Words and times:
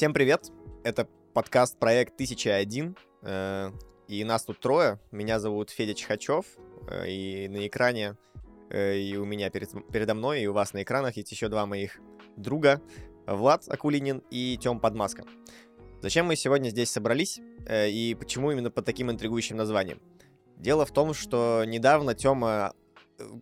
Всем 0.00 0.14
привет! 0.14 0.50
Это 0.82 1.06
подкаст 1.34 1.78
проект 1.78 2.14
1001, 2.14 2.96
э, 3.20 3.70
и 4.08 4.24
нас 4.24 4.44
тут 4.44 4.58
трое. 4.58 4.98
Меня 5.10 5.38
зовут 5.38 5.68
Федя 5.68 5.92
Чехачев, 5.92 6.46
э, 6.88 7.10
и 7.10 7.48
на 7.48 7.66
экране, 7.66 8.16
э, 8.70 8.96
и 8.96 9.16
у 9.18 9.26
меня 9.26 9.50
перед, 9.50 9.68
передо 9.92 10.14
мной, 10.14 10.40
и 10.40 10.46
у 10.46 10.54
вас 10.54 10.72
на 10.72 10.82
экранах 10.84 11.18
есть 11.18 11.30
еще 11.32 11.48
два 11.48 11.66
моих 11.66 12.00
друга, 12.38 12.80
Влад 13.26 13.68
Акулинин 13.68 14.22
и 14.30 14.56
Тём 14.56 14.80
Подмаска. 14.80 15.26
Зачем 16.00 16.24
мы 16.24 16.36
сегодня 16.36 16.70
здесь 16.70 16.90
собрались, 16.90 17.38
и 17.68 18.16
почему 18.18 18.50
именно 18.50 18.70
под 18.70 18.84
таким 18.84 19.10
интригующим 19.10 19.56
названием? 19.56 20.00
Дело 20.56 20.84
в 20.84 20.92
том, 20.92 21.14
что 21.14 21.64
недавно 21.66 22.14
Тёма 22.14 22.74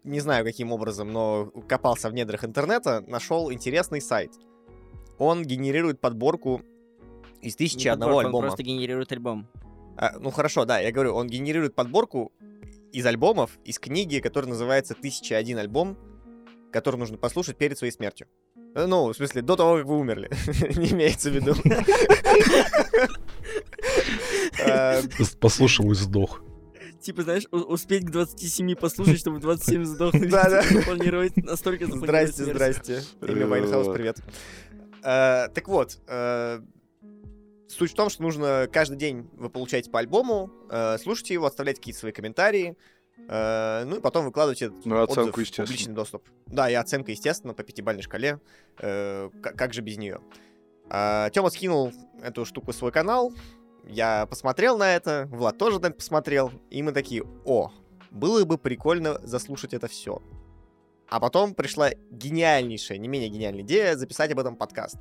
не 0.04 0.20
знаю 0.20 0.44
каким 0.44 0.72
образом, 0.72 1.12
но 1.12 1.46
копался 1.68 2.10
в 2.10 2.14
недрах 2.14 2.44
интернета, 2.44 3.02
нашел 3.06 3.52
интересный 3.52 4.00
сайт— 4.00 4.32
он 5.18 5.44
генерирует 5.44 6.00
подборку 6.00 6.62
из 7.40 7.56
тысячи 7.56 7.84
не 7.84 7.88
одного 7.88 8.12
подборку, 8.12 8.28
альбома. 8.28 8.44
Он 8.44 8.50
просто 8.50 8.62
генерирует 8.62 9.12
альбом. 9.12 9.48
А, 9.96 10.18
ну 10.18 10.30
хорошо, 10.30 10.64
да, 10.64 10.78
я 10.78 10.92
говорю, 10.92 11.14
он 11.14 11.26
генерирует 11.26 11.74
подборку 11.74 12.32
из 12.92 13.04
альбомов, 13.04 13.58
из 13.64 13.78
книги, 13.78 14.20
которая 14.20 14.50
называется 14.50 14.94
«Тысяча 14.94 15.36
один 15.36 15.58
альбом», 15.58 15.98
который 16.72 16.96
нужно 16.96 17.18
послушать 17.18 17.56
перед 17.56 17.76
своей 17.76 17.92
смертью. 17.92 18.28
Э, 18.74 18.86
ну, 18.86 19.08
в 19.08 19.14
смысле, 19.14 19.42
до 19.42 19.56
того, 19.56 19.78
как 19.78 19.86
вы 19.86 19.98
умерли. 19.98 20.30
Не 20.78 20.92
имеется 20.92 21.30
в 21.30 21.34
виду. 21.34 21.54
Э, 24.58 25.02
Послушал 25.40 25.90
и 25.92 25.94
сдох. 25.94 26.42
Типа, 27.00 27.22
знаешь, 27.22 27.44
успеть 27.50 28.06
к 28.06 28.10
27 28.10 28.74
послушать, 28.74 29.20
чтобы 29.20 29.38
27 29.38 29.84
сдохнуть. 29.84 30.30
Да, 30.30 30.50
да. 30.50 30.62
Планировать 30.84 31.36
настолько 31.36 31.86
Здрасте, 31.86 32.44
здрасте. 32.44 33.02
Имя 33.22 33.46
Вайнхаус, 33.46 33.94
привет. 33.94 34.18
Э, 35.04 35.48
так 35.54 35.68
вот, 35.68 35.98
э, 36.08 36.60
суть 37.68 37.92
в 37.92 37.94
том, 37.94 38.10
что 38.10 38.22
нужно 38.22 38.68
каждый 38.72 38.98
день 38.98 39.28
вы 39.34 39.48
получаете 39.48 39.90
по 39.90 40.00
альбому, 40.00 40.50
слушайте 41.00 41.34
его, 41.34 41.46
оставляйте 41.46 41.80
какие-то 41.80 42.00
свои 42.00 42.12
комментарии, 42.12 42.76
ну 43.18 43.96
и 43.96 44.00
потом 44.00 44.24
выкладывайте 44.24 44.66
этот 44.66 44.86
ну, 44.86 45.02
оценку, 45.02 45.40
отзыв 45.40 45.52
в 45.52 45.56
публичный 45.56 45.94
доступ. 45.94 46.28
Да, 46.46 46.70
и 46.70 46.74
оценка, 46.74 47.10
естественно, 47.10 47.52
по 47.52 47.62
пятибалльной 47.62 48.02
шкале. 48.02 48.40
Э, 48.78 49.28
как, 49.42 49.56
как 49.56 49.74
же 49.74 49.82
без 49.82 49.98
нее? 49.98 50.20
Э, 50.90 51.28
Тёма 51.32 51.50
скинул 51.50 51.92
эту 52.22 52.44
штуку 52.44 52.72
в 52.72 52.74
свой 52.74 52.90
канал, 52.92 53.32
я 53.88 54.26
посмотрел 54.26 54.78
на 54.78 54.94
это, 54.94 55.28
Влад 55.30 55.58
тоже 55.58 55.80
на 55.80 55.86
это 55.86 55.96
посмотрел, 55.96 56.52
и 56.70 56.82
мы 56.82 56.92
такие, 56.92 57.24
о, 57.44 57.72
было 58.10 58.44
бы 58.44 58.58
прикольно 58.58 59.18
заслушать 59.22 59.74
это 59.74 59.88
все. 59.88 60.22
А 61.08 61.20
потом 61.20 61.54
пришла 61.54 61.90
гениальнейшая, 62.10 62.98
не 62.98 63.08
менее 63.08 63.30
гениальная 63.30 63.62
идея 63.62 63.96
записать 63.96 64.30
об 64.30 64.38
этом 64.38 64.56
подкаст. 64.56 64.98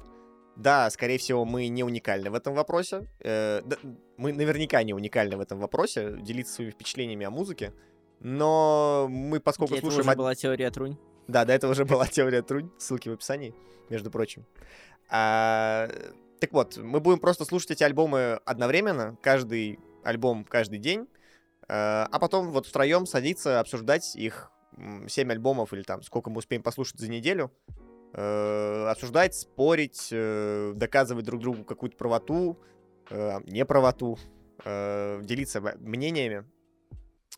Да, 0.56 0.90
скорее 0.90 1.18
всего, 1.18 1.46
мы 1.46 1.68
не 1.68 1.84
уникальны 1.84 2.32
в 2.32 2.34
этом 2.34 2.56
вопросе. 2.56 3.08
Э, 3.20 3.62
да, 3.64 3.76
мы 4.16 4.32
наверняка 4.32 4.82
не 4.84 4.94
уникальны 4.94 5.38
в 5.38 5.42
этом 5.42 5.60
вопросе, 5.60 6.16
делиться 6.20 6.56
своими 6.56 6.72
впечатлениями 6.72 7.26
о 7.26 7.30
музыке. 7.30 7.74
Но 8.22 9.08
мы, 9.10 9.40
поскольку 9.40 9.74
Для 9.74 9.82
слушаем... 9.82 10.02
Этого 10.02 10.12
уже 10.12 10.18
была 10.18 10.36
теория 10.36 10.72
Трунь. 10.72 10.98
Да, 11.28 11.46
до 11.46 11.54
этого 11.54 11.72
уже 11.72 11.86
была 11.86 12.08
теория 12.08 12.42
Трунь. 12.42 12.72
Ссылки 12.80 13.10
в 13.10 13.14
описании, 13.14 13.54
между 13.90 14.10
прочим. 14.10 14.46
А, 15.10 15.90
так 16.40 16.54
вот, 16.54 16.78
мы 16.78 17.00
будем 17.00 17.20
просто 17.20 17.46
слушать 17.46 17.72
эти 17.72 17.84
альбомы 17.84 18.40
одновременно, 18.46 19.18
каждый 19.22 19.80
альбом 20.04 20.46
каждый 20.46 20.80
день, 20.80 21.08
а, 21.68 22.08
а 22.12 22.20
потом 22.20 22.52
вот 22.52 22.66
втроем 22.66 23.06
садиться, 23.06 23.60
обсуждать 23.60 24.16
их 24.16 24.52
7 25.08 25.32
альбомов 25.32 25.74
или 25.74 25.84
там 25.84 26.02
сколько 26.02 26.30
мы 26.30 26.38
успеем 26.38 26.64
послушать 26.64 27.00
за 27.00 27.10
неделю, 27.10 27.52
э, 28.14 28.88
обсуждать, 28.88 29.36
спорить, 29.36 30.10
э, 30.12 30.74
доказывать 30.76 31.26
друг 31.26 31.42
другу 31.42 31.64
какую-то 31.64 31.98
правоту, 31.98 32.60
э, 33.10 33.40
неправоту, 33.46 34.18
э, 34.64 35.22
делиться 35.24 35.62
мнениями 35.80 36.46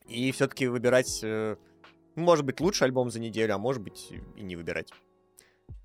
и 0.08 0.32
все-таки 0.32 0.68
выбирать, 0.68 1.22
э, 1.24 1.56
может 2.16 2.46
быть, 2.46 2.60
лучший 2.60 2.86
альбом 2.86 3.10
за 3.10 3.20
неделю, 3.20 3.56
а 3.56 3.58
может 3.58 3.82
быть 3.82 4.12
и 4.36 4.42
не 4.42 4.56
выбирать. 4.56 4.92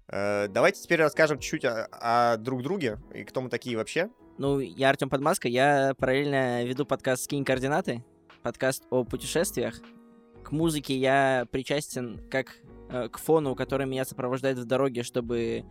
Э, 0.08 0.48
давайте 0.48 0.82
теперь 0.82 1.00
расскажем 1.00 1.38
чуть-чуть 1.38 1.64
о, 1.64 1.88
о 1.90 2.36
друг 2.36 2.62
друге 2.62 2.98
и 3.12 3.24
кто 3.24 3.40
мы 3.40 3.48
такие 3.48 3.76
вообще. 3.76 4.10
Ну, 4.38 4.58
я 4.58 4.90
Артем 4.90 5.08
Подмаска, 5.08 5.48
я 5.48 5.94
параллельно 5.96 6.64
веду 6.64 6.84
подкаст 6.84 7.24
«Скинь 7.24 7.44
координаты», 7.44 8.04
подкаст 8.42 8.84
о 8.90 9.04
путешествиях, 9.04 9.80
к 10.44 10.52
музыке 10.52 10.96
я 10.96 11.46
причастен 11.50 12.20
как 12.30 12.56
э, 12.90 13.08
к 13.08 13.18
фону, 13.18 13.54
который 13.54 13.86
меня 13.86 14.04
сопровождает 14.04 14.58
в 14.58 14.66
дороге, 14.66 15.02
чтобы 15.02 15.64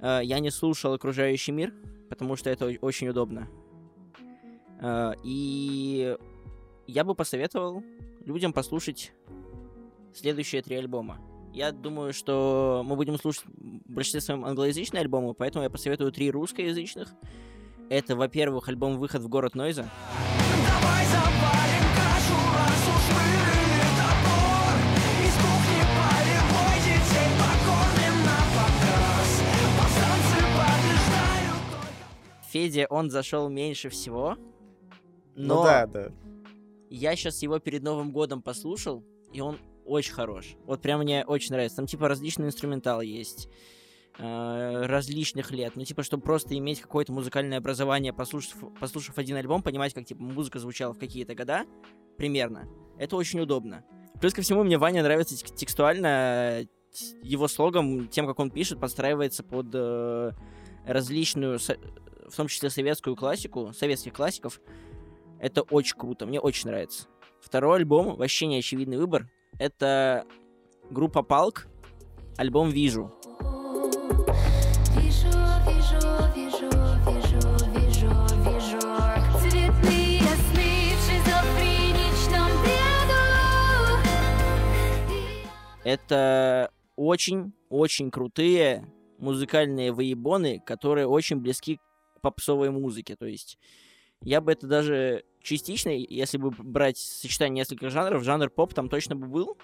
э, 0.00 0.20
я 0.22 0.38
не 0.38 0.50
слушал 0.50 0.92
окружающий 0.92 1.52
мир, 1.52 1.74
потому 2.08 2.36
что 2.36 2.48
это 2.48 2.72
очень 2.80 3.08
удобно. 3.08 3.48
Э, 4.80 5.14
и 5.24 6.16
я 6.86 7.04
бы 7.04 7.14
посоветовал 7.14 7.82
людям 8.24 8.52
послушать 8.52 9.12
следующие 10.14 10.62
три 10.62 10.76
альбома. 10.76 11.18
Я 11.58 11.72
думаю, 11.72 12.12
что 12.12 12.84
мы 12.86 12.94
будем 12.94 13.18
слушать 13.18 13.42
в 13.46 13.92
большинстве 13.92 14.20
своем 14.20 14.44
англоязычные 14.44 15.00
альбомы, 15.00 15.34
поэтому 15.34 15.64
я 15.64 15.70
посоветую 15.70 16.12
три 16.12 16.30
русскоязычных. 16.30 17.12
Это, 17.90 18.14
во-первых, 18.14 18.68
альбом 18.68 18.96
«Выход 18.96 19.22
в 19.22 19.28
город 19.28 19.56
Нойза». 19.56 19.90
Давай 20.68 21.04
Федя, 32.52 32.86
он 32.88 33.10
зашел 33.10 33.48
меньше 33.48 33.88
всего. 33.88 34.36
Ну 35.34 35.46
но 35.48 35.54
ну 35.56 35.64
да, 35.64 35.86
да. 35.88 36.12
Я 36.88 37.16
сейчас 37.16 37.42
его 37.42 37.58
перед 37.58 37.82
Новым 37.82 38.12
годом 38.12 38.42
послушал, 38.42 39.02
и 39.32 39.40
он 39.40 39.58
очень 39.88 40.12
хорош. 40.12 40.56
Вот 40.64 40.80
прям 40.80 41.00
мне 41.00 41.24
очень 41.24 41.52
нравится. 41.52 41.76
Там 41.76 41.86
типа 41.86 42.08
различный 42.08 42.46
инструментал 42.46 43.00
есть 43.00 43.48
э, 44.18 44.86
различных 44.86 45.50
лет. 45.50 45.76
Ну, 45.76 45.84
типа, 45.84 46.02
чтобы 46.02 46.22
просто 46.22 46.56
иметь 46.56 46.80
какое-то 46.80 47.12
музыкальное 47.12 47.58
образование, 47.58 48.12
послушав, 48.12 48.56
послушав 48.80 49.18
один 49.18 49.36
альбом, 49.36 49.62
понимать, 49.62 49.94
как 49.94 50.04
типа 50.04 50.22
музыка 50.22 50.58
звучала 50.58 50.92
в 50.92 50.98
какие-то 50.98 51.34
года, 51.34 51.64
примерно. 52.16 52.68
Это 52.98 53.16
очень 53.16 53.40
удобно. 53.40 53.84
Плюс 54.20 54.34
ко 54.34 54.42
всему, 54.42 54.64
мне 54.64 54.78
Ваня 54.78 55.02
нравится 55.02 55.36
текстуально. 55.36 56.66
Его 57.22 57.48
слогом, 57.48 58.08
тем, 58.08 58.26
как 58.26 58.38
он 58.40 58.50
пишет, 58.50 58.80
подстраивается 58.80 59.44
под 59.44 59.66
э, 59.74 60.32
различную 60.86 61.58
в 62.30 62.36
том 62.36 62.48
числе 62.48 62.70
советскую 62.70 63.16
классику, 63.16 63.72
советских 63.72 64.12
классиков. 64.12 64.60
Это 65.40 65.62
очень 65.62 65.96
круто, 65.96 66.26
мне 66.26 66.40
очень 66.40 66.68
нравится. 66.68 67.06
Второй 67.40 67.78
альбом, 67.78 68.16
вообще 68.16 68.46
не 68.46 68.58
очевидный 68.58 68.96
выбор, 68.96 69.30
это 69.58 70.26
группа 70.90 71.22
Палк, 71.22 71.68
альбом 72.36 72.70
«Вижу». 72.70 73.12
Это 85.84 86.70
очень-очень 86.96 88.10
крутые 88.10 88.92
музыкальные 89.18 89.92
выебоны, 89.92 90.60
которые 90.60 91.06
очень 91.06 91.40
близки 91.40 91.80
попсовой 92.20 92.70
музыки. 92.70 93.16
То 93.18 93.24
есть 93.24 93.58
я 94.20 94.40
бы 94.40 94.52
это 94.52 94.66
даже 94.66 95.24
частично, 95.48 95.90
если 95.90 96.38
бы 96.38 96.50
брать 96.50 96.98
сочетание 96.98 97.62
нескольких 97.62 97.90
жанров, 97.90 98.22
жанр 98.22 98.50
поп 98.50 98.74
там 98.74 98.88
точно 98.88 99.16
бы 99.16 99.26
был, 99.26 99.56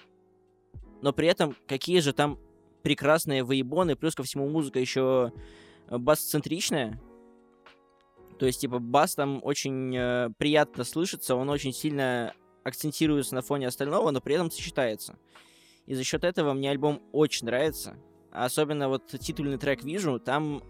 но 1.01 1.13
при 1.13 1.27
этом 1.27 1.55
какие 1.67 1.99
же 1.99 2.13
там 2.13 2.39
прекрасные 2.83 3.43
выебоны, 3.43 3.95
плюс 3.95 4.15
ко 4.15 4.23
всему 4.23 4.49
музыка 4.49 4.79
еще 4.79 5.31
бас-центричная, 5.89 6.99
то 8.37 8.45
есть, 8.45 8.61
типа, 8.61 8.79
бас 8.79 9.15
там 9.15 9.39
очень 9.43 9.95
э, 9.95 10.29
приятно 10.37 10.83
слышится, 10.83 11.35
он 11.35 11.49
очень 11.49 11.71
сильно 11.71 12.33
акцентируется 12.63 13.35
на 13.35 13.41
фоне 13.41 13.67
остального, 13.67 14.11
но 14.11 14.19
при 14.19 14.35
этом 14.35 14.51
сочетается. 14.51 15.17
И 15.85 15.93
за 15.93 16.03
счет 16.03 16.23
этого 16.23 16.53
мне 16.53 16.69
альбом 16.69 17.01
очень 17.11 17.45
нравится. 17.45 17.95
Особенно 18.31 18.89
вот 18.89 19.07
титульный 19.19 19.57
трек 19.57 19.83
«Вижу», 19.83 20.19
там 20.19 20.63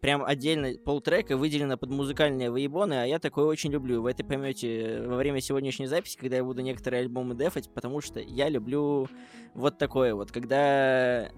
прям 0.00 0.24
отдельно 0.24 0.78
полтрека 0.78 1.36
выделено 1.36 1.76
под 1.76 1.90
музыкальные 1.90 2.50
выебоны, 2.50 2.94
а 2.94 3.04
я 3.04 3.18
такое 3.18 3.46
очень 3.46 3.70
люблю. 3.70 4.02
Вы 4.02 4.10
это 4.10 4.24
поймете 4.24 5.02
во 5.06 5.16
время 5.16 5.40
сегодняшней 5.40 5.86
записи, 5.86 6.16
когда 6.18 6.36
я 6.36 6.44
буду 6.44 6.62
некоторые 6.62 7.00
альбомы 7.00 7.34
дефать, 7.34 7.70
потому 7.72 8.00
что 8.00 8.20
я 8.20 8.48
люблю 8.48 9.08
вот 9.54 9.78
такое 9.78 10.14
вот, 10.14 10.32
когда 10.32 11.30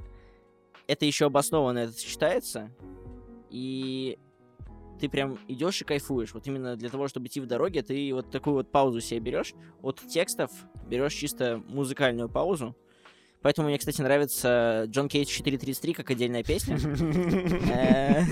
это 0.86 1.04
еще 1.04 1.26
обоснованно 1.26 1.78
это 1.80 1.92
сочетается, 1.92 2.70
и 3.50 4.18
ты 4.98 5.08
прям 5.08 5.38
идешь 5.46 5.80
и 5.80 5.84
кайфуешь. 5.84 6.34
Вот 6.34 6.46
именно 6.46 6.76
для 6.76 6.88
того, 6.88 7.08
чтобы 7.08 7.26
идти 7.26 7.40
в 7.40 7.46
дороге, 7.46 7.82
ты 7.82 8.12
вот 8.12 8.30
такую 8.30 8.54
вот 8.54 8.72
паузу 8.72 9.00
себе 9.00 9.20
берешь. 9.20 9.54
От 9.80 10.00
текстов 10.00 10.50
берешь 10.86 11.14
чисто 11.14 11.62
музыкальную 11.68 12.28
паузу. 12.28 12.74
Поэтому 13.40 13.68
мне, 13.68 13.78
кстати, 13.78 14.00
нравится 14.02 14.84
Джон 14.88 15.08
Кейдж 15.08 15.28
433 15.28 15.92
как 15.94 16.10
отдельная 16.10 16.42
песня. 16.42 16.76
Э, 17.72 18.22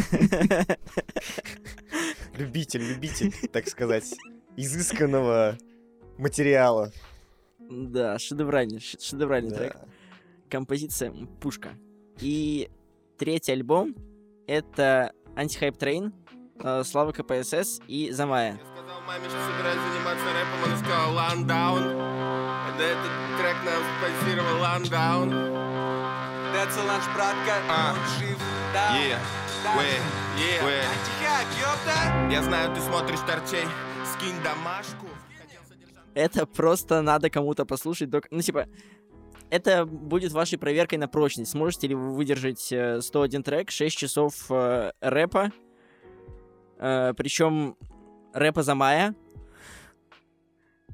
Любитель, 2.37 2.83
любитель, 2.83 3.33
так 3.51 3.67
сказать, 3.69 4.15
изысканного 4.57 5.57
материала. 6.19 6.93
Да, 7.59 8.19
шедевральный, 8.19 8.81
шедевральный 8.81 9.51
трек. 9.51 9.77
Композиция 10.51 11.13
пушка. 11.41 11.71
И 12.21 12.69
третий 13.19 13.53
альбом— 13.53 13.95
это 14.47 15.13
Антихайп 15.35 15.77
Трейн, 15.77 16.13
э, 16.63 16.83
Слава 16.85 17.13
КПСС 17.13 17.81
и 17.89 18.11
Замая. 18.11 18.59
Маме, 19.07 19.29
что 19.29 19.39
собираюсь 19.47 19.81
заниматься 19.93 20.25
рэпом, 20.33 20.65
она 20.65 20.77
сказала 20.79 21.13
«Ландаун». 21.13 21.83
Да 22.79 22.85
этот 22.85 23.13
трек 23.39 23.57
нам 23.65 23.83
спонсировал 23.99 24.61
«Ландаун». 24.61 25.31
That's 26.53 26.79
a 26.79 26.85
ланч, 26.87 27.05
братка, 27.15 27.55
А. 27.69 27.93
он 27.93 28.19
жив, 28.19 28.39
да, 28.73 28.97
Yeah, 28.97 29.19
да. 29.63 29.77
way, 29.77 30.01
Yeah. 30.39 30.85
Антихайп, 30.91 31.49
ёпта! 31.61 32.33
Я 32.33 32.43
знаю, 32.43 32.75
ты 32.75 32.81
смотришь 32.81 33.21
торчей, 33.21 33.67
скинь 34.15 34.43
домашку. 34.43 35.07
Это 36.15 36.47
просто 36.47 37.03
надо 37.03 37.29
кому-то 37.31 37.67
послушать. 37.67 38.09
док- 38.11 38.27
Ну, 38.31 38.41
типа, 38.41 38.67
это 39.51 39.85
будет 39.85 40.33
вашей 40.33 40.59
проверкой 40.59 40.99
на 40.99 41.09
прочность. 41.09 41.51
Сможете 41.53 41.89
ли 41.89 41.95
вы 41.95 42.15
выдержать 42.15 42.73
э, 42.73 43.01
101 43.03 43.43
трек, 43.43 43.71
6 43.71 43.97
часов 43.97 44.35
э, 44.51 44.93
рэпа, 45.01 45.53
причем 46.79 47.77
рэпа 48.37 48.63
за 48.63 48.75
мая. 48.75 49.15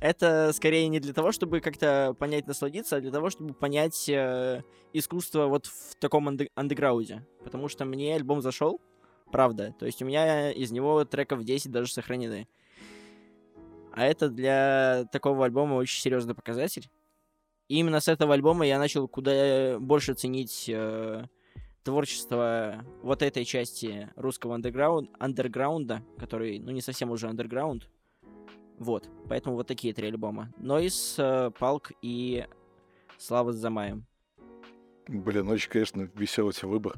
Это 0.01 0.53
скорее 0.53 0.89
не 0.89 0.99
для 1.01 1.13
того, 1.13 1.31
чтобы 1.31 1.61
как-то 1.61 2.15
понять, 2.19 2.47
насладиться, 2.47 2.97
а 2.97 3.01
для 3.01 3.13
того, 3.13 3.31
чтобы 3.31 3.55
понять 3.55 4.09
э, 4.09 4.63
искусство 4.93 5.47
вот 5.47 5.67
в 5.67 5.95
таком 5.97 6.29
анде- 6.29 6.51
андеграунде. 6.57 7.27
Потому 7.45 7.69
что 7.69 7.85
мне 7.85 8.17
альбом 8.17 8.43
зашел, 8.43 8.81
правда. 9.31 9.75
То 9.79 9.87
есть 9.87 10.03
у 10.03 10.05
меня 10.05 10.51
из 10.51 10.73
него 10.73 11.05
треков 11.05 11.45
10 11.45 11.71
даже 11.71 11.93
сохранены. 11.93 12.49
А 13.93 14.05
это 14.05 14.29
для 14.29 15.05
такого 15.13 15.45
альбома 15.45 15.75
очень 15.75 16.01
серьезный 16.01 16.35
показатель. 16.35 16.89
И 17.69 17.79
именно 17.79 18.01
с 18.01 18.09
этого 18.09 18.35
альбома 18.35 18.67
я 18.67 18.79
начал 18.79 19.07
куда 19.07 19.79
больше 19.79 20.15
ценить 20.15 20.69
э, 20.69 21.27
творчество 21.85 22.85
вот 23.03 23.23
этой 23.23 23.45
части 23.45 24.11
русского 24.17 24.55
андерграунд, 24.55 25.11
андерграунда, 25.19 26.03
который, 26.19 26.59
ну, 26.59 26.71
не 26.71 26.81
совсем 26.81 27.11
уже 27.11 27.29
андерграунд. 27.29 27.89
Вот. 28.79 29.09
Поэтому 29.29 29.57
вот 29.57 29.67
такие 29.67 29.95
три 29.95 30.09
альбома. 30.09 30.53
Нойс, 30.57 31.17
э, 31.19 31.51
Палк 31.59 31.93
и 32.03 32.47
Слава 33.19 33.53
с 33.53 33.57
Замаем. 33.57 34.07
Блин, 35.09 35.49
очень, 35.49 35.71
конечно, 35.71 36.09
веселый 36.15 36.51
у 36.51 36.53
тебя 36.53 36.69
выбор. 36.69 36.95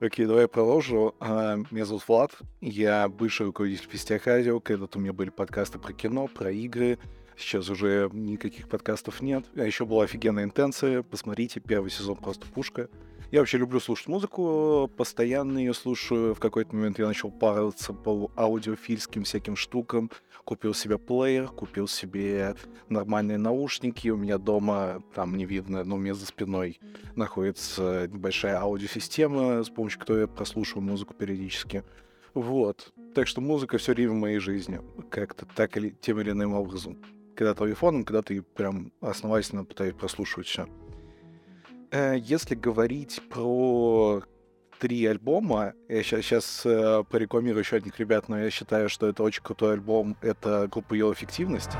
Окей, 0.00 0.26
давай 0.26 0.42
я 0.42 0.48
продолжу. 0.48 1.14
А, 1.20 1.56
Меня 1.70 1.84
зовут 1.84 2.08
Влад, 2.08 2.32
я 2.60 3.08
бывший 3.08 3.46
руководитель 3.46 3.88
Фестиах 3.88 4.26
Радио. 4.26 4.58
Когда-то 4.58 4.98
у 4.98 5.00
меня 5.00 5.12
были 5.12 5.30
подкасты 5.30 5.78
про 5.78 5.92
кино, 5.92 6.26
про 6.26 6.50
игры. 6.50 6.98
Сейчас 7.36 7.70
уже 7.70 8.10
никаких 8.12 8.68
подкастов 8.68 9.22
нет. 9.22 9.44
А 9.54 9.62
еще 9.62 9.86
была 9.86 10.04
офигенная 10.04 10.44
интенция. 10.44 11.02
Посмотрите, 11.04 11.60
первый 11.60 11.90
сезон 11.90 12.16
просто 12.16 12.46
пушка. 12.48 12.88
Я 13.32 13.40
вообще 13.40 13.56
люблю 13.56 13.80
слушать 13.80 14.08
музыку, 14.08 14.90
постоянно 14.94 15.56
ее 15.56 15.72
слушаю. 15.72 16.34
В 16.34 16.38
какой-то 16.38 16.76
момент 16.76 16.98
я 16.98 17.06
начал 17.06 17.30
париться 17.30 17.94
по 17.94 18.30
аудиофильским 18.36 19.24
всяким 19.24 19.56
штукам. 19.56 20.10
Купил 20.44 20.74
себе 20.74 20.98
плеер, 20.98 21.48
купил 21.48 21.88
себе 21.88 22.54
нормальные 22.90 23.38
наушники. 23.38 24.10
У 24.10 24.18
меня 24.18 24.36
дома, 24.36 25.02
там 25.14 25.34
не 25.38 25.46
видно, 25.46 25.82
но 25.82 25.96
у 25.96 25.98
меня 25.98 26.12
за 26.12 26.26
спиной 26.26 26.78
находится 27.16 28.06
небольшая 28.06 28.60
аудиосистема, 28.60 29.64
с 29.64 29.70
помощью 29.70 30.00
которой 30.00 30.20
я 30.20 30.26
прослушиваю 30.26 30.84
музыку 30.84 31.14
периодически. 31.14 31.84
Вот. 32.34 32.92
Так 33.14 33.26
что 33.28 33.40
музыка 33.40 33.78
все 33.78 33.94
время 33.94 34.12
в 34.12 34.16
моей 34.16 34.40
жизни. 34.40 34.82
Как-то 35.08 35.46
так 35.46 35.74
или 35.78 35.96
тем 36.02 36.20
или 36.20 36.32
иным 36.32 36.52
образом. 36.52 36.98
Когда 37.34 37.54
телефоном, 37.54 38.04
когда 38.04 38.20
ты 38.20 38.42
прям 38.42 38.92
основательно 39.00 39.64
пытаюсь 39.64 39.94
прослушивать 39.94 40.48
все. 40.48 40.66
Если 41.92 42.54
говорить 42.54 43.20
про 43.28 44.22
три 44.80 45.04
альбома, 45.04 45.74
я 45.88 46.02
сейчас, 46.02 46.24
сейчас 46.24 46.62
порекламирую 47.10 47.60
еще 47.60 47.76
одних 47.76 48.00
ребят, 48.00 48.28
но 48.28 48.38
я 48.38 48.50
считаю, 48.50 48.88
что 48.88 49.06
это 49.06 49.22
очень 49.22 49.42
крутой 49.42 49.74
альбом. 49.74 50.16
Это 50.22 50.68
группа 50.70 50.94
Йо 50.94 51.12
Эффективность. 51.12 51.72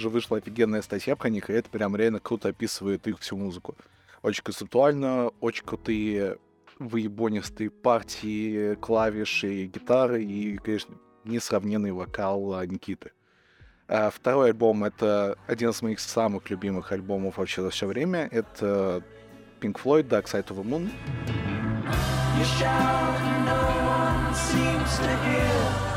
Village 0.00 0.08
вышла 0.08 0.38
офигенная 0.38 0.82
статья 0.82 1.16
про 1.16 1.28
них, 1.28 1.50
и 1.50 1.52
это 1.52 1.68
прям 1.70 1.96
реально 1.96 2.20
круто 2.20 2.48
описывает 2.48 3.06
их 3.06 3.18
всю 3.20 3.36
музыку. 3.36 3.76
Очень 4.22 4.42
концептуально, 4.42 5.30
очень 5.40 5.64
крутые 5.64 6.38
выебонистые 6.78 7.70
партии, 7.70 8.74
клавиши, 8.76 9.66
гитары 9.66 10.24
и, 10.24 10.56
конечно, 10.56 10.94
несравненный 11.24 11.92
вокал 11.92 12.54
а, 12.54 12.66
Никиты. 12.66 13.12
А 13.86 14.10
второй 14.10 14.50
альбом— 14.50 14.84
это 14.84 15.36
один 15.46 15.70
из 15.70 15.82
моих 15.82 16.00
самых 16.00 16.48
любимых 16.48 16.92
альбомов 16.92 17.38
вообще 17.38 17.62
за 17.62 17.70
все 17.70 17.86
время. 17.86 18.28
Это 18.30 19.02
Pink 19.60 19.80
Floyd 19.82 20.08
Dark 20.08 20.24
Side 20.24 20.46
of 20.48 20.56
the 20.56 20.64
Moon. 20.64 20.90
You 22.38 22.44
shout 22.58 23.20
no 23.44 23.60
one 23.86 24.34
seems 24.34 24.98
to 24.98 25.16
hear. 25.24 25.89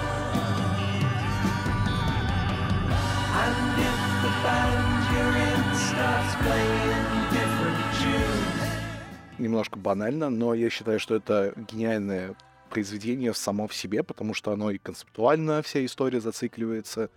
Немножко 9.43 9.77
банально, 9.77 10.29
но 10.29 10.53
я 10.53 10.69
считаю, 10.69 10.99
что 10.99 11.15
это 11.15 11.53
гениальное 11.69 12.35
произведение 12.69 13.33
само 13.33 13.67
в 13.67 13.75
себе, 13.75 14.01
потому 14.01 14.33
что 14.33 14.51
оно 14.51 14.71
и 14.71 14.79
концептуально 14.79 15.61
вся 15.61 15.85
история 15.85 16.19
зацикливается, 16.19 17.11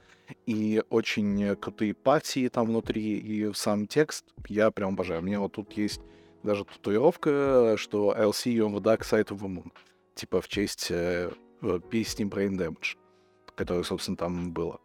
и 0.45 0.83
очень 0.91 1.57
крутые 1.57 1.95
партии 1.95 2.49
там 2.49 2.67
внутри, 2.67 3.17
и 3.17 3.53
сам 3.55 3.87
текст 3.87 4.27
я 4.49 4.70
прям 4.70 4.91
обожаю. 4.91 5.23
Меня 5.23 5.41
вот 5.41 5.53
тут 5.53 5.73
есть 5.73 6.01
даже 6.43 6.65
татуировка, 6.65 7.77
что 7.79 8.15
you 8.15 8.67
on 8.67 8.75
the 8.75 8.81
dark 8.81 9.01
side 9.01 9.29
of 9.29 9.39
the 9.39 9.49
moon, 9.49 9.73
типа 10.15 10.41
в 10.43 10.49
честь 10.49 10.89
э, 10.91 11.31
песни 11.91 12.27
Brain 12.27 12.58
Damage, 12.58 12.96
которая, 13.55 13.85
собственно, 13.85 14.17
там 14.17 14.53
была. 14.53 14.79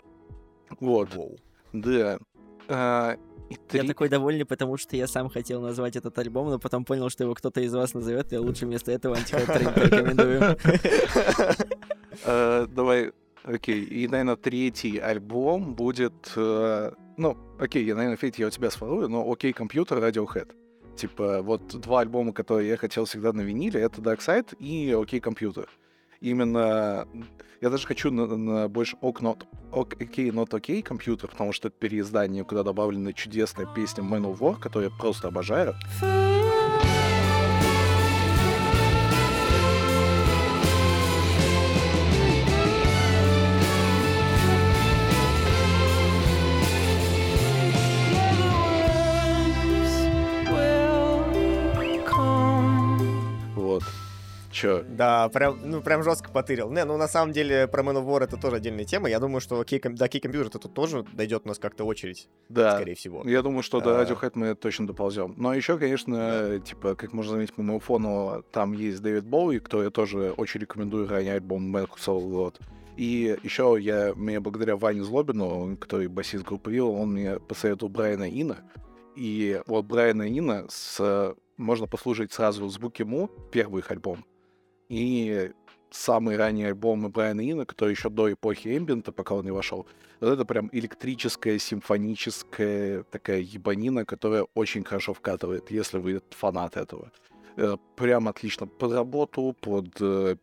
Вот, 0.79 1.13
Воу. 1.15 1.37
да. 1.73 2.19
А, 2.67 3.17
и 3.49 3.53
Я 3.53 3.79
три- 3.81 3.87
такой 3.87 4.09
довольный, 4.09 4.45
потому 4.45 4.77
что 4.77 4.95
я 4.95 5.07
сам 5.07 5.29
хотел 5.29 5.61
назвать 5.61 5.95
этот 5.95 6.17
альбом, 6.17 6.49
но 6.49 6.59
потом 6.59 6.85
понял, 6.85 7.09
что 7.09 7.23
его 7.25 7.33
кто-то 7.33 7.59
из 7.61 7.73
вас 7.73 7.93
назовет, 7.93 8.31
и 8.31 8.35
я 8.35 8.41
лучше 8.41 8.65
вместо 8.65 8.91
этого 8.91 9.15
антихайп 9.17 9.49
рекомендую. 9.77 10.57
Э, 12.25 12.67
Давай, 12.75 13.11
окей. 13.43 13.83
И, 13.83 14.07
наверное, 14.07 14.35
третий 14.35 14.97
альбом 14.99 15.75
будет... 15.75 16.31
э, 16.35 16.91
Ну, 17.17 17.37
окей, 17.59 17.83
я, 17.85 17.95
наверное, 17.95 18.17
Федь, 18.17 18.39
я 18.39 18.47
у 18.47 18.49
тебя 18.49 18.69
сворую, 18.71 19.09
но 19.09 19.29
окей, 19.29 19.53
компьютер, 19.53 19.97
Radiohead. 19.99 20.49
Типа, 20.95 21.41
вот 21.41 21.67
два 21.79 22.01
альбома, 22.01 22.33
которые 22.33 22.69
я 22.69 22.77
хотел 22.77 23.05
всегда 23.05 23.33
на 23.33 23.41
виниле, 23.41 23.79
это 23.81 24.01
Dark 24.01 24.19
Side 24.19 24.55
и 24.59 24.91
окей, 24.91 25.19
компьютер. 25.19 25.67
Именно... 26.21 27.07
Я 27.61 27.69
даже 27.69 27.85
хочу 27.85 28.09
на, 28.09 28.25
на 28.25 28.67
больше 28.67 28.97
ок, 29.01 29.21
not, 29.21 29.43
ок, 29.71 29.93
окей, 30.01 30.31
not 30.31 30.55
окей, 30.55 30.81
компьютер, 30.81 31.29
потому 31.29 31.53
что 31.53 31.67
это 31.67 31.77
переиздание, 31.77 32.43
куда 32.43 32.63
добавлена 32.63 33.13
чудесная 33.13 33.67
песня 33.75 34.03
Man 34.03 34.23
of 34.23 34.39
War, 34.39 34.59
которую 34.59 34.89
я 34.89 34.97
просто 34.97 35.27
обожаю. 35.27 35.75
Чё? 54.61 54.83
Да, 54.87 55.29
прям, 55.29 55.59
ну, 55.63 55.81
прям 55.81 56.03
жестко 56.03 56.31
потырил. 56.31 56.69
Не, 56.71 56.85
ну, 56.85 56.97
на 56.97 57.07
самом 57.07 57.31
деле, 57.33 57.67
про 57.67 57.83
Man 57.83 57.95
of 57.97 58.05
War 58.05 58.23
это 58.23 58.37
тоже 58.37 58.57
отдельная 58.57 58.85
тема. 58.85 59.09
Я 59.09 59.19
думаю, 59.19 59.41
что 59.41 59.63
кей, 59.63 59.79
до 59.79 60.07
Кей 60.07 60.21
Компьютер 60.21 60.47
это 60.47 60.59
тут 60.59 60.73
тоже 60.73 61.05
дойдет 61.13 61.41
у 61.45 61.47
нас 61.47 61.59
как-то 61.59 61.83
очередь, 61.83 62.27
Да. 62.49 62.75
скорее 62.75 62.95
всего. 62.95 63.27
Я 63.27 63.41
думаю, 63.41 63.63
что 63.63 63.81
до 63.81 63.99
А. 63.99 64.03
Radiohead 64.03 64.31
мы 64.35 64.55
точно 64.55 64.87
доползем. 64.87 65.33
Но 65.37 65.53
еще, 65.53 65.77
конечно, 65.77 66.59
типа, 66.59 66.95
как 66.95 67.13
можно 67.13 67.33
заметить 67.33 67.53
по 67.53 67.61
моему 67.61 67.79
фону, 67.79 68.43
там 68.51 68.73
есть 68.73 69.01
Дэвид 69.01 69.25
Боуи, 69.25 69.59
кто 69.59 69.83
я 69.83 69.89
тоже 69.89 70.33
очень 70.37 70.61
рекомендую 70.61 71.07
ранний 71.07 71.29
альбом 71.31 71.75
Mercosur, 71.75 72.19
вот. 72.19 72.59
И 72.97 73.37
еще 73.41 73.77
я, 73.79 74.13
мне 74.15 74.39
благодаря 74.39 74.75
Ване 74.75 75.03
Злобину, 75.03 75.75
который 75.77 76.07
басист 76.07 76.43
группы 76.45 76.71
Вилл, 76.71 76.91
он 76.91 77.13
мне 77.13 77.39
посоветовал 77.39 77.91
Брайана 77.91 78.29
Ина. 78.29 78.57
И 79.15 79.61
вот 79.65 79.85
Брайана 79.85 80.23
Ина 80.29 80.65
с, 80.69 81.33
можно 81.57 81.87
послушать 81.87 82.31
сразу 82.31 82.67
звуки 82.69 83.03
Му, 83.03 83.29
первый 83.51 83.79
их 83.79 83.91
альбом, 83.91 84.25
и 84.91 85.51
самые 85.89 86.37
ранние 86.37 86.67
альбомы 86.67 87.07
Брайана 87.07 87.49
Ина, 87.49 87.65
которые 87.65 87.93
еще 87.93 88.09
до 88.09 88.31
эпохи 88.33 88.77
эмбиента, 88.77 89.13
пока 89.13 89.35
он 89.35 89.45
не 89.45 89.51
вошел, 89.51 89.87
вот 90.19 90.29
это 90.29 90.43
прям 90.43 90.69
электрическая, 90.73 91.57
симфоническая 91.59 93.03
такая 93.03 93.39
ебанина, 93.39 94.05
которая 94.05 94.45
очень 94.53 94.83
хорошо 94.83 95.13
вкатывает, 95.13 95.71
если 95.71 95.97
вы 95.97 96.21
фанат 96.31 96.75
этого. 96.75 97.09
Э, 97.55 97.77
Прям 97.95 98.27
отлично 98.27 98.67
под 98.67 98.91
работу, 98.91 99.55
под 99.61 100.01
э, 100.01 100.35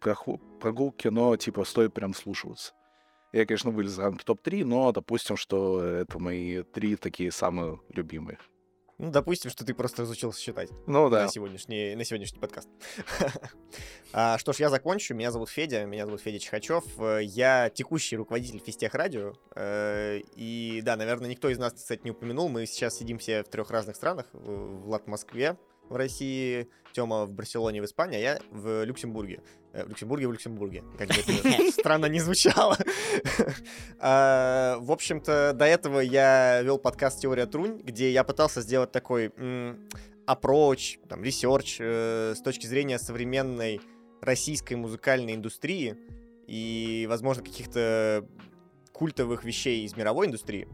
прогулки, 0.60 1.08
но 1.08 1.36
типа 1.36 1.64
стоит 1.64 1.92
прям 1.92 2.14
слушаться. 2.14 2.72
Я, 3.32 3.44
конечно, 3.44 3.70
вылез 3.70 3.92
из 3.92 3.98
рамки 3.98 4.24
топ-3, 4.24 4.64
но 4.64 4.92
допустим, 4.92 5.36
что 5.36 5.82
это 5.82 6.18
мои 6.18 6.62
три 6.62 6.96
такие 6.96 7.30
самые 7.30 7.78
любимые. 7.92 8.38
Ну, 8.98 9.10
допустим, 9.12 9.48
что 9.50 9.64
ты 9.64 9.74
просто 9.74 10.02
разучился 10.02 10.40
считать 10.40 10.70
Ну 10.88 11.08
да. 11.08 11.22
на, 11.24 11.28
сегодняшний, 11.28 11.94
на 11.94 12.04
сегодняшний 12.04 12.40
подкаст. 12.40 12.68
А, 14.12 14.38
Что 14.38 14.52
ж, 14.52 14.56
я 14.60 14.70
закончу. 14.70 15.14
Меня 15.14 15.30
зовут 15.30 15.50
Федя, 15.50 15.84
меня 15.84 16.06
зовут 16.06 16.22
Федя 16.22 16.38
Чихачев. 16.38 16.82
Э, 16.98 17.20
Я 17.22 17.68
текущий 17.70 18.16
руководитель 18.16 18.58
Физтех 18.58 18.94
Радио. 18.94 19.34
Э, 19.54 20.20
И 20.34 20.80
да, 20.82 20.96
наверное, 20.96 21.28
никто 21.28 21.48
из 21.50 21.58
нас, 21.58 21.74
кстати, 21.74 22.00
не 22.04 22.10
упомянул. 22.12 22.48
Мы 22.48 22.64
сейчас 22.66 22.96
сидим 22.96 23.18
все 23.18 23.42
в 23.44 23.48
трех 23.48 23.70
разных 23.70 23.96
странах. 23.96 24.26
В- 24.32 24.80
Влад 24.86 25.04
в 25.04 25.08
Москве, 25.08 25.58
в 25.88 25.96
России, 25.96 26.68
Тёма 26.92 27.26
в 27.26 27.32
Барселоне, 27.32 27.80
в 27.82 27.84
Испании, 27.84 28.16
а 28.16 28.20
я 28.20 28.38
в 28.50 28.84
Люксембурге. 28.84 29.40
Э, 29.72 29.84
В 29.84 29.88
Люксембурге, 29.88 30.28
в 30.28 30.32
Люксембурге. 30.32 30.84
Как 30.98 31.08
бы 31.08 31.14
это 31.14 31.72
странно 31.72 32.06
не 32.06 32.20
звучало. 32.20 32.76
А, 34.00 34.78
В 34.80 34.92
общем-то, 34.92 35.52
до 35.54 35.64
этого 35.64 36.00
я 36.00 36.62
вел 36.62 36.78
подкаст 36.78 37.20
«Теория 37.20 37.46
Трунь», 37.46 37.80
где 37.82 38.10
я 38.10 38.24
пытался 38.24 38.60
сделать 38.62 38.92
такой 38.92 39.32
approach, 40.26 40.98
там, 41.08 41.22
research 41.24 41.78
э, 41.80 42.34
с 42.36 42.40
точки 42.42 42.66
зрения 42.66 42.98
современной 42.98 43.80
российской 44.20 44.74
музыкальной 44.74 45.34
индустрии 45.34 45.96
и, 46.46 47.06
возможно, 47.08 47.42
каких-то 47.42 48.26
культовых 48.92 49.44
вещей 49.44 49.84
из 49.84 49.96
мировой 49.96 50.26
индустрии. 50.26 50.68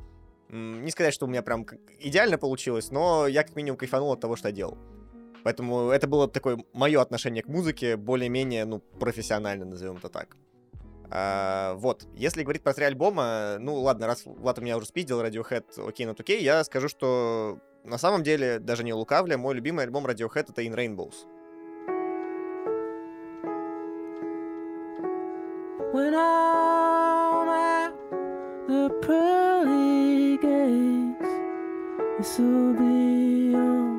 Не 0.48 0.90
сказать, 0.90 1.14
что 1.14 1.26
у 1.26 1.28
меня 1.28 1.42
прям 1.42 1.66
идеально 1.98 2.38
получилось, 2.38 2.90
но 2.90 3.26
я 3.26 3.42
как 3.42 3.54
минимум 3.56 3.76
кайфанул 3.76 4.12
от 4.12 4.20
того, 4.20 4.36
что 4.36 4.48
я 4.48 4.54
делал. 4.54 4.78
Поэтому 5.44 5.90
это 5.90 6.08
было 6.08 6.26
такое 6.26 6.58
мое 6.72 7.00
отношение 7.00 7.42
к 7.42 7.48
музыке, 7.48 7.96
более-менее, 7.96 8.64
ну, 8.64 8.80
профессионально, 8.98 9.66
назовем 9.66 9.98
это 9.98 10.08
так. 10.08 10.36
А, 11.10 11.74
вот, 11.74 12.06
если 12.14 12.42
говорить 12.42 12.62
про 12.62 12.72
три 12.72 12.86
альбома, 12.86 13.58
ну 13.60 13.74
ладно, 13.76 14.06
раз 14.06 14.22
Влад 14.24 14.58
у 14.58 14.62
меня 14.62 14.76
уже 14.76 14.86
спиздил 14.86 15.22
Radiohead 15.22 15.86
окей, 15.86 16.06
not 16.06 16.16
окей, 16.18 16.42
я 16.42 16.64
скажу, 16.64 16.88
что 16.88 17.58
на 17.84 17.98
самом 17.98 18.22
деле, 18.22 18.58
даже 18.58 18.82
не 18.82 18.94
лукавля, 18.94 19.36
мой 19.36 19.54
любимый 19.54 19.84
альбом 19.84 20.06
Radiohead 20.06 20.50
это 20.50 20.62
In 20.62 20.74
Rainbows. 20.74 21.26
When 25.92 26.14
I'm 26.14 27.48
at 27.48 27.92
the 28.66 28.90
pearly 29.06 30.38
gates, 30.38 31.28
this 32.18 32.38
will 32.38 32.74
be. 32.76 33.54
Э, 33.54 33.93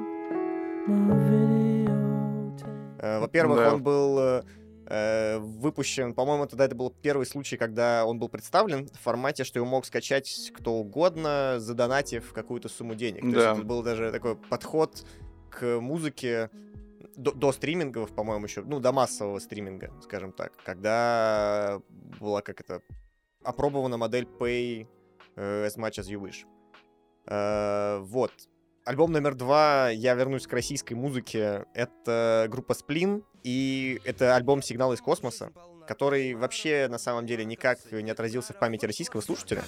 Во-первых, 3.19 3.57
Да. 3.57 3.73
он 3.73 3.83
был 3.83 4.19
э, 4.19 4.43
э, 4.87 5.37
выпущен, 5.39 6.13
по-моему, 6.13 6.45
тогда 6.45 6.65
это 6.65 6.75
был 6.75 6.91
первый 7.01 7.25
случай, 7.25 7.57
когда 7.57 8.05
он 8.05 8.19
был 8.19 8.29
представлен 8.29 8.87
в 8.87 8.99
формате, 8.99 9.43
что 9.43 9.59
его 9.59 9.65
мог 9.67 9.85
скачать 9.85 10.51
кто 10.55 10.73
угодно, 10.73 11.55
задонатив 11.57 12.33
какую-то 12.33 12.69
сумму 12.69 12.95
денег. 12.95 13.21
То 13.21 13.27
есть 13.27 13.37
Да. 13.39 13.53
это 13.53 13.63
был 13.63 13.81
даже 13.83 14.11
такой 14.11 14.35
подход 14.35 15.05
к 15.49 15.79
музыке 15.79 16.49
до, 17.15 17.31
до 17.31 17.51
стримингов, 17.51 18.13
по-моему, 18.13 18.45
еще, 18.45 18.61
ну, 18.61 18.79
до 18.79 18.91
массового 18.91 19.39
стриминга, 19.39 19.91
скажем 20.03 20.31
так, 20.33 20.51
когда 20.63 21.79
была 22.19 22.41
как 22.41 22.61
это 22.61 22.81
опробована 23.43 23.97
модель 23.97 24.27
Pay 24.39 24.87
э, 25.35 25.65
as 25.65 25.77
much 25.77 25.99
as 25.99 26.09
you 26.09 26.19
wish. 26.21 26.45
Э, 27.27 27.99
вот. 28.01 28.31
Альбом 28.85 29.11
номер 29.11 29.33
два, 29.33 29.89
я 29.89 30.13
вернусь 30.13 30.45
к 30.45 30.53
российской 30.53 30.93
музыке, 30.93 31.65
это 31.73 32.45
группа 32.51 32.75
Сплин, 32.75 33.23
и 33.41 33.99
это 34.03 34.35
альбом 34.35 34.61
«Сигнал 34.61 34.93
из 34.93 35.01
космоса», 35.01 35.51
который 35.87 36.35
вообще, 36.35 36.87
на 36.87 36.99
самом 36.99 37.25
деле, 37.25 37.45
никак 37.45 37.79
не 37.91 38.11
отразился 38.11 38.53
в 38.53 38.59
памяти 38.59 38.85
российского 38.85 39.21
слушателя. 39.21 39.63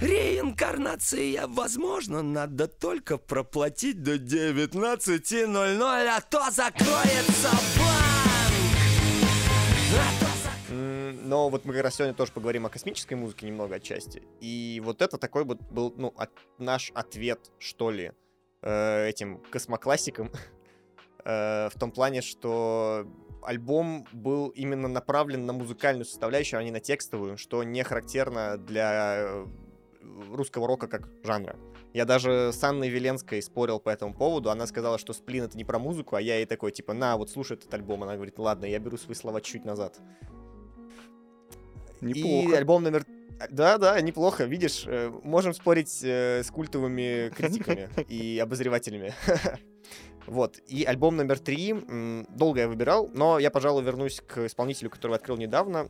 Реинкарнация 0.00 1.46
возможно, 1.48 2.22
надо 2.22 2.66
только 2.66 3.18
проплатить 3.18 4.02
до 4.02 4.14
19.00, 4.14 6.08
а 6.08 6.20
то 6.22 6.50
закроется 6.50 7.50
банк. 7.76 8.56
А 9.92 10.20
то 10.20 10.25
Но 11.26 11.48
вот 11.48 11.64
мы 11.64 11.72
как 11.74 11.82
раз 11.82 11.96
сегодня 11.96 12.14
тоже 12.14 12.32
поговорим 12.32 12.66
о 12.66 12.68
космической 12.68 13.14
музыке 13.14 13.46
немного 13.46 13.74
отчасти. 13.76 14.22
И 14.40 14.80
вот 14.84 15.02
это 15.02 15.18
такой 15.18 15.44
вот 15.44 15.60
был, 15.72 15.92
ну, 15.96 16.14
от- 16.16 16.30
наш 16.58 16.92
ответ, 16.94 17.50
что 17.58 17.90
ли, 17.90 18.12
э, 18.62 19.08
этим 19.08 19.38
космоклассикам. 19.50 20.30
Э, 21.28 21.68
В 21.74 21.78
том 21.80 21.90
плане, 21.90 22.22
что 22.22 23.04
альбом 23.42 24.06
был 24.12 24.50
именно 24.50 24.86
направлен 24.86 25.44
на 25.44 25.52
музыкальную 25.52 26.04
составляющую, 26.04 26.60
а 26.60 26.62
не 26.62 26.70
на 26.70 26.78
текстовую, 26.78 27.36
что 27.36 27.64
не 27.64 27.82
характерно 27.82 28.56
для 28.56 29.16
э, 29.18 29.46
русского 30.30 30.68
рока 30.68 30.86
как 30.86 31.08
жанра. 31.24 31.56
Я 31.92 32.04
даже 32.04 32.52
с 32.52 32.62
Анной 32.62 32.88
Веленской 32.90 33.42
спорил 33.42 33.80
по 33.80 33.88
этому 33.90 34.14
поводу. 34.14 34.50
Она 34.50 34.68
сказала, 34.68 34.98
что 34.98 35.12
сплин 35.12 35.42
это 35.44 35.56
не 35.58 35.64
про 35.64 35.80
музыку, 35.80 36.14
а 36.14 36.20
я 36.20 36.36
ей 36.36 36.46
такой, 36.46 36.70
типа, 36.70 36.92
на, 36.92 37.16
вот 37.16 37.28
слушай 37.28 37.56
этот 37.56 37.74
альбом. 37.74 38.04
Она 38.04 38.14
говорит, 38.14 38.38
ладно, 38.38 38.66
я 38.66 38.78
беру 38.78 38.96
свои 38.96 39.16
слова 39.16 39.40
чуть 39.40 39.64
назад. 39.64 39.98
И 42.00 42.06
Неплохо. 42.06 42.56
альбом 42.58 42.82
номер... 42.82 43.04
Да, 43.50 43.76
да, 43.78 44.00
неплохо. 44.00 44.44
Видишь, 44.44 44.84
э, 44.86 45.10
можем 45.22 45.52
спорить 45.52 46.00
э, 46.02 46.42
с 46.42 46.50
культовыми 46.50 47.30
критиками 47.30 47.88
и 48.08 48.38
обозревателями. 48.38 49.14
Вот. 50.26 50.58
И 50.66 50.82
альбом 50.82 51.16
номер 51.16 51.38
три. 51.38 51.72
Долго 52.30 52.58
я 52.62 52.66
выбирал, 52.68 53.08
но 53.14 53.38
я, 53.38 53.48
пожалуй, 53.48 53.84
вернусь 53.84 54.20
к 54.26 54.44
исполнителю, 54.46 54.90
которого 54.90 55.14
открыл 55.14 55.36
недавно. 55.36 55.88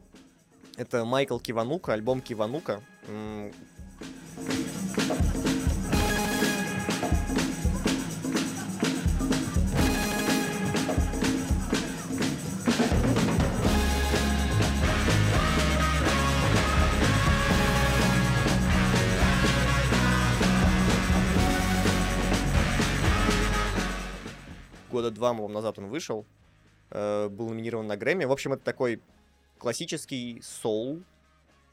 Это 0.76 1.06
Майкл 1.06 1.38
Киванука, 1.38 1.94
альбом 1.94 2.20
Киванука. 2.20 2.82
М, 3.08 3.50
года 24.90 25.10
два, 25.10 25.32
по 25.34 25.48
назад 25.48 25.78
он 25.78 25.88
вышел. 25.88 26.26
э, 26.90 27.28
Был 27.28 27.48
номинирован 27.48 27.86
на 27.86 27.96
Грэмми. 27.96 28.24
В 28.24 28.32
общем, 28.32 28.52
это 28.52 28.62
такой 28.62 29.00
классический 29.58 30.40
соул, 30.42 31.02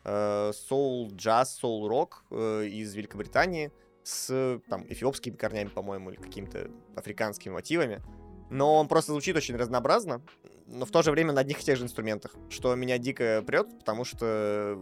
э, 0.03 0.51
соул 0.53 1.11
джаз, 1.11 1.55
соул 1.55 1.87
рок 1.87 2.23
э, 2.31 2.65
из 2.65 2.93
Великобритании 2.95 3.71
с 4.03 4.59
там 4.69 4.85
эфиопскими 4.89 5.35
корнями, 5.35 5.69
по-моему, 5.69 6.11
или 6.11 6.17
какими-то 6.17 6.69
африканскими 6.95 7.53
мотивами. 7.53 8.01
Но 8.49 8.75
он 8.75 8.87
просто 8.87 9.13
звучит 9.13 9.35
очень 9.35 9.55
разнообразно, 9.55 10.21
но 10.67 10.85
в 10.85 10.91
то 10.91 11.01
же 11.01 11.11
время 11.11 11.33
на 11.33 11.41
одних 11.41 11.61
и 11.61 11.63
тех 11.63 11.77
же 11.77 11.83
инструментах, 11.85 12.35
что 12.49 12.75
меня 12.75 12.97
дико 12.97 13.43
прет, 13.45 13.67
потому 13.79 14.05
что 14.05 14.77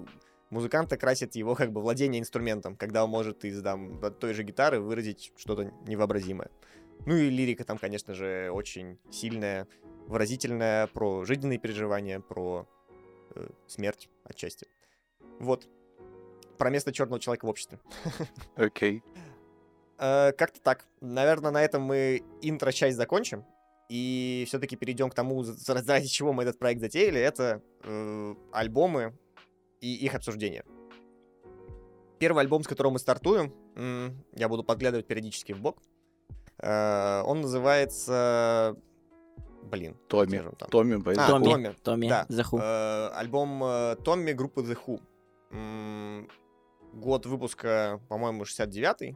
музыканта 0.49 0.97
красит 0.97 1.35
его 1.35 1.55
как 1.55 1.71
бы 1.71 1.81
владение 1.81 2.19
инструментом, 2.19 2.75
когда 2.75 3.03
он 3.03 3.09
может 3.09 3.45
из 3.45 3.61
там, 3.61 3.99
той 4.19 4.33
же 4.33 4.43
гитары 4.43 4.79
выразить 4.79 5.31
что-то 5.37 5.71
невообразимое. 5.87 6.49
Ну 7.05 7.15
и 7.15 7.29
лирика 7.29 7.63
там, 7.63 7.77
конечно 7.77 8.13
же, 8.13 8.51
очень 8.51 8.99
сильная, 9.09 9.67
выразительная 10.07 10.87
про 10.87 11.25
жизненные 11.25 11.57
переживания, 11.57 12.19
про 12.19 12.67
э, 13.35 13.49
смерть 13.67 14.09
отчасти. 14.23 14.67
Вот. 15.39 15.67
Про 16.57 16.69
место 16.69 16.93
черного 16.93 17.19
человека 17.19 17.45
в 17.45 17.49
обществе. 17.49 17.79
Окей. 18.55 19.03
э, 19.97 20.31
как-то 20.33 20.61
так. 20.61 20.85
Наверное, 21.01 21.51
на 21.51 21.63
этом 21.63 21.81
мы 21.81 22.23
интро-часть 22.41 22.97
закончим. 22.97 23.45
И 23.89 24.45
все-таки 24.47 24.75
перейдем 24.75 25.09
к 25.09 25.15
тому, 25.15 25.43
ради 25.67 26.07
чего 26.07 26.33
мы 26.33 26.43
этот 26.43 26.59
проект 26.59 26.81
затеяли. 26.81 27.19
Это 27.19 27.63
э, 27.83 28.35
альбомы 28.51 29.17
и 29.81 29.95
их 29.95 30.13
обсуждение. 30.13 30.63
Первый 32.19 32.41
альбом, 32.41 32.63
с 32.63 32.67
которого 32.67 32.93
мы 32.93 32.99
стартуем, 32.99 33.51
я 34.35 34.47
буду 34.47 34.63
подглядывать 34.63 35.07
периодически 35.07 35.53
в 35.53 35.59
бок. 35.59 35.81
Э, 36.59 37.21
он 37.25 37.41
называется... 37.41 38.75
Блин. 39.63 39.95
Томми. 40.07 40.43
Томми, 40.69 41.01
А, 41.17 41.27
Томми. 41.27 41.45
Томми. 41.45 41.75
Томми, 41.83 42.07
Да. 42.09 42.25
The 42.29 42.43
Who. 42.51 42.59
Э, 42.61 43.09
альбом 43.15 43.63
э, 43.63 43.95
Томми 44.03 44.33
группы 44.33 44.61
The 44.61 44.77
Who. 44.85 46.27
Год 46.93 47.25
выпуска, 47.25 48.01
по-моему, 48.09 48.43
69-й, 48.43 49.15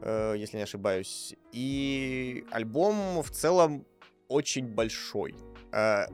э, 0.00 0.34
если 0.36 0.58
не 0.58 0.62
ошибаюсь. 0.62 1.34
И 1.52 2.44
альбом 2.52 3.22
в 3.22 3.30
целом 3.30 3.84
очень 4.28 4.66
большой. 4.68 5.34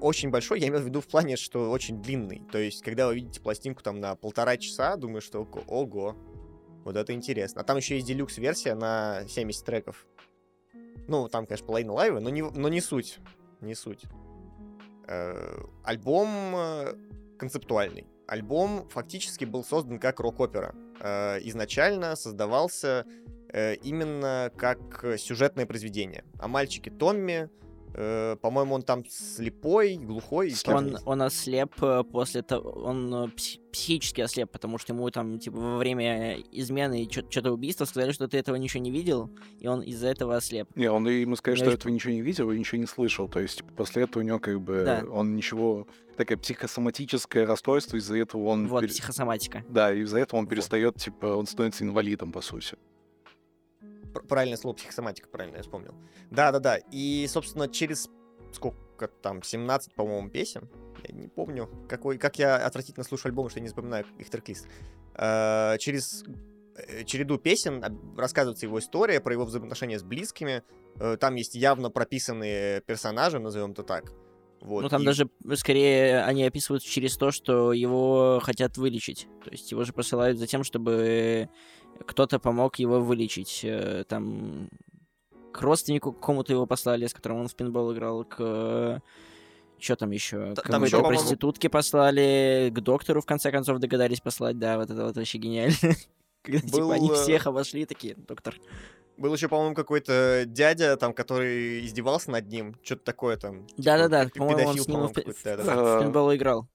Очень 0.00 0.30
большой, 0.30 0.58
я 0.58 0.68
имею 0.68 0.82
в 0.82 0.86
виду 0.86 1.02
в 1.02 1.06
плане, 1.06 1.36
что 1.36 1.70
очень 1.70 2.00
длинный. 2.00 2.42
То 2.50 2.56
есть, 2.56 2.82
когда 2.82 3.06
вы 3.08 3.16
видите 3.16 3.42
пластинку 3.42 3.82
там 3.82 4.00
на 4.00 4.14
полтора 4.14 4.56
часа, 4.56 4.96
думаю, 4.96 5.20
что 5.20 5.40
ого, 5.42 5.62
ого, 5.66 6.16
вот 6.82 6.96
это 6.96 7.12
интересно. 7.12 7.60
А 7.60 7.64
там 7.64 7.76
еще 7.76 7.96
есть 7.96 8.06
делюкс-версия 8.06 8.74
на 8.74 9.22
70 9.28 9.66
треков. 9.66 10.06
Ну, 11.10 11.28
там, 11.28 11.44
конечно, 11.44 11.66
половина 11.66 11.92
лайва, 11.92 12.20
но 12.20 12.30
не, 12.30 12.40
но 12.42 12.68
не 12.68 12.80
суть. 12.80 13.18
Не 13.60 13.74
суть. 13.74 14.04
Э, 15.08 15.60
альбом 15.82 16.28
э, 16.54 16.94
концептуальный. 17.36 18.06
Альбом 18.28 18.88
фактически 18.88 19.44
был 19.44 19.64
создан 19.64 19.98
как 19.98 20.20
рок-опера. 20.20 20.72
Э, 21.00 21.38
изначально 21.42 22.14
создавался 22.14 23.04
именно 23.52 24.52
как 24.56 25.18
сюжетное 25.18 25.66
произведение. 25.66 26.22
О 26.38 26.46
мальчике 26.46 26.92
Томми, 26.92 27.50
э, 27.94 28.36
по-моему, 28.40 28.74
он 28.74 28.82
там 28.82 29.04
слепой, 29.08 29.96
глухой. 29.96 30.54
Он, 30.66 30.96
он 31.04 31.22
ослеп 31.22 31.72
э, 31.82 32.02
после 32.04 32.42
того, 32.42 32.70
он 32.70 33.12
э, 33.14 33.26
пси- 33.28 33.60
психически 33.72 34.20
ослеп, 34.20 34.50
потому 34.50 34.78
что 34.78 34.92
ему 34.92 35.08
там, 35.10 35.38
типа, 35.38 35.56
во 35.58 35.78
время 35.78 36.38
измены 36.52 37.04
и 37.04 37.10
что-то 37.10 37.52
убийства 37.52 37.84
сказали, 37.84 38.12
что 38.12 38.26
ты 38.28 38.38
этого 38.38 38.56
ничего 38.56 38.82
не 38.82 38.90
видел, 38.90 39.30
и 39.60 39.66
он 39.68 39.80
из-за 39.82 40.08
этого 40.08 40.36
ослеп. 40.36 40.68
Не, 40.76 40.90
он 40.90 41.06
ему 41.08 41.36
сказать, 41.36 41.58
Я 41.58 41.64
что 41.64 41.70
очень- 41.70 41.80
этого 41.80 41.92
ничего 41.92 42.12
не 42.12 42.22
видел 42.22 42.50
и 42.50 42.58
ничего 42.58 42.78
не 42.80 42.86
слышал. 42.86 43.28
То 43.28 43.40
есть 43.40 43.62
после 43.76 44.02
этого 44.04 44.22
у 44.22 44.26
него 44.26 44.38
как 44.38 44.60
бы 44.60 44.82
Да. 44.84 45.04
он 45.10 45.36
ничего... 45.36 45.86
Такое 46.16 46.36
психосоматическое 46.36 47.46
расстройство, 47.46 47.96
из-за 47.96 48.16
этого 48.18 48.44
он... 48.48 48.66
Вот, 48.68 48.80
пере- 48.82 48.92
психосоматика. 48.92 49.64
Да, 49.70 49.92
из-за 49.94 50.18
этого 50.18 50.40
он 50.40 50.44
Вот. 50.44 50.50
перестает, 50.50 50.96
типа, 50.96 51.26
он 51.34 51.46
становится 51.46 51.82
инвалидом, 51.84 52.30
по 52.32 52.42
сути. 52.42 52.76
Пр- 54.12 54.24
Правильное 54.26 54.56
слово 54.58 54.74
психосоматика, 54.74 55.28
правильно 55.28 55.56
я 55.56 55.62
вспомнил. 55.62 55.94
Да-да-да. 56.30 56.78
И, 56.90 57.26
собственно, 57.28 57.68
через 57.68 58.08
сколько 58.52 59.08
там, 59.22 59.42
17, 59.42 59.94
по-моему, 59.94 60.28
песен. 60.30 60.68
Я 61.08 61.14
не 61.14 61.28
помню, 61.28 61.68
какой, 61.88 62.18
как 62.18 62.38
я 62.38 62.56
отвратительно 62.56 63.04
слушаю 63.04 63.30
альбомы, 63.30 63.48
что 63.50 63.58
я 63.58 63.62
не 63.62 63.68
запоминаю 63.68 64.04
их 64.18 64.28
трек-лист. 64.28 64.66
Э, 65.14 65.76
через 65.78 66.24
э, 66.76 67.04
череду 67.04 67.38
песен 67.38 67.82
рассказывается 68.16 68.66
его 68.66 68.78
история, 68.78 69.20
про 69.20 69.32
его 69.32 69.44
взаимоотношения 69.44 69.98
с 69.98 70.02
близкими. 70.02 70.62
Э, 70.96 71.16
Там 71.18 71.36
есть 71.36 71.54
явно 71.54 71.90
прописанные 71.90 72.80
персонажи, 72.82 73.38
назовем 73.38 73.70
это 73.72 73.82
так. 73.84 74.12
Вот. 74.60 74.82
Ну, 74.82 74.88
там 74.90 75.02
и- 75.02 75.06
даже, 75.06 75.30
скорее, 75.54 76.22
они 76.24 76.44
описывают 76.44 76.82
через 76.82 77.16
то, 77.16 77.30
что 77.30 77.72
его 77.72 78.40
хотят 78.42 78.76
вылечить. 78.76 79.26
То 79.44 79.50
есть 79.50 79.70
его 79.70 79.84
же 79.84 79.94
посылают 79.94 80.38
за 80.38 80.46
тем, 80.46 80.64
чтобы 80.64 81.48
кто-то 82.06 82.38
помог 82.38 82.76
его 82.78 83.00
вылечить. 83.00 83.60
Э, 83.64 84.04
Там 84.08 84.68
к 85.52 85.60
родственнику 85.62 86.12
какому-то 86.12 86.52
его 86.52 86.66
послали, 86.66 87.06
с 87.06 87.14
которым 87.14 87.40
он 87.40 87.48
в 87.48 87.54
пинбол 87.54 87.92
играл, 87.92 88.24
к... 88.24 89.02
Что 89.78 89.96
там 89.96 90.10
еще? 90.10 90.54
Т- 90.54 90.62
К 90.62 90.68
там 90.68 90.82
по-моему- 90.84 91.08
проститутке 91.08 91.68
послали, 91.70 92.70
к 92.74 92.80
доктору, 92.80 93.20
в 93.22 93.26
конце 93.26 93.50
концов, 93.50 93.78
догадались 93.78 94.20
послать. 94.20 94.58
Да, 94.58 94.76
вот 94.78 94.90
это 94.90 95.04
вот 95.06 95.16
вообще 95.16 95.38
гениально. 95.38 95.74
Когда, 96.42 96.60
Был, 96.60 96.70
типа, 96.70 96.94
они 96.94 97.10
э, 97.10 97.14
всех 97.14 97.46
обошли, 97.46 97.84
такие, 97.86 98.14
доктор. 98.14 98.54
Был 99.16 99.34
еще, 99.34 99.48
по-моему, 99.48 99.74
какой-то 99.74 100.44
дядя, 100.46 100.96
там, 100.96 101.12
который 101.12 101.84
издевался 101.84 102.30
над 102.30 102.46
ним. 102.48 102.76
Что-то 102.82 103.04
такое 103.04 103.36
там. 103.36 103.66
типа, 103.66 103.82
Да-да-да, 103.82 104.26
пи- 104.26 104.38
по-моему, 104.38 104.68
он 104.68 104.78
с 104.78 104.88
ним 104.88 105.00
в 105.00 105.12
в. 105.12 105.68
А, 105.68 106.02
пинбол 106.02 106.34
играл. 106.34 106.66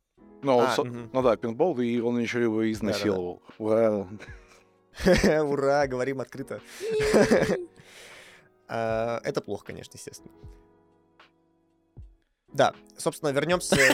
Ну, 0.43 0.57
он 0.57 0.65
А, 0.65 0.75
со- 0.75 0.83
мгм. 0.83 1.09
ну 1.13 1.21
да, 1.23 1.35
пинбол, 1.37 1.79
и 1.79 1.99
он 1.99 2.19
еще 2.19 2.41
его 2.41 2.69
изнасиловал. 2.71 3.41
Ура. 3.57 4.07
Ура, 5.43 5.87
говорим 5.87 6.21
открыто. 6.21 6.61
А, 8.67 9.21
Это 9.23 9.41
плохо, 9.41 9.63
конечно, 9.65 9.95
естественно. 9.95 10.31
Да, 12.51 12.73
собственно, 12.97 13.29
вернемся. 13.29 13.75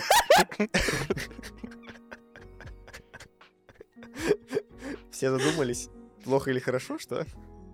Все 5.11 5.29
задумались, 5.37 5.89
плохо 6.23 6.51
или 6.51 6.59
хорошо, 6.59 6.97
что? 6.99 7.25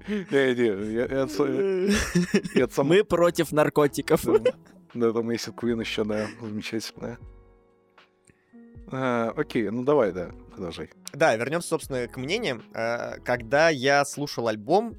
Не-не, 0.07 0.93
я- 0.93 1.05
я 1.05 1.23
от- 1.23 2.55
я 2.55 2.63
от 2.65 2.73
сам- 2.73 2.87
Мы 2.87 3.03
против 3.03 3.51
наркотиков. 3.51 4.23
Да, 4.93 5.11
там 5.13 5.29
есть 5.31 5.47
Queen 5.49 5.79
еще, 5.81 6.03
да, 6.05 6.27
замечательная. 6.41 7.19
А, 8.91 9.33
Окей, 9.35 9.69
ну 9.69 9.83
давай, 9.83 10.11
да, 10.11 10.31
продолжай. 10.53 10.89
Да, 11.13 11.35
вернемся, 11.35 11.69
собственно, 11.69 12.07
к 12.07 12.17
мнениям. 12.17 12.63
Э, 12.73 13.19
Когда 13.25 13.69
я 13.69 14.05
слушал 14.05 14.47
альбом, 14.47 14.95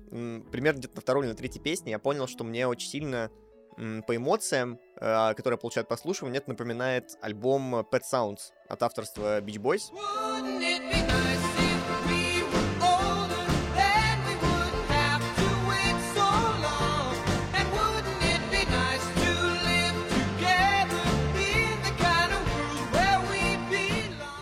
примерно 0.50 0.78
где-то 0.78 0.96
на 0.96 1.00
второй 1.00 1.24
или 1.24 1.30
на 1.30 1.36
третьей 1.36 1.62
песне, 1.62 1.92
я 1.92 1.98
понял, 1.98 2.26
что 2.26 2.44
мне 2.44 2.66
очень 2.66 2.88
сильно 2.88 3.30
по 4.06 4.16
эмоциям, 4.16 4.78
э, 5.00 5.34
которые 5.34 5.56
я 5.56 5.60
получаю 5.60 5.82
от 5.84 5.88
прослушивания, 5.88 6.38
это 6.38 6.50
напоминает 6.50 7.16
альбом 7.22 7.76
Pet 7.76 8.02
Sounds 8.12 8.50
от 8.68 8.82
авторства 8.82 9.40
Beach 9.40 9.58
Boys. 9.60 11.07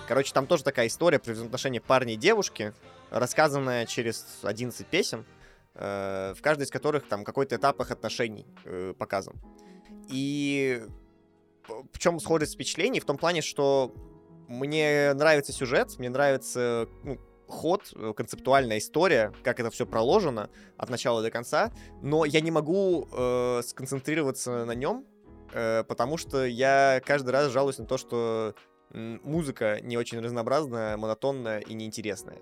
Короче, 0.06 0.32
там 0.32 0.46
тоже 0.46 0.64
такая 0.64 0.86
история 0.86 1.18
про 1.18 1.32
взаимоотношения 1.32 1.80
парня 1.80 2.14
и 2.14 2.16
девушки, 2.16 2.72
рассказанная 3.10 3.86
через 3.86 4.24
11 4.42 4.86
песен, 4.86 5.24
э, 5.74 6.34
в 6.36 6.42
каждой 6.42 6.62
из 6.62 6.70
которых 6.70 7.08
там 7.08 7.24
какой-то 7.24 7.56
этап 7.56 7.80
их 7.80 7.90
отношений 7.90 8.46
э, 8.64 8.94
показан. 8.96 9.34
И 10.08 10.84
в 11.92 11.98
чем 11.98 12.20
сходит 12.20 12.50
впечатление? 12.50 13.02
В 13.02 13.04
том 13.04 13.16
плане, 13.16 13.42
что 13.42 13.92
мне 14.48 15.12
нравится 15.14 15.52
сюжет, 15.52 15.98
мне 15.98 16.08
нравится 16.08 16.88
ну, 17.02 17.18
ход, 17.48 17.92
э, 17.94 18.12
концептуальная 18.16 18.78
история, 18.78 19.32
как 19.42 19.60
это 19.60 19.70
все 19.70 19.86
проложено 19.86 20.50
от 20.76 20.90
начала 20.90 21.22
до 21.22 21.30
конца, 21.30 21.72
но 22.02 22.24
я 22.24 22.40
не 22.40 22.50
могу 22.50 23.08
э, 23.10 23.62
сконцентрироваться 23.64 24.64
на 24.64 24.72
нем, 24.72 25.04
э, 25.52 25.84
потому 25.84 26.16
что 26.16 26.44
я 26.44 27.00
каждый 27.04 27.30
раз 27.30 27.50
жалуюсь 27.50 27.78
на 27.78 27.86
то, 27.86 27.98
что 27.98 28.54
музыка 28.92 29.80
не 29.82 29.96
очень 29.96 30.20
разнообразная, 30.20 30.96
монотонная 30.96 31.60
и 31.60 31.74
неинтересная. 31.74 32.38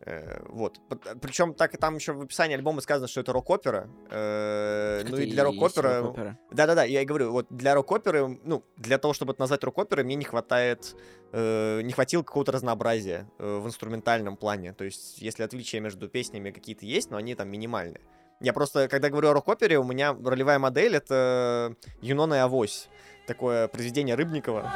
Э, 0.00 0.40
Вот. 0.48 0.80
Причем 1.20 1.54
так 1.54 1.74
и 1.74 1.78
там 1.78 1.96
еще 1.96 2.12
в 2.12 2.22
описании 2.22 2.54
альбома 2.54 2.80
сказано, 2.80 3.08
что 3.08 3.20
это 3.20 3.32
рок-опера. 3.32 3.88
Э, 4.10 5.02
Ну 5.04 5.14
Это 5.14 5.22
и 5.22 5.30
для 5.30 5.44
есть 5.44 5.58
рок-опера... 5.58 6.00
рок-опера. 6.00 6.38
Да-да-да, 6.52 6.84
я 6.84 7.02
и 7.02 7.04
говорю, 7.04 7.32
вот 7.32 7.46
для 7.50 7.74
рок-оперы, 7.74 8.38
ну, 8.44 8.62
для 8.76 8.98
того, 8.98 9.14
чтобы 9.14 9.32
это 9.32 9.40
назвать 9.40 9.64
рок-оперой, 9.64 10.04
мне 10.04 10.14
не 10.14 10.24
хватает, 10.24 10.94
э, 11.32 11.80
не 11.82 11.92
хватило 11.92 12.22
какого-то 12.22 12.52
разнообразия 12.52 13.28
э, 13.38 13.58
в 13.58 13.66
инструментальном 13.66 14.36
плане. 14.36 14.72
То 14.72 14.84
есть, 14.84 15.20
если 15.22 15.42
отличия 15.42 15.80
между 15.80 16.08
песнями 16.08 16.50
какие-то 16.50 16.86
есть, 16.86 17.10
но 17.10 17.16
они 17.16 17.34
там 17.34 17.48
минимальные. 17.48 18.02
Я 18.40 18.52
просто, 18.52 18.86
когда 18.88 19.08
говорю 19.08 19.30
о 19.30 19.32
рок-опере, 19.32 19.78
у 19.78 19.84
меня 19.84 20.12
ролевая 20.12 20.58
модель— 20.58 20.94
это 20.96 21.74
Юнона 22.02 22.34
и 22.34 22.38
Авось. 22.38 22.88
Такое 23.26 23.66
произведение 23.66 24.14
Рыбникова. 24.14 24.70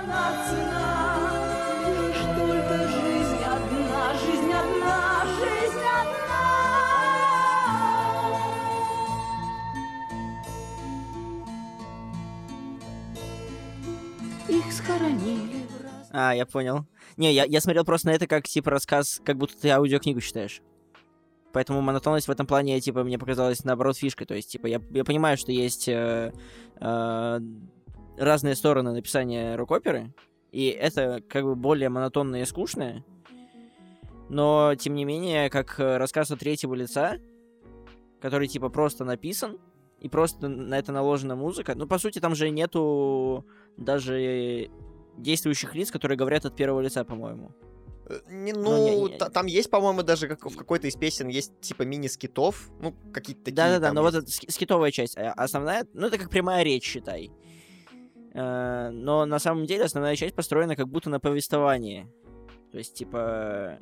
Их 14.49 14.73
схоронили. 14.73 15.67
А, 16.11 16.35
я 16.35 16.45
понял. 16.45 16.87
Не, 17.17 17.33
я, 17.33 17.45
я 17.45 17.61
смотрел 17.61 17.85
просто 17.85 18.09
на 18.09 18.13
это 18.13 18.27
как, 18.27 18.49
типа, 18.49 18.71
рассказ, 18.71 19.21
как 19.25 19.37
будто 19.37 19.57
ты 19.57 19.69
аудиокнигу 19.69 20.21
читаешь. 20.21 20.61
Поэтому 21.53 21.81
монотонность 21.81 22.27
в 22.27 22.31
этом 22.31 22.47
плане, 22.47 22.81
типа, 22.81 23.05
мне 23.05 23.19
показалась, 23.19 23.65
наоборот, 23.65 23.97
фишкой. 23.97 24.27
То 24.27 24.35
есть, 24.35 24.51
типа, 24.51 24.67
я, 24.67 24.81
я 24.91 25.05
понимаю, 25.05 25.37
что 25.37 25.53
есть 25.53 25.89
э, 25.89 26.33
э, 26.81 27.41
разные 28.21 28.55
стороны 28.55 28.93
написания 28.93 29.57
рок-оперы, 29.57 30.13
и 30.53 30.67
это, 30.69 31.23
как 31.29 31.45
бы, 31.45 31.55
более 31.57 31.89
монотонное 31.89 32.43
и 32.43 32.47
скучное. 32.47 33.05
Но, 34.29 34.75
тем 34.79 34.95
не 34.95 35.05
менее, 35.05 35.51
как 35.51 35.79
э, 35.81 35.97
рассказ 35.97 36.31
от 36.31 36.39
третьего 36.41 36.75
лица, 36.75 37.19
который 38.21 38.47
типа 38.47 38.69
просто 38.69 39.05
написан, 39.05 39.59
и 39.99 40.09
просто 40.09 40.49
на 40.49 40.79
это 40.79 40.93
наложена 40.93 41.35
музыка. 41.37 41.75
Ну, 41.75 41.87
по 41.87 41.99
сути, 41.99 42.21
там 42.21 42.35
же 42.35 42.49
нету 42.51 43.45
даже 43.77 44.71
действующих 45.17 45.75
лиц, 45.75 45.91
которые 45.91 46.17
говорят 46.17 46.45
от 46.47 46.55
первого 46.57 46.81
лица, 46.81 47.05
по-моему. 47.05 47.51
Э, 48.09 48.21
Не, 48.29 48.53
Ну, 48.53 48.63
ну, 48.63 48.89
не- 48.89 49.01
не- 49.13 49.19
та- 49.19 49.31
там 49.31 49.47
есть, 49.47 49.69
по-моему, 49.69 50.03
даже 50.03 50.29
как 50.29 50.45
в 50.49 50.57
какой-то 50.57 50.87
из 50.87 50.95
песен 50.97 51.29
есть 51.29 51.59
типа 51.61 51.83
мини-скитов, 51.83 52.71
ну, 52.81 52.95
какие-то 53.13 53.43
такие. 53.45 53.57
Да-да-да, 53.57 53.93
но 53.93 54.03
вот 54.03 54.15
эта 54.15 54.31
ски- 54.31 54.51
скитовая 54.51 54.91
часть, 54.93 55.17
а 55.19 55.33
основная, 55.33 55.87
ну, 55.93 56.07
это 56.07 56.19
как 56.19 56.31
прямая 56.31 56.63
речь, 56.63 56.85
считай. 56.85 57.31
Э, 58.33 58.91
Но 58.91 59.27
на 59.27 59.39
самом 59.39 59.67
деле 59.67 59.85
основная 59.85 60.17
часть 60.17 60.35
построена 60.35 60.77
как 60.77 60.89
будто 60.89 61.11
на 61.11 61.21
повествовании. 61.21 62.07
То 62.71 62.79
есть, 62.79 62.95
типа, 62.95 63.79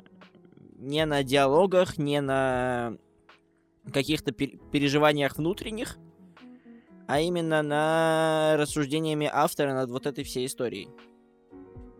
не 0.77 1.05
на 1.05 1.23
диалогах, 1.23 1.97
не 1.97 2.21
на 2.21 2.97
каких-то 3.91 4.31
пер- 4.31 4.59
переживаниях 4.71 5.37
внутренних, 5.37 5.97
а 7.07 7.19
именно 7.19 7.61
на 7.61 8.55
рассуждениями 8.57 9.29
автора 9.31 9.73
над 9.73 9.89
вот 9.89 10.05
этой 10.05 10.23
всей 10.23 10.45
историей. 10.45 10.89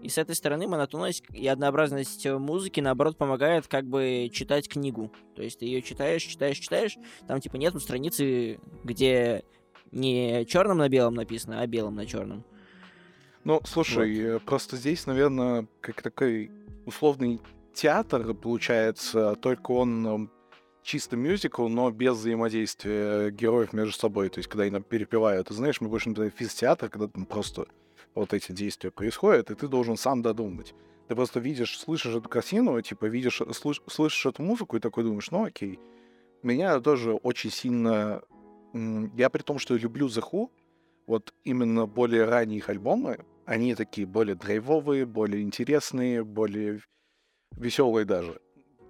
И 0.01 0.07
с 0.07 0.17
этой 0.17 0.33
стороны 0.33 0.65
монотонность 0.67 1.23
и 1.33 1.45
однообразность 1.47 2.25
музыки, 2.25 2.79
наоборот, 2.79 3.17
помогает 3.17 3.67
как 3.67 3.85
бы 3.85 4.29
читать 4.31 4.69
книгу. 4.69 5.11
То 5.35 5.41
есть 5.41 5.59
ты 5.59 5.65
ее 5.65 5.81
читаешь, 5.81 6.23
читаешь, 6.23 6.57
читаешь, 6.57 6.97
там 7.27 7.41
типа 7.41 7.57
нету 7.57 7.79
страницы, 7.79 8.59
где 8.83 9.43
не 9.91 10.45
черным 10.45 10.77
на 10.77 10.89
белом 10.89 11.15
написано, 11.15 11.61
а 11.61 11.67
белым 11.67 11.95
на 11.95 12.05
черном. 12.05 12.43
Ну, 13.43 13.61
слушай, 13.65 14.17
э, 14.17 14.39
просто 14.39 14.75
здесь, 14.77 15.05
наверное, 15.07 15.67
как 15.81 16.01
такой 16.01 16.51
условный 16.85 17.39
театр 17.73 18.33
получается, 18.33 19.35
только 19.35 19.71
он 19.71 20.07
м, 20.07 20.31
чисто 20.83 21.15
мюзикл, 21.15 21.67
но 21.67 21.89
без 21.91 22.15
взаимодействия 22.17 23.31
героев 23.31 23.73
между 23.73 23.97
собой. 23.97 24.29
То 24.29 24.39
есть, 24.39 24.49
когда 24.49 24.63
они 24.65 24.81
перепевают, 24.81 25.47
ты 25.47 25.53
знаешь, 25.53 25.79
мы 25.81 25.87
больше 25.87 26.09
например, 26.09 26.31
физ-театр, 26.35 26.89
когда 26.89 27.07
там 27.07 27.25
просто 27.25 27.67
вот 28.15 28.33
эти 28.33 28.51
действия 28.51 28.91
происходят, 28.91 29.51
и 29.51 29.55
ты 29.55 29.67
должен 29.67 29.97
сам 29.97 30.21
додумать. 30.21 30.73
Ты 31.07 31.15
просто 31.15 31.39
видишь, 31.39 31.79
слышишь 31.79 32.15
эту 32.15 32.27
картину, 32.29 32.79
типа 32.81 33.05
видишь, 33.05 33.41
слыш- 33.41 33.81
слышишь 33.87 34.25
эту 34.25 34.43
музыку 34.43 34.77
и 34.77 34.79
такой 34.79 35.03
думаешь, 35.03 35.31
ну 35.31 35.45
окей. 35.45 35.79
Меня 36.43 36.79
тоже 36.79 37.13
очень 37.13 37.51
сильно... 37.51 38.21
Я 38.73 39.29
при 39.29 39.41
том, 39.41 39.59
что 39.59 39.75
люблю 39.75 40.07
The 40.07 40.23
Who, 40.31 40.49
вот 41.07 41.33
именно 41.43 41.87
более 41.87 42.25
ранние 42.25 42.59
их 42.59 42.69
альбомы, 42.69 43.25
они 43.45 43.73
такие 43.73 44.05
более 44.05 44.35
драйвовые, 44.35 45.05
более 45.05 45.41
интересные, 45.41 46.23
более 46.23 46.81
веселые 47.57 48.05
даже. 48.05 48.39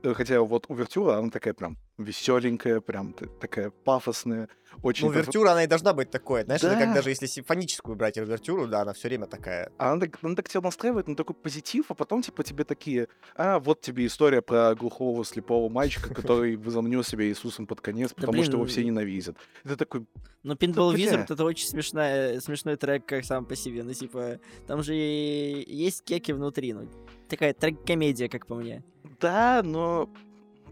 Э, 0.04 0.14
Хотя 0.14 0.42
вот 0.42 0.66
увертюра, 0.70 1.18
она 1.18 1.30
такая 1.30 1.54
прям 1.54 1.78
веселенькая, 1.98 2.82
прям 2.82 3.14
такая 3.14 3.70
пафосная, 3.70 4.50
очень... 4.82 5.06
Ну, 5.06 5.12
увертюра, 5.12 5.52
она 5.52 5.64
и 5.64 5.68
должна 5.68 5.94
быть 5.94 6.10
такой. 6.10 6.44
Знаешь, 6.44 6.64
это 6.64 6.76
как 6.76 6.90
Да. 6.90 6.96
даже 6.96 7.10
если 7.10 7.26
симфоническую 7.26 7.96
брать 7.96 8.18
увертюру, 8.18 8.68
да, 8.68 8.82
она 8.82 8.94
все 8.94 9.08
время 9.08 9.26
такая. 9.28 9.72
А 9.78 9.92
Она 9.92 10.02
так, 10.02 10.18
она 10.22 10.36
так 10.36 10.50
тебя 10.50 10.62
настраивает 10.62 11.08
на 11.08 11.16
такой 11.16 11.36
позитив, 11.36 11.86
а 11.90 11.94
потом, 11.94 12.22
типа, 12.22 12.44
тебе 12.44 12.64
такие, 12.64 13.08
а, 13.36 13.60
вот 13.60 13.82
тебе 13.82 14.06
история 14.06 14.42
про 14.42 14.76
глухого 14.76 15.24
слепого 15.26 15.70
мальчика, 15.70 16.14
который 16.14 16.56
возомнил 16.56 17.04
себя 17.04 17.26
Иисусом 17.26 17.68
под 17.68 17.82
конец, 17.82 18.10
Да 18.10 18.22
потому 18.26 18.44
что 18.44 18.54
его 18.54 18.66
все 18.66 18.84
ненавидят. 18.84 19.36
Это 19.64 19.76
такой, 19.78 20.06
Но 20.44 20.54
Pinball. 20.54 20.94
Wizard 20.96 21.26
это 21.34 21.44
очень 21.44 21.68
смешная, 21.68 22.40
смешной 22.40 22.76
трек 22.78 23.06
как 23.06 23.26
сам 23.26 23.46
по 23.46 23.56
себе. 23.56 23.84
Ну, 23.84 23.94
типа, 23.94 24.40
там 24.68 24.84
же 24.84 24.96
и 24.96 25.66
есть 25.68 26.04
кеки 26.04 26.32
внутри. 26.32 26.74
Ну, 26.74 26.90
такая 27.28 27.54
трек-комедия, 27.54 28.30
как 28.30 28.46
по 28.48 28.56
мне. 28.56 28.84
да, 29.20 29.62
но, 29.64 30.10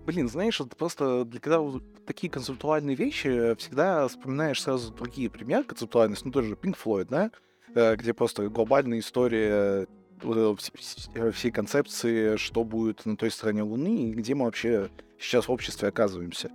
блин, 0.07 0.27
знаешь, 0.27 0.59
это 0.59 0.75
просто 0.75 1.25
для 1.25 1.39
когда 1.39 1.59
вот 1.59 1.83
такие 2.05 2.31
концептуальные 2.31 2.95
вещи, 2.95 3.53
всегда 3.55 4.07
вспоминаешь 4.07 4.61
сразу 4.61 4.91
другие 4.91 5.29
примеры 5.29 5.63
концептуальности, 5.65 6.25
ну, 6.25 6.31
тоже 6.31 6.55
Pink 6.55 6.75
Floyd, 6.83 7.07
да, 7.09 7.29
Э, 7.75 7.95
где 7.95 8.13
просто 8.13 8.49
глобальная 8.49 8.99
история 8.99 9.87
вс- 10.19 11.09
э, 11.13 11.31
всей 11.31 11.51
концепции, 11.51 12.35
что 12.37 12.63
будет 12.63 13.05
на 13.05 13.15
той 13.15 13.29
стороне 13.29 13.61
Луны, 13.61 14.09
и 14.09 14.13
где 14.13 14.33
мы 14.33 14.45
вообще 14.45 14.89
сейчас 15.19 15.47
в 15.47 15.51
обществе 15.51 15.87
оказываемся. 15.87 16.49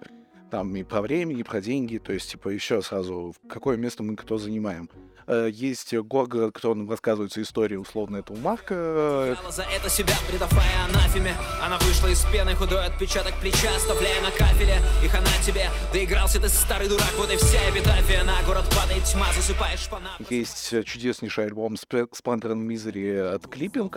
Там 0.50 0.74
и 0.74 0.82
про 0.82 1.00
время, 1.00 1.36
и 1.36 1.42
про 1.42 1.60
деньги, 1.60 1.98
то 1.98 2.12
есть, 2.12 2.30
типа, 2.30 2.48
еще 2.48 2.82
сразу, 2.82 3.34
какое 3.48 3.76
место 3.76 4.02
мы 4.02 4.16
кто 4.16 4.36
занимаем. 4.36 4.90
Э, 5.33 5.49
Есть 5.51 5.95
Горгород, 5.95 6.51
в 6.51 6.53
котором 6.53 6.90
рассказывается 6.90 7.40
история, 7.40 7.79
условно, 7.79 8.18
этого 8.18 8.37
Марка, 8.37 9.37
за 9.51 9.62
это 9.62 9.88
себя, 9.88 10.14
предавая 10.29 10.85
анафеме 10.85 11.35
Она 11.62 11.79
вышла 11.79 12.09
из 12.09 12.23
пены, 12.27 12.55
худой 12.55 12.85
отпечаток 12.85 13.35
плеча 13.40 13.75
Оставляя 13.75 14.21
на 14.21 14.31
кафеле, 14.31 14.77
и 15.03 15.09
хана 15.09 15.27
тебе 15.45 15.71
Доигрался 15.92 16.38
ты, 16.38 16.49
старый 16.51 16.88
дурак, 16.88 17.12
вот 17.16 17.33
и 17.33 17.37
вся 17.37 17.59
эпитафия 17.71 18.25
На 18.25 18.42
город 18.42 18.64
падает 18.77 19.05
тьма, 19.05 19.27
засыпаешь 19.35 19.88
по 19.88 19.99
нам 20.01 20.12
Есть 20.29 20.73
э, 20.75 20.83
чудеснейший 20.83 21.47
альбом 21.47 21.75
Splinter 21.75 22.53
and 22.53 22.66
Misery 22.66 23.35
от 23.35 23.45
Clipping. 23.47 23.90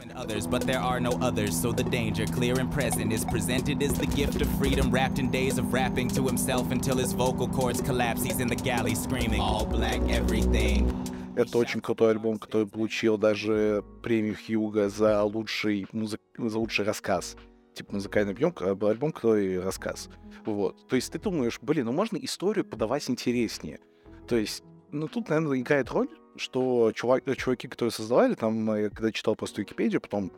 but 0.50 0.66
there 0.66 0.80
are 0.80 1.00
no 1.00 1.12
others. 1.22 1.60
So 1.62 1.72
the 1.72 1.84
danger, 1.84 2.26
clear 2.26 2.60
and 2.60 2.72
present, 2.72 3.12
is 3.12 3.26
presented 3.26 3.82
as 3.84 3.94
the 3.94 4.08
gift 4.08 4.42
of 4.42 4.48
freedom, 4.58 4.90
wrapped 4.92 5.20
in 5.20 5.30
days 5.32 5.58
of 5.58 5.74
rapping 5.74 6.08
to 6.10 6.26
himself 6.26 6.72
until 6.72 6.98
his 6.98 7.14
vocal 7.14 7.48
cords 7.48 7.82
collapse. 7.82 8.24
He's 8.24 8.40
in 8.40 8.48
the 8.48 8.56
galley 8.56 8.96
screaming, 8.96 9.42
all 9.42 9.66
black, 9.66 10.02
everything. 10.10 10.92
Это 11.36 11.58
очень 11.58 11.82
крутой 11.82 12.12
альбом, 12.12 12.38
который 12.40 12.68
получил 12.68 13.18
даже 13.18 13.84
премию 14.02 14.36
Хьюга 14.36 14.90
за 14.90 15.24
лучший, 15.24 15.88
музык... 15.92 16.22
за 16.38 16.60
лучший 16.60 16.86
рассказ. 16.86 17.36
Типа 17.74 17.94
музыкальный 17.94 18.32
объем, 18.32 18.54
а 18.62 18.72
альбом, 18.90 19.12
который 19.12 19.60
рассказ. 19.60 20.10
Вот. 20.46 20.88
То 20.88 20.96
есть 20.96 21.12
ты 21.12 21.20
думаешь, 21.20 21.60
блин, 21.62 21.86
ну 21.86 21.92
можно 21.92 22.18
историю 22.18 22.64
подавать 22.64 23.10
интереснее. 23.10 23.80
То 24.28 24.38
есть, 24.38 24.64
ну 24.92 25.08
тут, 25.08 25.30
наверное, 25.30 25.60
играет 25.60 25.92
роль, 25.92 26.08
что 26.38 26.92
чувак, 26.94 27.28
э, 27.28 27.36
чуваки, 27.36 27.68
которые 27.68 27.92
создавали, 27.92 28.34
там, 28.36 28.72
э, 28.72 28.84
я 28.84 28.90
когда 28.90 29.12
читал 29.12 29.36
просто 29.36 29.62
Википедию, 29.62 30.02
потом 30.02 30.32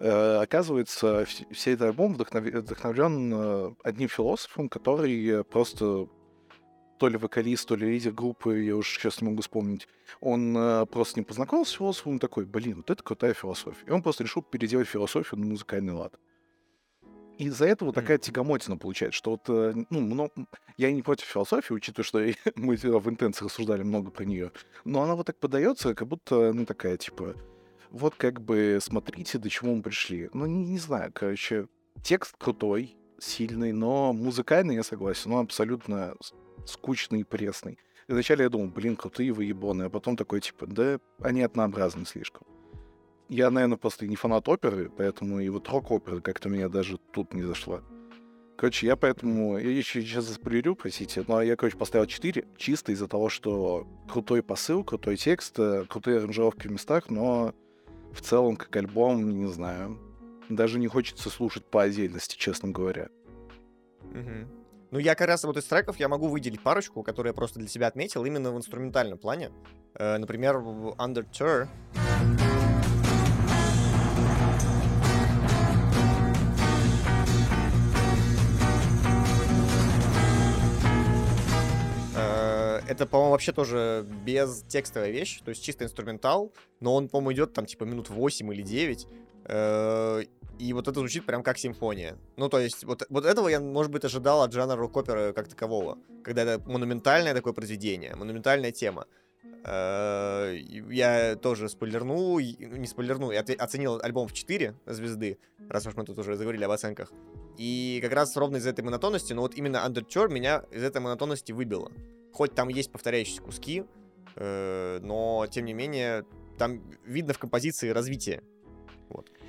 э, 0.00 0.36
оказывается, 0.36 1.22
вс- 1.22 1.44
весь 1.50 1.66
этот 1.66 1.88
альбом 1.88 2.14
вдохнов- 2.14 2.60
вдохновлен 2.60 3.32
э, 3.34 3.74
одним 3.82 4.08
философом, 4.08 4.68
который 4.68 5.26
э, 5.26 5.44
просто 5.44 6.08
то 6.98 7.08
ли 7.08 7.16
вокалист, 7.16 7.68
то 7.68 7.76
ли 7.76 7.90
лидер 7.90 8.12
группы, 8.12 8.60
я 8.60 8.76
уж 8.76 8.88
сейчас 8.88 9.20
не 9.20 9.28
могу 9.28 9.42
вспомнить, 9.42 9.88
он 10.20 10.56
э, 10.56 10.86
просто 10.86 11.18
ним 11.18 11.24
познакомился 11.24 11.72
с 11.72 11.76
философом, 11.76 12.12
он 12.12 12.18
такой, 12.18 12.44
блин, 12.44 12.76
вот 12.76 12.90
это 12.90 13.02
крутая 13.02 13.34
философия. 13.34 13.86
И 13.86 13.90
он 13.90 14.02
просто 14.02 14.24
решил 14.24 14.42
переделать 14.42 14.88
философию 14.88 15.40
на 15.40 15.46
музыкальный 15.46 15.92
лад. 15.92 16.18
И 17.38 17.44
из-за 17.44 17.66
этого 17.66 17.92
такая 17.92 18.18
тягомотина 18.18 18.76
получается, 18.76 19.16
что 19.16 19.30
вот, 19.30 19.42
э, 19.48 19.74
ну, 19.90 20.00
мно- 20.00 20.30
я 20.76 20.90
не 20.90 21.02
против 21.02 21.26
философии, 21.26 21.72
учитывая, 21.72 22.04
что 22.04 22.18
мы 22.56 22.76
в 22.76 23.08
интенции 23.08 23.44
рассуждали 23.44 23.82
много 23.82 24.10
про 24.10 24.24
нее, 24.24 24.50
но 24.84 25.02
она 25.02 25.14
вот 25.14 25.26
так 25.26 25.38
подается, 25.38 25.94
как 25.94 26.08
будто, 26.08 26.52
ну, 26.52 26.66
такая, 26.66 26.96
типа, 26.96 27.36
вот 27.90 28.16
как 28.16 28.40
бы 28.40 28.78
смотрите, 28.82 29.38
до 29.38 29.48
чего 29.48 29.74
мы 29.74 29.82
пришли. 29.82 30.28
Ну, 30.34 30.46
не, 30.46 30.64
не 30.66 30.78
знаю, 30.78 31.12
короче, 31.14 31.68
текст 32.02 32.36
крутой, 32.36 32.96
сильный, 33.20 33.72
но 33.72 34.12
музыкальный, 34.12 34.74
я 34.74 34.82
согласен, 34.82 35.32
он 35.32 35.44
абсолютно 35.44 36.14
скучный 36.68 37.20
и 37.20 37.24
пресный. 37.24 37.78
И 38.08 38.12
вначале 38.12 38.44
я 38.44 38.48
думал, 38.48 38.68
блин, 38.68 38.96
крутые 38.96 39.32
выебоны, 39.32 39.84
а 39.84 39.90
потом 39.90 40.16
такой, 40.16 40.40
типа, 40.40 40.66
да, 40.66 40.98
они 41.20 41.42
однообразны 41.42 42.06
слишком. 42.06 42.46
Я, 43.28 43.50
наверное, 43.50 43.76
просто 43.76 44.06
не 44.06 44.16
фанат 44.16 44.48
оперы, 44.48 44.90
поэтому 44.96 45.40
и 45.40 45.48
вот 45.50 45.68
рок-опера 45.68 46.20
как-то 46.20 46.48
меня 46.48 46.68
даже 46.68 46.98
тут 47.12 47.34
не 47.34 47.42
зашла. 47.42 47.82
Короче, 48.56 48.86
я 48.86 48.96
поэтому... 48.96 49.58
Я 49.58 49.70
еще 49.70 50.00
сейчас 50.00 50.24
заспойлерю, 50.24 50.74
простите, 50.74 51.24
но 51.28 51.42
я, 51.42 51.54
короче, 51.54 51.76
поставил 51.76 52.06
4 52.06 52.44
чисто 52.56 52.90
из-за 52.90 53.06
того, 53.06 53.28
что 53.28 53.86
крутой 54.10 54.42
посыл, 54.42 54.82
крутой 54.82 55.16
текст, 55.16 55.58
э, 55.58 55.84
крутые 55.88 56.18
аранжировки 56.18 56.66
в 56.66 56.72
местах, 56.72 57.10
но 57.10 57.54
в 58.12 58.20
целом, 58.20 58.56
как 58.56 58.74
альбом, 58.74 59.30
не 59.30 59.46
знаю, 59.46 59.98
даже 60.48 60.78
не 60.78 60.88
хочется 60.88 61.30
слушать 61.30 61.66
по 61.66 61.82
отдельности, 61.82 62.36
честно 62.36 62.70
говоря. 62.70 63.10
Мгм. 64.12 64.48
Ну, 64.90 64.98
я 64.98 65.14
как 65.14 65.28
раз 65.28 65.44
вот 65.44 65.58
из 65.58 65.64
треков 65.64 66.00
я 66.00 66.08
могу 66.08 66.28
выделить 66.28 66.62
парочку, 66.62 67.02
которые 67.02 67.32
я 67.32 67.34
просто 67.34 67.58
для 67.58 67.68
себя 67.68 67.88
отметил 67.88 68.24
именно 68.24 68.50
в 68.50 68.56
инструментальном 68.56 69.18
плане. 69.18 69.50
Э, 69.94 70.16
например, 70.16 70.56
Under 70.56 71.26
Tour. 71.30 71.68
Э, 82.16 82.80
Это, 82.88 83.04
по-моему, 83.04 83.32
вообще 83.32 83.52
тоже 83.52 84.06
без 84.24 84.62
текстовая 84.62 85.10
вещь, 85.10 85.42
то 85.44 85.50
есть 85.50 85.62
чисто 85.62 85.84
инструментал, 85.84 86.54
но 86.80 86.94
он, 86.94 87.10
по-моему, 87.10 87.34
идет 87.34 87.52
там 87.52 87.66
типа 87.66 87.84
минут 87.84 88.08
8 88.08 88.54
или 88.54 88.62
9. 88.62 89.06
И 90.58 90.72
вот 90.72 90.88
это 90.88 90.98
звучит 91.00 91.24
прям 91.24 91.42
как 91.42 91.58
симфония. 91.58 92.16
Ну, 92.36 92.48
то 92.48 92.58
есть, 92.58 92.84
вот, 92.84 93.06
вот 93.08 93.24
этого 93.24 93.48
я, 93.48 93.60
может 93.60 93.92
быть, 93.92 94.04
ожидал 94.04 94.42
от 94.42 94.52
жанра 94.52 94.76
рок-оперы 94.76 95.32
как 95.32 95.48
такового. 95.48 95.98
Когда 96.24 96.42
это 96.42 96.68
монументальное 96.68 97.34
такое 97.34 97.52
произведение, 97.52 98.16
монументальная 98.16 98.72
тема. 98.72 99.06
Э, 99.64 100.56
Я 100.90 101.36
тоже 101.36 101.68
спойлерну, 101.68 102.38
ну, 102.38 102.40
не 102.40 102.86
спойлерну, 102.86 103.30
я 103.30 103.40
оценил 103.40 104.00
альбом 104.02 104.26
в 104.26 104.32
4 104.32 104.74
звезды, 104.86 105.38
раз 105.68 105.86
уж 105.86 105.94
мы 105.94 106.04
тут 106.04 106.18
уже 106.18 106.36
заговорили 106.36 106.64
об 106.64 106.70
оценках. 106.70 107.12
И 107.56 107.98
как 108.02 108.12
раз 108.12 108.36
ровно 108.36 108.56
из-за 108.56 108.70
этой 108.70 108.82
монотонности, 108.84 109.32
но 109.32 109.42
вот 109.42 109.54
именно 109.54 109.84
Underture 109.86 110.28
меня 110.28 110.64
из 110.70 110.82
этой 110.82 111.00
монотонности 111.00 111.52
выбило. 111.52 111.90
Хоть 112.32 112.54
там 112.54 112.68
есть 112.68 112.92
повторяющиеся 112.92 113.42
куски, 113.42 113.84
э, 114.36 115.00
но 115.02 115.46
тем 115.50 115.64
не 115.64 115.74
менее 115.74 116.24
там 116.56 116.82
видно 117.04 117.32
в 117.32 117.38
композиции 117.38 117.90
развитие. 117.90 118.42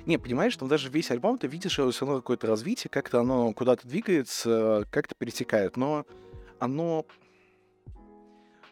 Не, 0.06 0.18
понимаешь, 0.18 0.56
там 0.56 0.68
даже 0.68 0.88
весь 0.88 1.10
альбом 1.10 1.38
ты 1.38 1.46
видишь 1.46 1.78
его 1.78 1.90
все 1.90 2.06
равно 2.06 2.20
какое-то 2.20 2.46
развитие, 2.46 2.90
как-то 2.90 3.20
оно 3.20 3.52
куда-то 3.52 3.86
двигается, 3.86 4.86
как-то 4.90 5.14
перетекает, 5.14 5.76
но 5.76 6.06
оно... 6.58 7.06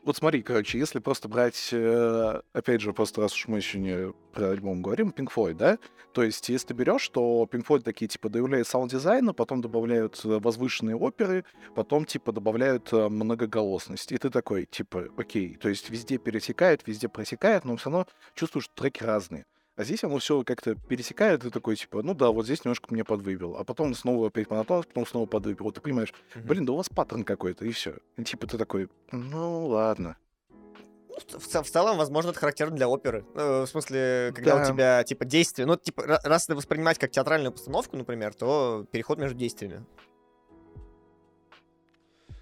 Вот 0.05 0.17
смотри, 0.17 0.43
короче, 0.43 0.79
если 0.79 1.01
просто 1.01 1.29
брать, 1.29 1.69
э, 1.71 2.41
опять 2.55 2.81
же, 2.81 2.95
просто 2.95 3.21
раз 3.21 3.35
уж 3.35 3.47
мы 3.49 3.59
еще 3.59 3.79
не 3.79 4.15
про 4.33 4.51
альбом 4.51 4.81
говорим, 4.81 5.13
Pink 5.15 5.29
Floyd, 5.35 5.55
да? 5.55 5.79
То 6.15 6.23
есть, 6.23 6.49
если 6.49 6.69
ты 6.69 6.75
берешь, 6.75 7.07
то 7.11 7.47
Pink 7.51 7.67
Floyd 7.67 7.83
такие, 7.83 8.09
типа, 8.09 8.31
добавляют 8.31 8.67
саунд-дизайна, 8.69 9.35
потом 9.35 9.61
добавляют 9.61 10.19
э, 10.25 10.39
возвышенные 10.39 10.97
оперы, 10.97 11.45
потом, 11.75 12.07
типа, 12.07 12.33
добавляют 12.33 12.91
э, 12.93 13.09
многоголосность. 13.09 14.11
И 14.13 14.17
ты 14.17 14.31
такой, 14.31 14.65
типа, 14.65 15.09
окей, 15.19 15.57
то 15.57 15.69
есть 15.69 15.91
везде 15.91 16.17
перетекает, 16.17 16.87
везде 16.87 17.09
протекает, 17.09 17.67
но 17.67 17.77
все 17.77 17.91
равно 17.91 18.07
чувствуешь, 18.35 18.65
что 18.65 18.75
треки 18.77 19.03
разные. 19.03 19.45
А 19.79 19.85
здесь 19.85 20.03
оно 20.03 20.19
все 20.19 20.43
как-то 20.43 20.75
пересекает, 20.75 21.45
и 21.45 21.51
такой, 21.51 21.77
типа, 21.77 22.03
ну 22.03 22.13
да, 22.13 22.31
вот 22.33 22.45
здесь 22.47 22.65
немножко 22.65 22.93
меня 22.93 23.05
подвыбил. 23.05 23.57
А 23.57 23.63
потом 23.63 23.95
снова 23.95 24.27
опять 24.27 24.51
монотон, 24.51 24.83
потом 24.83 25.07
снова 25.07 25.27
подвыбил. 25.27 25.67
Вот 25.67 25.77
ты 25.77 25.81
понимаешь, 25.81 26.13
блин, 26.35 26.67
да 26.67 26.73
у 26.73 26.77
вас 26.77 26.89
паттерн 26.89 27.23
какой-то, 27.23 27.65
и 27.65 27.71
все. 27.71 27.95
И 28.17 28.25
типа 28.25 28.49
ты 28.49 28.59
такой, 28.59 28.89
ну 29.13 29.69
ладно. 29.69 30.17
Ну, 30.51 31.39
в, 31.39 31.63
в 31.63 31.71
целом, 31.71 31.97
возможно, 31.97 32.31
это 32.31 32.41
характерно 32.41 32.75
для 32.75 32.89
оперы. 32.89 33.25
Э, 33.37 33.63
в 33.63 33.67
смысле, 33.69 34.33
когда 34.35 34.57
Да. 34.57 34.63
у 34.63 34.67
тебя, 34.67 35.05
типа, 35.05 35.25
действие... 35.25 35.67
Ну, 35.67 35.77
типа, 35.77 36.01
ра- 36.01 36.21
раз 36.25 36.47
это 36.47 36.57
воспринимать 36.57 36.99
как 36.99 37.13
театральную 37.13 37.53
постановку, 37.53 37.97
например, 37.97 38.35
то 38.35 38.85
переход 38.91 39.19
между 39.19 39.39
действиями. 39.39 39.85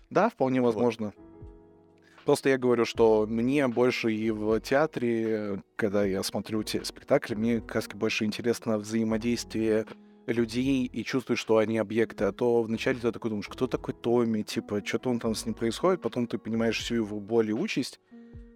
Да, 0.09 0.31
вполне 0.31 0.63
возможно. 0.63 1.13
Просто 2.27 2.49
я 2.49 2.59
говорю, 2.59 2.85
что 2.85 3.25
мне 3.29 3.69
больше 3.69 4.13
и 4.13 4.33
в 4.33 4.61
театре, 4.61 5.63
когда 5.77 6.05
я 6.05 6.25
смотрю 6.25 6.65
те 6.65 6.85
спектакли, 6.85 7.37
мне 7.37 7.61
как 7.61 7.77
раз 7.77 7.87
больше 7.95 8.25
интересно 8.25 8.79
взаимодействие 8.79 9.87
людей 10.27 10.87
и 10.87 11.05
чувствуешь, 11.05 11.39
что 11.39 11.59
они 11.59 11.79
объекты. 11.79 12.25
А 12.25 12.33
то 12.33 12.63
вначале 12.63 12.99
ты 12.99 13.13
такой 13.13 13.31
думаешь, 13.31 13.49
кто 13.49 13.69
такой 13.69 13.95
Томми, 13.95 14.43
типа, 14.43 14.85
что-то 14.85 15.11
он 15.11 15.21
там 15.21 15.37
с 15.37 15.47
ним 15.47 15.55
происходит, 15.55 16.03
потом 16.03 16.27
ты 16.27 16.37
понимаешь 16.37 16.81
всю 16.81 16.97
его 16.97 17.21
боль 17.21 17.51
и 17.51 17.53
участь. 17.53 18.01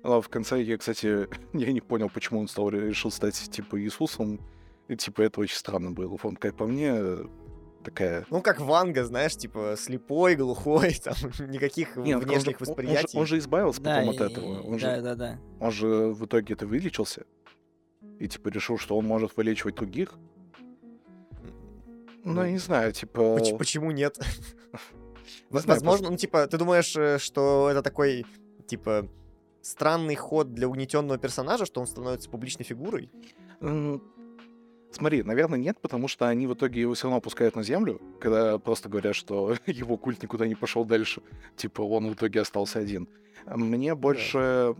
А 0.02 0.20
в 0.20 0.28
конце 0.28 0.60
я, 0.60 0.76
кстати, 0.76 1.28
я 1.52 1.72
не 1.72 1.80
понял, 1.80 2.10
почему 2.12 2.40
он 2.40 2.48
стал 2.48 2.70
решил 2.70 3.12
стать, 3.12 3.36
типа, 3.36 3.80
Иисусом. 3.80 4.40
И, 4.88 4.96
типа, 4.96 5.22
это 5.22 5.40
очень 5.40 5.56
странно 5.56 5.92
было. 5.92 6.18
Он, 6.20 6.34
как 6.34 6.56
по 6.56 6.66
мне, 6.66 6.92
такая... 7.84 8.26
Ну, 8.30 8.40
как 8.42 8.60
Ванга, 8.60 9.04
знаешь, 9.04 9.36
типа, 9.36 9.74
слепой, 9.78 10.36
глухой, 10.36 10.94
там, 11.04 11.14
никаких 11.48 11.96
Не, 11.96 12.14
он 12.14 12.22
же- 12.22 12.26
внешних 12.28 12.60
он 12.60 12.64
же- 12.66 12.70
восприятий. 12.70 13.18
Он 13.18 13.26
же, 13.26 13.38
избавился 13.38 13.80
Да, 13.80 13.96
потом 13.96 14.10
от 14.10 14.20
и- 14.20 14.24
этого. 14.32 14.62
Он 14.62 14.78
да, 14.78 14.96
же, 14.96 15.02
да, 15.02 15.14
да. 15.14 15.38
он 15.60 15.70
же 15.72 15.86
в 16.12 16.24
итоге 16.26 16.54
это 16.54 16.66
вылечился. 16.66 17.24
И 18.18 18.28
типа 18.28 18.48
решил, 18.48 18.78
что 18.78 18.96
он 18.96 19.06
может 19.06 19.36
вылечивать 19.36 19.76
других. 19.76 20.14
Ну, 22.24 22.42
я 22.44 22.50
не 22.50 22.58
знаю, 22.58 22.92
типа... 22.92 23.36
Поч- 23.38 23.56
Почему 23.56 23.90
нет? 23.92 24.18
Возможно, 25.50 26.10
ну, 26.10 26.16
типа, 26.16 26.46
ты 26.46 26.58
думаешь, 26.58 26.94
э, 26.96 27.18
что 27.18 27.68
это 27.70 27.82
такой, 27.82 28.26
типа, 28.66 29.08
странный 29.62 30.16
ход 30.16 30.52
для 30.52 30.68
угнетенного 30.68 31.18
персонажа, 31.18 31.64
что 31.64 31.80
он 31.80 31.86
становится 31.86 32.28
публичной 32.28 32.64
фигурой? 32.64 33.10
Смотри, 34.92 35.22
наверное, 35.22 35.58
нет, 35.58 35.78
потому 35.80 36.08
что 36.08 36.26
они 36.28 36.46
в 36.46 36.54
итоге 36.54 36.80
его 36.80 36.94
все 36.94 37.04
равно 37.04 37.18
опускают 37.18 37.54
на 37.54 37.62
землю, 37.62 38.00
когда 38.20 38.58
просто 38.58 38.88
говорят, 38.88 39.14
что 39.14 39.54
его 39.66 39.96
культ 39.96 40.22
никуда 40.22 40.46
не 40.46 40.56
пошел 40.56 40.84
дальше. 40.84 41.22
Типа, 41.56 41.82
он 41.82 42.10
в 42.10 42.14
итоге 42.14 42.40
остался 42.40 42.80
один. 42.80 43.08
Мне 43.46 43.94
больше... 43.94 44.74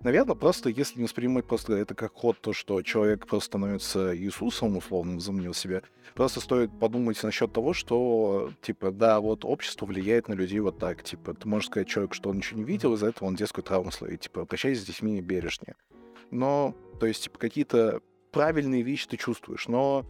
Наверное, 0.00 0.36
просто 0.36 0.70
если 0.70 0.98
не 0.98 1.04
воспринимать 1.04 1.44
просто 1.44 1.72
это 1.72 1.96
как 1.96 2.14
ход, 2.14 2.40
то, 2.40 2.52
что 2.52 2.82
человек 2.82 3.26
просто 3.26 3.46
становится 3.46 4.16
Иисусом, 4.16 4.76
условно, 4.76 5.14
возомнил 5.14 5.54
себя, 5.54 5.82
просто 6.14 6.40
стоит 6.40 6.70
подумать 6.78 7.20
насчет 7.24 7.52
того, 7.52 7.72
что, 7.72 8.52
типа, 8.62 8.92
да, 8.92 9.18
вот 9.18 9.44
общество 9.44 9.86
влияет 9.86 10.28
на 10.28 10.34
людей 10.34 10.60
вот 10.60 10.78
так. 10.78 11.02
Типа, 11.02 11.34
ты 11.34 11.48
можешь 11.48 11.68
сказать 11.68 11.88
человеку, 11.88 12.14
что 12.14 12.30
он 12.30 12.36
ничего 12.36 12.60
не 12.60 12.64
видел, 12.64 12.94
из-за 12.94 13.08
этого 13.08 13.26
он 13.26 13.34
детскую 13.34 13.64
травму 13.64 13.90
словит. 13.90 14.20
Типа, 14.20 14.42
обращайся 14.42 14.82
с 14.82 14.84
детьми 14.84 15.20
бережнее. 15.20 15.74
Но, 16.30 16.76
то 17.00 17.06
есть, 17.06 17.24
типа, 17.24 17.38
какие-то 17.40 18.00
правильные 18.30 18.82
вещи 18.82 19.08
ты 19.08 19.16
чувствуешь, 19.16 19.68
но 19.68 20.06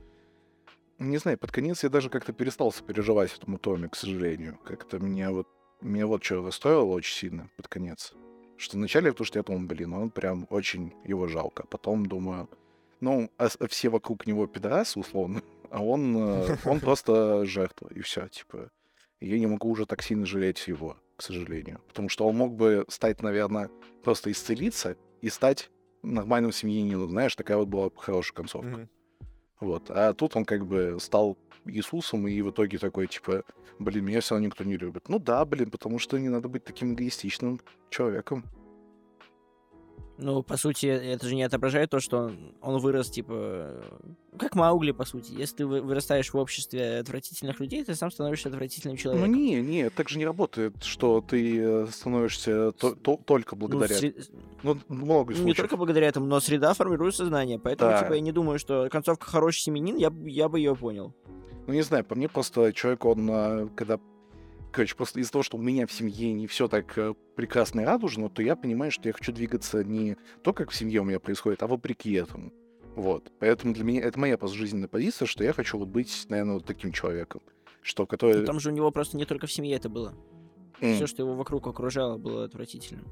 не 0.98 1.18
знаю, 1.18 1.38
под 1.38 1.52
конец 1.52 1.84
я 1.84 1.90
даже 1.90 2.10
как-то 2.10 2.32
перестал 2.32 2.72
сопереживать 2.72 3.34
этому 3.36 3.58
Томе, 3.58 3.88
к 3.88 3.94
сожалению. 3.94 4.58
Как-то 4.64 4.98
меня 4.98 5.30
вот 5.30 5.46
меня 5.80 6.06
вот 6.06 6.24
что 6.24 6.44
расстроило 6.44 6.92
очень 6.92 7.14
сильно 7.14 7.50
под 7.56 7.68
конец. 7.68 8.12
Что 8.56 8.76
вначале, 8.76 9.12
потому 9.12 9.26
что 9.26 9.38
я 9.38 9.44
думал, 9.44 9.66
блин, 9.66 9.92
он 9.94 10.10
прям 10.10 10.46
очень 10.50 10.92
его 11.04 11.28
жалко. 11.28 11.64
Потом 11.68 12.06
думаю, 12.06 12.48
ну, 13.00 13.30
а 13.36 13.48
все 13.68 13.88
вокруг 13.88 14.26
него 14.26 14.46
пидорасы, 14.48 14.98
условно, 14.98 15.42
а 15.70 15.82
он, 15.82 16.16
э, 16.16 16.56
он 16.64 16.80
просто 16.80 17.44
жертва, 17.44 17.88
и 17.94 18.00
все, 18.00 18.28
типа. 18.28 18.70
Я 19.20 19.38
не 19.38 19.46
могу 19.46 19.70
уже 19.70 19.86
так 19.86 20.02
сильно 20.02 20.26
жалеть 20.26 20.66
его, 20.68 20.96
к 21.16 21.22
сожалению. 21.22 21.80
Потому 21.88 22.08
что 22.08 22.26
он 22.26 22.36
мог 22.36 22.54
бы 22.54 22.84
стать, 22.88 23.22
наверное, 23.22 23.68
просто 24.02 24.30
исцелиться 24.30 24.96
и 25.22 25.28
стать 25.28 25.70
нормальным 26.02 26.52
семьянином. 26.52 27.10
Знаешь, 27.10 27.36
такая 27.36 27.56
вот 27.56 27.68
была 27.68 27.90
бы 27.90 27.96
хорошая 27.96 28.34
концовка. 28.34 28.68
Мгм. 28.68 28.88
Вот. 29.60 29.90
А 29.90 30.12
тут 30.14 30.36
он 30.36 30.44
как 30.44 30.66
бы 30.66 30.96
стал 31.00 31.36
Иисусом, 31.64 32.26
и 32.28 32.40
в 32.42 32.50
итоге 32.50 32.78
такой, 32.78 33.06
типа, 33.06 33.44
блин, 33.78 34.04
меня 34.04 34.20
все 34.20 34.34
равно 34.34 34.46
никто 34.46 34.64
не 34.64 34.76
любит. 34.76 35.08
Ну 35.08 35.18
да, 35.18 35.44
блин, 35.44 35.70
потому 35.70 35.98
что 35.98 36.18
не 36.18 36.28
надо 36.28 36.48
быть 36.48 36.64
таким 36.64 36.94
эгоистичным 36.94 37.60
человеком. 37.90 38.44
Ну, 40.20 40.42
по 40.42 40.56
сути, 40.56 40.86
это 40.86 41.28
же 41.28 41.36
не 41.36 41.44
отображает 41.44 41.90
то, 41.90 42.00
что 42.00 42.18
он, 42.24 42.52
он 42.60 42.78
вырос, 42.78 43.08
типа, 43.08 43.32
э, 43.32 43.82
как 44.36 44.56
Маугли, 44.56 44.90
по 44.90 45.04
сути. 45.04 45.32
Если 45.32 45.58
ты 45.58 45.66
вы- 45.66 45.80
вырастаешь 45.80 46.32
в 46.32 46.36
обществе 46.36 46.98
отвратительных 46.98 47.60
людей, 47.60 47.84
ты 47.84 47.94
сам 47.94 48.10
становишься 48.10 48.48
отвратительным 48.48 48.96
Ну 48.96 49.00
человеком. 49.00 49.32
не, 49.32 49.60
не, 49.62 49.90
так 49.90 50.08
же 50.08 50.18
не 50.18 50.26
работает, 50.26 50.82
что 50.82 51.20
ты 51.20 51.60
э, 51.60 51.86
становишься 51.92 52.72
то- 52.72 52.96
то- 52.96 53.20
только 53.24 53.54
Ну, 53.54 53.60
благодаря... 53.60 54.12
Ну, 54.64 54.78
много 54.88 55.30
ну, 55.32 55.36
не 55.38 55.42
случаев. 55.44 55.56
только 55.56 55.76
благодаря 55.76 56.08
этому, 56.08 56.26
но 56.26 56.40
среда 56.40 56.74
формирует 56.74 57.14
сознание. 57.14 57.60
Поэтому, 57.60 57.92
Да. 57.92 58.02
типа, 58.02 58.14
я 58.14 58.20
не 58.20 58.32
думаю, 58.32 58.58
что 58.58 58.88
концовка 58.90 59.24
хороший 59.26 59.60
семенин, 59.60 59.96
я, 59.96 60.12
я 60.24 60.48
бы 60.48 60.58
ее 60.58 60.74
понял. 60.74 61.14
Ну, 61.68 61.74
не 61.74 61.82
знаю, 61.82 62.04
по 62.04 62.16
мне 62.16 62.28
просто 62.28 62.72
человек, 62.72 63.04
он, 63.04 63.28
а, 63.30 63.68
когда... 63.76 64.00
Короче, 64.70 64.94
просто 64.96 65.20
из-за 65.20 65.32
того, 65.32 65.42
что 65.42 65.56
у 65.56 65.60
меня 65.62 65.86
в 65.86 65.92
семье 65.92 66.32
не 66.32 66.46
все 66.46 66.68
так 66.68 66.96
э, 66.98 67.14
прекрасно 67.36 67.80
и 67.80 67.84
радужно, 67.84 68.28
то 68.28 68.42
я 68.42 68.54
понимаю, 68.54 68.90
что 68.92 69.08
я 69.08 69.12
хочу 69.12 69.32
двигаться 69.32 69.82
не 69.82 70.16
то, 70.42 70.52
как 70.52 70.70
в 70.70 70.74
семье 70.74 71.00
у 71.00 71.04
меня 71.04 71.18
происходит, 71.20 71.62
а 71.62 71.66
вопреки 71.66 72.12
этому. 72.12 72.52
Вот. 72.94 73.32
Поэтому 73.38 73.72
для 73.74 73.84
меня 73.84 74.02
это 74.02 74.18
моя 74.18 74.36
просто 74.36 74.56
жизненная 74.58 74.88
позиция, 74.88 75.26
что 75.26 75.42
я 75.42 75.52
хочу 75.52 75.78
вот 75.78 75.88
быть, 75.88 76.26
наверное, 76.28 76.54
вот 76.54 76.66
таким 76.66 76.92
человеком. 76.92 77.40
Что, 77.80 78.06
который... 78.06 78.40
Ну, 78.40 78.44
Там 78.44 78.60
же 78.60 78.70
у 78.70 78.74
него 78.74 78.90
просто 78.90 79.16
не 79.16 79.24
только 79.24 79.46
в 79.46 79.52
семье 79.52 79.76
это 79.76 79.88
было. 79.88 80.14
М. 80.80 80.94
Все, 80.94 81.06
что 81.06 81.22
его 81.22 81.34
вокруг 81.34 81.66
окружало, 81.66 82.18
было 82.18 82.44
отвратительным. 82.44 83.06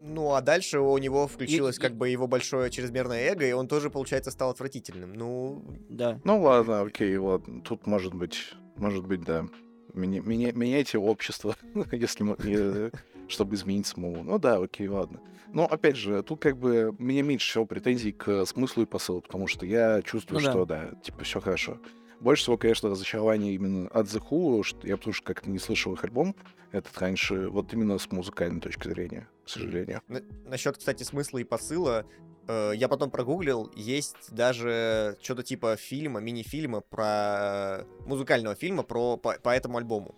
Ну, 0.00 0.32
а 0.32 0.40
дальше 0.40 0.80
у 0.80 0.98
него 0.98 1.28
включилось 1.28 1.78
и- 1.78 1.80
как 1.80 1.94
бы 1.94 2.08
его 2.08 2.26
большое 2.26 2.70
чрезмерное 2.70 3.30
эго, 3.30 3.46
и 3.46 3.52
он 3.52 3.68
тоже, 3.68 3.88
получается, 3.88 4.32
стал 4.32 4.50
отвратительным. 4.50 5.12
Ну, 5.12 5.62
Да. 5.88 6.20
Ну 6.24 6.40
ладно, 6.42 6.80
окей, 6.80 7.16
ладно. 7.16 7.62
Тут 7.62 7.86
может 7.86 8.12
быть, 8.12 8.54
может 8.76 9.06
быть, 9.06 9.22
да. 9.22 9.46
Меня, 9.94 10.20
меня, 10.20 10.52
меняйте 10.52 10.98
общество, 10.98 11.56
если 11.92 12.90
чтобы 13.28 13.54
изменить 13.54 13.86
самому. 13.86 14.22
Ну 14.22 14.38
да, 14.38 14.56
окей, 14.56 14.88
ладно. 14.88 15.20
Но 15.52 15.66
опять 15.66 15.96
же, 15.96 16.22
тут 16.22 16.40
как 16.40 16.56
бы 16.56 16.94
мне 16.98 17.22
меньше 17.22 17.50
всего 17.50 17.66
претензий 17.66 18.12
к 18.12 18.46
смыслу 18.46 18.84
и 18.84 18.86
посылу, 18.86 19.20
потому 19.20 19.46
что 19.46 19.66
я 19.66 20.00
чувствую, 20.02 20.40
Ну 20.40 20.44
да. 20.46 20.50
что 20.50 20.64
да, 20.64 20.90
типа 21.02 21.24
все 21.24 21.40
хорошо. 21.40 21.78
Больше 22.20 22.44
всего, 22.44 22.56
конечно, 22.56 22.88
разочарование 22.88 23.54
именно 23.54 23.88
от 23.88 24.06
The 24.06 24.22
Who, 24.30 24.62
что 24.62 24.86
я 24.86 24.96
потому 24.96 25.12
что 25.12 25.24
как-то 25.24 25.50
не 25.50 25.58
слышал 25.58 25.92
их 25.92 26.04
альбом 26.04 26.34
этот 26.70 26.96
раньше, 26.98 27.48
вот 27.48 27.72
именно 27.74 27.98
с 27.98 28.10
музыкальной 28.10 28.60
точки 28.60 28.88
зрения, 28.88 29.28
к 29.44 29.48
сожалению. 29.50 30.00
насчет, 30.46 30.78
кстати, 30.78 31.02
смысла 31.02 31.38
и 31.38 31.44
посыла, 31.44 32.06
я 32.48 32.88
потом 32.88 33.10
прогуглил, 33.10 33.70
есть 33.76 34.32
даже 34.32 35.16
что-то 35.22 35.42
типа 35.42 35.76
фильма, 35.76 36.20
мини-фильма 36.20 36.80
про... 36.80 37.84
музыкального 38.06 38.54
фильма 38.56 38.82
про, 38.82 39.16
по, 39.16 39.34
по 39.34 39.50
этому 39.50 39.78
альбому. 39.78 40.14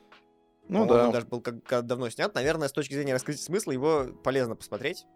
Ну 0.68 0.86
да. 0.86 1.06
Он 1.06 1.12
даже 1.12 1.26
был 1.26 1.40
как, 1.40 1.62
как 1.64 1.86
давно 1.86 2.08
снят. 2.10 2.34
Наверное, 2.34 2.68
с 2.68 2.72
точки 2.72 2.94
зрения 2.94 3.12
раскрытия 3.12 3.44
смысла 3.44 3.72
его 3.72 4.06
полезно 4.22 4.56
посмотреть. 4.56 5.06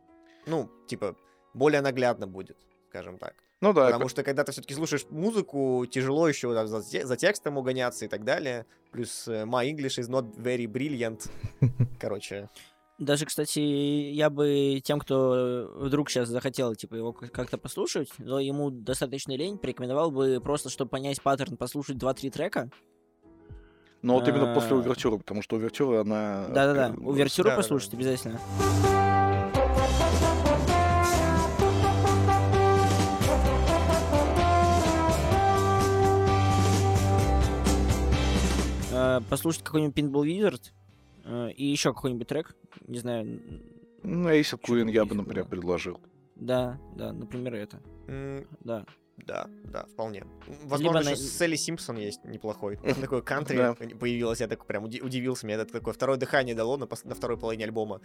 Ну, 0.46 0.70
типа, 0.86 1.16
более 1.54 1.80
наглядно 1.80 2.26
будет, 2.26 2.58
скажем 2.88 3.18
так. 3.18 3.34
Ну 3.60 3.72
да, 3.72 3.86
Потому 3.86 4.08
что 4.08 4.22
когда 4.22 4.44
ты 4.44 4.52
все-таки 4.52 4.74
слушаешь 4.74 5.06
музыку, 5.10 5.84
тяжело 5.90 6.28
еще 6.28 6.54
там 6.54 6.68
за, 6.68 6.80
за 6.80 7.16
текстом 7.16 7.58
угоняться 7.58 8.04
и 8.04 8.08
так 8.08 8.24
далее. 8.24 8.66
Плюс 8.92 9.26
э, 9.26 9.44
my 9.44 9.68
English 9.68 9.98
is 10.00 10.08
not 10.08 10.36
very 10.36 10.66
brilliant. 10.66 11.28
Короче, 12.00 12.48
Даже, 12.98 13.26
кстати, 13.26 13.60
я 13.60 14.28
бы 14.28 14.80
тем, 14.82 14.98
кто 14.98 15.70
вдруг 15.76 16.10
сейчас 16.10 16.28
захотел, 16.28 16.74
типа, 16.74 16.96
его 16.96 17.12
как- 17.12 17.30
как-то 17.30 17.56
послушать, 17.56 18.08
но 18.18 18.40
ему 18.40 18.70
достаточно 18.70 19.36
лень, 19.36 19.56
порекомендовал 19.56 20.10
бы 20.10 20.40
просто, 20.42 20.68
чтобы 20.68 20.90
понять 20.90 21.22
паттерн, 21.22 21.56
послушать 21.56 21.96
2-3 21.96 22.30
трека. 22.30 22.70
Но 24.02 24.14
вот 24.14 24.26
именно 24.28 24.52
после 24.52 24.76
А. 24.76 24.78
увертюры, 24.80 25.18
потому 25.18 25.42
что 25.42 25.56
увертюра, 25.56 26.00
она... 26.00 26.48
Да-да-да, 26.48 26.88
э, 26.88 26.98
увертюру 26.98 27.50
послушать 27.54 27.94
обязательно. 27.94 28.40
Э, 38.92 39.20
Послушать 39.28 39.62
какой-нибудь 39.62 39.96
Pinball 39.96 40.24
Wizard 40.26 40.60
и 41.56 41.64
еще 41.64 41.92
какой-нибудь 41.92 42.26
трек, 42.28 42.54
не 42.86 42.98
знаю, 42.98 43.40
Ну, 44.02 44.28
Ace 44.30 44.54
of 44.54 44.60
Queen 44.62 44.90
я 44.90 45.04
бы, 45.04 45.14
например, 45.14 45.44
да. 45.44 45.50
предложил. 45.50 46.00
да, 46.36 46.78
да, 46.96 47.12
например, 47.12 47.54
это, 47.54 47.80
М, 48.06 48.46
да. 48.64 48.84
Да, 49.26 49.48
да, 49.64 49.84
вполне. 49.86 50.24
Возможно, 50.64 51.00
на- 51.02 51.10
еще 51.10 51.16
Селли 51.22 51.56
Симпсон 51.56 51.96
есть 51.98 52.24
неплохой. 52.24 52.76
Там 52.84 52.94
такое 53.00 53.20
кантри 53.20 53.74
появилось, 53.96 54.40
я 54.40 54.46
так 54.46 54.64
прям 54.64 54.84
уди- 54.84 55.00
удивился. 55.02 55.44
Мне 55.44 55.56
это 55.56 55.66
такое 55.72 55.92
второе 55.92 56.16
дыхание 56.18 56.54
дало 56.54 56.76
на, 56.76 56.86
на 57.04 57.14
второй 57.16 57.36
половине 57.36 57.64
альбома. 57.64 58.00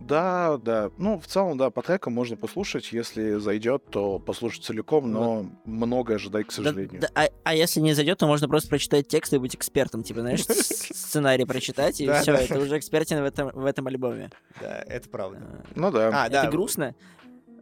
Да, 0.00 0.56
да. 0.56 0.90
Ну, 0.98 1.18
в 1.20 1.26
целом, 1.26 1.58
да, 1.58 1.70
по 1.70 1.82
трекам 1.82 2.12
можно 2.14 2.36
послушать. 2.36 2.90
Если 2.92 3.34
зайдет, 3.34 3.84
то 3.90 4.18
послушать 4.18 4.64
целиком, 4.64 5.10
но 5.12 5.46
много 5.64 6.14
ожидать, 6.14 6.46
к 6.46 6.48
Да- 6.50 6.54
сожалению. 6.54 7.00
да, 7.02 7.08
а, 7.14 7.28
а 7.44 7.54
если 7.54 7.80
не 7.80 7.92
зайдет, 7.92 8.18
то 8.18 8.26
можно 8.26 8.48
просто 8.48 8.68
прочитать 8.70 9.08
текст 9.08 9.32
и 9.34 9.38
быть 9.38 9.54
экспертом. 9.54 10.02
Типа, 10.02 10.20
знаешь, 10.20 10.40
сценарий 10.46 11.44
прочитать, 11.44 12.00
и 12.00 12.06
Да, 12.06 12.22
все, 12.22 12.32
да. 12.32 12.40
это 12.42 12.58
уже 12.58 12.78
экспертен 12.78 13.20
в 13.20 13.24
этом, 13.24 13.50
в 13.52 13.64
этом 13.64 13.86
альбоме. 13.86 14.30
Да, 14.60 14.82
это 14.86 15.08
правда. 15.08 15.38
Э, 15.38 15.62
Ну 15.76 15.90
да. 15.90 16.24
А, 16.24 16.28
да. 16.28 16.42
Это 16.44 16.50
грустно. 16.50 16.94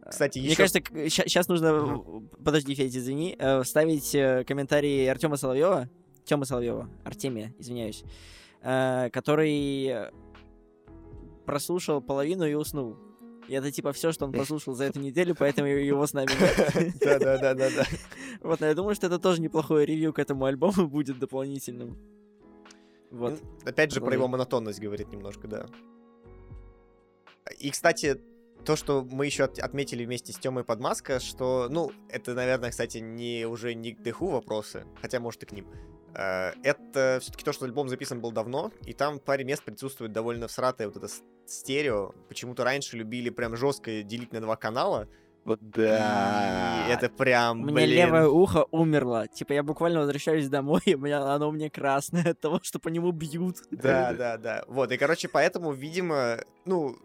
Кстати, 0.09 0.39
Мне 0.39 0.47
еще... 0.47 0.57
кажется, 0.57 0.81
сейчас 1.09 1.47
нужно... 1.49 2.01
Подожди, 2.43 2.73
Федя, 2.73 2.97
извини. 2.97 3.35
э, 3.37 3.61
Вставить 3.63 4.15
э, 4.15 4.43
комментарий 4.47 5.09
Артема 5.11 5.35
Соловьева. 5.37 5.87
Тёма 6.25 6.45
Соловьева. 6.45 6.89
Артемия, 7.03 7.53
извиняюсь. 7.59 8.03
э, 8.63 9.09
Который 9.11 10.09
прослушал 11.49 12.01
половину 12.01 12.45
и 12.45 12.53
уснул. 12.53 12.97
И 13.47 13.53
это 13.55 13.71
типа 13.71 13.91
все, 13.93 14.11
что 14.11 14.25
он 14.25 14.31
послушал 14.31 14.75
за 14.75 14.83
эту 14.83 14.99
неделю, 14.99 15.33
поэтому 15.35 15.67
его 15.67 16.05
с 16.05 16.13
нами 16.13 16.29
нет. 16.39 16.93
Да-да-да-да-да. 17.01 17.85
Вот, 18.41 18.59
но 18.59 18.67
я 18.67 18.75
думаю, 18.75 18.93
что 18.95 19.07
это 19.07 19.17
тоже 19.17 19.41
неплохое 19.41 19.85
ревью 19.85 20.13
к 20.13 20.19
этому 20.19 20.45
альбому 20.45 20.87
будет 20.89 21.17
дополнительным. 21.17 21.97
Вот. 23.11 23.33
М, 23.33 23.39
Опять 23.65 23.91
же, 23.91 24.01
про 24.01 24.13
его 24.13 24.27
монотонность 24.27 24.79
говорит 24.79 25.11
немножко, 25.11 25.47
да. 25.47 25.65
И, 27.57 27.71
кстати, 27.71 28.21
то, 28.65 28.75
что 28.75 29.01
мы 29.09 29.25
еще 29.25 29.45
от- 29.45 29.57
отметили 29.57 30.05
вместе 30.05 30.31
с 30.31 30.35
Тёмой 30.37 30.63
Подмаска, 30.63 31.19
что, 31.19 31.67
ну, 31.71 31.91
это, 32.09 32.35
наверное, 32.35 32.69
кстати, 32.69 32.99
не 32.99 33.47
уже 33.47 33.73
не 33.73 33.93
к 33.93 34.03
Деху 34.03 34.27
вопросы, 34.27 34.85
хотя, 35.01 35.19
может, 35.19 35.41
и 35.43 35.45
к 35.47 35.51
ним. 35.53 35.65
Э, 36.13 36.51
Это 36.63 37.19
все-таки 37.21 37.43
то, 37.43 37.53
что 37.53 37.65
альбом 37.65 37.89
записан 37.89 38.21
был 38.21 38.31
давно, 38.31 38.71
и 38.85 38.93
там 38.93 39.19
в 39.19 39.21
паре 39.23 39.43
мест 39.43 39.63
присутствует 39.63 40.11
довольно 40.11 40.47
всратое 40.47 40.87
вот 40.87 40.97
это 40.97 41.07
стерео. 41.45 42.13
Почему-то 42.27 42.63
раньше 42.63 42.97
любили 42.97 43.29
прям 43.29 43.55
жестко 43.55 44.03
делить 44.03 44.33
на 44.33 44.41
два 44.41 44.55
канала. 44.55 45.07
Вот 45.45 45.59
да. 45.61 46.85
И 46.87 46.91
это 46.91 47.09
прям, 47.09 47.61
У 47.61 47.65
меня 47.65 47.73
блин. 47.73 47.89
левое 47.89 48.27
ухо 48.27 48.65
умерло. 48.71 49.27
Типа 49.27 49.53
я 49.53 49.63
буквально 49.63 49.99
возвращаюсь 49.99 50.47
домой, 50.49 50.81
и 50.85 50.95
у 50.95 50.99
меня, 50.99 51.21
оно 51.33 51.49
у 51.49 51.51
меня 51.51 51.69
красное 51.69 52.31
от 52.31 52.39
того, 52.39 52.59
что 52.61 52.79
по 52.79 52.89
нему 52.89 53.11
бьют. 53.11 53.57
Да, 53.71 54.13
да, 54.13 54.37
да. 54.37 54.63
Вот, 54.67 54.91
и, 54.91 54.97
короче, 54.97 55.27
поэтому, 55.27 55.71
видимо, 55.71 56.39
ну, 56.65 56.97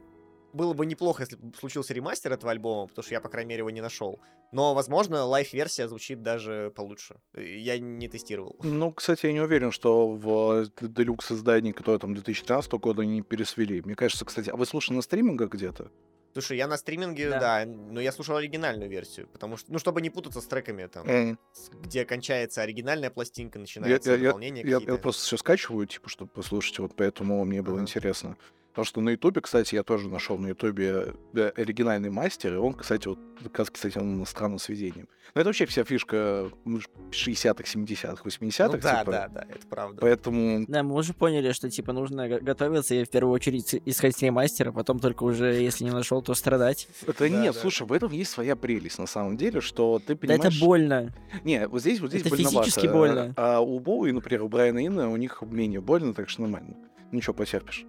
было 0.54 0.72
бы 0.72 0.86
неплохо, 0.86 1.22
если 1.24 1.36
бы 1.36 1.52
случился 1.56 1.92
ремастер 1.92 2.32
этого 2.32 2.50
альбома, 2.52 2.86
потому 2.86 3.04
что 3.04 3.14
я, 3.14 3.20
по 3.20 3.28
крайней 3.28 3.48
мере, 3.50 3.58
его 3.60 3.70
не 3.70 3.80
нашел. 3.82 4.18
Но, 4.52 4.72
возможно, 4.74 5.24
лайв-версия 5.24 5.88
звучит 5.88 6.22
даже 6.22 6.72
получше. 6.74 7.16
Я 7.36 7.78
не 7.78 8.08
тестировал. 8.08 8.56
Ну, 8.62 8.92
кстати, 8.92 9.26
я 9.26 9.32
не 9.32 9.40
уверен, 9.40 9.70
что 9.72 10.08
в 10.08 10.66
делюкс 10.80 11.32
издании, 11.32 11.72
которое 11.72 11.98
там 11.98 12.14
2013 12.14 12.72
года, 12.74 13.02
они 13.02 13.14
не 13.16 13.22
пересвели. 13.22 13.82
Мне 13.82 13.94
кажется, 13.96 14.24
кстати, 14.24 14.50
а 14.50 14.56
вы 14.56 14.64
слушали 14.64 14.96
на 14.96 15.02
стримингах 15.02 15.50
где-то? 15.50 15.90
Слушай, 16.32 16.56
я 16.56 16.66
на 16.66 16.76
стриминге, 16.76 17.30
Да. 17.30 17.38
да, 17.40 17.64
но 17.66 18.00
я 18.00 18.10
слушал 18.10 18.36
оригинальную 18.36 18.90
версию, 18.90 19.28
потому 19.32 19.56
что, 19.56 19.72
ну, 19.72 19.78
чтобы 19.78 20.00
не 20.02 20.10
путаться 20.10 20.40
с 20.40 20.46
треками, 20.46 20.86
там, 20.86 21.06
Э, 21.08 21.36
с- 21.52 21.68
где 21.70 22.04
кончается 22.04 22.60
оригинальная 22.62 23.10
пластинка, 23.10 23.58
Я, 23.58 23.60
начинается 23.60 24.10
я- 24.10 24.16
я- 24.16 24.24
дополнение 24.28 24.64
я- 24.64 24.70
я 24.70 24.76
какие-то. 24.80 24.98
просто 25.00 25.22
все 25.22 25.36
скачиваю, 25.36 25.86
типа, 25.86 26.08
чтобы 26.08 26.30
послушать, 26.32 26.78
вот 26.80 26.96
поэтому 26.96 27.44
мне 27.44 27.62
было 27.62 27.74
Ага. 27.76 27.82
интересно. 27.82 28.36
Потому 28.74 28.86
что 28.86 29.00
на 29.00 29.10
Ютубе, 29.10 29.40
кстати, 29.40 29.76
я 29.76 29.84
тоже 29.84 30.08
нашел 30.08 30.36
на 30.36 30.48
Ютубе 30.48 31.14
э, 31.34 31.52
оригинальный 31.56 32.10
мастер, 32.10 32.54
и 32.54 32.56
он, 32.56 32.74
кстати, 32.74 33.06
вот 33.06 33.20
как 33.44 33.60
раз, 33.60 33.70
кстати, 33.70 33.98
он 33.98 34.14
иностранным 34.16 34.58
сведением. 34.58 35.06
Но 35.32 35.42
это 35.42 35.48
вообще 35.50 35.64
вся 35.66 35.84
фишка 35.84 36.50
ну, 36.64 36.80
60-х, 37.12 37.62
70-х, 37.62 38.22
80-х, 38.24 38.66
Ну, 38.72 38.78
да, 38.82 38.98
типа. 39.00 39.12
да, 39.12 39.28
да, 39.28 39.46
это 39.48 39.66
правда. 39.68 40.00
Поэтому, 40.00 40.64
Да, 40.66 40.82
мы 40.82 40.96
уже 40.96 41.14
поняли, 41.14 41.52
что 41.52 41.70
типа 41.70 41.92
нужно 41.92 42.28
го- 42.28 42.40
готовиться 42.40 42.96
и 42.96 43.04
в 43.04 43.10
первую 43.10 43.32
очередь 43.32 43.68
с- 43.68 43.80
искать 43.84 44.20
ремастер, 44.22 44.70
а 44.70 44.72
потом 44.72 44.98
только 44.98 45.22
уже, 45.22 45.54
если 45.54 45.84
не 45.84 45.92
нашел, 45.92 46.20
то 46.20 46.34
страдать. 46.34 46.88
это 47.06 47.14
Да, 47.20 47.28
нет, 47.28 47.54
да. 47.54 47.60
слушай, 47.60 47.86
в 47.86 47.92
этом 47.92 48.10
есть 48.10 48.32
своя 48.32 48.56
прелесть, 48.56 48.98
на 48.98 49.06
самом 49.06 49.36
деле, 49.36 49.60
что 49.60 50.00
ты 50.04 50.14
Да 50.14 50.20
понимаешь... 50.20 50.56
это 50.56 50.64
больно. 50.64 51.14
Не, 51.44 51.68
вот 51.68 51.80
здесь, 51.80 52.00
вот 52.00 52.08
здесь 52.10 52.22
Это 52.22 52.30
больновато. 52.30 52.64
физически 52.68 52.86
больно. 52.92 53.34
А 53.36 53.60
у 53.60 53.78
Боуи, 53.78 54.10
например, 54.10 54.42
у 54.42 54.48
Брайана 54.48 54.84
Инна, 54.84 55.10
у 55.10 55.16
них 55.16 55.42
менее 55.42 55.80
больно, 55.80 56.12
так 56.12 56.28
что 56.28 56.42
нормально. 56.42 56.74
Ничего, 57.12 57.34
потерпишь. 57.34 57.86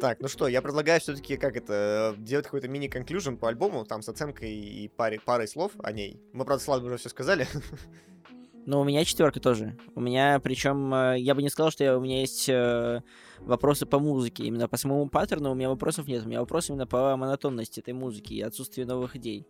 Так, 0.00 0.20
ну 0.20 0.28
что, 0.28 0.48
я 0.48 0.60
предлагаю 0.60 1.00
все-таки, 1.00 1.36
как 1.36 1.56
это, 1.56 2.14
делать 2.18 2.44
какой-то 2.44 2.68
мини-конклюжен 2.68 3.38
по 3.38 3.48
альбому, 3.48 3.84
там, 3.84 4.02
с 4.02 4.08
оценкой 4.08 4.52
и 4.52 4.88
паре, 4.88 5.18
парой 5.24 5.48
слов 5.48 5.72
о 5.82 5.92
ней. 5.92 6.20
Мы, 6.32 6.44
правда, 6.44 6.62
с 6.62 6.66
Владом 6.66 6.86
уже 6.88 6.98
все 6.98 7.08
сказали. 7.08 7.46
Но 8.66 8.80
у 8.80 8.84
меня 8.84 9.04
четверка 9.04 9.40
тоже. 9.40 9.78
У 9.94 10.00
меня, 10.00 10.40
причем, 10.40 11.14
я 11.16 11.34
бы 11.34 11.42
не 11.42 11.48
сказал, 11.48 11.70
что 11.70 11.84
я- 11.84 11.98
у 11.98 12.00
меня 12.00 12.20
есть 12.20 12.48
э, 12.48 13.02
вопросы 13.40 13.86
по 13.86 13.98
музыке. 13.98 14.44
Именно 14.44 14.68
по 14.68 14.76
самому 14.76 15.08
паттерну 15.08 15.52
у 15.52 15.54
меня 15.54 15.68
вопросов 15.68 16.06
нет. 16.06 16.24
У 16.24 16.28
меня 16.28 16.40
вопросы 16.40 16.72
именно 16.72 16.86
по 16.86 17.16
монотонности 17.16 17.80
этой 17.80 17.92
музыки 17.92 18.32
и 18.34 18.40
отсутствию 18.40 18.86
новых 18.86 19.16
идей. 19.16 19.46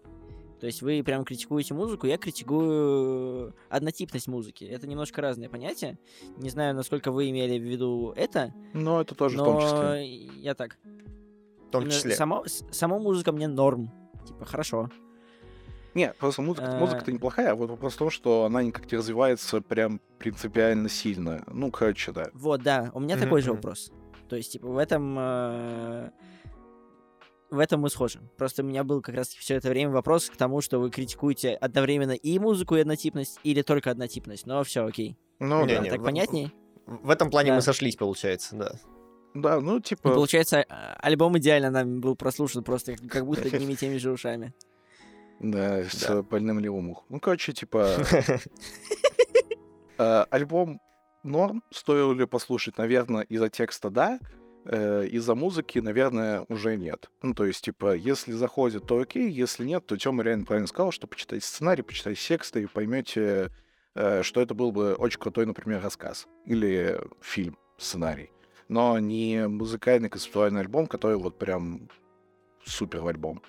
То 0.60 0.66
есть 0.66 0.82
вы 0.82 1.02
прям 1.02 1.24
критикуете 1.24 1.74
музыку, 1.74 2.06
я 2.06 2.16
критикую 2.16 3.54
однотипность 3.68 4.28
музыки. 4.28 4.64
Это 4.64 4.86
немножко 4.86 5.20
разные 5.20 5.48
понятия. 5.50 5.98
Не 6.38 6.48
знаю, 6.50 6.74
насколько 6.74 7.10
вы 7.12 7.28
имели 7.30 7.58
в 7.58 7.62
виду 7.62 8.12
это, 8.16 8.52
Но 8.72 9.00
это 9.00 9.14
тоже 9.14 9.36
в 9.36 9.38
но 9.38 9.44
том 9.44 9.60
числе. 9.60 10.06
я 10.40 10.54
так. 10.54 10.78
В 11.68 11.70
том 11.70 11.90
числе. 11.90 12.14
Само, 12.14 12.44
с- 12.46 12.64
сама 12.70 12.98
музыка 12.98 13.32
мне 13.32 13.48
норм. 13.48 13.90
Типа, 14.26 14.44
хорошо. 14.46 14.90
Не, 15.94 16.12
просто 16.12 16.40
музыка, 16.42 16.66
Э. 16.66 16.78
музыка-то 16.80 17.12
неплохая, 17.12 17.52
а 17.52 17.54
вот 17.54 17.70
вопрос 17.70 17.94
в 17.94 17.98
том, 17.98 18.10
что 18.10 18.44
она 18.44 18.62
никак 18.62 18.90
не 18.90 18.98
развивается 18.98 19.60
прям 19.60 20.00
принципиально 20.18 20.88
сильно. 20.88 21.44
Ну, 21.46 21.70
короче, 21.70 22.10
да. 22.12 22.30
Вот, 22.32 22.62
да, 22.62 22.90
у 22.94 23.00
меня 23.00 23.16
такой 23.16 23.42
же 23.42 23.52
вопрос. 23.52 23.92
То 24.28 24.36
есть, 24.36 24.52
типа, 24.52 24.68
в 24.68 24.78
этом... 24.78 26.10
В 27.54 27.58
этом 27.60 27.80
мы 27.80 27.88
схожи. 27.90 28.20
Просто 28.36 28.62
у 28.62 28.66
меня 28.66 28.82
был 28.82 29.00
как 29.00 29.14
раз 29.14 29.28
все 29.28 29.54
это 29.54 29.68
время 29.68 29.90
вопрос 29.92 30.28
к 30.28 30.36
тому, 30.36 30.60
что 30.60 30.80
вы 30.80 30.90
критикуете 30.90 31.54
одновременно 31.54 32.12
и 32.12 32.38
музыку, 32.40 32.74
и 32.74 32.80
однотипность, 32.80 33.38
или 33.44 33.62
только 33.62 33.90
однотипность. 33.92 34.44
Но 34.46 34.64
все, 34.64 34.84
окей. 34.84 35.16
Ну, 35.38 35.64
Не, 35.64 35.76
да. 35.76 35.82
не, 35.82 35.90
так 35.90 36.00
в- 36.00 36.04
понятнее? 36.04 36.50
В 36.86 37.10
этом 37.10 37.30
плане 37.30 37.50
Да. 37.50 37.56
мы 37.56 37.62
сошлись, 37.62 37.94
получается, 37.96 38.56
да. 38.56 38.72
Да, 39.34 39.60
ну, 39.60 39.78
типа... 39.80 40.12
получается, 40.14 40.64
а- 40.68 40.94
альбом 41.00 41.38
идеально 41.38 41.70
нам 41.70 42.00
был 42.00 42.16
прослушан 42.16 42.64
просто 42.64 42.96
как- 43.08 43.24
будто 43.24 43.42
одними 43.42 43.72
и 43.72 43.76
теми 43.76 43.98
же 43.98 44.10
ушами. 44.10 44.52
Да, 45.40 45.84
с 45.84 46.06
Да. 46.06 46.22
больным 46.22 46.58
левым 46.58 46.90
ухом. 46.90 47.04
Ну, 47.08 47.20
короче, 47.20 47.52
типа... 47.52 47.96
э, 49.98 50.24
Альбом 50.30 50.80
норм, 51.22 51.62
стоило 51.70 52.12
ли 52.12 52.26
послушать, 52.26 52.78
наверное, 52.78 53.22
из-за 53.22 53.48
текста 53.48 53.90
да, 53.90 54.18
э, 54.64 55.06
из-за 55.06 55.34
музыки, 55.34 55.78
наверное, 55.78 56.44
уже 56.48 56.76
нет. 56.76 57.10
Ну, 57.22 57.34
то 57.34 57.44
есть, 57.44 57.64
типа, 57.64 57.94
если 57.94 58.32
заходит, 58.32 58.86
то 58.86 58.98
окей, 58.98 59.30
если 59.30 59.64
нет, 59.64 59.86
то 59.86 59.96
Тёма 59.96 60.22
реально 60.22 60.44
правильно 60.44 60.66
сказал, 60.66 60.92
что 60.92 61.06
почитайте 61.06 61.46
сценарий, 61.46 61.82
почитайте 61.82 62.20
тексты 62.20 62.62
и 62.62 62.66
поймете, 62.66 63.50
э, 63.94 64.22
что 64.22 64.40
это 64.40 64.54
был 64.54 64.72
бы 64.72 64.94
очень 64.94 65.20
крутой, 65.20 65.46
например, 65.46 65.82
рассказ 65.82 66.26
или 66.46 67.00
фильм, 67.20 67.58
сценарий. 67.78 68.30
Но 68.68 68.98
не 68.98 69.46
музыкальный 69.46 70.08
концептуальный 70.08 70.60
альбом, 70.60 70.86
который 70.86 71.16
вот 71.16 71.38
прям 71.38 71.88
супер 72.64 73.06
альбом. 73.06 73.42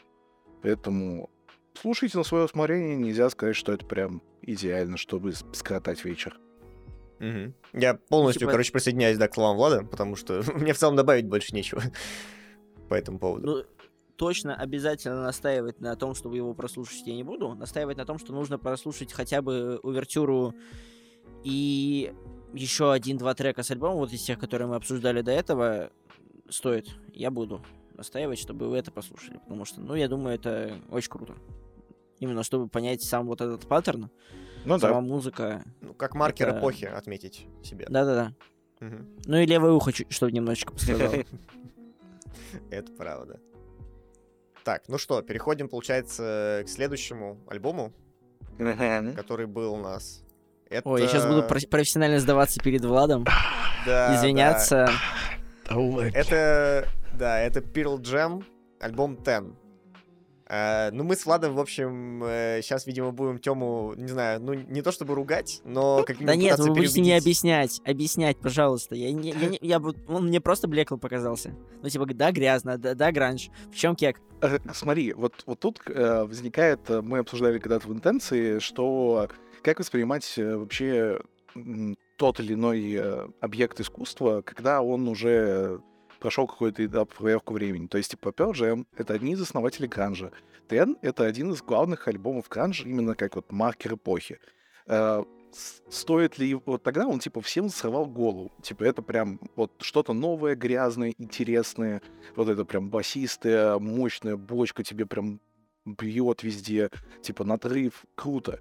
Поэтому 0.61 1.29
слушайте 1.73 2.17
на 2.17 2.23
свое 2.23 2.45
усмотрение, 2.45 2.95
нельзя 2.95 3.29
сказать, 3.29 3.55
что 3.55 3.71
это 3.71 3.85
прям 3.85 4.21
идеально, 4.41 4.97
чтобы 4.97 5.33
скоротать 5.33 6.03
вечер. 6.03 6.37
Мгм. 7.19 7.53
Я 7.73 7.93
полностью, 7.95 8.41
Типа- 8.41 8.51
короче, 8.51 8.71
присоединяюсь, 8.71 9.17
да, 9.17 9.27
к 9.27 9.33
словам 9.33 9.57
Влада, 9.57 9.83
потому 9.83 10.15
что 10.15 10.41
мне 10.55 10.73
в 10.73 10.77
целом 10.77 10.95
добавить 10.95 11.27
больше 11.27 11.53
нечего 11.55 11.81
по 12.89 12.93
этому 12.93 13.19
поводу. 13.19 13.45
Ну, 13.47 13.63
точно 14.15 14.55
обязательно 14.55 15.23
настаивать 15.23 15.79
на 15.79 15.95
том, 15.95 16.15
чтобы 16.15 16.35
его 16.37 16.53
прослушать 16.53 17.05
я 17.05 17.15
не 17.15 17.23
буду. 17.23 17.53
Настаивать 17.55 17.97
на 17.97 18.05
том, 18.05 18.17
что 18.19 18.33
нужно 18.33 18.57
прослушать 18.59 19.13
хотя 19.13 19.41
бы 19.41 19.79
увертюру 19.83 20.53
и 21.43 22.13
еще 22.53 22.91
один-два 22.91 23.33
трека 23.33 23.63
с 23.63 23.71
альбома, 23.71 23.95
вот 23.95 24.11
из 24.13 24.23
тех, 24.23 24.39
которые 24.39 24.67
мы 24.67 24.75
обсуждали 24.75 25.21
до 25.21 25.31
этого, 25.31 25.91
стоит. 26.49 26.87
Я 27.13 27.31
буду 27.31 27.61
настаивать, 27.93 28.39
чтобы 28.39 28.69
вы 28.69 28.77
это 28.77 28.91
послушали. 28.91 29.39
Потому 29.39 29.65
что, 29.65 29.81
ну, 29.81 29.95
я 29.95 30.07
думаю, 30.07 30.35
это 30.35 30.77
очень 30.89 31.09
круто. 31.09 31.35
Именно 32.19 32.43
чтобы 32.43 32.67
понять 32.69 33.03
сам 33.03 33.25
вот 33.27 33.41
этот 33.41 33.67
паттерн, 33.67 34.09
Ну 34.65 34.79
сама 34.79 34.95
да. 34.95 35.01
музыка. 35.01 35.63
Ну, 35.81 35.93
как 35.93 36.15
маркер 36.15 36.49
Это- 36.49 36.59
эпохи 36.59 36.85
отметить 36.85 37.47
себе. 37.63 37.85
Да-да-да. 37.89 38.33
Мгм. 38.85 39.07
Ну 39.25 39.37
и 39.37 39.45
левое 39.45 39.71
ухо, 39.71 39.91
чтобы 40.09 40.31
немножечко 40.31 40.73
пострадало. 40.73 41.15
Это 42.71 42.91
правда. 42.93 43.39
Так, 44.63 44.83
ну 44.87 44.97
что, 44.97 45.21
переходим, 45.21 45.69
получается, 45.69 46.63
к 46.65 46.69
следующему 46.69 47.37
альбому, 47.47 47.93
который 49.15 49.45
был 49.45 49.73
у 49.73 49.77
нас. 49.77 50.23
Это... 50.69 50.89
Ой, 50.89 51.01
я 51.03 51.07
сейчас 51.07 51.25
буду 51.27 51.43
проф- 51.43 51.69
профессионально 51.69 52.19
сдаваться 52.19 52.59
перед 52.63 52.83
Владом, 52.83 53.23
Да, 53.85 54.15
извиняться. 54.15 54.89
да. 55.69 56.07
Это, 56.13 56.87
да, 57.13 57.39
это 57.39 57.59
Pearl 57.59 57.99
Jam, 58.01 58.43
альбом 58.79 59.15
10. 59.17 59.53
Э, 60.47 60.91
ну, 60.91 61.03
мы 61.03 61.15
с 61.15 61.25
Владом, 61.25 61.55
в 61.55 61.59
общем, 61.59 62.21
сейчас, 62.61 62.85
видимо, 62.85 63.11
будем 63.11 63.39
Тему, 63.39 63.93
не 63.97 64.07
знаю, 64.07 64.41
ну, 64.41 64.53
не 64.53 64.81
то 64.81 64.91
чтобы 64.91 65.15
ругать, 65.15 65.61
но 65.63 66.03
как 66.03 66.17
Да 66.23 66.35
нет, 66.35 66.59
вы 66.59 66.67
будете 66.69 66.93
переубедить. 66.95 67.23
объяснять, 67.23 67.81
объяснять, 67.85 68.37
пожалуйста. 68.37 68.95
Я, 68.95 69.11
не, 69.11 69.31
я, 69.31 69.47
не- 69.47 69.59
я 69.61 69.79
он 70.07 70.27
мне 70.27 70.39
просто 70.39 70.67
блекло 70.67 70.97
показался. 70.97 71.55
Ну, 71.81 71.89
типа, 71.89 72.05
да, 72.13 72.31
грязно, 72.31 72.77
да, 72.77 72.93
да, 72.93 73.11
гранж. 73.11 73.49
В 73.71 73.75
чем 73.75 73.95
кек? 73.95 74.19
Э, 74.41 74.59
Смотри, 74.73 75.13
вот, 75.13 75.43
вот 75.45 75.59
тут 75.59 75.81
э, 75.87 76.23
возникает, 76.23 76.89
э, 76.89 77.01
мы 77.01 77.19
обсуждали 77.19 77.59
когда-то 77.59 77.87
в 77.87 77.93
интенции, 77.93 78.59
что 78.59 79.27
как 79.63 79.79
воспринимать 79.79 80.31
э, 80.37 80.55
вообще 80.57 81.19
тот 82.17 82.39
или 82.39 82.53
иной 82.53 82.93
э, 82.93 83.27
объект 83.41 83.79
искусства, 83.79 84.41
когда 84.41 84.81
он 84.81 85.07
уже 85.07 85.79
прошел 86.19 86.47
какой-то 86.47 86.85
этап 86.85 87.13
проверку 87.13 87.53
времени. 87.53 87.87
То 87.87 87.97
есть, 87.97 88.11
типа, 88.11 88.29
Pearl 88.29 88.51
Jam— 88.51 88.85
это 88.97 89.13
одни 89.13 89.33
из 89.33 89.41
основателей 89.41 89.87
гранжа. 89.87 90.31
Ten— 90.67 90.97
это 91.01 91.25
один 91.25 91.51
из 91.51 91.61
главных 91.61 92.07
альбомов 92.07 92.49
гранжа, 92.49 92.87
именно 92.87 93.15
как 93.15 93.35
вот 93.35 93.51
маркер 93.51 93.93
эпохи. 93.93 94.39
Э, 94.87 95.23
стоит 95.89 96.37
ли... 96.37 96.55
Вот 96.65 96.83
тогда 96.83 97.07
он, 97.07 97.19
типа, 97.19 97.41
всем 97.41 97.69
срывал 97.69 98.05
голову. 98.05 98.51
Типа, 98.61 98.83
это 98.83 99.01
прям 99.01 99.39
вот 99.55 99.71
что-то 99.79 100.13
новое, 100.13 100.55
грязное, 100.55 101.13
интересное, 101.17 102.01
вот 102.35 102.49
это 102.49 102.65
прям 102.65 102.89
басистая, 102.89 103.77
мощная 103.79 104.35
бочка 104.35 104.83
тебе 104.83 105.05
прям 105.05 105.39
бьет 105.85 106.43
везде, 106.43 106.89
типа 107.21 107.43
надрыв, 107.43 108.05
круто. 108.15 108.59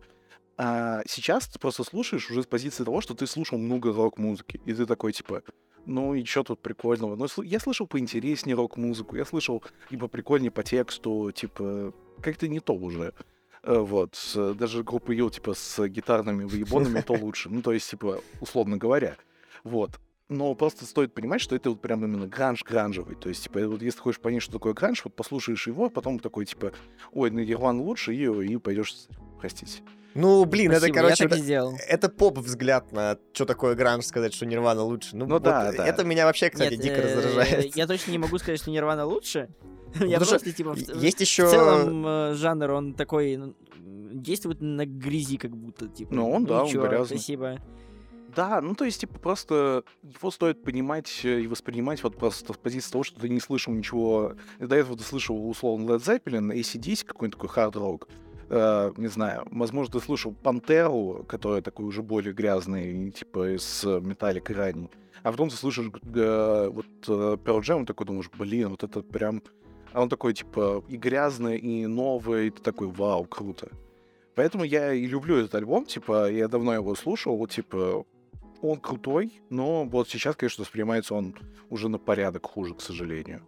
А 0.57 1.03
сейчас 1.07 1.49
ты 1.49 1.59
просто 1.59 1.83
слушаешь 1.83 2.31
уже 2.31 2.43
с 2.43 2.47
позиции 2.47 2.85
того, 2.85 3.01
что 3.01 3.15
ты 3.15 3.27
слушал 3.27 3.59
много 3.59 3.93
рок-музыки, 3.93 4.61
и 4.65 4.73
ты 4.73 4.87
такой, 4.87 5.13
типа, 5.13 5.43
ну 5.87 6.15
и 6.15 6.25
что 6.25 6.43
тут 6.43 6.61
прикольного? 6.61 7.17
Ну, 7.17 7.43
я 7.43 7.61
слышал 7.61 7.87
поинтереснее 7.87 8.57
рок-музыку, 8.57 9.17
я 9.17 9.25
слышал 9.25 9.63
либо 9.91 10.09
прикольнее 10.09 10.51
по 10.51 10.63
тексту, 10.63 11.33
типа, 11.33 11.93
как-то 12.21 12.49
не 12.49 12.61
то 12.61 12.75
уже. 12.75 13.13
Э, 13.63 13.79
Вот, 13.79 14.19
даже 14.59 14.83
группа 14.83 15.13
Ю, 15.13 15.31
типа, 15.31 15.55
с 15.55 15.87
гитарными 15.89 16.45
выебонами, 16.45 17.01
то 17.01 17.15
лучше. 17.15 17.49
Ну, 17.49 17.63
то 17.63 17.73
есть, 17.73 17.91
типа, 17.91 18.21
условно 18.41 18.77
говоря. 18.77 19.17
Вот. 19.63 19.99
Но 20.29 20.55
просто 20.55 20.87
стоит 20.87 21.13
понимать, 21.13 21.43
что 21.43 21.55
это 21.55 21.69
вот 21.71 21.83
прям 21.83 22.03
именно 22.05 22.27
гранж 22.27 22.65
гранжевый. 22.65 23.15
То 23.15 23.29
есть, 23.29 23.45
типа, 23.45 23.67
вот 23.69 23.83
если 23.83 24.01
хочешь 24.01 24.21
понять, 24.21 24.43
что 24.43 24.53
такое 24.55 24.73
гранж, 24.73 25.05
вот 25.05 25.15
послушаешь 25.15 25.67
его, 25.67 25.87
а 25.87 25.91
потом 25.91 26.19
такой, 26.19 26.47
типа, 26.47 26.73
ой, 27.13 27.31
ну 27.31 27.41
Нирвана 27.41 27.83
лучше, 27.83 28.15
и, 28.15 28.25
и 28.25 28.57
пойдешь, 28.57 28.95
простите. 29.39 29.83
Ну, 30.15 30.45
блин, 30.45 30.71
это, 30.71 30.81
Спасибо, 30.81 30.97
короче, 30.97 31.25
я 31.25 31.29
так 31.29 31.37
и 31.39 31.41
это, 31.41 31.45
сделал. 31.45 31.75
это 31.89 32.09
поп-взгляд 32.09 32.93
на 32.93 33.19
что 33.33 33.45
такое 33.47 33.75
гранж, 33.75 34.05
сказать, 34.05 34.33
что 34.33 34.47
Нирвана 34.47 34.83
лучше. 34.83 35.17
Ну, 35.17 35.27
Ну 35.27 35.35
вот 35.35 35.43
да, 35.43 35.73
да. 35.73 35.87
Это 35.87 36.05
меня 36.05 36.25
вообще, 36.27 36.51
кстати, 36.51 36.75
Нет, 36.75 36.83
дико 36.83 36.95
э, 36.97 37.15
раздражает. 37.17 37.77
Я 37.77 37.87
точно 37.87 38.13
не 38.13 38.19
могу 38.19 38.39
сказать, 38.39 38.61
что 38.61 38.71
Нирвана 38.71 39.05
лучше. 39.07 39.49
Я 39.95 40.19
Потому 40.19 40.25
что 40.25 40.31
просто, 40.31 40.53
типа, 40.53 40.75
в- 40.75 41.03
Есть 41.03 41.19
в 41.19 41.21
еще... 41.21 41.49
целом 41.49 42.07
э, 42.07 42.35
жанр, 42.35 42.71
он 42.71 42.95
такой, 42.95 43.37
ну, 43.37 43.55
действует 43.77 44.61
на 44.61 44.87
грязи 44.87 45.37
как 45.37 45.57
будто, 45.57 45.89
типа. 45.89 46.15
Ну, 46.15 46.31
он, 46.31 46.47
да, 46.47 46.65
он 46.65 46.71
грязный. 46.71 47.19
Спасибо. 47.19 47.61
Да, 48.35 48.61
ну 48.61 48.75
то 48.75 48.85
есть, 48.85 49.01
типа, 49.01 49.19
просто 49.21 49.85
его 50.03 50.31
стоит 50.31 50.63
понимать 50.65 51.21
э, 51.25 51.41
и 51.43 51.47
воспринимать 51.47 52.03
вот 52.03 52.17
просто 52.17 52.53
с 52.53 52.57
позиции 52.57 52.91
того, 52.91 53.05
что 53.05 53.21
ты 53.21 53.29
не 53.29 53.39
слышал 53.41 53.73
ничего. 53.73 54.35
До 54.59 54.75
этого 54.75 54.97
ты 54.97 55.05
слышал, 55.05 55.49
условно, 55.49 55.93
Led 55.93 56.01
Zeppelin, 56.01 56.53
ACDC, 56.53 57.05
какой-нибудь 57.05 57.39
такой 57.39 57.49
хард-рок. 57.49 58.09
Э, 58.49 58.93
не 58.97 59.09
знаю, 59.09 59.47
возможно, 59.51 59.93
ты 59.93 60.05
слышал 60.05 60.33
Пантеру, 60.33 61.25
которая 61.29 61.63
такой 61.63 61.87
уже 61.87 62.03
более 62.03 62.33
грязный, 62.33 63.11
типа 63.11 63.55
из 63.57 63.85
Металлика 63.85 64.55
ранний. 64.55 64.91
А 65.23 65.31
потом 65.31 65.49
ты 65.49 65.57
слышишь 65.57 65.87
э, 65.87 66.69
вот 66.71 66.87
э, 67.09 67.37
Pearl 67.43 67.61
Jam, 67.61 67.87
такой 67.87 68.07
думаешь, 68.07 68.31
блин, 68.39 68.69
вот 68.69 68.85
это 68.85 69.01
прям... 69.01 69.43
А 69.93 70.03
он 70.03 70.09
такой, 70.09 70.35
типа, 70.35 70.85
и 70.89 70.97
грязный, 70.97 71.57
и 71.57 71.87
новый, 71.87 72.49
и 72.49 72.51
ты 72.51 72.61
такой, 72.61 72.89
вау, 72.89 73.25
круто. 73.25 73.69
Поэтому 74.35 74.65
я 74.65 74.93
и 74.93 75.07
люблю 75.07 75.37
этот 75.37 75.55
альбом, 75.55 75.87
типа, 75.87 76.31
я 76.31 76.49
давно 76.49 76.75
его 76.75 76.95
слушал, 76.95 77.37
вот, 77.37 77.53
типа, 77.53 78.05
он 78.61 78.81
крутой, 78.81 79.41
но 79.51 79.85
вот 79.85 80.09
сейчас, 80.09 80.37
конечно, 80.37 80.63
воспринимается 80.63 81.15
он 81.15 81.35
уже 81.71 81.89
на 81.89 81.99
порядок 81.99 82.47
хуже, 82.47 82.75
к 82.75 82.81
сожалению. 82.81 83.43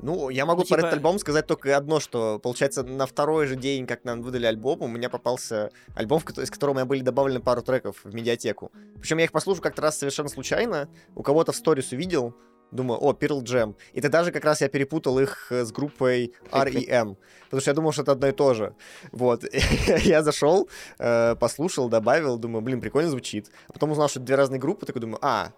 Ну, 0.00 0.28
я 0.30 0.46
могу 0.46 0.62
Ну, 0.62 0.66
про 0.66 0.76
этот 0.78 0.90
типа- 0.90 0.96
альбом 0.96 1.18
сказать 1.18 1.46
только 1.46 1.76
одно, 1.76 2.00
что, 2.00 2.38
получается, 2.38 2.82
на 2.84 3.06
второй 3.06 3.46
же 3.46 3.56
день, 3.56 3.86
как 3.86 4.04
нам 4.04 4.22
выдали 4.22 4.46
альбом, 4.46 4.82
у 4.82 4.86
меня 4.88 5.10
попался 5.10 5.70
альбом, 5.94 6.22
из 6.36 6.50
которого 6.50 6.74
у 6.74 6.76
меня 6.76 6.86
были 6.86 7.00
добавлены 7.00 7.40
пару 7.40 7.62
треков 7.62 7.96
в 8.04 8.14
медиатеку. 8.14 8.70
Причем 9.00 9.18
я 9.18 9.24
их 9.24 9.32
послушал 9.32 9.62
как-то 9.62 9.82
раз 9.82 9.98
совершенно 9.98 10.28
случайно, 10.28 10.88
у 11.14 11.22
кого-то 11.22 11.52
в 11.52 11.56
сторис 11.56 11.92
увидел, 11.92 12.34
думаю, 12.70 13.02
о, 13.02 13.12
Pearl 13.12 13.42
Jam. 13.42 13.74
И 13.92 14.00
тогда 14.00 14.24
же 14.24 14.30
как 14.30 14.44
раз 14.44 14.60
я 14.60 14.68
перепутал 14.68 15.18
их 15.18 15.50
э, 15.50 15.64
с 15.64 15.72
группой 15.72 16.34
R.E.M., 16.52 17.16
потому 17.44 17.60
что 17.60 17.70
я 17.70 17.74
думал, 17.74 17.92
что 17.92 18.02
это 18.02 18.12
одно 18.12 18.28
и 18.28 18.32
то 18.32 18.54
же. 18.54 18.74
Вот. 19.10 19.42
я 20.04 20.22
зашел, 20.22 20.68
э, 20.98 21.34
послушал, 21.36 21.88
добавил, 21.88 22.36
думаю, 22.38 22.60
блин, 22.62 22.80
прикольно 22.80 23.10
звучит. 23.10 23.50
А 23.68 23.72
потом 23.72 23.92
узнал, 23.92 24.08
что 24.08 24.20
это 24.20 24.26
две 24.26 24.36
разные 24.36 24.60
группы, 24.60 24.86
такой 24.86 25.00
думаю, 25.00 25.18
а, 25.22 25.52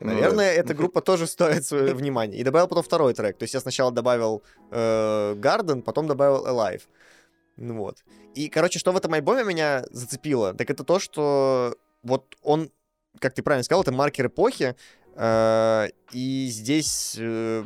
Ну. 0.00 0.06
Наверное, 0.06 0.52
эта 0.52 0.74
группа 0.74 1.00
тоже 1.00 1.26
стоит 1.26 1.64
свое 1.64 1.94
внимание. 1.94 2.38
И 2.38 2.44
добавил 2.44 2.68
потом 2.68 2.84
второй 2.84 3.14
трек. 3.14 3.38
То 3.38 3.44
есть 3.44 3.54
я 3.54 3.60
сначала 3.60 3.90
добавил 3.90 4.42
э, 4.70 5.34
Garden, 5.34 5.82
потом 5.82 6.06
добавил 6.06 6.46
Alive. 6.46 6.82
Ну 7.56 7.76
вот. 7.78 8.04
И, 8.34 8.48
короче, 8.48 8.78
что 8.78 8.92
в 8.92 8.96
этом 8.96 9.14
альбоме 9.14 9.44
меня 9.44 9.84
зацепило, 9.90 10.52
так 10.52 10.70
это 10.70 10.84
то, 10.84 10.98
что 10.98 11.76
вот 12.02 12.36
он, 12.42 12.70
как 13.18 13.32
ты 13.32 13.42
правильно 13.42 13.64
сказал, 13.64 13.82
это 13.82 13.92
маркер 13.92 14.26
эпохи, 14.26 14.76
э, 15.14 15.88
и 16.12 16.48
здесь, 16.50 17.16
э, 17.18 17.64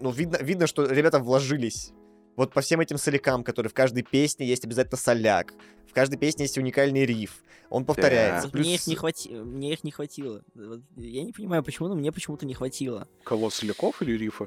ну, 0.00 0.10
видно, 0.10 0.38
видно, 0.40 0.66
что 0.66 0.86
ребята 0.86 1.20
вложились 1.20 1.92
вот 2.38 2.52
по 2.52 2.60
всем 2.60 2.80
этим 2.80 2.98
солякам, 2.98 3.42
которые 3.42 3.68
в 3.68 3.74
каждой 3.74 4.04
песне 4.04 4.46
есть 4.46 4.64
обязательно 4.64 4.96
соляк, 4.96 5.52
в 5.88 5.92
каждой 5.92 6.18
песне 6.18 6.44
есть 6.44 6.56
уникальный 6.56 7.04
риф, 7.04 7.42
он 7.68 7.84
повторяется. 7.84 8.46
Вот 8.46 8.52
Плюс- 8.52 8.64
Мне 8.66 8.74
их 8.76 8.86
не 8.86 8.94
хватило. 8.94 9.42
Мне 9.44 9.72
их 9.72 9.82
не 9.84 9.90
хватило. 9.90 10.42
Вот 10.54 10.80
я 10.96 11.24
не 11.24 11.32
понимаю, 11.32 11.64
почему, 11.64 11.88
но 11.88 11.96
мне 11.96 12.12
почему-то 12.12 12.46
не 12.46 12.54
хватило. 12.54 13.08
Кого, 13.24 13.50
Соляков 13.50 14.00
или 14.02 14.12
Рифа? 14.12 14.46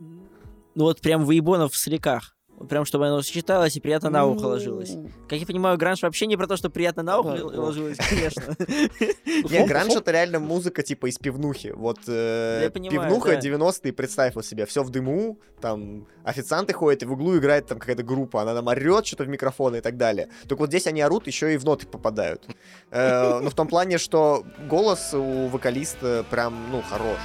Ну 0.00 0.84
вот 0.84 1.00
прям 1.00 1.24
выебонов 1.24 1.72
в 1.72 1.76
сляках. 1.76 2.36
Прям, 2.68 2.84
чтобы 2.84 3.06
оно 3.08 3.22
сочеталось 3.22 3.76
и 3.76 3.80
приятно 3.80 4.10
на 4.10 4.26
ухо 4.26 4.46
ложилось. 4.46 4.92
Как 5.28 5.38
я 5.38 5.46
понимаю, 5.46 5.78
гранж 5.78 6.02
вообще 6.02 6.26
не 6.26 6.36
про 6.36 6.46
то, 6.46 6.56
что 6.56 6.70
приятно 6.70 7.02
на 7.02 7.18
ухо 7.18 7.44
ложилось, 7.44 7.98
конечно. 7.98 8.56
Не, 9.50 9.66
гранж 9.66 9.94
это 9.94 10.10
реально 10.10 10.38
музыка 10.38 10.82
типа 10.82 11.06
из 11.08 11.18
пивнухи. 11.18 11.72
Вот 11.74 11.98
э, 12.06 12.70
пивнуха 12.72 13.30
да. 13.32 13.40
90-е, 13.40 13.92
представь 13.92 14.34
вот 14.34 14.46
себе, 14.46 14.66
все 14.66 14.82
в 14.82 14.90
дыму, 14.90 15.38
там 15.60 16.06
официанты 16.24 16.72
ходят, 16.72 17.02
и 17.02 17.06
в 17.06 17.12
углу 17.12 17.36
играет 17.38 17.66
там 17.66 17.78
какая-то 17.78 18.02
группа, 18.02 18.42
она 18.42 18.54
там 18.54 18.66
орет 18.66 19.06
что-то 19.06 19.24
в 19.24 19.28
микрофон 19.28 19.76
и 19.76 19.80
так 19.80 19.96
далее. 19.96 20.28
Только 20.48 20.60
вот 20.60 20.68
здесь 20.68 20.86
они 20.86 21.00
орут, 21.00 21.26
еще 21.26 21.52
и 21.54 21.56
в 21.56 21.64
ноты 21.64 21.86
попадают. 21.86 22.46
Э, 22.90 23.40
Ну, 23.40 23.50
в 23.50 23.54
том 23.54 23.68
плане, 23.68 23.98
что 23.98 24.44
голос 24.68 25.14
у 25.14 25.48
вокалиста 25.48 26.24
прям, 26.30 26.54
ну, 26.70 26.82
хорош. 26.82 27.18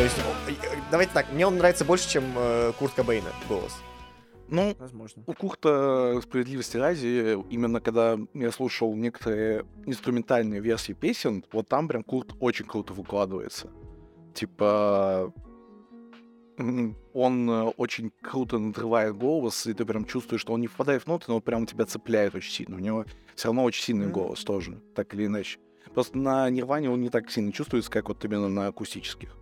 То 0.00 0.04
есть, 0.04 0.16
э, 0.48 0.52
давайте 0.90 1.12
так, 1.12 1.30
мне 1.30 1.46
он 1.46 1.58
нравится 1.58 1.84
больше, 1.84 2.08
чем 2.08 2.24
э, 2.34 2.72
Курт 2.78 2.94
Кобейна 2.94 3.28
голос. 3.50 3.76
Ну, 4.48 4.74
Возможно. 4.78 5.24
у 5.26 5.34
Курта 5.34 6.18
справедливости 6.22 6.78
ради, 6.78 7.36
именно 7.50 7.82
когда 7.82 8.18
я 8.32 8.50
слушал 8.50 8.94
некоторые 8.96 9.66
инструментальные 9.84 10.62
версии 10.62 10.94
песен, 10.94 11.44
вот 11.52 11.68
там 11.68 11.86
прям 11.86 12.02
Курт 12.02 12.34
очень 12.40 12.64
круто 12.64 12.94
выкладывается. 12.94 13.68
Типа, 14.32 15.34
он 17.12 17.50
э, 17.50 17.64
очень 17.76 18.10
круто 18.22 18.58
надрывает 18.58 19.14
голос, 19.14 19.66
и 19.66 19.74
ты 19.74 19.84
прям 19.84 20.06
чувствуешь, 20.06 20.40
что 20.40 20.54
он 20.54 20.62
не 20.62 20.66
впадает 20.66 21.02
в 21.02 21.08
ноты, 21.08 21.26
но 21.28 21.40
прям 21.40 21.66
тебя 21.66 21.84
цепляет 21.84 22.34
очень 22.34 22.52
сильно. 22.52 22.76
У 22.76 22.80
него 22.80 23.04
все 23.34 23.48
равно 23.48 23.64
очень 23.64 23.84
сильный 23.84 24.06
Мгм. 24.06 24.14
голос 24.14 24.44
тоже, 24.44 24.80
так 24.94 25.12
или 25.12 25.26
иначе. 25.26 25.58
Просто 25.92 26.16
на 26.16 26.48
Нирване 26.48 26.88
он 26.88 27.02
не 27.02 27.10
так 27.10 27.30
сильно 27.30 27.52
чувствуется, 27.52 27.90
как 27.90 28.08
вот 28.08 28.24
именно 28.24 28.48
на 28.48 28.68
акустических. 28.68 29.36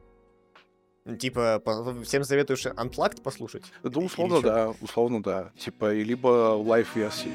Типа, 1.16 1.60
по- 1.64 2.02
всем 2.04 2.24
советуешь 2.24 2.66
Unplugged 2.66 3.22
послушать? 3.22 3.64
Да, 3.82 4.00
условно, 4.00 4.40
да, 4.42 4.74
условно, 4.80 5.22
да. 5.22 5.50
Типа, 5.58 5.94
и 5.94 6.04
либо 6.04 6.54
live 6.56 6.82
-версии. 6.82 7.32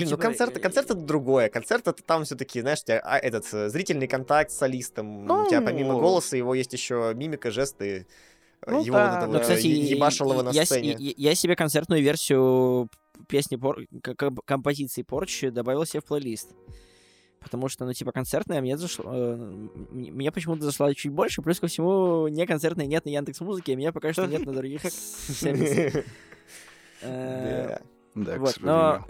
Блин, 0.00 0.10
ну 0.10 0.16
Типа, 0.16 0.22
концерт, 0.22 0.58
концерт 0.60 0.86
это 0.90 1.00
другое. 1.00 1.48
Концерт 1.48 1.86
это 1.88 2.02
там 2.02 2.24
все-таки, 2.24 2.60
знаешь, 2.60 2.80
у 2.80 2.84
тебя, 2.84 3.00
а, 3.04 3.18
этот 3.18 3.46
э, 3.52 3.68
зрительный 3.68 4.06
контакт 4.08 4.50
с 4.50 4.56
солистом. 4.58 5.26
у 5.30 5.48
тебя 5.48 5.60
помимо 5.60 5.92
Ну. 5.92 6.00
голоса 6.00 6.36
его 6.36 6.54
есть 6.54 6.72
еще 6.72 7.12
мимика, 7.14 7.50
жесты. 7.50 8.06
э, 8.62 8.70
Ну 8.70 8.84
его 8.84 8.96
да, 8.96 9.06
вот 9.10 9.16
это 9.18 9.26
да. 9.26 9.32
Ну, 9.32 9.40
кстати, 9.40 9.66
е- 9.66 9.90
ебашилово 9.96 10.42
на 10.42 10.50
я, 10.50 10.64
сцене. 10.64 10.96
я- 10.98 11.14
я 11.16 11.34
себе 11.34 11.56
концертную 11.56 12.02
версию 12.02 12.88
песни 13.28 13.56
Пор... 13.56 13.78
композиции 14.44 15.02
Порч 15.02 15.42
добавил 15.52 15.84
себе 15.86 16.00
в 16.00 16.04
плейлист. 16.04 16.50
Потому 17.40 17.68
что, 17.68 17.86
ну, 17.86 17.94
типа, 17.94 18.12
концертная 18.12 18.60
мне 18.60 18.76
зашло... 18.76 19.04
э, 19.14 19.34
мне 19.92 20.30
почему-то 20.30 20.62
зашла 20.64 20.92
чуть 20.94 21.10
больше, 21.12 21.40
плюс 21.40 21.58
ко 21.58 21.68
всему, 21.68 22.28
не 22.28 22.46
концертной 22.46 22.86
нет 22.86 23.06
на 23.06 23.10
Яндекс 23.10 23.40
Музыке, 23.40 23.72
а 23.72 23.76
меня 23.76 23.92
пока 23.92 24.12
что 24.12 24.26
нет 24.26 24.44
на 24.44 24.52
других 24.52 24.82
сервисах. 24.90 26.04
Да. 27.02 27.80
К 28.38 28.46
сожалению. 28.48 29.04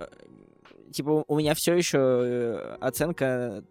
Э, 0.90 0.92
типа, 0.92 1.24
у 1.26 1.38
меня 1.38 1.54
все 1.54 1.74
еще 1.74 2.76
оценка 2.80 3.64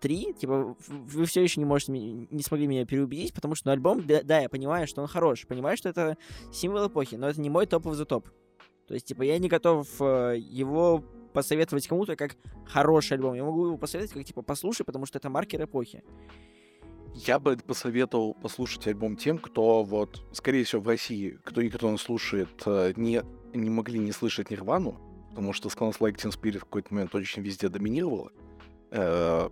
3, 0.00 0.34
типа, 0.34 0.76
вы 0.86 1.24
все 1.24 1.42
еще 1.42 1.60
не 1.60 1.64
можете, 1.64 1.92
не 1.92 2.42
смогли 2.42 2.66
меня 2.66 2.84
переубедить, 2.84 3.32
потому 3.32 3.54
что 3.54 3.68
ну, 3.68 3.72
альбом, 3.72 4.06
да, 4.06 4.22
да, 4.22 4.40
я 4.40 4.48
понимаю, 4.48 4.86
что 4.86 5.00
он 5.00 5.08
хорош, 5.08 5.46
понимаю, 5.46 5.78
что 5.78 5.88
это 5.88 6.18
символ 6.52 6.88
эпохи, 6.88 7.14
но 7.14 7.28
это 7.28 7.40
не 7.40 7.48
мой 7.48 7.66
топ 7.66 7.86
the 7.86 8.04
топ. 8.04 8.28
То 8.86 8.92
есть, 8.92 9.06
типа, 9.06 9.22
я 9.22 9.38
не 9.38 9.48
готов 9.48 9.88
э, 10.00 10.36
его 10.38 11.02
посоветовать 11.32 11.88
кому-то 11.88 12.16
как 12.16 12.36
хороший 12.66 13.14
альбом. 13.14 13.32
Я 13.34 13.44
могу 13.44 13.64
его 13.64 13.78
посоветовать 13.78 14.12
как, 14.12 14.24
типа, 14.26 14.42
послушай, 14.42 14.84
потому 14.84 15.06
что 15.06 15.18
это 15.18 15.30
маркер 15.30 15.64
эпохи. 15.64 16.04
Я 17.14 17.38
бы 17.38 17.56
посоветовал 17.56 18.34
послушать 18.34 18.86
альбом 18.86 19.16
тем, 19.16 19.38
кто 19.38 19.84
вот, 19.84 20.22
скорее 20.32 20.64
всего, 20.64 20.82
в 20.82 20.88
России, 20.88 21.38
кто 21.44 21.62
никто 21.62 21.90
не 21.90 21.96
слушает, 21.96 22.62
э, 22.66 22.92
не, 22.96 23.22
не 23.54 23.70
могли 23.70 23.98
не 24.00 24.12
слышать 24.12 24.50
Нирвану, 24.50 25.00
потому 25.34 25.52
что 25.52 25.68
Smells 25.68 25.98
Like 25.98 26.16
Teen 26.16 26.30
Spirit 26.30 26.58
в 26.58 26.64
какой-то 26.64 26.94
момент 26.94 27.14
очень 27.14 27.42
везде 27.42 27.68
доминировала. 27.68 28.30
Э, 28.92 29.48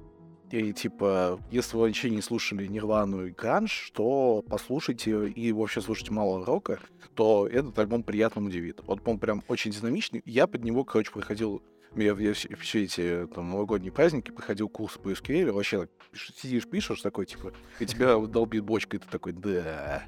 И 0.53 0.72
типа, 0.72 1.41
если 1.51 1.76
вы 1.76 1.85
вообще 1.85 2.11
не 2.11 2.22
слушали 2.22 2.66
Нирвану 2.66 3.26
и 3.26 3.30
Гранж, 3.30 3.91
то 3.95 4.45
послушайте 4.49 5.28
и 5.28 5.51
вообще 5.51 5.80
слушайте 5.80 6.12
мало 6.12 6.45
рока, 6.45 6.78
то 7.14 7.49
этот 7.49 7.78
альбом 7.78 8.03
приятно 8.03 8.45
удивит. 8.45 8.80
Вот 8.87 9.01
он 9.09 9.18
прям 9.18 9.43
очень 9.49 9.70
динамичный. 9.70 10.22
Я 10.26 10.47
под 10.47 10.62
него, 10.62 10.85
короче, 10.85 11.11
проходил 11.11 11.62
я, 11.97 12.14
я 12.14 12.33
все, 12.33 12.55
все 12.57 12.85
эти 12.85 13.26
там, 13.35 13.51
новогодние 13.51 13.93
праздники 13.93 14.30
проходил 14.30 14.68
курс 14.68 14.97
по 14.97 15.11
SQL, 15.11 15.53
вообще 15.53 15.80
так, 15.80 15.91
сидишь, 16.37 16.66
пишешь 16.66 17.03
такой, 17.03 17.26
типа, 17.26 17.53
и 17.80 17.87
тебя 17.87 18.16
долбит 18.18 18.64
бочка, 18.64 18.97
и 18.97 19.01
ты 19.01 19.07
такой, 19.09 19.33
да, 19.33 20.05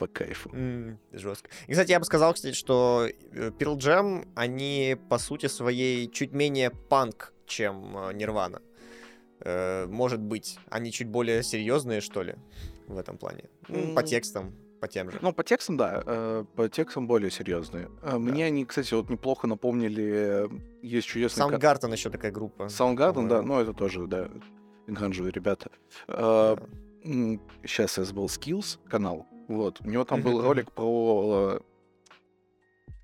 по 0.00 0.06
кайфу. 0.06 0.50
Жестко. 1.12 1.50
И, 1.68 1.72
кстати, 1.72 1.90
я 1.90 1.98
бы 1.98 2.04
сказал, 2.06 2.32
кстати, 2.32 2.54
что 2.54 3.06
э, 3.06 3.50
Pearl 3.58 3.76
Jam, 3.76 4.26
они 4.34 4.96
по 5.10 5.18
сути 5.18 5.46
своей 5.48 6.08
чуть 6.10 6.32
менее 6.32 6.70
панк, 6.70 7.34
чем 7.46 7.96
э, 7.96 8.12
Нирвана. 8.14 8.62
Э, 9.40 9.86
Может 9.86 10.20
быть, 10.20 10.58
они 10.70 10.90
чуть 10.90 11.08
более 11.08 11.42
серьезные, 11.42 12.00
что 12.00 12.22
ли, 12.22 12.34
в 12.86 12.96
этом 12.96 13.18
плане. 13.18 13.44
Ну, 13.68 13.94
по 13.94 14.02
текстам, 14.02 14.54
по 14.80 14.88
тем 14.88 15.10
же. 15.10 15.18
Ну, 15.20 15.32
по 15.34 15.44
текстам, 15.44 15.76
да, 15.76 16.02
э, 16.06 16.44
по 16.56 16.68
текстам 16.70 17.06
более 17.06 17.30
серьезные. 17.30 17.90
Э, 18.02 18.16
Мне 18.16 18.46
они, 18.46 18.64
кстати, 18.64 18.94
вот 18.94 19.10
неплохо 19.10 19.46
напомнили, 19.46 20.04
э, 20.04 20.48
есть 20.82 21.08
чудесный... 21.08 21.44
Soundgarden 21.44 21.92
еще 21.92 22.08
такая 22.08 22.32
группа. 22.32 22.64
Soundgarden, 22.64 23.28
да, 23.28 23.42
ну 23.42 23.60
это 23.60 23.74
тоже, 23.74 24.06
да, 24.06 24.30
гранжевые 24.86 25.32
ребята. 25.32 25.70
Да. 26.08 26.56
Сейчас 27.64 27.96
я 27.96 28.04
забыл 28.04 28.26
Skills 28.26 28.78
канал, 28.86 29.26
вот, 29.50 29.80
у 29.80 29.88
него 29.88 30.04
там 30.04 30.22
был 30.22 30.42
ролик 30.42 30.72
про 30.72 31.60
э, 31.60 31.60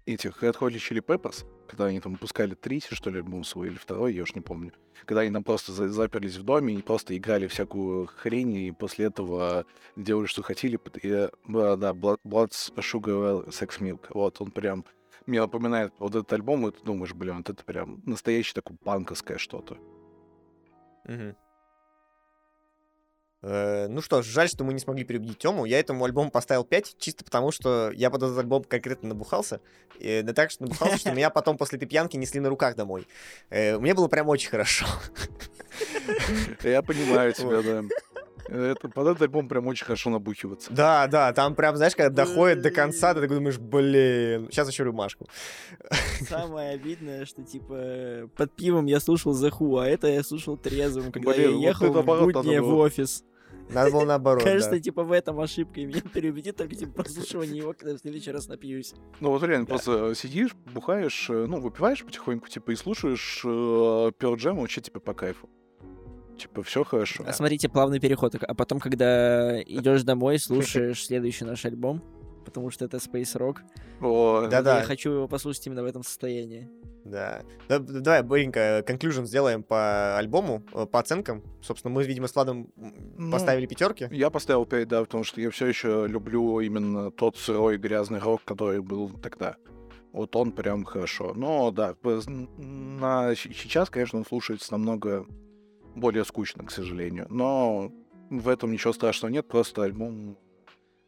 этих 0.06 0.42
Red 0.42 0.56
Hot 0.58 0.70
Chili 0.70 1.04
Peppers, 1.04 1.44
когда 1.68 1.86
они 1.86 2.00
там 2.00 2.12
выпускали 2.12 2.54
третий, 2.54 2.94
что 2.94 3.10
ли, 3.10 3.18
альбом 3.18 3.44
свой, 3.44 3.66
или 3.68 3.76
второй, 3.76 4.14
я 4.14 4.22
уж 4.22 4.34
не 4.34 4.40
помню. 4.40 4.72
Когда 5.04 5.22
они 5.22 5.32
там 5.32 5.42
просто 5.42 5.72
за- 5.72 5.88
заперлись 5.88 6.36
в 6.36 6.44
доме 6.44 6.74
и 6.74 6.82
просто 6.82 7.16
играли 7.16 7.48
всякую 7.48 8.06
хрень, 8.06 8.54
и 8.54 8.72
после 8.72 9.06
этого 9.06 9.66
делали, 9.96 10.26
что 10.26 10.42
хотели. 10.42 10.78
И, 11.02 11.08
э, 11.08 11.28
да, 11.48 11.92
Blood, 11.92 12.20
Blood 12.24 12.50
Sugar 12.76 13.48
Sex 13.48 13.80
Milk. 13.80 14.06
Вот, 14.10 14.40
он 14.40 14.50
прям 14.52 14.84
мне 15.26 15.40
напоминает 15.40 15.92
вот 15.98 16.14
этот 16.14 16.32
альбом, 16.32 16.68
и 16.68 16.70
ты 16.70 16.84
думаешь, 16.84 17.12
блин, 17.12 17.38
вот 17.38 17.50
это 17.50 17.64
прям 17.64 18.00
настоящее 18.06 18.54
такое 18.54 18.78
панковское 18.84 19.38
что-то. 19.38 19.76
Мгм. 21.04 21.34
Э, 23.46 23.86
Ну 23.88 24.00
что 24.02 24.22
ж, 24.22 24.26
жаль, 24.26 24.48
что 24.48 24.64
мы 24.64 24.72
не 24.72 24.80
смогли 24.80 25.04
переубедить 25.04 25.38
Тему. 25.38 25.66
Я 25.66 25.78
этому 25.78 26.04
альбому 26.04 26.30
поставил 26.30 26.64
5, 26.64 26.96
чисто 26.98 27.24
потому, 27.24 27.52
что 27.52 27.92
я 27.92 28.10
под 28.10 28.24
этот 28.24 28.36
альбом 28.38 28.64
конкретно 28.64 29.10
набухался. 29.10 29.60
И 30.00 30.22
да 30.22 30.32
так 30.32 30.50
что 30.50 30.64
набухался, 30.64 30.98
что 30.98 31.12
меня 31.12 31.30
потом 31.30 31.56
после 31.56 31.76
этой 31.76 31.86
пьянки 31.86 32.16
несли 32.16 32.40
на 32.40 32.48
руках 32.48 32.74
домой. 32.74 33.06
Э, 33.50 33.78
Мне 33.78 33.94
было 33.94 34.08
прям 34.08 34.28
очень 34.28 34.50
хорошо. 34.50 34.86
Я 36.64 36.82
понимаю 36.82 37.32
тебя, 37.32 37.62
да. 37.62 37.82
Это, 38.48 38.88
под 38.88 39.06
этот 39.08 39.22
альбом 39.22 39.48
прям 39.48 39.66
очень 39.66 39.84
хорошо 39.84 40.10
набухиваться. 40.10 40.72
Да, 40.72 41.06
да, 41.08 41.32
там 41.32 41.54
прям, 41.56 41.76
знаешь, 41.76 41.96
когда 41.96 42.24
доходит 42.24 42.62
до 42.62 42.70
конца, 42.70 43.12
ты 43.12 43.20
такой 43.20 43.36
думаешь, 43.36 43.58
блин, 43.58 44.48
сейчас 44.50 44.68
еще 44.68 44.84
рюмашку. 44.84 45.26
Самое 46.28 46.70
обидное, 46.70 47.26
что, 47.26 47.42
типа, 47.42 48.30
под 48.36 48.52
пивом 48.54 48.86
я 48.86 49.00
слушал 49.00 49.32
The 49.32 49.50
Who, 49.50 49.82
а 49.82 49.88
это 49.88 50.06
я 50.06 50.22
слушал 50.22 50.56
трезвым, 50.56 51.10
когда 51.10 51.32
Блин, 51.32 51.50
я 51.50 51.56
вот 51.56 51.60
ехал 51.60 51.86
это 51.86 52.02
в 52.02 52.04
будни 52.04 52.58
в 52.58 52.74
офис. 52.76 53.24
Надо 53.70 53.90
было 53.90 54.04
наоборот, 54.04 54.44
Кажется, 54.44 54.70
да. 54.70 54.80
типа, 54.80 55.02
в 55.02 55.12
этом 55.12 55.40
ошибка, 55.40 55.80
и 55.80 55.86
меня 55.86 56.00
переубедит 56.00 56.56
только, 56.56 56.74
типа, 56.74 56.92
прослушивание 57.02 57.58
его, 57.58 57.72
когда 57.72 57.96
в 57.96 57.98
следующий 57.98 58.30
раз 58.30 58.48
напьюсь. 58.48 58.94
Ну 59.20 59.30
вот 59.30 59.42
реально, 59.42 59.66
просто 59.66 60.14
сидишь, 60.14 60.54
бухаешь, 60.72 61.28
э, 61.30 61.46
ну, 61.46 61.60
выпиваешь 61.60 62.04
потихоньку, 62.04 62.48
типа, 62.48 62.70
и 62.70 62.76
слушаешь 62.76 63.42
э, 63.44 63.48
Pearl 63.48 64.36
Jam 64.36 64.60
вообще, 64.60 64.80
типа, 64.80 65.00
по 65.00 65.14
кайфу. 65.14 65.48
Типа, 66.38 66.62
все 66.62 66.84
хорошо. 66.84 67.24
А 67.26 67.32
смотрите, 67.32 67.68
плавный 67.68 67.98
переход. 67.98 68.34
А 68.34 68.54
потом, 68.54 68.78
когда 68.78 69.60
идешь 69.62 70.02
домой, 70.02 70.38
слушаешь 70.38 71.04
следующий 71.04 71.44
наш 71.44 71.64
альбом, 71.64 72.02
потому 72.46 72.70
что 72.70 72.86
это 72.86 72.96
Space 72.96 73.36
Rock. 73.36 73.58
О, 74.00 74.46
Да-да. 74.50 74.78
Я 74.78 74.84
хочу 74.84 75.10
его 75.10 75.28
послушать 75.28 75.66
именно 75.66 75.82
в 75.82 75.86
этом 75.86 76.02
состоянии. 76.02 76.70
Да. 77.04 77.42
Да, 77.68 77.78
Давай 77.78 78.22
быстренько 78.22 78.82
конклюжен 78.86 79.26
сделаем 79.26 79.62
по 79.62 80.16
альбому, 80.16 80.62
э, 80.72 80.86
по 80.86 80.98
оценкам. 80.98 81.42
Собственно, 81.62 81.94
мы, 81.94 82.04
видимо, 82.04 82.26
с 82.26 82.34
Владом 82.34 82.72
Ну, 82.76 83.30
поставили 83.30 83.66
пятерки. 83.66 84.08
Я 84.10 84.30
поставил 84.30 84.64
5, 84.66 84.88
да, 84.88 85.00
потому 85.02 85.24
что 85.24 85.40
я 85.40 85.50
все 85.50 85.66
еще 85.66 86.06
люблю 86.08 86.60
именно 86.60 87.10
тот 87.10 87.36
сырой 87.36 87.78
грязный 87.78 88.18
рок, 88.18 88.42
который 88.44 88.80
был 88.80 89.10
тогда. 89.10 89.56
Вот 90.12 90.34
он 90.34 90.52
прям 90.52 90.84
хорошо. 90.84 91.32
Но 91.34 91.70
да, 91.70 91.94
на 92.02 93.34
сейчас, 93.34 93.90
конечно, 93.90 94.18
он 94.18 94.24
слушается 94.24 94.72
намного 94.72 95.26
более 95.94 96.24
скучно, 96.24 96.64
к 96.64 96.70
сожалению. 96.70 97.26
Но 97.30 97.92
в 98.30 98.48
этом 98.48 98.72
ничего 98.72 98.92
страшного 98.92 99.30
нет, 99.32 99.46
просто 99.46 99.82
альбом 99.82 100.38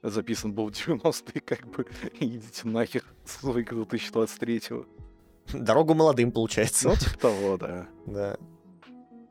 записан 0.02 0.52
был 0.52 0.68
в 0.68 0.72
90-е, 0.72 1.40
как 1.40 1.66
бы, 1.68 1.86
идите 2.20 2.66
нахер 2.68 3.04
с 3.24 3.42
2023-го. 3.42 4.86
Дорогу 5.52 5.94
молодым, 5.94 6.30
получается. 6.32 6.88
Ну, 6.90 6.96
типа 6.96 7.18
того, 7.18 7.56
да. 7.56 7.88
Да. 8.06 8.36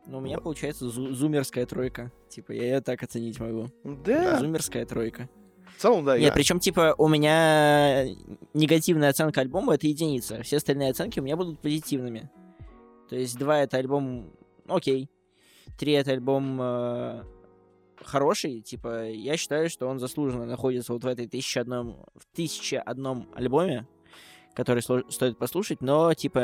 Но 0.07 0.17
у 0.17 0.21
меня 0.21 0.37
Вот. 0.37 0.43
получается 0.45 0.85
зу- 0.85 1.11
зумерская 1.11 1.65
тройка. 1.65 2.11
Типа, 2.29 2.53
я 2.53 2.63
ее 2.63 2.81
так 2.81 3.03
оценить 3.03 3.39
могу. 3.39 3.67
Да, 3.83 4.39
Зумерская 4.39 4.85
тройка. 4.85 5.29
в 5.77 5.81
целом, 5.81 6.05
да, 6.05 6.17
Нет, 6.17 6.27
я... 6.27 6.31
причем, 6.33 6.59
типа, 6.59 6.95
у 6.97 7.07
меня 7.07 8.05
негативная 8.53 9.09
оценка 9.09 9.41
альбома 9.41 9.75
это 9.75 9.85
единица. 9.87 10.41
Все 10.43 10.57
остальные 10.57 10.91
оценки 10.91 11.19
у 11.19 11.23
меня 11.23 11.35
будут 11.35 11.59
позитивными. 11.59 12.29
То 13.09 13.15
есть 13.15 13.37
два 13.37 13.59
это 13.59 13.77
альбом 13.77 14.31
окей. 14.67 15.09
Три 15.77 15.91
это 15.91 16.11
альбом 16.11 16.57
э, 16.61 17.23
хороший. 18.03 18.61
Типа, 18.61 19.05
я 19.09 19.37
считаю, 19.37 19.69
что 19.69 19.87
он 19.87 19.99
заслуженно 19.99 20.45
находится 20.45 20.93
вот 20.93 21.03
в 21.03 21.07
этой 21.07 21.27
тысяче 21.27 21.61
одном, 21.61 22.05
в 22.15 22.25
тысяче 22.35 22.77
одном 22.79 23.29
альбоме, 23.33 23.87
который 24.53 24.79
сло- 24.79 25.09
стоит 25.11 25.37
послушать, 25.37 25.81
но, 25.81 26.13
типа, 26.13 26.39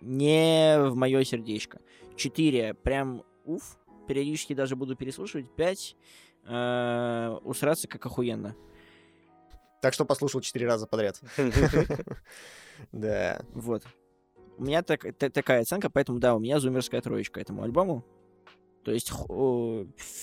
не 0.00 0.76
в 0.78 0.94
мое 0.94 1.24
сердечко. 1.24 1.80
Четыре 2.16 2.74
прям 2.74 3.22
уф. 3.44 3.78
Периодически 4.08 4.54
даже 4.54 4.76
буду 4.76 4.96
переслушивать. 4.96 5.54
Пять 5.54 5.96
э, 6.44 7.38
усраться 7.44 7.86
как 7.86 8.04
охуенно. 8.06 8.56
Так 9.82 9.94
что 9.94 10.04
послушал 10.04 10.40
четыре 10.40 10.66
раза 10.66 10.86
подряд. 10.86 11.20
Да. 12.92 13.42
Вот. 13.54 13.84
У 14.56 14.64
меня 14.64 14.82
так, 14.82 15.06
та- 15.16 15.30
такая 15.30 15.62
оценка, 15.62 15.88
поэтому 15.90 16.18
да, 16.18 16.34
у 16.34 16.38
меня 16.38 16.60
зумерская 16.60 17.00
троечка 17.00 17.40
этому 17.40 17.62
альбому. 17.62 18.04
То 18.84 18.92
есть 18.92 19.12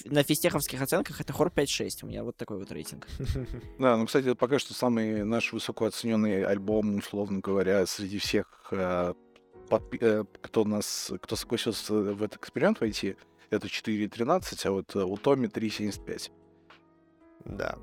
на 0.05 0.24
физтеховских 0.24 0.82
оценках 0.82 1.22
это 1.22 1.32
хор 1.32 1.51
5-6. 1.55 1.99
У 2.03 2.08
меня 2.08 2.24
вот 2.24 2.38
такой 2.38 2.58
вот 2.58 2.72
рейтинг. 2.72 3.08
Да, 3.80 3.97
ну, 3.97 4.05
кстати, 4.05 4.34
пока 4.34 4.58
что 4.60 4.74
самый 4.74 5.24
наш 5.24 5.53
высоко 5.53 5.86
оцененный 5.86 6.43
альбом, 6.43 6.97
условно 6.97 7.39
говоря, 7.39 7.86
среди 7.86 8.18
всех, 8.18 8.47
э, 8.72 9.14
э, 9.99 10.24
кто 10.41 10.66
нас, 10.66 11.12
кто 11.22 11.36
согласился 11.36 11.93
в 11.93 12.24
этот 12.24 12.41
эксперимент 12.41 12.80
войти, 12.80 13.16
это 13.49 13.68
4.13, 13.68 14.68
а 14.68 14.72
вот 14.72 14.95
э, 14.95 15.03
у 15.03 15.18
Томми 15.18 15.47
3.75. 15.47 16.32
Да. 17.45 17.78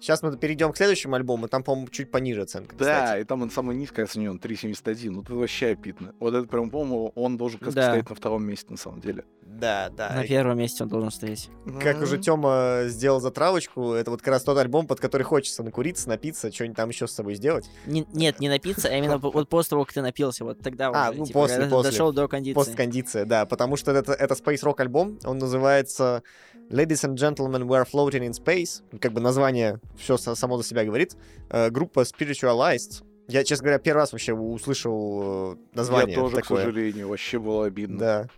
Сейчас 0.00 0.22
мы 0.22 0.36
перейдем 0.36 0.72
к 0.72 0.76
следующему 0.76 1.14
альбому, 1.16 1.48
там, 1.48 1.62
по-моему, 1.62 1.88
чуть 1.88 2.10
пониже 2.10 2.42
оценка. 2.42 2.76
Да, 2.76 2.84
кстати. 3.04 3.20
и 3.22 3.24
там 3.24 3.42
он 3.42 3.50
самый 3.50 3.74
низко 3.76 4.02
оценен, 4.02 4.38
3.71. 4.38 5.10
Ну, 5.10 5.22
это 5.22 5.34
вообще 5.34 5.68
обидно. 5.68 6.14
Вот 6.20 6.34
это 6.34 6.46
прям, 6.46 6.70
по-моему, 6.70 7.12
он 7.14 7.36
должен 7.38 7.58
как-то 7.58 7.74
Да. 7.74 7.88
стоять 7.88 8.08
на 8.10 8.14
втором 8.14 8.44
месте, 8.44 8.66
на 8.70 8.76
самом 8.76 9.00
деле. 9.00 9.24
Да, 9.42 9.88
да. 9.96 10.10
На 10.12 10.24
первом 10.26 10.58
месте 10.58 10.82
он 10.84 10.90
должен 10.90 11.10
стоять. 11.10 11.48
Как 11.82 12.02
уже 12.02 12.16
М. 12.16 12.22
Тёма 12.22 12.82
сделал 12.86 13.20
затравочку, 13.20 13.92
это 13.92 14.10
вот 14.10 14.20
как 14.20 14.34
раз 14.34 14.42
тот 14.42 14.58
альбом, 14.58 14.86
под 14.86 15.00
который 15.00 15.22
хочется 15.22 15.62
накуриться, 15.62 16.08
напиться, 16.10 16.52
что-нибудь 16.52 16.76
там 16.76 16.90
еще 16.90 17.06
с 17.06 17.12
собой 17.12 17.36
сделать. 17.36 17.70
Не- 17.86 18.06
нет, 18.12 18.38
не 18.38 18.50
напиться, 18.50 18.88
а 18.88 18.92
именно 18.96 19.16
вот 19.16 19.48
после 19.48 19.70
того, 19.70 19.84
как 19.86 19.94
ты 19.94 20.02
напился, 20.02 20.44
вот 20.44 20.58
тогда 20.60 20.90
А, 20.92 21.10
уже, 21.10 21.18
ну, 21.20 21.26
типа, 21.26 21.40
после, 21.40 21.66
после. 21.66 21.90
дошел 21.90 22.12
до 22.12 22.28
кондиции. 22.28 22.54
Посткондиция, 22.54 23.24
да, 23.24 23.46
потому 23.46 23.76
что 23.76 23.92
это, 23.92 24.12
это 24.12 24.34
Space 24.34 24.62
Rock 24.62 24.74
альбом, 24.80 25.18
он 25.24 25.38
называется 25.38 26.22
Ladies 26.70 27.04
and 27.04 27.14
Gentlemen, 27.16 27.66
We're 27.68 27.84
Floating 27.84 28.26
in 28.26 28.32
Space, 28.32 28.82
как 29.00 29.12
бы 29.12 29.20
название 29.20 29.80
все 29.96 30.16
само 30.16 30.56
за 30.58 30.64
себя 30.64 30.84
говорит. 30.84 31.16
Э, 31.50 31.70
группа 31.70 32.00
Spiritualized. 32.00 33.04
Я, 33.28 33.44
честно 33.44 33.64
говоря, 33.64 33.78
первый 33.78 34.00
раз 34.00 34.12
вообще 34.12 34.32
услышал 34.34 35.52
э, 35.52 35.56
название 35.74 36.14
Я 36.16 36.20
тоже, 36.22 36.36
такое. 36.36 36.58
к 36.62 36.66
сожалению, 36.66 37.08
вообще 37.08 37.38
было 37.38 37.66
обидно. 37.66 37.98
Да. 37.98 38.28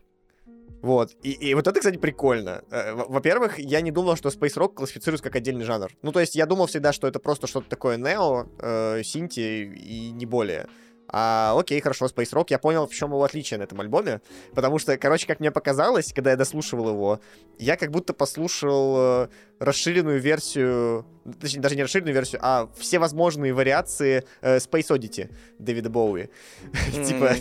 Вот. 0.83 1.17
И, 1.23 1.33
и 1.33 1.55
вот 1.55 1.67
это, 1.67 1.79
кстати, 1.81 1.97
прикольно. 1.97 2.63
Э, 2.71 2.93
во- 2.93 3.07
Во-первых, 3.07 3.59
я 3.59 3.81
не 3.81 3.91
думал, 3.91 4.17
что 4.17 4.29
Space 4.29 4.57
Rock 4.57 4.75
классифицируется 4.75 5.25
как 5.25 5.35
отдельный 5.37 5.65
жанр. 5.65 5.91
Ну, 6.03 6.13
то 6.13 6.21
есть 6.21 6.37
я 6.37 6.45
думал 6.47 6.67
всегда, 6.67 6.93
что 6.93 7.07
это 7.09 7.19
просто 7.21 7.47
что-то 7.47 7.69
такое 7.71 7.97
нео, 7.97 8.47
э, 8.61 9.03
синти 9.05 9.65
и 9.75 10.11
не 10.11 10.27
более. 10.27 10.69
А, 11.11 11.55
окей, 11.59 11.81
хорошо, 11.81 12.07
Space 12.07 12.33
Rock. 12.33 12.47
Я 12.51 12.59
понял, 12.59 12.87
в 12.87 12.95
чем 12.95 13.11
его 13.11 13.25
отличие 13.25 13.59
на 13.59 13.63
этом 13.63 13.81
альбоме. 13.81 14.21
Потому 14.55 14.79
что, 14.79 14.97
короче, 14.99 15.27
как 15.27 15.41
мне 15.41 15.51
показалось, 15.51 16.13
когда 16.13 16.31
я 16.31 16.37
дослушивал 16.37 16.91
его, 16.91 17.21
я 17.59 17.77
как 17.77 17.91
будто 17.91 18.13
послушал 18.13 18.97
э, 18.99 19.29
расширенную 19.59 20.21
версию, 20.21 21.07
точнее, 21.41 21.61
даже 21.61 21.77
не 21.77 21.83
расширенную 21.83 22.15
версию, 22.15 22.41
а 22.45 22.69
все 22.77 22.99
возможные 22.99 23.55
вариации 23.55 24.25
э, 24.43 24.59
Space 24.59 24.89
Oddity 24.89 25.31
Дэвида 25.59 25.89
Боуи. 25.89 26.29
Типа, 26.93 27.37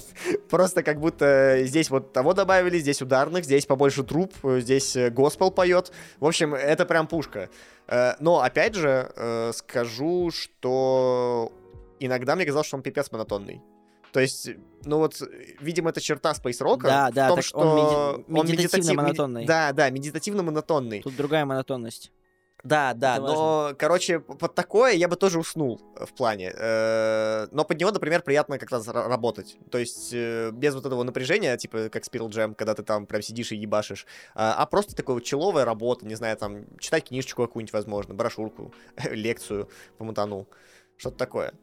просто 0.50 0.82
как 0.82 1.00
будто 1.00 1.60
здесь 1.64 1.90
вот 1.90 2.14
того 2.14 2.34
добавили, 2.34 2.80
здесь 2.80 3.02
ударных, 3.02 3.44
здесь 3.44 3.66
побольше 3.66 4.04
труп, 4.04 4.34
здесь 4.44 4.96
э, 4.96 5.10
госпел 5.10 5.52
поет. 5.52 5.92
В 6.20 6.26
общем, 6.26 6.56
это 6.56 6.86
прям 6.86 7.06
пушка. 7.08 7.50
Э, 7.88 8.14
Но, 8.20 8.42
опять 8.42 8.76
же, 8.76 9.12
скажу, 9.54 10.32
что 10.32 11.52
иногда 12.00 12.36
мне 12.36 12.46
казалось, 12.46 12.68
что 12.68 12.78
он 12.78 12.84
пипец 12.84 13.12
монотонный. 13.12 13.62
То 14.14 14.20
есть, 14.22 14.50
ну 14.86 14.98
вот, 15.00 15.22
видимо, 15.60 15.90
это 15.90 16.00
черта 16.02 16.32
Space 16.32 16.62
Rock. 16.62 16.82
Да, 16.84 17.12
да, 17.12 17.26
в 17.28 17.30
том, 17.36 17.42
что 17.42 17.58
он 17.60 17.78
меди- 17.78 18.26
он 18.40 18.46
медитативно 18.48 18.62
медитатив- 18.64 18.88
меди- 18.92 18.96
монотонный. 18.96 19.46
Да, 19.46 19.72
да, 19.74 19.90
медитативно-монотонный. 19.90 21.02
Тут 21.04 21.16
другая 21.16 21.46
монотонность. 21.46 22.12
Да, 22.64 22.94
да, 22.96 23.18
Это 23.18 23.22
но, 23.28 23.74
короче, 23.78 24.20
п- 24.20 24.34
под 24.36 24.56
такое 24.56 24.94
я 24.94 25.08
бы 25.08 25.16
тоже 25.16 25.40
уснул 25.40 25.80
э, 25.96 26.06
в 26.06 26.14
плане. 26.14 26.52
Э, 26.58 27.48
Но 27.52 27.64
под 27.64 27.80
него, 27.80 27.92
например, 27.92 28.24
приятно 28.24 28.58
как 28.58 28.72
раз 28.72 28.88
ра- 28.88 29.08
работать. 29.08 29.58
То 29.70 29.78
есть 29.78 30.10
э, 30.14 30.50
без 30.52 30.74
вот 30.74 30.86
этого 30.86 31.04
напряжения, 31.04 31.56
типа 31.56 31.90
как 31.90 32.04
Spiral 32.04 32.30
Jam, 32.30 32.56
когда 32.56 32.74
ты 32.74 32.82
там 32.84 33.06
прям 33.06 33.22
сидишь 33.22 33.52
и 33.52 33.56
ебашишь, 33.58 34.08
а 34.34 34.54
а 34.58 34.66
просто 34.66 34.96
такая 34.96 35.14
вот 35.14 35.24
человая 35.24 35.66
работа, 35.66 36.06
не 36.08 36.16
знаю, 36.16 36.36
там, 36.36 36.66
читать 36.80 37.08
книжечку 37.10 37.44
какую-нибудь, 37.44 37.74
возможно, 37.74 38.16
брошюрку, 38.16 38.74
лекцию 39.12 39.70
по 40.00 40.04
мутану, 40.06 40.48
что-то 40.98 41.18
такое. 41.18 41.54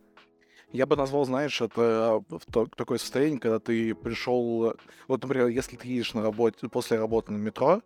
Я 0.74 0.86
бы 0.86 0.96
назвал, 0.96 1.24
знаешь, 1.24 1.60
это 1.60 2.22
то- 2.50 2.66
такое 2.76 2.98
состояние, 2.98 3.38
когда 3.38 3.60
ты 3.60 3.94
пришел... 3.94 4.74
Вот, 5.06 5.22
например, 5.22 5.46
если 5.46 5.76
ты 5.76 5.86
едешь 5.86 6.14
на 6.14 6.22
работе, 6.22 6.68
после 6.68 6.98
работы 6.98 7.32
на 7.32 7.36
метро, 7.36 7.80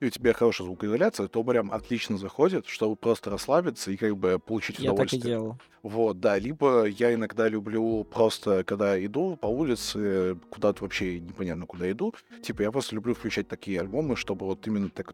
и 0.00 0.06
у 0.06 0.10
тебя 0.10 0.32
хорошая 0.32 0.66
звукоизоляция, 0.66 1.28
то 1.28 1.44
прям 1.44 1.70
отлично 1.70 2.16
заходит, 2.16 2.66
чтобы 2.66 2.96
просто 2.96 3.28
расслабиться 3.28 3.90
и 3.90 3.98
как 3.98 4.16
бы 4.16 4.38
получить 4.38 4.78
Я 4.78 4.86
так 4.86 4.88
и 4.88 4.92
удовольствие. 4.92 5.22
делал. 5.22 5.58
Вот, 5.82 6.20
да. 6.20 6.38
Либо 6.38 6.86
я 6.86 7.12
иногда 7.12 7.48
люблю 7.48 8.04
просто, 8.04 8.64
когда 8.64 9.04
иду 9.04 9.36
по 9.36 9.48
улице, 9.48 10.38
куда-то 10.50 10.84
вообще 10.84 11.20
непонятно 11.20 11.66
куда 11.66 11.90
иду, 11.90 12.14
типа 12.42 12.62
я 12.62 12.72
просто 12.72 12.94
люблю 12.94 13.14
включать 13.14 13.46
такие 13.46 13.78
альбомы, 13.78 14.16
чтобы 14.16 14.46
вот 14.46 14.66
именно 14.66 14.88
так 14.88 15.12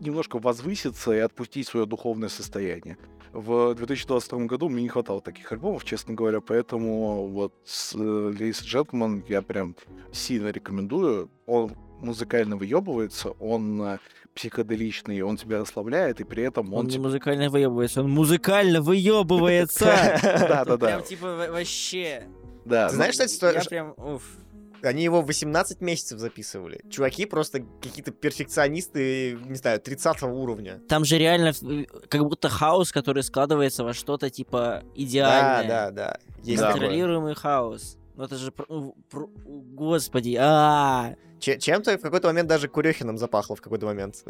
немножко 0.00 0.38
возвыситься 0.38 1.12
и 1.12 1.18
отпустить 1.18 1.66
свое 1.68 1.86
духовное 1.86 2.28
состояние. 2.28 2.96
В 3.32 3.74
2022 3.74 4.46
году 4.46 4.68
мне 4.68 4.82
не 4.82 4.88
хватало 4.88 5.20
таких 5.20 5.52
альбомов, 5.52 5.84
честно 5.84 6.14
говоря, 6.14 6.40
поэтому 6.40 7.26
вот 7.28 7.54
с 7.64 7.94
э, 7.94 7.98
and 7.98 8.52
Gentlemen 8.64 9.22
я 9.28 9.42
прям 9.42 9.76
сильно 10.12 10.48
рекомендую. 10.48 11.30
Он 11.46 11.72
музыкально 12.00 12.56
выебывается, 12.56 13.30
он 13.32 13.82
э, 13.82 13.98
психоделичный, 14.34 15.20
он 15.22 15.36
тебя 15.36 15.58
расслабляет, 15.58 16.20
и 16.20 16.24
при 16.24 16.44
этом 16.44 16.72
Он 16.72 16.80
он... 16.80 16.86
не 16.86 16.98
музыкально 16.98 17.50
выебывается, 17.50 18.00
он 18.02 18.10
музыкально 18.10 18.80
выебывается! 18.80 19.84
Да-да-да. 20.22 20.76
Прям 20.86 21.02
типа 21.02 21.26
во- 21.36 21.52
вообще. 21.52 22.22
Да, 22.64 22.88
ну, 22.90 22.94
знаешь, 22.96 23.12
кстати, 23.12 23.34
что- 23.34 23.52
Я 23.52 23.60
прям, 23.62 23.94
уф. 23.96 24.22
Они 24.82 25.02
его 25.02 25.22
18 25.22 25.80
месяцев 25.80 26.18
записывали. 26.18 26.80
Чуваки 26.90 27.26
просто 27.26 27.60
какие-то 27.82 28.10
перфекционисты, 28.12 29.38
не 29.44 29.56
знаю, 29.56 29.80
30 29.80 30.22
уровня. 30.22 30.80
Там 30.88 31.04
же 31.04 31.18
реально 31.18 31.52
как 32.08 32.22
будто 32.22 32.48
хаос, 32.48 32.92
который 32.92 33.22
складывается 33.22 33.84
во 33.84 33.92
что-то 33.92 34.30
типа 34.30 34.82
идеальное. 34.94 35.68
да, 35.68 35.90
да. 35.90 36.18
Есть 36.42 36.60
Да. 36.60 36.68
такое. 36.68 36.80
Контролируемый 36.88 37.34
хаос. 37.34 37.96
Ну 38.16 38.24
это 38.24 38.36
же... 38.36 38.52
ну, 38.68 38.94
Господи, 39.12 40.36
а 40.40 41.14
Че- 41.40 41.58
Чем-то 41.58 41.96
в 41.98 42.00
какой-то 42.00 42.26
момент 42.28 42.48
даже 42.48 42.66
Курехиным 42.68 43.16
запахло 43.16 43.54
в 43.54 43.60
какой-то 43.60 43.86
момент. 43.86 44.24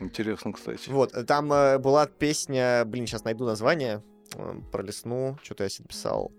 Интересно, 0.00 0.52
кстати. 0.52 0.88
Вот, 0.90 1.12
там 1.26 1.52
э, 1.52 1.78
была 1.78 2.06
песня, 2.06 2.84
блин, 2.84 3.06
сейчас 3.06 3.24
найду 3.24 3.44
название, 3.46 4.02
э, 4.34 4.60
пролесну, 4.72 5.38
что-то 5.42 5.62
я 5.62 5.68
себе 5.70 5.84
написал. 5.84 6.32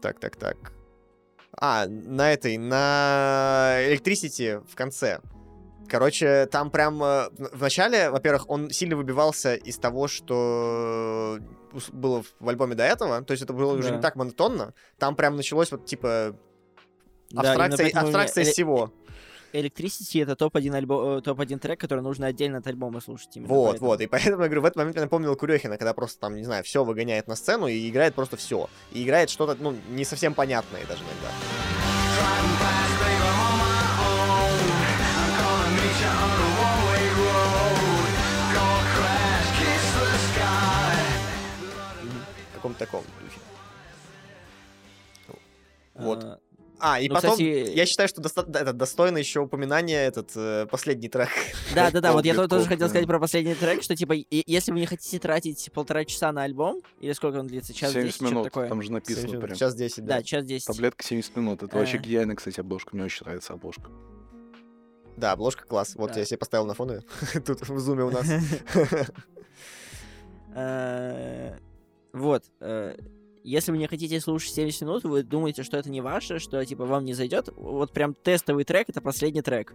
Так, 0.00 0.18
так, 0.20 0.36
так. 0.36 0.56
А, 1.56 1.86
на 1.86 2.32
этой, 2.32 2.56
на 2.58 3.76
Electricity 3.88 4.64
в 4.68 4.74
конце. 4.74 5.20
Короче, 5.88 6.46
там 6.46 6.70
прям 6.70 7.02
э, 7.02 7.28
в 7.36 7.60
начале, 7.60 8.08
во-первых, 8.10 8.48
он 8.48 8.70
сильно 8.70 8.96
выбивался 8.96 9.54
из 9.54 9.76
того, 9.78 10.08
что 10.08 11.38
ус- 11.72 11.90
было 11.90 12.22
в 12.40 12.48
альбоме 12.48 12.74
до 12.74 12.84
этого. 12.84 13.22
То 13.22 13.32
есть 13.32 13.42
это 13.42 13.52
было 13.52 13.74
уже 13.74 13.90
Да. 13.90 13.96
не 13.96 14.00
так 14.00 14.16
монотонно. 14.16 14.74
Там 14.98 15.16
прям 15.16 15.36
началось 15.36 15.70
вот 15.72 15.84
типа 15.84 16.36
Да, 17.30 17.40
абстракция, 17.40 17.86
меня 17.86 18.00
абстракция 18.00 18.44
всего. 18.44 18.92
Electricity 19.52 20.22
это 20.22 20.34
топ-1 20.34 20.74
альбом, 20.74 21.22
топ-1 21.22 21.58
трек, 21.58 21.80
который 21.80 22.00
нужно 22.00 22.26
отдельно 22.26 22.58
от 22.58 22.66
альбома 22.66 23.00
слушать. 23.00 23.36
именно 23.36 23.48
Вот, 23.48 23.70
поэтому. 23.72 23.90
вот. 23.90 24.00
И 24.00 24.06
поэтому 24.06 24.42
я 24.42 24.48
говорю, 24.48 24.62
в 24.62 24.64
этот 24.64 24.76
момент 24.76 24.96
я 24.96 25.02
напомнил 25.02 25.36
Курехина, 25.36 25.76
когда 25.76 25.92
просто 25.92 26.20
там, 26.20 26.36
не 26.36 26.44
знаю, 26.44 26.64
все 26.64 26.84
выгоняет 26.84 27.28
на 27.28 27.36
сцену 27.36 27.66
и 27.66 27.88
играет 27.88 28.14
просто 28.14 28.36
все. 28.36 28.68
И 28.92 29.04
играет 29.04 29.30
что-то, 29.30 29.56
ну, 29.60 29.76
не 29.90 30.04
совсем 30.04 30.34
понятное 30.34 30.84
даже 30.86 31.02
иногда. 31.02 31.28
Каком-то 42.54 42.78
таком 42.78 43.02
духе. 43.20 43.40
Вот. 45.94 46.24
А, 46.24 46.38
А, 46.84 46.98
и 47.00 47.08
ну, 47.08 47.14
потом, 47.14 47.30
кстати- 47.32 47.76
я 47.76 47.86
считаю, 47.86 48.08
что 48.08 48.20
доста- 48.20 48.42
да, 48.42 48.60
это 48.62 48.72
достойно 48.72 49.18
еще 49.18 49.38
упоминания 49.38 50.04
этот 50.04 50.32
э, 50.34 50.66
последний 50.68 51.08
трек. 51.08 51.28
Да, 51.76 51.92
да, 51.92 52.00
да, 52.00 52.12
вот 52.12 52.24
я 52.24 52.34
тоже 52.48 52.66
хотел 52.66 52.88
сказать 52.88 53.06
про 53.06 53.20
последний 53.20 53.54
трек, 53.54 53.84
что 53.84 53.94
типа, 53.94 54.14
если 54.30 54.72
вы 54.72 54.80
не 54.80 54.86
хотите 54.86 55.20
тратить 55.20 55.70
полтора 55.72 56.04
часа 56.04 56.32
на 56.32 56.42
альбом, 56.42 56.82
или 57.00 57.12
сколько 57.12 57.36
он 57.36 57.46
длится, 57.46 57.72
час 57.72 57.92
70 57.92 58.06
10, 58.08 58.16
что-то 58.16 58.30
минут, 58.32 58.44
такое. 58.44 58.68
там 58.68 58.82
же 58.82 58.90
написано 58.90 59.40
прям. 59.40 59.54
Сейчас 59.54 59.76
10, 59.76 60.04
да. 60.04 60.16
Да, 60.16 60.22
час 60.24 60.44
10. 60.44 60.66
Таблетка 60.66 61.04
70 61.04 61.36
минут. 61.36 61.62
Это 61.62 61.76
вообще 61.78 61.98
Э. 61.98 62.00
гениально, 62.00 62.34
кстати, 62.34 62.58
обложка. 62.58 62.96
Мне 62.96 63.04
очень 63.04 63.24
нравится 63.24 63.52
обложка. 63.52 63.88
Да, 65.16 65.32
обложка 65.32 65.64
класс. 65.64 65.94
Вот 65.94 66.12
Да. 66.14 66.18
я 66.18 66.24
себе 66.26 66.38
поставил 66.38 66.66
на 66.66 66.74
фоне. 66.74 67.02
Тут 67.46 67.60
в 67.68 67.78
зуме 67.78 68.02
у 68.02 68.10
нас. 68.10 68.26
Э, 70.54 71.56
Вот. 72.12 72.44
Если 73.44 73.72
вы 73.72 73.78
не 73.78 73.88
хотите 73.88 74.20
слушать 74.20 74.54
70 74.54 74.82
минут, 74.82 75.04
вы 75.04 75.22
думаете, 75.22 75.64
что 75.64 75.76
это 75.76 75.90
не 75.90 76.00
ваше, 76.00 76.38
что 76.38 76.64
типа 76.64 76.84
вам 76.84 77.04
не 77.04 77.12
зайдет, 77.12 77.48
вот 77.56 77.92
прям 77.92 78.14
тестовый 78.14 78.64
трек 78.64 78.88
это 78.88 79.00
последний 79.00 79.42
трек. 79.42 79.74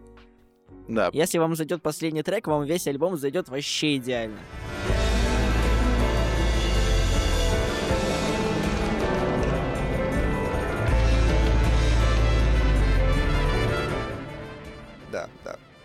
Да, 0.88 1.10
Если 1.12 1.38
вам 1.38 1.56
зайдет 1.56 1.82
последний 1.82 2.24
трек, 2.24 2.48
вам 2.48 2.64
весь 2.64 2.88
альбом 2.88 3.18
зайдет 3.18 3.50
вообще 3.50 3.98
идеально. 3.98 4.40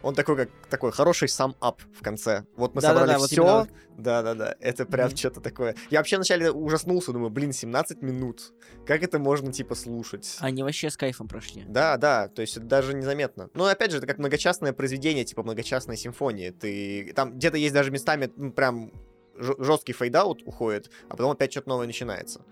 Он 0.02 0.14
такой, 0.14 0.36
как 0.36 0.50
такой 0.68 0.92
хороший 0.92 1.28
сам-ап 1.28 1.80
в 1.98 2.02
конце. 2.02 2.44
Вот 2.56 2.74
мы 2.74 2.80
Да-да-да, 2.80 3.00
собрали 3.00 3.18
вот 3.18 3.30
все. 3.30 3.42
именно 3.42 3.68
Да-да-да, 3.96 4.56
это 4.60 4.84
прям 4.84 5.08
Мгм. 5.08 5.16
что-то 5.16 5.40
такое. 5.40 5.76
Я 5.90 6.00
вообще 6.00 6.16
вначале 6.16 6.50
ужаснулся, 6.50 7.12
думаю, 7.12 7.30
блин, 7.30 7.52
17 7.52 8.02
минут. 8.02 8.52
Как 8.86 9.02
это 9.02 9.18
можно, 9.18 9.52
типа, 9.52 9.74
слушать? 9.74 10.36
Они 10.40 10.62
вообще 10.62 10.90
с 10.90 10.96
кайфом 10.96 11.28
прошли. 11.28 11.64
Да, 11.66 11.96
да, 11.96 12.28
то 12.28 12.42
есть 12.42 12.56
это 12.56 12.66
даже 12.66 12.94
незаметно. 12.94 13.50
Ну, 13.54 13.64
опять 13.64 13.90
же, 13.92 13.98
это 13.98 14.06
как 14.06 14.18
многочастное 14.18 14.72
произведение, 14.72 15.24
типа 15.24 15.42
многочастной 15.42 15.96
симфонии. 15.96 16.50
Ты 16.50 17.12
там 17.14 17.34
где-то 17.36 17.56
есть 17.56 17.74
даже 17.74 17.90
местами 17.90 18.30
ну, 18.36 18.50
прям 18.52 18.92
жесткий 19.36 19.92
fade 19.92 20.21
out 20.21 20.42
уходит, 20.44 20.90
а 21.08 21.16
потом 21.16 21.30
опять 21.30 21.52
что-то 21.52 21.68
новое 21.70 21.86
начинается. 21.86 22.42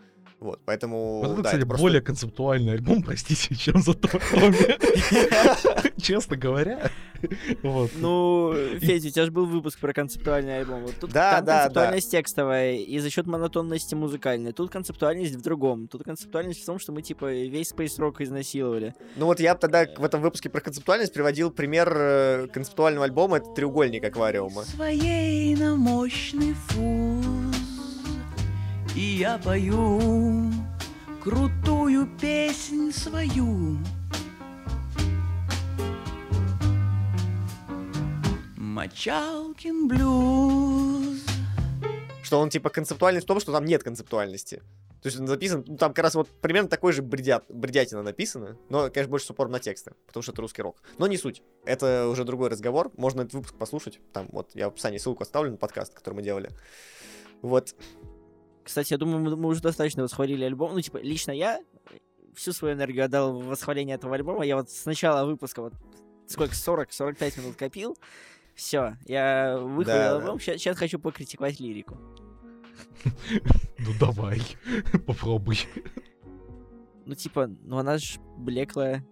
Вот, 0.41 0.59
поэтому... 0.65 1.21
Вот 1.21 1.27
это, 1.27 1.37
да, 1.37 1.43
кстати, 1.43 1.57
это 1.59 1.67
просто- 1.67 1.83
более 1.83 2.01
концептуальный 2.01 2.73
альбом, 2.73 3.03
простите, 3.03 3.55
чем 3.55 3.83
за. 3.83 3.93
Честно 6.01 6.37
говоря. 6.37 6.91
Вот. 7.63 7.91
Ну, 7.97 8.55
Федя, 8.81 9.09
у 9.09 9.11
тебя 9.11 9.25
же 9.27 9.31
был 9.31 9.45
выпуск 9.45 9.79
про 9.79 9.93
концептуальный 9.93 10.61
альбом. 10.61 10.85
Вот 10.85 10.95
тут 10.99 11.13
Да, 11.13 11.37
там 11.37 11.45
да, 11.45 11.47
да. 11.53 11.59
концептуальность 11.65 12.11
текстовая, 12.11 12.77
и 12.77 12.99
за 13.01 13.11
счет 13.11 13.27
монотонности 13.27 13.95
музыкальной. 13.95 14.53
Тут 14.53 14.71
концептуальность 14.71 15.35
в 15.35 15.43
другом. 15.43 15.89
Тут 15.89 16.05
концептуальность 16.05 16.63
в 16.63 16.67
том, 16.67 16.79
что 16.79 16.93
мы, 16.93 17.03
типа, 17.03 17.31
весь 17.33 17.73
Space 17.73 17.99
Rock 17.99 18.23
изнасиловали. 18.23 18.95
Ну 19.17 19.27
вот 19.27 19.41
я 19.41 19.55
тогда 19.55 19.87
в 19.99 20.05
этом 20.05 20.23
выпуске 20.23 20.49
про 20.49 20.63
концептуальность 20.63 21.13
приводил 21.13 21.51
пример 21.51 21.93
э, 21.95 22.47
концептуального 22.51 23.05
альбома, 23.05 23.37
это 23.37 23.51
«Треугольник 23.55 24.03
аквариума». 24.05 24.63
своей 24.65 25.55
на 25.57 25.77
мощный 25.77 26.55
фуз 26.55 27.50
И 28.97 29.01
я 29.01 29.39
пою 29.39 30.51
крутую 31.23 32.09
песнь 32.21 32.91
свою 32.93 33.79
Мочалкин 38.57 39.87
блюз 39.87 41.25
Что 42.23 42.41
он, 42.41 42.51
типа, 42.51 42.71
концептуальный 42.71 43.21
в 43.21 43.25
том, 43.25 43.39
что 43.39 43.53
там 43.53 43.65
нет 43.65 43.85
концептуальности. 43.85 44.63
То 45.03 45.07
есть 45.07 45.19
он 45.19 45.27
записан, 45.27 45.65
ну, 45.67 45.77
там 45.77 45.95
как 45.95 46.03
раз 46.03 46.15
вот 46.15 46.29
примерно 46.29 46.69
такой 46.69 46.93
же 46.93 47.01
бредят, 47.01 47.45
бредятина 47.49 48.03
написано, 48.03 48.59
но, 48.69 48.91
конечно, 48.91 49.11
больше 49.11 49.27
с 49.27 49.31
упором 49.31 49.53
на 49.53 49.59
тексты, 49.59 49.93
потому 50.07 50.23
что 50.23 50.33
это 50.33 50.43
русский 50.43 50.63
рок. 50.63 50.83
Но 50.99 51.07
не 51.07 51.17
суть. 51.17 51.43
Это 51.65 52.09
уже 52.09 52.25
другой 52.25 52.51
разговор, 52.51 52.91
можно 52.97 53.23
этот 53.23 53.35
выпуск 53.35 53.55
послушать. 53.55 53.99
Там 54.13 54.29
вот 54.31 54.51
я 54.55 54.69
в 54.69 54.73
описании 54.73 54.99
ссылку 54.99 55.23
оставлю 55.23 55.53
на 55.53 55.57
подкаст, 55.57 55.95
который 55.95 56.15
мы 56.15 56.23
делали. 56.23 56.51
Вот. 57.41 57.75
Кстати, 58.71 58.93
я 58.93 58.99
думаю, 58.99 59.19
мы, 59.19 59.35
мы 59.35 59.49
уже 59.49 59.61
достаточно 59.61 60.05
восхвалили 60.05 60.45
альбом. 60.45 60.75
Ну, 60.75 60.81
типа, 60.81 60.99
лично 60.99 61.33
я 61.33 61.61
всю 62.37 62.53
свою 62.53 62.77
энергию 62.77 63.05
отдал 63.05 63.33
в 63.33 63.47
восхваление 63.47 63.97
этого 63.97 64.15
альбома. 64.15 64.47
Я 64.47 64.55
вот 64.55 64.71
с 64.71 64.85
начала 64.85 65.27
выпуска 65.27 65.61
вот 65.61 65.73
сколько, 66.29 66.55
40-45 66.55 67.41
минут 67.41 67.57
копил. 67.57 67.99
Все, 68.55 68.97
я 69.07 69.59
выхвалил 69.59 69.85
Да, 69.87 70.17
альбом. 70.19 70.39
Сейчас 70.39 70.79
хочу 70.79 71.01
покритиковать 71.01 71.59
лирику. 71.59 71.99
Ну 73.79 73.91
давай, 73.99 74.41
попробуй. 75.07 75.59
Ну, 77.07 77.17
типа, 77.17 77.51
ну 77.65 77.77
она 77.79 77.99
же 77.99 78.21
блеклая 78.37 79.05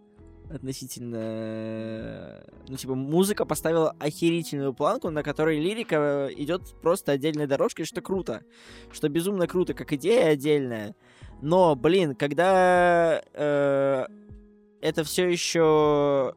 относительно... 0.51 2.43
Ну, 2.69 2.77
типа, 2.77 2.95
музыка 2.95 3.45
поставила 3.45 3.95
охерительную 3.99 4.73
планку, 4.75 5.11
на 5.11 5.23
которой 5.23 5.61
лирика 5.61 6.29
идет 6.37 6.75
просто 6.81 7.13
отдельной 7.13 7.47
дорожкой, 7.47 7.85
что 7.85 8.01
круто. 8.01 8.43
Что 8.91 9.09
безумно 9.09 9.47
круто, 9.47 9.75
как 9.75 9.93
идея 9.93 10.31
отдельная. 10.31 10.95
Но, 11.41 11.77
блин, 11.77 12.15
когда 12.15 13.23
э, 13.33 14.07
это 14.81 15.05
все 15.05 15.29
еще 15.29 16.35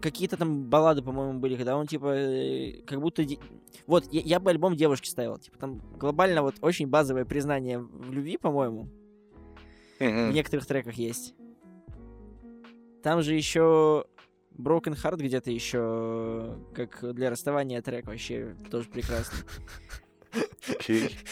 какие-то 0.00 0.36
там 0.36 0.64
баллады, 0.64 1.02
по-моему, 1.02 1.40
были, 1.40 1.56
когда 1.56 1.76
он, 1.76 1.86
типа, 1.86 2.14
э, 2.14 2.82
как 2.86 3.00
будто... 3.00 3.24
Вот, 3.86 4.04
я, 4.12 4.20
я 4.20 4.40
бы 4.40 4.50
альбом 4.50 4.76
девушки 4.76 5.08
ставил. 5.08 5.38
Типа, 5.38 5.58
там 5.58 5.80
глобально 5.98 6.42
вот 6.42 6.56
очень 6.60 6.86
базовое 6.86 7.24
признание 7.24 7.78
в 7.78 8.12
любви, 8.12 8.36
по-моему, 8.36 8.88
в 9.98 10.32
некоторых 10.32 10.66
треках 10.66 10.94
есть. 10.94 11.34
Там 13.08 13.22
же 13.22 13.32
еще 13.34 14.04
Broken 14.58 14.94
Heart 14.94 15.16
где-то 15.16 15.50
еще 15.50 16.58
как 16.74 17.14
для 17.14 17.30
расставания 17.30 17.80
трек 17.80 18.06
вообще 18.06 18.54
тоже 18.70 18.86
прекрасный. 18.90 19.38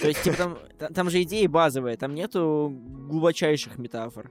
То 0.00 0.08
есть, 0.08 0.22
типа, 0.22 0.36
там, 0.38 0.58
та- 0.78 0.88
там 0.88 1.10
же 1.10 1.20
идеи 1.22 1.46
базовые, 1.46 1.98
там 1.98 2.14
нету 2.14 2.72
глубочайших 2.74 3.76
метафор, 3.76 4.30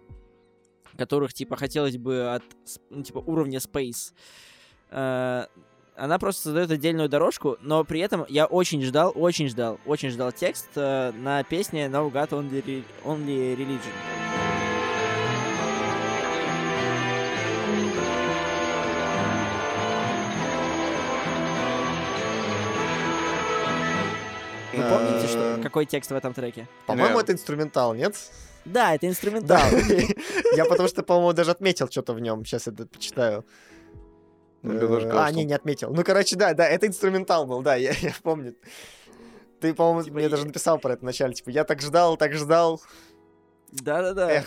которых, 0.98 1.36
типа, 1.36 1.56
хотелось 1.56 1.98
бы 2.00 2.34
от, 2.34 2.42
ну, 2.90 3.04
типа, 3.04 3.20
уровня 3.20 3.60
Space. 3.60 4.12
Э, 4.90 5.46
Она 5.96 6.18
просто 6.18 6.42
создает 6.42 6.72
отдельную 6.72 7.10
дорожку, 7.10 7.58
но 7.62 7.84
при 7.84 8.00
этом 8.00 8.26
я 8.28 8.48
очень 8.48 8.82
ждал, 8.82 9.12
очень 9.14 9.50
ждал, 9.50 9.80
очень 9.86 10.10
ждал 10.10 10.32
текст 10.32 10.70
э, 10.76 11.12
на 11.12 11.44
песне 11.44 11.86
No 11.86 12.12
God 12.12 12.30
Only, 12.32 12.84
Only 13.04 13.56
Religion. 13.56 14.35
Вы 24.78 24.90
помните, 24.90 25.28
что, 25.28 25.40
Э, 25.58 25.62
какой 25.62 25.86
текст 25.86 26.12
в 26.12 26.16
этом 26.16 26.34
треке? 26.34 26.68
По-моему, 26.88 27.16
Да. 27.18 27.22
это 27.24 27.34
инструментал, 27.34 27.94
нет? 27.94 28.16
Да, 28.66 28.96
это 28.96 29.08
инструментал. 29.08 29.60
Да. 29.72 29.96
Я 30.56 30.66
потому 30.66 30.90
что, 30.90 31.04
по-моему, 31.04 31.34
даже 31.34 31.52
отметил 31.52 31.88
что-то 31.90 32.14
в 32.14 32.20
нем. 32.20 32.44
Сейчас 32.46 32.68
это 32.68 32.86
почитаю. 32.88 33.46
Э, 34.64 35.12
А, 35.14 35.32
не, 35.32 35.46
не 35.46 35.54
отметил. 35.54 35.92
Ну, 35.94 36.04
короче, 36.04 36.36
да, 36.36 36.54
да, 36.54 36.68
это 36.68 36.88
инструментал 36.88 37.46
был, 37.46 37.62
да, 37.62 37.76
я, 37.76 37.92
я 38.02 38.14
помню. 38.24 38.56
Ты, 39.62 39.74
по-моему, 39.74 40.04
Типа, 40.04 40.16
мне 40.16 40.24
я- 40.24 40.30
даже 40.30 40.46
написал 40.48 40.80
про 40.80 40.94
это 40.94 41.02
вначале. 41.02 41.34
Типа, 41.34 41.50
я 41.52 41.64
так 41.64 41.82
ждал, 41.82 42.18
так 42.18 42.34
ждал. 42.34 42.82
Да-да-да. 43.72 44.32
Эх, 44.32 44.46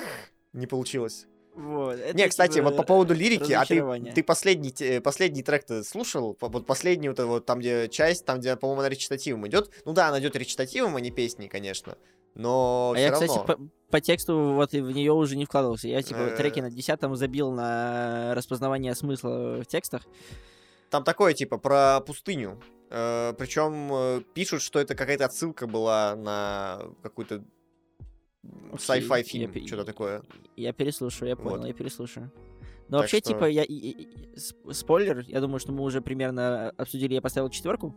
не 0.52 0.66
получилось. 0.66 1.26
Вот. 1.58 1.98
это 1.98 2.16
Не, 2.16 2.28
кстати, 2.28 2.54
типа 2.54 2.66
вот 2.68 2.76
по 2.76 2.82
поводу 2.84 3.14
лирики, 3.14 3.52
а 3.52 3.64
ты, 3.64 3.82
ты 4.14 4.22
последний, 4.22 4.70
те- 4.70 5.00
последний 5.00 5.42
трек 5.42 5.64
ты 5.64 5.82
слушал? 5.82 6.36
Вот 6.40 6.66
последний 6.66 7.08
вот, 7.08 7.14
этот 7.18 7.26
вот 7.26 7.46
там, 7.46 7.58
где 7.58 7.88
часть, 7.88 8.24
там, 8.24 8.38
где, 8.38 8.54
по-моему, 8.56 8.80
она 8.80 8.88
речитативом 8.88 9.46
идет. 9.48 9.70
Ну 9.84 9.92
да, 9.92 10.08
она 10.08 10.20
идет 10.20 10.36
речитативом, 10.36 10.94
а 10.94 11.00
не 11.00 11.10
песней, 11.10 11.48
конечно. 11.48 11.96
Но 12.34 12.92
А 12.92 12.94
все 12.94 13.04
я, 13.06 13.10
равно. 13.10 13.26
кстати, 13.26 13.46
по, 13.46 13.58
по 13.90 14.00
тексту 14.00 14.38
вот 14.54 14.70
в 14.72 14.90
нее 14.92 15.12
уже 15.12 15.36
не 15.36 15.46
вкладывался. 15.46 15.88
Я, 15.88 16.00
типа, 16.02 16.18
Э. 16.18 16.36
треки 16.36 16.60
на 16.60 16.70
десятом 16.70 17.16
забил 17.16 17.50
на 17.50 18.34
распознавание 18.36 18.94
смысла 18.94 19.60
в 19.62 19.66
текстах. 19.66 20.02
Там 20.90 21.02
такое, 21.02 21.34
типа, 21.34 21.58
про 21.58 22.00
пустыню. 22.06 22.60
причем 22.88 23.90
э, 23.92 24.22
пишут, 24.32 24.62
что 24.62 24.78
это 24.78 24.94
какая-то 24.94 25.24
отсылка 25.26 25.66
была 25.66 26.14
на 26.16 26.82
Окей, 27.02 27.40
sci-fi 28.74 29.18
я 29.18 29.22
фильм, 29.22 29.52
пе- 29.52 29.66
что-то 29.66 29.84
такое. 29.84 30.22
Я 30.56 30.72
переслушаю, 30.72 31.28
я 31.30 31.36
понял, 31.36 31.58
Вот. 31.58 31.66
я 31.66 31.72
переслушаю. 31.74 32.30
Но 32.88 32.98
Так 32.98 33.02
вообще, 33.02 33.18
что- 33.18 33.28
типа, 33.28 33.44
я... 33.44 33.64
и- 33.64 33.72
и- 33.74 34.02
и- 34.02 34.34
сп- 34.36 34.72
спойлер, 34.72 35.24
я 35.28 35.40
думаю, 35.40 35.58
что 35.60 35.72
мы 35.72 35.82
уже 35.82 36.00
примерно 36.00 36.70
обсудили, 36.70 37.14
я 37.14 37.20
поставил 37.20 37.50
четверку. 37.50 37.94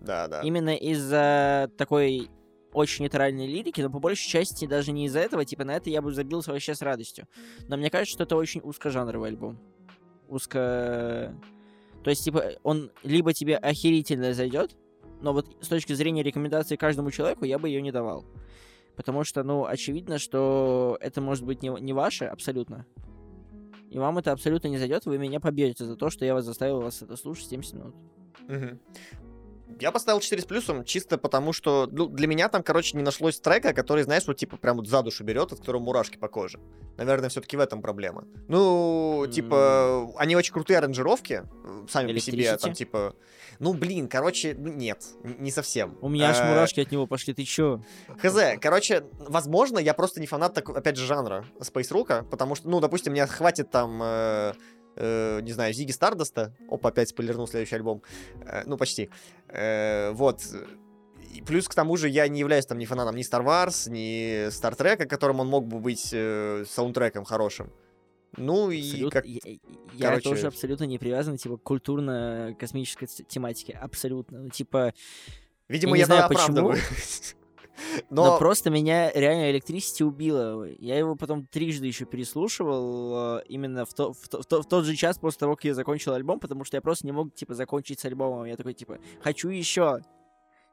Да, 0.00 0.26
да. 0.28 0.40
Именно 0.42 0.74
из-за 0.76 1.70
такой 1.76 2.30
очень 2.72 3.02
нейтральной 3.04 3.46
лирики, 3.46 3.80
но 3.80 3.90
по 3.90 3.98
большей 3.98 4.28
части 4.28 4.64
даже 4.66 4.92
не 4.92 5.06
из-за 5.06 5.18
этого, 5.18 5.44
типа 5.44 5.64
на 5.64 5.72
это 5.76 5.90
я 5.90 6.00
бы 6.00 6.12
забился 6.12 6.52
вообще 6.52 6.74
с 6.74 6.80
радостью. 6.82 7.26
Но 7.68 7.76
мне 7.76 7.90
кажется, 7.90 8.14
что 8.14 8.22
это 8.24 8.36
очень 8.36 8.60
узкожанровый 8.64 9.28
альбом. 9.30 9.58
Узко... 10.28 11.34
То 12.04 12.10
есть, 12.10 12.24
типа, 12.24 12.52
он 12.62 12.90
либо 13.02 13.32
тебе 13.34 13.56
охерительно 13.56 14.32
зайдет, 14.32 14.76
но 15.20 15.32
вот 15.34 15.54
с 15.60 15.68
точки 15.68 15.92
зрения 15.92 16.22
рекомендации 16.22 16.76
каждому 16.76 17.10
человеку 17.10 17.44
я 17.44 17.58
бы 17.58 17.68
ее 17.68 17.82
не 17.82 17.92
давал. 17.92 18.24
Потому 19.00 19.24
что, 19.24 19.42
ну, 19.42 19.64
очевидно, 19.64 20.18
что 20.18 20.98
это 21.00 21.22
может 21.22 21.42
быть 21.42 21.62
не, 21.62 21.70
не 21.80 21.94
ваше 21.94 22.26
абсолютно. 22.26 22.84
И 23.88 23.98
вам 23.98 24.18
это 24.18 24.30
абсолютно 24.30 24.68
не 24.68 24.76
зайдет, 24.76 25.06
вы 25.06 25.16
меня 25.16 25.40
побьете 25.40 25.86
за 25.86 25.96
то, 25.96 26.10
что 26.10 26.26
я 26.26 26.34
вас 26.34 26.44
заставил 26.44 26.82
вас 26.82 27.00
это 27.00 27.16
слушать 27.16 27.48
70 27.48 27.72
минут. 27.72 27.94
Мгм. 28.46 28.78
Я 29.80 29.92
поставил 29.92 30.20
4 30.20 30.42
с 30.42 30.44
плюсом 30.44 30.84
чисто 30.84 31.16
потому, 31.16 31.52
что 31.52 31.88
ну, 31.90 32.06
для 32.06 32.26
меня 32.26 32.48
там, 32.48 32.62
короче, 32.62 32.96
не 32.96 33.02
нашлось 33.02 33.40
трека, 33.40 33.72
который, 33.72 34.02
знаешь, 34.04 34.24
вот 34.26 34.36
типа 34.36 34.56
прям 34.56 34.76
вот 34.76 34.88
за 34.88 35.02
душу 35.02 35.24
берет, 35.24 35.52
от 35.52 35.60
которого 35.60 35.80
мурашки 35.80 36.18
по 36.18 36.28
коже. 36.28 36.60
Наверное, 36.96 37.30
все-таки 37.30 37.56
в 37.56 37.60
этом 37.60 37.80
проблема. 37.80 38.24
Ну, 38.48 39.26
типа, 39.30 40.12
они 40.16 40.36
очень 40.36 40.52
крутые 40.52 40.78
аранжировки 40.78 41.44
э, 41.64 41.86
сами 41.88 42.12
по 42.12 42.20
себе, 42.20 42.56
там 42.56 42.74
типа... 42.74 43.14
Ну, 43.58 43.74
блин, 43.74 44.08
короче, 44.08 44.54
нет, 44.54 45.04
не 45.22 45.50
совсем. 45.50 45.96
У 46.00 46.08
меня 46.08 46.30
аж 46.30 46.40
Э, 46.40 46.48
мурашки 46.48 46.80
от 46.80 46.90
него 46.90 47.06
пошли, 47.06 47.34
ты 47.34 47.44
чё? 47.44 47.82
Хз, 48.22 48.34
короче, 48.60 49.04
возможно, 49.12 49.78
я 49.78 49.94
просто 49.94 50.20
не 50.20 50.26
фанат, 50.26 50.56
опять 50.56 50.96
же, 50.96 51.06
жанра 51.06 51.44
Space 51.58 51.90
Rock, 51.90 52.28
потому 52.28 52.54
что, 52.54 52.68
ну, 52.68 52.80
допустим, 52.80 53.12
мне 53.12 53.26
хватит 53.26 53.70
там, 53.70 54.02
э, 54.96 55.40
не 55.42 55.52
знаю, 55.52 55.72
Зиги 55.74 55.92
Стардоста, 55.92 56.54
оп, 56.68 56.86
опять 56.86 57.08
спойлернул 57.08 57.46
следующий 57.46 57.76
альбом, 57.76 58.02
Э, 58.46 58.62
ну, 58.66 58.76
почти, 58.76 59.10
Э, 59.48 60.10
вот, 60.12 60.42
И 61.36 61.42
плюс 61.42 61.68
к 61.68 61.74
тому 61.74 61.96
же 61.96 62.08
я 62.08 62.26
не 62.28 62.40
являюсь 62.40 62.66
там 62.66 62.78
ни 62.78 62.84
фанатом 62.86 63.14
ни 63.16 63.22
Star 63.22 63.44
Wars, 63.44 63.88
ни 63.90 64.48
Star 64.48 64.76
Trek, 64.76 65.06
которым 65.06 65.40
он 65.40 65.46
мог 65.48 65.66
бы 65.66 65.78
быть 65.78 66.10
э, 66.12 66.64
саундтреком 66.68 67.24
хорошим. 67.24 67.70
Ну 68.36 68.70
и 68.70 68.80
Абсолютно. 68.80 69.10
как... 69.10 69.26
Я, 69.26 69.40
я 69.94 70.08
короче- 70.08 70.28
тоже 70.28 70.46
абсолютно 70.46 70.84
не 70.84 70.98
привязан, 70.98 71.36
типа, 71.36 71.56
к 71.56 71.62
культурно-космической 71.62 73.06
тематике. 73.06 73.72
Абсолютно. 73.72 74.38
Ну, 74.40 74.50
типа, 74.50 74.92
Видимо, 75.68 75.94
я 75.96 76.00
я, 76.00 76.06
знаю, 76.06 76.24
оправдываю. 76.26 76.78
но... 78.10 78.24
Но 78.26 78.38
просто 78.38 78.70
меня 78.70 79.10
реально 79.12 79.56
Electricity 79.56 80.04
убило. 80.04 80.66
Я 80.78 80.98
его 80.98 81.16
потом 81.16 81.46
трижды 81.46 81.86
еще 81.86 82.04
переслушивал, 82.04 83.38
э, 83.38 83.42
именно 83.48 83.84
в, 83.84 83.94
то- 83.94 84.12
в 84.12 84.28
то- 84.28 84.42
в 84.42 84.46
то- 84.46 84.62
в 84.62 84.66
тот 84.68 84.84
же 84.84 84.96
час 84.96 85.18
после 85.18 85.38
того, 85.40 85.56
как 85.56 85.64
я 85.64 85.74
закончил 85.74 86.12
альбом, 86.12 86.40
потому 86.40 86.64
что 86.64 86.76
я 86.76 86.80
просто 86.80 87.06
не 87.06 87.12
мог, 87.12 87.34
типа, 87.34 87.54
закончить 87.54 88.00
с 88.00 88.04
альбомом. 88.04 88.44
Я 88.44 88.56
такой, 88.56 88.74
типа, 88.74 88.98
хочу 89.22 89.48
еще. 89.48 90.00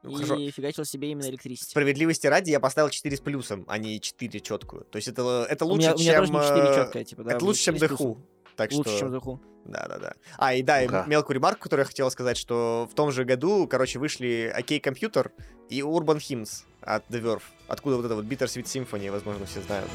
Ну, 0.03 0.12
И 0.12 0.14
хорошо. 0.24 0.51
фигачил 0.51 0.86
себе 0.86 1.10
именно 1.12 1.26
Electricity. 1.26 1.70
справедливости 1.70 2.28
ради 2.28 2.51
я 2.51 2.60
поставил 2.60 2.89
4 2.89 3.18
с 3.18 3.20
плюсом, 3.20 3.66
а 3.68 3.78
не 3.80 3.99
4 3.99 4.39
четкую. 4.41 4.86
То 4.86 4.97
есть 4.97 5.08
это, 5.08 5.45
это 5.49 5.66
У 5.66 5.70
лучше, 5.70 5.88
меня, 5.88 5.95
у 5.95 5.99
меня 5.99 6.12
чем... 6.14 6.20
тоже 6.22 6.34
не 6.34 6.39
4 6.39 6.60
э, 6.70 6.76
четкая, 6.84 7.03
типа, 7.03 7.24
да. 7.24 7.30
это 7.32 7.38
у 7.38 7.41
меня 7.41 7.47
лучше, 7.47 7.64
чем 7.64 7.76
4 7.76 7.88
с 7.88 7.89
плюсом. 7.97 8.14
Деху. 8.14 8.28
Так 8.58 8.72
Лучше, 8.74 8.89
что... 8.89 8.99
чем 8.99 9.14
The 9.16 9.22
Who. 9.22 9.39
Да-да-да. 9.66 10.14
А, 10.38 10.53
и 10.53 10.62
да, 10.64 10.82
и 10.82 10.88
Да. 10.88 11.05
мелкую 11.08 11.36
ремарку, 11.36 11.62
которую 11.62 11.84
я 11.84 11.88
хотел 11.88 12.10
сказать, 12.12 12.38
что 12.38 12.88
в 12.91 12.95
том 12.95 13.12
же 13.12 13.24
году, 13.24 13.68
короче, 13.68 13.99
вышли 13.99 14.53
OK 14.58 14.82
Computer 14.82 15.32
и 15.70 15.82
Urban 15.82 16.18
Hymns 16.18 16.64
от 16.82 17.03
The 17.10 17.22
Verve. 17.22 17.43
Откуда 17.68 17.97
вот 17.97 18.05
это 18.05 18.16
вот 18.16 18.26
Bittersweet 18.26 18.66
Symphony, 18.66 19.12
возможно, 19.12 19.45
все 19.45 19.62
знают. 19.62 19.88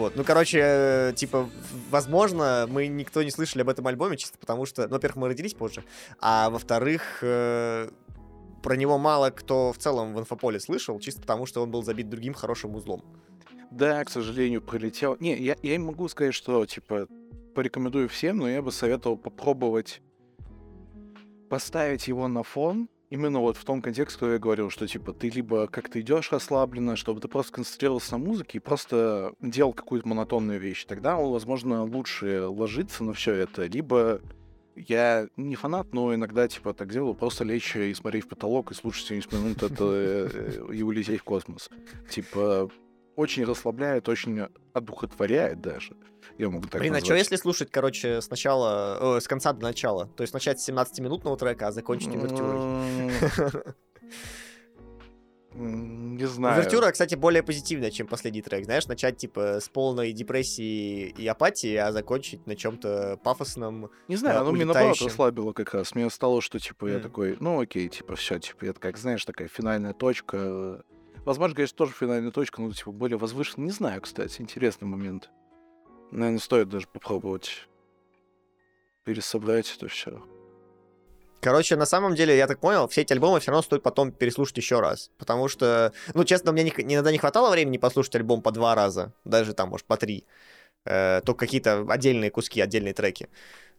Вот, 0.00 0.16
ну, 0.16 0.24
короче, 0.24 0.60
э, 0.62 1.12
типа, 1.14 1.50
возможно, 1.90 2.66
мы 2.70 2.86
никто 2.86 3.22
не 3.22 3.30
слышали 3.30 3.60
об 3.60 3.68
этом 3.68 3.86
альбоме, 3.86 4.16
чисто 4.16 4.38
потому 4.38 4.64
что, 4.64 4.88
ну, 4.88 4.94
во-первых, 4.94 5.16
мы 5.16 5.28
родились 5.28 5.52
позже, 5.52 5.84
а 6.20 6.48
во-вторых, 6.48 7.18
э, 7.20 7.90
про 8.62 8.76
него 8.76 8.96
мало 8.96 9.28
кто 9.28 9.74
в 9.74 9.76
целом 9.76 10.14
в 10.14 10.18
инфополе 10.18 10.58
слышал, 10.58 10.98
чисто 11.00 11.20
потому 11.20 11.44
что 11.44 11.62
он 11.62 11.70
был 11.70 11.82
забит 11.82 12.08
другим 12.08 12.32
хорошим 12.32 12.74
узлом. 12.76 13.04
Да, 13.70 14.02
к 14.02 14.08
сожалению, 14.08 14.62
пролетел. 14.62 15.18
Не, 15.20 15.36
я, 15.36 15.54
я 15.62 15.76
не 15.76 15.84
могу 15.84 16.08
сказать, 16.08 16.32
что, 16.32 16.64
типа, 16.64 17.06
порекомендую 17.54 18.08
всем, 18.08 18.38
но 18.38 18.48
я 18.48 18.62
бы 18.62 18.72
советовал 18.72 19.18
попробовать 19.18 20.00
поставить 21.50 22.08
его 22.08 22.26
на 22.26 22.42
фон, 22.42 22.88
именно 23.10 23.40
вот 23.40 23.56
в 23.56 23.64
том 23.64 23.82
контексте, 23.82 24.16
что 24.16 24.32
я 24.32 24.38
говорил, 24.38 24.70
что, 24.70 24.86
типа, 24.86 25.12
ты 25.12 25.28
либо 25.28 25.66
как-то 25.66 26.00
идешь 26.00 26.32
расслабленно, 26.32 26.96
чтобы 26.96 27.20
ты 27.20 27.28
просто 27.28 27.52
концентрировался 27.52 28.12
на 28.12 28.18
музыке 28.18 28.58
и 28.58 28.60
просто 28.60 29.34
делал 29.40 29.72
какую-то 29.72 30.08
монотонную 30.08 30.58
вещь. 30.58 30.84
Тогда 30.86 31.16
возможно, 31.16 31.84
лучше 31.84 32.46
ложится 32.46 33.04
на 33.04 33.12
все 33.12 33.34
это, 33.34 33.66
либо 33.66 34.20
я 34.76 35.28
не 35.36 35.56
фанат, 35.56 35.92
но 35.92 36.14
иногда, 36.14 36.48
типа, 36.48 36.72
так 36.72 36.90
делаю, 36.90 37.14
просто 37.14 37.44
лечь 37.44 37.76
и 37.76 37.92
смотреть 37.92 38.24
в 38.24 38.28
потолок 38.28 38.70
и 38.70 38.74
слушать 38.74 39.06
70 39.08 39.32
минут 39.32 39.62
это 39.62 40.30
и 40.72 40.82
улететь 40.82 41.20
в 41.20 41.24
космос. 41.24 41.68
Типа, 42.08 42.70
очень 43.20 43.44
расслабляет, 43.44 44.08
очень 44.08 44.48
одухотворяет 44.72 45.60
даже. 45.60 45.96
Я 46.38 46.48
могу 46.48 46.66
так 46.66 46.80
Блин, 46.80 46.94
а 46.94 47.00
что 47.00 47.14
если 47.14 47.36
слушать, 47.36 47.70
короче, 47.70 48.20
сначала, 48.22 49.16
э, 49.16 49.20
с 49.20 49.28
конца 49.28 49.52
до 49.52 49.62
начала? 49.62 50.06
То 50.16 50.22
есть 50.22 50.32
начать 50.32 50.60
с 50.60 50.68
17-минутного 50.68 51.36
трека, 51.36 51.68
а 51.68 51.72
закончить 51.72 52.14
увертюрой. 52.14 53.74
Не 55.52 56.26
знаю. 56.26 56.60
Увертюра, 56.60 56.92
кстати, 56.92 57.16
более 57.16 57.42
позитивная, 57.42 57.90
чем 57.90 58.06
последний 58.06 58.40
трек. 58.40 58.64
Знаешь, 58.64 58.86
начать, 58.86 59.16
типа, 59.16 59.60
с 59.60 59.68
полной 59.68 60.12
депрессии 60.12 61.08
и 61.08 61.26
апатии, 61.26 61.74
а 61.74 61.90
закончить 61.90 62.46
на 62.46 62.54
чем-то 62.54 63.18
пафосном. 63.22 63.90
Не 64.06 64.16
знаю, 64.16 64.38
э, 64.38 64.40
оно 64.40 64.52
меня 64.52 64.66
наоборот 64.66 65.02
расслабило 65.02 65.52
как 65.52 65.74
раз. 65.74 65.94
Мне 65.94 66.08
стало, 66.08 66.40
что, 66.40 66.58
типа, 66.60 66.86
я 66.86 67.00
такой, 67.00 67.36
ну 67.40 67.60
окей, 67.60 67.88
типа, 67.88 68.14
все, 68.14 68.38
типа, 68.38 68.66
это 68.66 68.80
как, 68.80 68.96
знаешь, 68.96 69.24
такая 69.24 69.48
финальная 69.48 69.92
точка. 69.92 70.84
Возможно, 71.24 71.54
конечно, 71.54 71.76
тоже 71.76 71.92
финальная 71.92 72.30
точка, 72.30 72.62
но, 72.62 72.72
типа, 72.72 72.92
более 72.92 73.18
возвышенная. 73.18 73.66
Не 73.66 73.72
знаю, 73.72 74.00
кстати, 74.00 74.40
интересный 74.40 74.88
момент. 74.88 75.30
Наверное, 76.10 76.40
стоит 76.40 76.68
даже 76.68 76.86
попробовать 76.88 77.68
пересобрать 79.04 79.72
это 79.76 79.88
все. 79.88 80.22
Короче, 81.40 81.76
на 81.76 81.86
самом 81.86 82.14
деле, 82.14 82.36
я 82.36 82.46
так 82.46 82.60
понял, 82.60 82.86
все 82.88 83.00
эти 83.00 83.14
альбомы 83.14 83.40
все 83.40 83.50
равно 83.50 83.62
стоит 83.62 83.82
потом 83.82 84.12
переслушать 84.12 84.58
еще 84.58 84.80
раз. 84.80 85.10
Потому 85.16 85.48
что, 85.48 85.92
ну, 86.12 86.24
честно, 86.24 86.52
мне 86.52 86.64
ни- 86.64 86.94
иногда 86.94 87.10
не 87.10 87.18
хватало 87.18 87.50
времени 87.50 87.78
послушать 87.78 88.16
альбом 88.16 88.42
по 88.42 88.50
два 88.50 88.74
раза. 88.74 89.14
Даже 89.24 89.54
там, 89.54 89.70
может, 89.70 89.86
по 89.86 89.96
три. 89.96 90.26
Э, 90.84 91.22
только 91.24 91.46
какие-то 91.46 91.86
отдельные 91.88 92.30
куски, 92.30 92.60
отдельные 92.60 92.92
треки. 92.92 93.28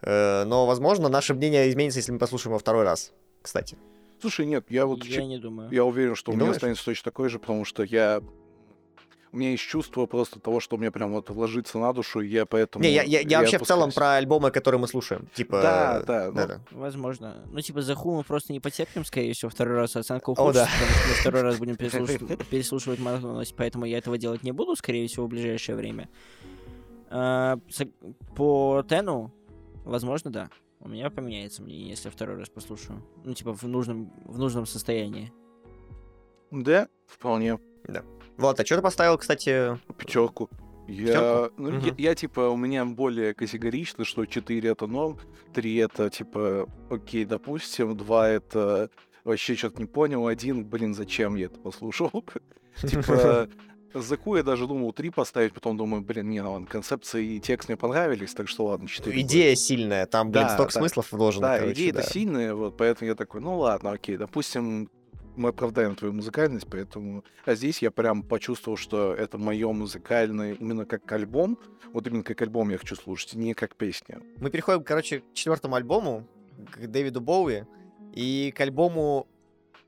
Э, 0.02 0.44
но, 0.46 0.66
возможно, 0.66 1.08
наше 1.08 1.36
мнение 1.36 1.70
изменится, 1.70 2.00
если 2.00 2.12
мы 2.12 2.18
послушаем 2.18 2.52
его 2.52 2.60
второй 2.60 2.84
раз. 2.84 3.14
Кстати. 3.44 3.78
Слушай, 4.22 4.46
нет, 4.46 4.66
я 4.70 4.86
вот... 4.86 5.04
Я 5.04 5.26
не 5.26 5.40
думаю. 5.40 5.70
Я 5.72 5.84
уверен, 5.84 6.16
что 6.16 6.32
Не 6.32 6.36
у 6.36 6.38
меня 6.38 6.46
думаешь? 6.46 6.58
останется 6.58 6.86
точно 6.86 7.06
такой 7.06 7.30
же, 7.30 7.40
потому 7.40 7.66
что 7.66 7.84
я... 7.84 8.22
У 9.34 9.38
меня 9.38 9.52
есть 9.52 9.64
чувство 9.64 10.06
просто 10.08 10.42
того, 10.42 10.60
что 10.60 10.76
мне 10.76 10.92
прям 10.92 11.14
вот 11.14 11.30
ложится 11.30 11.80
на 11.80 11.94
душу, 11.94 12.20
и 12.20 12.28
я 12.28 12.46
поэтому... 12.46 12.84
Не, 12.84 12.92
я, 12.92 13.04
я, 13.04 13.22
я 13.22 13.40
вообще 13.40 13.58
в 13.58 13.66
целом 13.66 13.84
опускаюсь. 13.84 13.96
про 13.96 14.16
альбомы, 14.18 14.52
которые 14.52 14.82
мы 14.82 14.90
слушаем. 14.90 15.30
Типа. 15.34 15.62
Да, 15.62 16.00
э, 16.02 16.06
да, 16.06 16.26
ну, 16.28 16.48
да. 16.48 16.62
Возможно. 16.72 17.38
Ну, 17.50 17.62
типа, 17.62 17.82
за 17.82 17.94
Who 17.94 18.18
мы 18.18 18.24
просто 18.24 18.52
не 18.52 18.60
потерпим, 18.60 19.06
скорее 19.06 19.34
всего, 19.34 19.50
второй 19.50 19.78
раз 19.78 19.96
оценка 19.96 20.30
О, 20.30 20.34
ухудшится, 20.34 20.66
да. 20.66 20.70
потому 20.70 20.92
что 20.92 21.08
мы 21.08 21.14
второй 21.16 21.42
раз 21.44 21.58
будем 21.60 21.76
переслушивать, 21.78 22.48
переслушивать 22.50 23.00
монотонность, 23.00 23.56
поэтому 23.56 23.86
я 23.86 24.00
этого 24.00 24.18
делать 24.18 24.44
не 24.44 24.52
буду, 24.52 24.76
скорее 24.76 25.08
всего, 25.08 25.28
в 25.28 25.30
ближайшее 25.30 25.78
время. 25.78 26.10
А, 27.10 27.58
по 28.36 28.84
Тену, 28.88 29.34
возможно, 29.86 30.30
да. 30.30 30.50
У 30.82 30.90
меня 30.90 31.10
поменяется 31.10 31.62
мнение, 31.62 31.90
если 31.90 32.08
я 32.08 32.12
второй 32.12 32.38
раз 32.38 32.50
послушаю. 32.50 33.04
Ну, 33.24 33.34
типа, 33.34 33.54
в 33.54 33.64
нужном, 33.64 34.12
в 34.26 34.38
нужном 34.40 34.66
состоянии. 34.66 35.32
Да, 36.50 36.88
вполне. 37.06 37.60
Вот, 38.38 38.60
а 38.60 38.66
что 38.66 38.78
ты 38.78 38.82
поставил, 38.82 39.18
кстати? 39.18 39.78
Пятерку. 39.98 40.50
Я, 40.88 41.50
ну, 41.58 41.72
Мгм. 41.72 41.86
я, 41.86 41.94
я, 41.98 42.16
типа, 42.16 42.50
у 42.50 42.58
меня 42.58 42.84
более 42.84 43.34
категорично, 43.34 44.04
что 44.04 44.26
4 44.26 44.70
это 44.70 44.88
норм, 44.88 45.20
3 45.54 45.76
это, 45.78 46.10
типа, 46.10 46.68
окей, 46.90 47.24
допустим, 47.26 47.96
2 47.96 48.30
это 48.30 48.90
вообще 49.24 49.56
что-то 49.56 49.80
не 49.80 49.86
понял, 49.86 50.28
один, 50.28 50.66
блин, 50.66 50.94
зачем 50.94 51.36
я 51.36 51.46
это 51.46 51.60
послушал? 51.60 52.12
Типа, 52.82 53.48
за 53.94 54.18
Ку 54.18 54.36
я 54.36 54.44
даже 54.44 54.68
думал 54.68 54.94
3 54.94 55.10
поставить, 55.10 55.54
потом 55.54 55.78
думаю, 55.78 56.02
блин, 56.02 56.30
не, 56.30 56.42
ну 56.42 56.54
ладно, 56.54 56.68
концепция 56.68 57.22
и 57.22 57.40
текст 57.40 57.70
мне 57.70 57.78
понравились, 57.78 58.34
так 58.34 58.48
что 58.48 58.66
ладно, 58.66 58.88
4. 58.88 59.20
Идея 59.22 59.56
сильная, 59.56 60.06
там, 60.06 60.32
блин, 60.32 60.46
Да, 60.46 60.54
столько 60.54 60.74
да. 60.74 60.80
смыслов 60.80 61.12
вложено, 61.12 61.48
Да, 61.48 61.60
короче, 61.60 61.74
идея-то 61.74 62.00
да. 62.00 62.04
сильная, 62.04 62.56
вот, 62.56 62.78
поэтому 62.78 63.10
я 63.10 63.16
такой, 63.16 63.42
ну 63.42 63.58
ладно, 63.58 63.92
окей, 63.92 64.18
допустим, 64.18 64.90
мы 65.36 65.50
оправдаем 65.50 65.96
твою 65.96 66.14
музыкальность, 66.14 66.68
поэтому... 66.70 67.24
А 67.46 67.56
здесь 67.56 67.82
я 67.82 67.92
прям 67.92 68.24
почувствовал, 68.24 68.78
что 68.78 69.14
это 69.14 69.38
мое 69.38 69.72
музыкальное 69.72 70.54
именно 70.56 70.86
как 70.86 71.10
альбом, 71.12 71.58
вот 71.94 72.06
именно 72.08 72.24
как 72.24 72.42
альбом 72.42 72.70
я 72.70 72.78
хочу 72.78 72.96
слушать, 72.96 73.34
не 73.36 73.54
как 73.54 73.76
песня. 73.76 74.22
Мы 74.38 74.50
переходим, 74.50 74.84
короче, 74.84 75.22
к 75.22 75.34
четвертому 75.34 75.76
альбому, 75.76 76.28
к 76.72 76.86
Дэвиду 76.88 77.22
Боуи, 77.22 77.66
и 78.14 78.54
к 78.56 78.60
альбому 78.60 79.28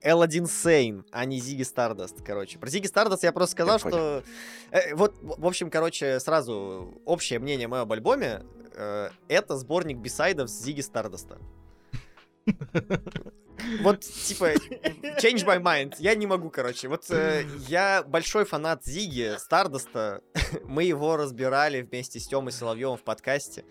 L1 0.03 0.43
Sane, 0.43 1.05
а 1.11 1.25
не 1.25 1.39
Зиги 1.39 1.63
Stardust, 1.63 2.23
короче. 2.25 2.59
Про 2.59 2.69
Зиги 2.69 2.87
Stardust 2.87 3.19
я 3.21 3.31
просто 3.31 3.53
сказал, 3.53 3.75
Я 3.75 3.79
что... 3.79 4.23
э, 4.71 4.95
вот, 4.95 5.15
в 5.21 5.41
в 5.41 5.45
общем, 5.45 5.69
короче, 5.69 6.19
сразу 6.19 7.01
общее 7.05 7.39
мнение 7.39 7.67
мое 7.67 7.81
об 7.81 7.91
альбоме, 7.91 8.43
э, 8.75 9.09
это 9.27 9.55
сборник 9.57 9.97
бисайдов 9.97 10.49
с 10.49 10.61
Зиги 10.61 10.81
Стардаста. 10.81 11.39
Вот, 13.81 14.01
типа, 14.01 14.53
change 15.21 15.45
my 15.45 15.61
mind. 15.61 15.95
Я 15.99 16.15
не 16.15 16.27
могу, 16.27 16.49
короче. 16.49 16.87
Вот 16.87 17.09
э, 17.09 17.45
я 17.67 18.03
большой 18.03 18.45
фанат 18.45 18.83
Зиги, 18.83 19.35
Стардаста. 19.37 20.21
Мы 20.65 20.83
его 20.83 21.15
разбирали 21.15 21.81
вместе 21.81 22.19
с 22.19 22.27
Тёмой 22.27 22.51
Соловьевым 22.51 22.97
в 22.97 23.03
подкасте. 23.03 23.63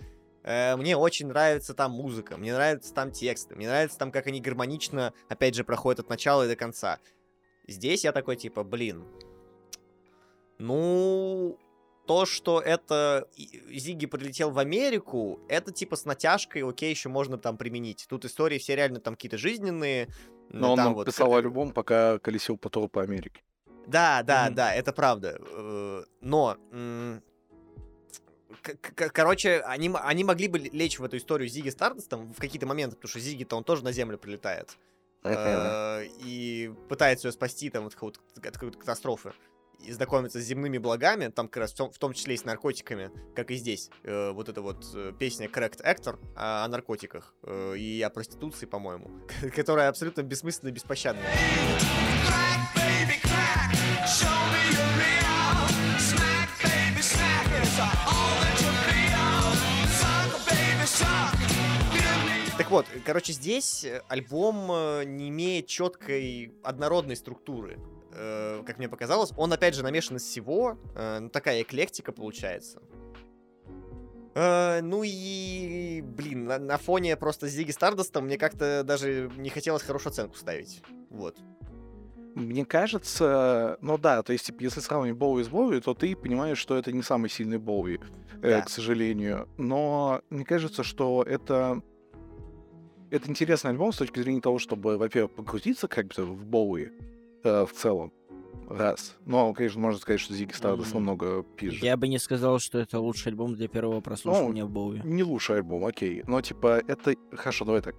Э, 0.45 0.77
Мне 0.77 0.97
очень 0.97 1.29
нравится 1.29 1.75
там 1.75 1.93
музыка, 1.93 2.37
мне 2.37 2.53
нравятся 2.53 2.93
там 2.95 3.11
тексты, 3.13 3.55
мне 3.55 3.67
нравится 3.69 3.99
там, 3.99 4.11
как 4.11 4.27
они 4.27 4.41
гармонично, 4.41 5.13
опять 5.29 5.55
же, 5.55 5.65
проходят 5.65 6.01
от 6.01 6.09
начала 6.09 6.45
и 6.45 6.49
до 6.49 6.57
конца. 6.57 6.99
Здесь 7.69 8.05
я 8.05 8.13
такой, 8.13 8.37
типа, 8.37 8.65
блин, 8.65 9.05
ну, 10.59 11.59
то, 12.07 12.27
что 12.27 12.61
это 12.61 13.29
Зиги 13.37 14.07
прилетел 14.07 14.51
в 14.51 14.59
Америку, 14.59 15.41
это 15.49 15.73
типа 15.73 15.97
с 15.97 16.05
натяжкой, 16.05 16.69
окей, 16.69 16.91
еще 16.91 17.09
можно 17.09 17.39
там 17.39 17.57
применить. 17.57 18.07
Тут 18.09 18.25
истории 18.25 18.59
все 18.59 18.75
реально 18.77 19.01
там 19.01 19.15
какие-то 19.15 19.39
жизненные. 19.39 20.09
Но 20.51 20.73
он 20.73 20.77
там 20.77 20.87
нам 20.87 20.95
вот 20.95 21.07
писал 21.07 21.31
к- 21.31 21.37
альбом, 21.37 21.73
пока 21.73 22.19
колесил 22.19 22.59
по 22.59 22.69
по 22.89 23.03
Америке. 23.03 23.43
Да, 23.87 24.23
да, 24.23 24.47
Мгм. 24.47 24.55
да, 24.55 24.75
это 24.75 24.93
правда. 24.93 25.39
Э, 25.41 26.03
Но, 26.21 26.57
короче, 28.63 29.61
они, 29.61 29.91
они 29.95 30.25
могли 30.25 30.49
бы 30.49 30.59
лечь 30.59 30.99
в 30.99 31.05
эту 31.05 31.17
историю 31.17 31.49
Зиги 31.49 31.69
Стардостом 31.71 32.33
в 32.33 32.39
какие-то 32.39 32.67
моменты, 32.67 32.97
потому 32.97 33.11
что 33.11 33.21
Зиги-то 33.21 33.57
он 33.57 33.65
тоже 33.65 33.85
на 33.85 33.93
Землю 33.93 34.19
прилетает. 34.19 34.77
Э, 35.25 36.05
И 36.25 36.73
пытается 36.89 37.29
ее 37.29 37.33
спасти 37.33 37.71
там 37.71 37.87
от 37.87 37.95
какого-то 37.95 38.21
от 38.37 38.55
какой-то 38.55 38.79
катастрофы. 38.79 39.33
и 39.81 39.91
знакомиться 39.93 40.41
с 40.41 40.45
земными 40.45 40.79
благами, 40.79 41.29
там 41.29 41.49
как 41.49 41.57
раз 41.63 41.73
в 41.73 41.77
том, 41.77 41.91
в 41.91 41.99
том 41.99 42.13
числе 42.13 42.35
и 42.35 42.37
с 42.37 42.45
наркотиками, 42.45 43.11
как 43.35 43.51
и 43.51 43.57
здесь. 43.57 43.91
Э, 44.05 44.31
вот 44.31 44.49
эта 44.49 44.63
вот 44.63 44.85
э, 44.95 45.13
песня 45.19 45.49
Correct 45.49 45.83
Actor 45.85 46.19
о, 46.37 46.65
о 46.65 46.69
наркотиках 46.69 47.35
э, 47.43 47.77
и 47.77 48.01
о 48.03 48.11
проституции, 48.11 48.67
по-моему, 48.67 49.11
которая 49.57 49.89
абсолютно 49.89 50.23
бессмысленная 50.23 50.71
и 50.73 50.75
беспощадная. 50.75 51.27
Так 54.21 55.32
вот, 62.73 62.87
короче, 63.05 63.33
здесь 63.33 63.85
э, 63.85 64.03
альбом 64.09 64.71
э, 64.73 65.05
не 65.05 65.29
имеет 65.29 65.67
четкой 65.67 66.53
однородной 66.65 67.15
структуры. 67.17 67.79
Э, 68.15 68.63
Как 68.67 68.79
мне 68.79 68.89
показалось, 68.89 69.33
он 69.37 69.53
опять 69.53 69.75
же 69.75 69.83
намешан 69.83 70.17
из 70.17 70.23
всего, 70.23 70.77
э, 70.97 71.19
ну 71.21 71.29
такая 71.29 71.63
эклектика 71.63 72.13
получается. 72.13 72.83
Э, 74.35 74.81
Ну 74.83 75.03
и, 75.05 76.01
блин, 76.03 76.47
на, 76.47 76.59
на 76.59 76.79
фоне 76.79 77.17
просто 77.17 77.49
Зиги 77.49 77.71
Стардоста 77.71 78.21
мне 78.21 78.39
как-то 78.39 78.83
даже 78.85 79.31
не 79.37 79.51
хотелось 79.51 79.83
хорошую 79.83 80.11
оценку 80.13 80.37
ставить. 80.37 80.83
Вот. 81.11 81.37
Мне 82.35 82.65
кажется, 82.65 83.77
ну 83.83 83.99
да, 83.99 84.23
то 84.23 84.33
есть, 84.33 84.47
типа, 84.47 84.63
если 84.63 84.81
сравнивать 84.81 85.19
Боуи 85.19 85.43
с 85.45 85.49
Боуи, 85.49 85.81
то 85.81 85.93
ты 85.93 86.17
понимаешь, 86.17 86.57
что 86.57 86.79
это 86.79 86.91
не 86.91 87.03
самый 87.03 87.29
сильный 87.29 87.59
Боуи, 87.59 87.99
э, 88.43 88.51
Да. 88.51 88.63
к 88.63 88.71
сожалению. 88.71 89.47
Но 89.59 90.23
мне 90.31 90.47
кажется, 90.47 90.83
что 90.83 91.23
это 91.23 91.83
это 93.13 93.31
интересный 93.31 93.71
альбом 93.71 93.93
с 93.93 93.97
точки 93.99 94.21
зрения 94.21 94.41
того, 94.41 94.59
чтобы, 94.59 94.97
во-первых, 94.97 95.33
погрузиться 95.33 95.87
как 95.89 96.07
бы 96.09 96.25
в 96.25 96.45
Боуи 96.47 96.89
э, 97.45 97.67
в 97.67 97.73
целом. 97.73 98.13
Раз. 98.69 99.17
Но, 99.27 99.53
конечно, 99.53 99.81
можно 99.81 100.01
сказать, 100.01 100.21
что 100.21 100.35
Зиги 100.35 100.53
Стардост 100.53 100.95
Мгм. 100.95 101.05
намного 101.05 101.43
пизже. 101.43 101.85
Я 101.85 101.97
бы 101.97 102.09
не 102.09 102.19
сказал, 102.19 102.59
что 102.59 102.79
это 102.79 102.99
лучший 103.01 103.29
альбом 103.29 103.55
для 103.55 103.69
первого 103.69 104.01
прослушивания 104.01 104.65
в 104.65 104.71
Боуи. 104.71 105.01
Не 105.05 105.23
лучший 105.23 105.57
альбом, 105.57 105.85
окей. 105.85 106.23
Но, 106.27 106.41
типа, 106.41 106.83
это... 106.89 107.15
Хорошо, 107.33 107.65
давай 107.67 107.83
так. 107.83 107.97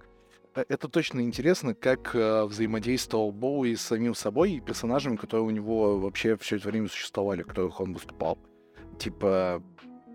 Э, 0.56 0.64
Это 0.68 0.88
точно 0.88 1.20
интересно, 1.20 1.74
как 1.74 2.14
э, 2.14 2.44
взаимодействовал 2.44 3.30
Боуи 3.30 3.74
с 3.76 3.82
самим 3.82 4.14
собой 4.14 4.52
и 4.52 4.60
персонажами, 4.60 5.16
которые 5.16 5.46
у 5.46 5.50
него 5.50 6.00
вообще 6.00 6.36
все 6.38 6.56
это 6.56 6.68
время 6.68 6.88
существовали, 6.88 7.42
которых 7.42 7.80
он 7.80 7.92
выступал. 7.92 8.38
Типа, 8.98 9.62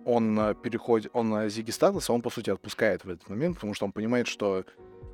он 0.05 0.37
э, 0.39 0.55
переходит... 0.61 1.11
Он 1.13 1.29
на 1.29 1.47
Зиги 1.47 1.71
Старлеса, 1.71 2.11
он, 2.11 2.21
по 2.21 2.29
сути, 2.29 2.49
отпускает 2.49 3.05
в 3.05 3.09
этот 3.09 3.29
момент, 3.29 3.55
потому 3.55 3.73
что 3.73 3.85
он 3.85 3.91
понимает, 3.93 4.27
что 4.27 4.65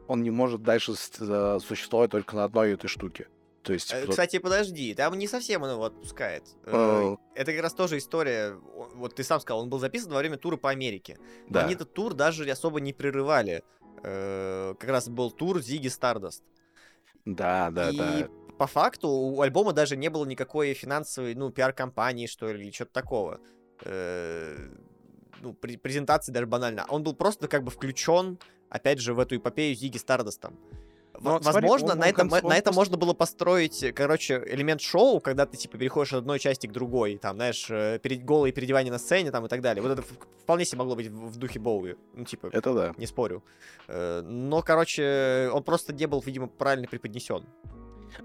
он 0.07 0.23
не 0.23 0.31
может 0.31 0.63
дальше 0.63 0.93
э, 1.19 1.59
существовать 1.65 2.11
только 2.11 2.35
на 2.35 2.43
одной 2.43 2.73
этой 2.73 2.87
штуке. 2.87 3.27
То 3.63 3.73
есть... 3.73 3.93
Э, 3.93 4.05
Кстати, 4.07 4.39
подожди, 4.39 4.93
там 4.93 5.17
не 5.17 5.27
совсем 5.27 5.63
он 5.63 5.71
его 5.71 5.85
отпускает. 5.85 6.43
Э. 6.65 7.15
Это 7.33 7.51
как 7.51 7.61
раз 7.61 7.73
тоже 7.73 7.97
история. 7.97 8.55
Вот 8.95 9.15
ты 9.15 9.23
сам 9.23 9.39
сказал, 9.39 9.61
он 9.63 9.69
был 9.69 9.79
записан 9.79 10.11
во 10.11 10.19
время 10.19 10.37
тура 10.37 10.57
по 10.57 10.69
Америке. 10.69 11.17
Да. 11.49 11.63
Они 11.63 11.73
этот 11.73 11.93
тур 11.93 12.13
даже 12.13 12.49
особо 12.49 12.79
не 12.79 12.93
прерывали. 12.93 13.63
Как 14.01 14.89
раз 14.89 15.09
был 15.09 15.31
тур 15.31 15.61
Зиги 15.61 15.87
Стардаст. 15.87 16.43
Да, 17.25 17.71
да, 17.71 17.89
и 17.89 17.97
да. 17.97 18.29
по 18.59 18.67
факту 18.67 19.09
у 19.09 19.41
альбома 19.41 19.73
даже 19.73 19.97
не 19.97 20.09
было 20.09 20.25
никакой 20.25 20.75
финансовой, 20.75 21.33
ну, 21.33 21.49
пиар-компании, 21.49 22.27
что 22.27 22.51
ли, 22.51 22.65
или 22.65 22.71
что-то 22.71 22.93
такого. 22.93 23.39
Ну, 25.41 25.51
пре- 25.53 25.79
презентации 25.79 26.31
даже 26.31 26.45
банально. 26.45 26.85
Он 26.87 27.01
был 27.01 27.15
просто 27.15 27.47
как 27.47 27.63
бы 27.63 27.71
включен, 27.71 28.37
опять 28.70 28.99
же, 28.99 29.13
в 29.13 29.20
эту 29.20 29.38
эпопею 29.38 29.76
Зиги 29.76 29.97
Стардостом. 29.97 30.57
В- 31.13 31.24
Ну, 31.24 31.32
вот 31.32 31.43
смотри, 31.43 31.61
Возможно, 31.61 31.93
он- 31.93 31.99
на, 31.99 32.03
он 32.05 32.09
этом, 32.09 32.28
он 32.28 32.32
на 32.49 32.57
этом 32.57 32.74
просто- 32.74 32.74
можно 32.74 32.97
было 32.97 33.13
построить, 33.13 33.86
короче, 33.95 34.43
элемент 34.47 34.82
шоу, 34.82 35.22
когда 35.22 35.45
ты, 35.45 35.55
типа, 35.55 35.78
переходишь 35.78 36.11
от 36.11 36.20
одной 36.20 36.39
части 36.39 36.68
к 36.68 36.74
другой, 36.74 37.18
там, 37.18 37.38
знаешь, 37.38 37.68
э, 37.70 37.99
перед 38.03 38.26
голые 38.26 38.51
переодевания 38.51 38.91
на 38.91 38.99
сцене, 38.99 39.32
там, 39.32 39.45
и 39.45 39.47
так 39.47 39.61
далее. 39.61 39.82
Вот 39.82 39.91
это 39.91 40.01
вполне 40.01 40.66
себе 40.66 40.80
могло 40.80 40.95
быть 40.97 41.07
в, 41.07 41.28
в 41.30 41.38
духе 41.38 41.59
Боуи. 41.59 41.95
Ну, 42.16 42.26
типа, 42.26 42.49
Это 42.51 42.74
да. 42.74 42.93
не 42.97 43.05
спорю. 43.07 43.43
Э, 43.88 44.22
Но, 44.26 44.61
короче, 44.61 45.49
он 45.53 45.63
просто 45.63 45.93
не 45.93 46.05
был, 46.05 46.22
видимо, 46.26 46.47
правильно 46.47 46.88
преподнесен. 46.88 47.45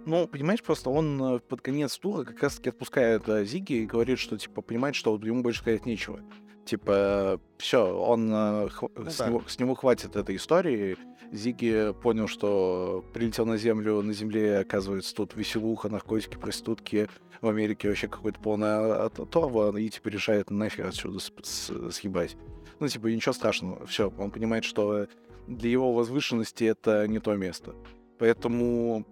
Ну, 0.06 0.26
понимаешь, 0.26 0.60
просто 0.62 0.90
он 0.90 1.36
э, 1.36 1.38
под 1.40 1.60
конец 1.62 1.96
тура 1.96 2.24
как 2.24 2.42
раз-таки 2.42 2.70
отпускает 2.70 3.22
Зиги 3.46 3.74
и 3.74 3.86
говорит, 3.86 4.18
что, 4.18 4.36
типа, 4.36 4.62
понимает, 4.62 4.96
что 4.96 5.14
ему 5.16 5.42
больше 5.42 5.60
сказать 5.60 5.86
нечего. 5.86 6.20
Типа, 6.64 7.40
все, 7.58 7.84
он 7.96 8.30
э, 8.32 8.68
Ну 8.96 9.10
с, 9.10 9.16
да. 9.18 9.28
него, 9.28 9.42
с 9.46 9.58
него 9.58 9.74
хватит 9.74 10.16
этой 10.16 10.36
истории. 10.36 10.96
Зиги 11.32 11.92
понял, 12.02 12.26
что 12.26 13.04
прилетел 13.12 13.46
на 13.46 13.56
Землю, 13.56 14.02
на 14.02 14.12
Земле, 14.12 14.58
оказывается, 14.58 15.14
тут 15.14 15.34
веселуха, 15.36 15.88
наркотики, 15.88 16.36
проститутки. 16.36 17.08
В 17.40 17.48
Америке 17.48 17.88
вообще 17.88 18.08
какой-то 18.08 18.38
полный 18.40 18.94
оторва, 19.06 19.76
и, 19.78 19.88
типа, 19.88 20.08
решает 20.08 20.50
нафиг 20.50 20.86
отсюда 20.86 21.18
с- 21.20 21.32
с- 21.42 21.90
съебать. 21.92 22.36
Ну, 22.80 22.88
типа, 22.88 23.06
ничего 23.06 23.32
страшного. 23.32 23.86
Все, 23.86 24.12
он 24.18 24.30
понимает, 24.30 24.64
что 24.64 25.06
для 25.46 25.70
его 25.70 25.92
возвышенности 25.92 26.64
это 26.64 27.06
не 27.08 27.18
то 27.20 27.34
место. 27.36 27.74
Поэтому 28.18 29.06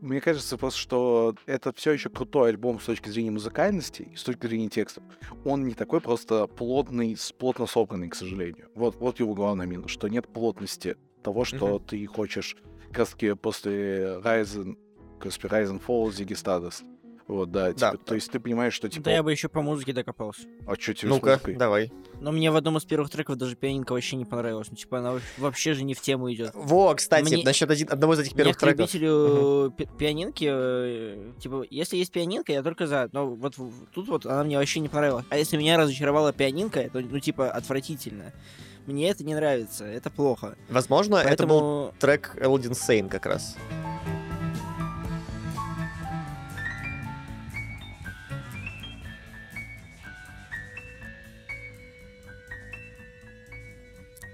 Мне 0.00 0.20
кажется 0.20 0.56
просто, 0.56 0.78
что 0.78 1.34
это 1.46 1.72
все 1.74 1.92
еще 1.92 2.08
крутой 2.08 2.50
альбом 2.50 2.80
с 2.80 2.84
точки 2.84 3.10
зрения 3.10 3.30
музыкальности 3.30 4.08
и 4.12 4.16
с 4.16 4.22
точки 4.22 4.46
зрения 4.46 4.68
текстов. 4.68 5.04
Он 5.44 5.66
не 5.66 5.74
такой 5.74 6.00
просто 6.00 6.46
плотный, 6.46 7.16
плотно 7.38 7.66
собранный, 7.66 8.08
к 8.08 8.14
сожалению. 8.14 8.68
Вот, 8.74 8.96
вот 8.96 9.20
его 9.20 9.34
главный 9.34 9.66
минус, 9.66 9.90
что 9.90 10.08
нет 10.08 10.26
плотности 10.28 10.96
того, 11.22 11.44
что 11.44 11.74
Мгм. 11.74 11.84
ты 11.86 12.06
хочешь 12.06 12.56
как 12.88 12.98
раз 12.98 13.16
после 13.40 14.18
Ryzen, 14.20 14.76
после 15.20 15.48
Ryzen 15.50 15.82
Fall, 15.86 16.08
Ziggy 16.08 16.34
Stardust. 16.34 16.82
Вот, 17.30 17.52
да, 17.52 17.72
Да, 17.72 17.92
типа, 17.92 18.04
то 18.04 18.14
есть 18.16 18.30
ты 18.30 18.40
понимаешь, 18.40 18.74
что 18.74 18.88
типа, 18.88 19.04
Да 19.04 19.12
я 19.12 19.22
бы 19.22 19.30
еще 19.30 19.48
по 19.48 19.62
музыке 19.62 19.92
докопался. 19.92 20.42
а 20.66 20.74
что 20.74 20.94
тебе 20.94 21.08
с 21.08 21.14
Ну-ка, 21.14 21.30
музыкой? 21.30 21.54
давай. 21.54 21.92
Но 22.20 22.32
мне 22.32 22.50
в 22.50 22.56
одном 22.56 22.76
из 22.76 22.84
первых 22.84 23.08
треков 23.10 23.36
даже 23.36 23.54
пианинка 23.54 23.92
вообще 23.92 24.16
не 24.16 24.24
понравилась. 24.24 24.66
Ну, 24.70 24.76
типа, 24.76 24.98
она 24.98 25.20
вообще 25.38 25.74
же 25.74 25.84
не 25.84 25.94
в 25.94 26.00
тему 26.00 26.30
идет. 26.32 26.50
Во, 26.54 26.92
кстати, 26.94 27.32
Мне- 27.32 27.44
насчет 27.44 27.70
один- 27.70 27.88
одного 27.90 28.14
из 28.14 28.18
этих 28.20 28.32
Мне 28.32 28.38
первых 28.38 28.56
к 28.56 28.60
треков. 28.60 28.80
любителю 28.92 29.70
пи- 29.76 29.88
пианинки, 29.96 30.48
э, 30.50 31.32
типа, 31.38 31.64
если 31.70 31.96
есть 31.98 32.10
пианинка, 32.12 32.52
я 32.52 32.62
только 32.62 32.86
за. 32.86 33.08
Но 33.12 33.28
вот 33.30 33.54
тут 33.94 34.08
вот 34.08 34.26
она 34.26 34.42
мне 34.44 34.58
вообще 34.58 34.80
не 34.80 34.88
понравилась. 34.88 35.24
А 35.30 35.36
если 35.38 35.56
меня 35.56 35.78
разочаровала 35.78 36.32
пианинка, 36.32 36.90
то, 36.90 37.00
ну, 37.00 37.20
типа, 37.20 37.50
отвратительно. 37.50 38.32
Мне 38.86 39.08
это 39.08 39.22
не 39.24 39.34
нравится, 39.34 39.84
это 39.84 40.10
плохо. 40.10 40.56
Возможно, 40.68 41.16
это 41.16 41.46
был 41.46 41.60
Поэтому 41.60 41.94
трек 42.00 42.36
Элдин 42.40 42.74
Сейн 42.74 43.08
как 43.08 43.26
раз. 43.26 43.56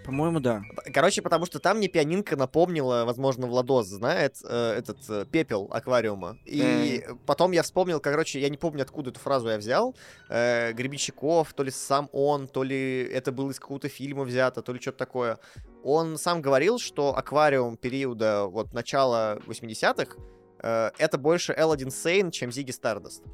По-моему, 0.07 0.39
да. 0.39 0.63
Короче, 0.95 1.21
потому 1.21 1.47
что 1.47 1.59
там 1.59 1.79
мне 1.79 1.89
пианинка 1.89 2.37
напомнила, 2.37 3.03
возможно, 3.05 3.49
Владос 3.49 3.89
знает, 3.89 4.37
э, 4.45 4.75
этот 4.79 4.99
э, 5.11 5.27
пепел 5.31 5.69
аквариума. 5.73 6.39
И 6.45 7.05
потом 7.27 7.51
я 7.51 7.65
вспомнил, 7.65 7.99
короче, 7.99 8.41
я 8.41 8.49
не 8.49 8.57
помню, 8.57 8.83
откуда 8.83 9.11
эту 9.11 9.19
фразу 9.19 9.49
я 9.49 9.59
взял. 9.59 9.97
Э, 10.29 10.73
Гребенщиков, 10.73 11.53
то 11.53 11.65
ли 11.65 11.73
сам 11.73 12.09
он, 12.13 12.47
то 12.47 12.63
ли 12.63 13.03
это 13.03 13.33
было 13.33 13.51
из 13.51 13.59
какого-то 13.59 13.89
фильма 13.89 14.23
взято, 14.23 14.63
то 14.63 14.73
ли 14.73 14.81
что-то 14.81 14.99
такое. 14.99 15.39
Он 15.83 16.19
сам 16.19 16.41
говорил, 16.41 16.79
что 16.79 17.17
аквариум 17.17 17.77
периода 17.77 18.47
вот 18.47 18.73
начала 18.73 19.41
80-х 19.47 20.17
э, 20.63 20.91
это 20.99 21.19
больше 21.19 21.53
Элладин 21.57 21.91
Сейн, 21.91 22.31
чем 22.31 22.53
Зиги 22.53 22.71
Стардаст. 22.71 23.25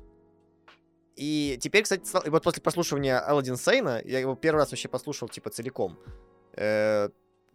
И 1.16 1.58
теперь, 1.60 1.82
кстати, 1.82 2.06
стал- 2.06 2.22
и 2.22 2.30
вот 2.30 2.42
после 2.42 2.62
прослушивания 2.62 3.22
Элладин 3.28 3.56
Сейна, 3.56 4.00
я 4.04 4.20
его 4.20 4.34
первый 4.34 4.60
раз 4.60 4.70
вообще 4.70 4.88
послушал, 4.88 5.28
типа, 5.28 5.50
целиком, 5.50 5.98
э, 6.56 7.08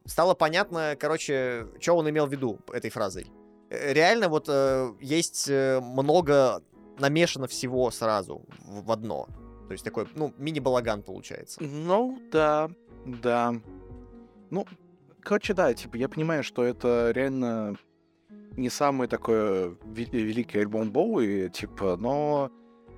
стало 0.05 0.33
понятно, 0.35 0.95
короче, 0.99 1.67
что 1.79 1.97
он 1.97 2.09
имел 2.09 2.25
в 2.27 2.31
виду 2.31 2.59
этой 2.73 2.89
фразой. 2.89 3.27
Э, 3.69 3.93
Реально 3.93 4.29
вот 4.29 4.45
э, 4.49 4.93
есть 5.01 5.49
э, 5.49 5.79
много 5.81 6.61
намешано 6.99 7.47
всего 7.47 7.91
сразу 7.91 8.43
в, 8.59 8.85
в 8.85 8.91
одно. 8.91 9.27
То 9.67 9.73
есть 9.73 9.83
такой, 9.83 10.07
ну, 10.15 10.33
мини-балаган 10.37 11.03
получается. 11.03 11.61
Ну, 11.63 12.19
да, 12.31 12.69
да. 13.05 13.53
Ну, 14.49 14.65
короче, 15.21 15.53
да, 15.53 15.73
типа, 15.73 15.97
я 15.97 16.07
понимаю, 16.07 16.43
что 16.43 16.63
это 16.63 17.11
реально 17.13 17.75
не 18.55 18.69
самый 18.69 19.07
такой 19.07 19.71
ве- 19.85 20.09
великий 20.09 20.59
альбом 20.59 20.89
Боуи, 20.91 21.49
типа, 21.49 21.97
но 21.97 22.49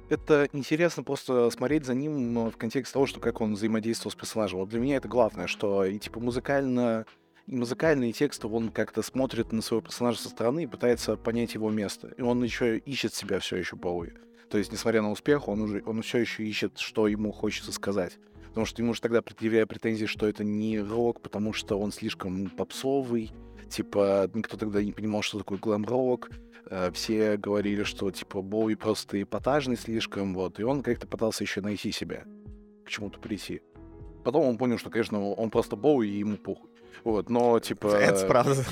это 0.10 0.50
интересно 0.54 1.04
просто 1.04 1.50
смотреть 1.50 1.86
за 1.86 1.94
ним 1.94 2.34
но 2.34 2.52
в 2.52 2.58
контексте 2.58 2.94
того, 2.94 3.06
что 3.06 3.20
как 3.20 3.42
он 3.42 3.54
взаимодействовал 3.54 4.12
с 4.12 4.16
персонажем. 4.16 4.60
Вот 4.60 4.70
для 4.70 4.80
меня 4.80 4.98
это 4.98 5.08
главное, 5.08 5.48
что 5.48 5.86
и 5.86 5.98
типа 5.98 6.20
музыкально, 6.20 7.06
и 7.48 7.56
музыкальные 7.56 8.12
тексты 8.12 8.48
он 8.48 8.70
как-то 8.70 9.02
смотрит 9.02 9.52
на 9.52 9.62
своего 9.62 9.82
персонажа 9.82 10.20
со 10.20 10.30
стороны 10.30 10.64
и 10.64 10.68
пытается 10.68 11.16
понять 11.16 11.54
его 11.54 11.70
место. 11.70 12.14
И 12.18 12.22
он 12.22 12.44
еще 12.44 12.78
ищет 12.78 13.14
себя 13.14 13.40
все 13.40 13.58
еще 13.58 13.76
Боуи. 13.76 14.12
То 14.50 14.58
есть, 14.58 14.72
несмотря 14.72 15.02
на 15.02 15.12
успех, 15.12 15.48
он 15.48 15.62
уже 15.62 15.84
он 15.86 16.02
все 16.02 16.20
еще 16.20 16.44
ищет, 16.44 16.80
что 16.80 17.08
ему 17.08 17.32
хочется 17.32 17.72
сказать. 17.72 18.18
Потому 18.50 18.66
что 18.66 18.82
ему 18.82 18.96
же 18.96 19.02
тогда 19.02 19.22
предъявляя 19.22 19.68
претензии, 19.68 20.06
что 20.06 20.28
это 20.28 20.44
не 20.44 20.80
рок, 20.80 21.22
потому 21.22 21.54
что 21.54 21.80
он 21.80 21.92
слишком 21.92 22.50
попсовый. 22.50 23.32
Типа, 23.70 24.30
никто 24.34 24.58
тогда 24.58 24.82
не 24.82 24.92
понимал, 24.92 25.22
что 25.22 25.38
такое 25.38 25.60
глэм-рок. 25.60 26.32
Э, 26.70 26.92
Все 26.94 27.38
говорили, 27.38 27.84
что, 27.84 28.12
типа, 28.12 28.42
Боуи 28.42 28.76
просто 28.76 29.22
эпатажный 29.22 29.76
слишком, 29.78 30.34
вот, 30.34 30.60
и 30.60 30.64
он 30.64 30.84
как-то 30.84 31.08
пытался 31.08 31.44
еще 31.44 31.62
найти 31.62 31.92
себя, 31.92 32.24
к 32.86 32.90
чему-то 32.90 33.20
прийти. 33.20 33.62
Потом 34.24 34.46
он 34.46 34.58
понял, 34.58 34.78
что, 34.78 34.90
конечно, 34.90 35.32
он 35.32 35.50
просто 35.50 35.76
Боуи, 35.76 36.08
и 36.10 36.20
ему 36.20 36.38
похуй. 36.38 36.70
Вот, 37.04 37.30
но, 37.30 37.60
типа... 37.60 37.88
Это 38.00 38.28
правда. 38.28 38.64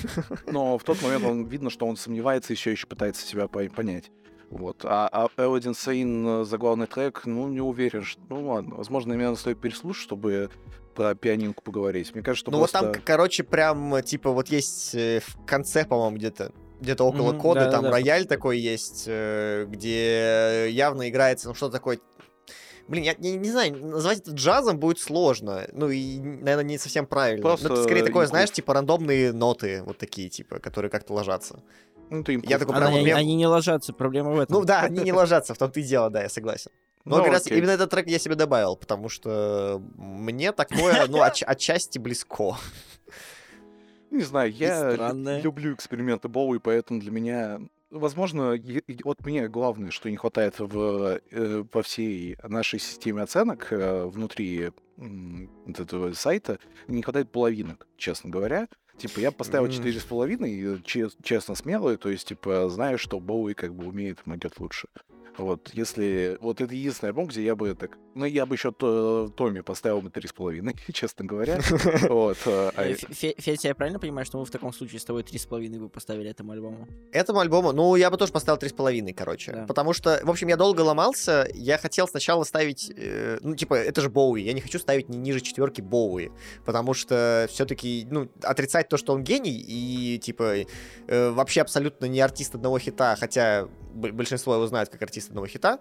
Но 0.46 0.78
в 0.78 0.84
тот 0.84 1.02
момент 1.02 1.24
он 1.26 1.46
видно, 1.46 1.70
что 1.70 1.86
он 1.88 1.96
сомневается 1.98 2.54
и 2.54 2.56
все 2.56 2.72
еще 2.72 2.86
пытается 2.88 3.26
себя 3.26 3.48
по- 3.48 3.64
понять. 3.70 4.12
Вот. 4.50 4.86
А, 4.86 5.10
а 5.12 5.28
Элодин 5.42 5.74
Сейн 5.74 6.26
э, 6.28 6.44
заглавный 6.46 6.88
трек, 6.88 7.24
ну, 7.26 7.48
не 7.50 7.60
уверен. 7.62 8.04
Что... 8.04 8.22
Ну, 8.30 8.48
ладно. 8.48 8.76
Возможно, 8.76 9.14
надо 9.16 9.36
стоит 9.36 9.60
переслушать, 9.60 10.04
чтобы 10.04 10.50
про 10.96 11.16
пианинку 11.16 11.64
поговорить. 11.64 12.14
Мне 12.14 12.24
кажется, 12.24 12.46
что 12.46 12.52
Ну 12.52 12.60
вот 12.60 12.72
просто... 12.72 12.92
там, 12.94 13.02
к- 13.02 13.06
короче, 13.06 13.44
прям, 13.44 14.02
типа, 14.04 14.32
вот 14.32 14.48
есть 14.48 14.96
э, 14.96 15.22
в 15.26 15.46
конце, 15.46 15.86
по-моему, 15.86 16.16
где-то 16.18 16.54
где-то 16.80 17.04
около 17.06 17.32
Мгм, 17.32 17.40
кода, 17.42 17.62
там 17.66 17.84
да-да-да. 17.84 17.92
рояль 17.92 18.26
такой 18.26 18.60
есть, 18.60 19.06
э, 19.08 19.66
где 19.68 20.68
явно 20.70 21.10
играется, 21.10 21.48
ну, 21.50 21.54
что 21.56 21.70
такое... 21.70 22.00
Блин, 22.88 23.04
я, 23.04 23.16
я 23.20 23.36
не 23.36 23.50
знаю, 23.52 23.76
назвать 23.86 24.20
это 24.20 24.32
джазом 24.32 24.80
будет 24.80 25.00
сложно. 25.00 25.68
Ну, 25.74 25.90
и, 25.90 26.20
наверное, 26.20 26.64
не 26.64 26.78
совсем 26.78 27.06
правильно. 27.06 27.42
Просто 27.42 27.68
Ну, 27.68 27.74
это 27.74 27.84
скорее 27.84 28.02
такое, 28.02 28.22
инклюз. 28.24 28.30
знаешь, 28.30 28.52
типа 28.52 28.74
рандомные 28.74 29.34
ноты, 29.34 29.84
вот 29.84 29.98
такие, 29.98 30.30
типа, 30.30 30.60
которые 30.60 30.90
как-то 30.90 31.14
ложатся. 31.14 31.62
Ну, 32.10 32.24
ты 32.24 32.36
им 32.36 32.44
Я 32.48 32.58
такой 32.60 32.76
Она- 32.76 32.86
прям 32.88 33.00
они, 33.00 33.12
они 33.12 33.36
не 33.36 33.46
ложатся, 33.48 33.92
проблема 33.92 34.32
в 34.32 34.40
этом. 34.40 34.56
Ну 34.58 34.64
да, 34.64 34.82
они 34.84 35.02
не 35.02 35.12
ложатся, 35.12 35.54
в 35.54 35.58
том-то 35.58 35.80
и 35.82 35.84
дело, 35.84 36.10
да, 36.10 36.24
я 36.24 36.30
согласен. 36.30 36.72
Но 37.04 37.18
Ну, 37.18 37.24
как 37.24 37.34
раз 37.34 37.48
именно 37.48 37.72
этот 37.72 37.90
трек 37.90 38.08
я 38.08 38.20
себе 38.20 38.36
добавил, 38.36 38.78
потому 38.78 39.10
что 39.10 39.82
мне 39.98 40.52
такое, 40.54 41.08
ну, 41.08 41.18
отч- 41.24 41.44
отчасти 41.44 41.98
близко. 42.00 42.56
Не 44.12 44.24
знаю, 44.24 44.52
я 44.52 44.94
люблю 45.42 45.74
эксперименты 45.74 46.28
Боуи, 46.28 46.60
поэтому 46.60 47.00
для 47.00 47.12
меня... 47.12 47.60
Возможно, 47.90 48.58
вот 49.06 49.26
мне 49.26 49.48
главное, 49.48 49.92
что 49.92 50.10
не 50.10 50.18
хватает 50.18 50.56
в, 50.60 51.22
э, 51.32 51.64
во 51.72 51.82
всей 51.82 52.38
нашей 52.44 52.80
системе 52.80 53.22
оценок 53.22 53.72
э, 53.72 54.06
внутри 54.06 54.72
вот 54.98 55.80
этого 55.80 56.12
сайта, 56.14 56.60
не 56.88 57.02
хватает 57.02 57.32
половинок, 57.32 57.88
честно 57.96 58.30
говоря. 58.30 58.68
Типа, 58.98 59.20
я 59.20 59.32
поставил 59.32 59.70
четыре 59.70 60.00
с 60.00 60.04
половиной, 60.04 60.82
че- 60.84 61.12
честно, 61.24 61.56
смелый, 61.56 61.98
то 61.98 62.10
есть, 62.10 62.28
типа, 62.28 62.68
знаю, 62.68 62.98
что 62.98 63.20
Боуи 63.20 63.54
как 63.54 63.74
бы 63.74 63.86
умеет, 63.88 64.26
могет 64.26 64.60
лучше. 64.60 64.90
Вот, 65.38 65.70
если... 65.74 66.38
Вот 66.42 66.62
это 66.62 66.74
единственный 66.74 67.10
альбом, 67.10 67.28
где 67.28 67.44
я 67.44 67.56
бы 67.56 67.74
так... 67.76 67.98
Ну, 68.18 68.26
я 68.26 68.46
бы 68.48 68.56
еще 68.56 68.72
Томми 68.72 69.62
поставил 69.62 70.02
бы 70.02 70.10
три 70.10 70.28
с 70.28 70.34
половиной, 70.34 70.76
честно 70.94 71.26
говоря. 71.26 71.60
Э, 72.48 72.72
а 72.76 72.84
Э, 72.84 72.94
Фе- 72.94 73.08
Фе- 73.12 73.36
Федя, 73.42 73.68
я 73.70 73.76
правильно 73.76 74.00
понимаю, 74.00 74.26
что 74.26 74.40
мы 74.40 74.46
в 74.46 74.50
таком 74.50 74.74
случае 74.74 75.00
с 75.00 75.06
тобой 75.06 75.24
три 75.24 75.38
с 75.38 75.46
половиной 75.46 75.80
бы 75.80 75.90
поставили 75.90 76.30
этому 76.30 76.52
альбому? 76.52 76.88
Этому 77.12 77.40
альбому, 77.40 77.72
ну, 77.74 77.96
я 77.96 78.10
бы 78.10 78.18
тоже 78.18 78.32
поставил 78.32 78.58
3,5, 78.60 79.14
короче. 79.14 79.52
Да. 79.52 79.66
Потому 79.66 79.94
что, 79.94 80.20
в 80.24 80.30
общем, 80.30 80.48
я 80.48 80.58
долго 80.58 80.82
ломался. 80.82 81.48
Я 81.54 81.78
хотел 81.78 82.08
сначала 82.08 82.44
ставить... 82.44 82.92
э, 82.96 83.38
ну, 83.42 83.56
типа, 83.56 83.76
это 83.76 84.02
же 84.02 84.10
Боуи. 84.10 84.42
Я 84.42 84.54
не 84.54 84.62
хочу 84.62 84.80
ставить 84.80 85.10
ни 85.10 85.18
ниже 85.18 85.42
четверки 85.42 85.82
Боуи. 85.82 86.30
Потому 86.66 86.94
что 86.94 87.48
все-таки, 87.50 88.08
ну, 88.10 88.30
отрицать 88.42 88.90
то, 88.90 88.98
что 88.98 89.14
он 89.14 89.24
гений, 89.24 89.64
и, 89.68 90.18
типа, 90.20 90.56
э, 91.08 91.30
вообще 91.30 91.62
абсолютно 91.62 92.06
не 92.08 92.20
артист 92.22 92.56
одного 92.56 92.80
хита, 92.80 93.16
хотя 93.20 93.68
большинство 93.94 94.56
его 94.56 94.68
знают 94.68 94.90
как 94.90 95.02
артист 95.02 95.30
одного 95.30 95.48
хита. 95.48 95.80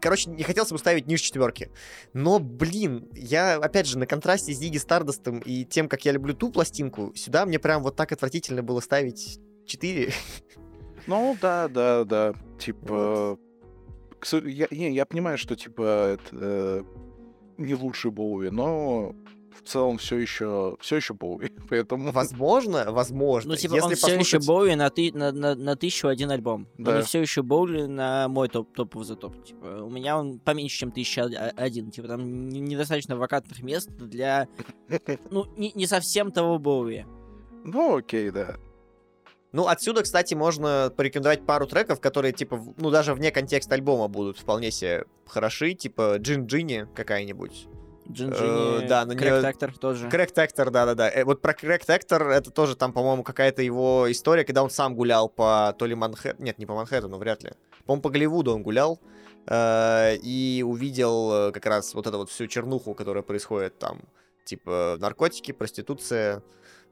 Короче, 0.00 0.30
не 0.30 0.42
хотелось 0.42 0.70
бы 0.72 0.78
ставить 0.78 1.06
ниже 1.06 1.22
четверки. 1.22 1.70
Но, 2.12 2.38
блин, 2.40 3.08
я, 3.14 3.56
опять 3.56 3.86
же, 3.86 3.98
на 3.98 4.06
контрасте 4.06 4.52
с 4.52 4.58
Диги 4.58 4.76
Стардостом 4.78 5.38
и 5.40 5.64
тем, 5.64 5.88
как 5.88 6.04
я 6.04 6.12
люблю 6.12 6.34
ту 6.34 6.50
пластинку, 6.50 7.12
сюда 7.14 7.46
мне 7.46 7.58
прям 7.58 7.82
вот 7.82 7.94
так 7.96 8.10
отвратительно 8.12 8.62
было 8.62 8.80
ставить 8.80 9.38
4. 9.66 10.12
Ну, 11.06 11.36
да, 11.40 11.68
да, 11.68 12.04
да. 12.04 12.34
Типа... 12.58 13.38
су- 14.20 14.46
Я, 14.46 14.66
не, 14.70 14.92
я 14.92 15.06
понимаю, 15.06 15.38
что, 15.38 15.54
типа, 15.56 16.16
это 16.18 16.28
э, 16.32 16.82
не 17.56 17.74
лучший 17.74 18.10
Боуи, 18.10 18.50
но 18.50 19.14
в 19.62 19.68
целом 19.68 19.98
все 19.98 20.16
еще, 20.16 20.76
все 20.80 20.96
еще 20.96 21.14
Боуи. 21.14 21.50
Поэтому... 21.70 22.12
Возможно, 22.12 22.86
возможно. 22.90 23.50
Ну, 23.52 23.56
типа, 23.56 23.74
если 23.74 23.86
он 23.88 23.94
все 23.94 24.06
еще 24.18 24.36
послушать- 24.38 24.46
Боуи 24.46 24.74
на, 24.74 24.90
ты, 24.90 25.10
на, 25.12 25.32
на, 25.32 25.54
на 25.54 25.76
тысячу 25.76 26.08
один 26.08 26.30
альбом. 26.30 26.66
Но 26.78 26.90
Да. 26.92 26.96
не 26.98 27.02
все 27.02 27.20
еще 27.20 27.42
Боуи 27.42 27.86
на 27.86 28.28
мой 28.28 28.48
топ 28.48 28.72
топов 28.74 29.04
за 29.04 29.16
топ. 29.16 29.42
Типа, 29.44 29.82
у 29.82 29.90
меня 29.90 30.18
он 30.18 30.38
поменьше, 30.38 30.78
чем 30.78 30.92
тысяча 30.92 31.24
о- 31.24 31.52
один. 31.56 31.90
Типа, 31.90 32.08
там 32.08 32.48
не- 32.48 32.60
недостаточно 32.60 33.16
вакантных 33.16 33.62
мест 33.62 33.90
для, 33.90 34.48
ну, 35.30 35.46
не, 35.56 35.72
не 35.74 35.86
совсем 35.86 36.30
того 36.32 36.58
Боуи. 36.58 37.04
Ну, 37.64 37.96
окей, 37.96 38.30
да. 38.30 38.56
Ну, 39.52 39.66
отсюда, 39.66 40.02
кстати, 40.02 40.34
можно 40.34 40.92
порекомендовать 40.94 41.46
пару 41.46 41.66
треков, 41.66 42.00
которые, 42.00 42.32
типа, 42.34 42.62
ну, 42.76 42.90
даже 42.90 43.14
вне 43.14 43.30
контекста 43.30 43.74
альбома 43.76 44.06
будут 44.08 44.38
вполне 44.38 44.70
себе 44.70 45.06
хороши, 45.26 45.72
типа 45.74 46.16
Джин 46.18 46.44
Джинни 46.46 46.86
какая-нибудь. 46.94 47.66
Джинджини, 48.10 48.84
Э, 48.84 48.88
да, 48.88 49.04
на 49.04 49.14
Крэк 49.14 49.42
Тактор 49.42 49.76
тоже. 49.76 50.08
Крэк 50.08 50.32
Тектор, 50.32 50.70
да-да-да. 50.70 51.10
Э, 51.10 51.24
Вот 51.24 51.40
про 51.40 51.52
Крэк 51.54 51.84
Тектор 51.84 52.28
это 52.28 52.50
тоже 52.50 52.76
там, 52.76 52.92
по-моему, 52.92 53.22
какая-то 53.22 53.62
его 53.62 54.10
история, 54.10 54.44
когда 54.44 54.62
он 54.62 54.70
сам 54.70 54.94
гулял 54.94 55.28
по 55.28 55.74
то 55.78 55.86
ли 55.86 55.94
Манхэттену, 55.94 56.44
нет, 56.44 56.58
не 56.58 56.66
по 56.66 56.74
Манхэттену, 56.74 57.18
вряд 57.18 57.42
ли. 57.42 57.52
По-моему, 57.86 58.02
по 58.02 58.10
Голливуду 58.10 58.54
он 58.54 58.62
гулял 58.62 58.98
э, 59.46 60.16
и 60.16 60.64
увидел 60.66 61.48
э, 61.48 61.52
как 61.52 61.66
раз 61.66 61.94
вот 61.94 62.06
эту 62.06 62.18
вот 62.18 62.30
всю 62.30 62.46
чернуху, 62.46 62.94
которая 62.94 63.22
происходит 63.22 63.78
там, 63.78 64.00
типа 64.44 64.96
наркотики, 65.00 65.52
проституция 65.52 66.42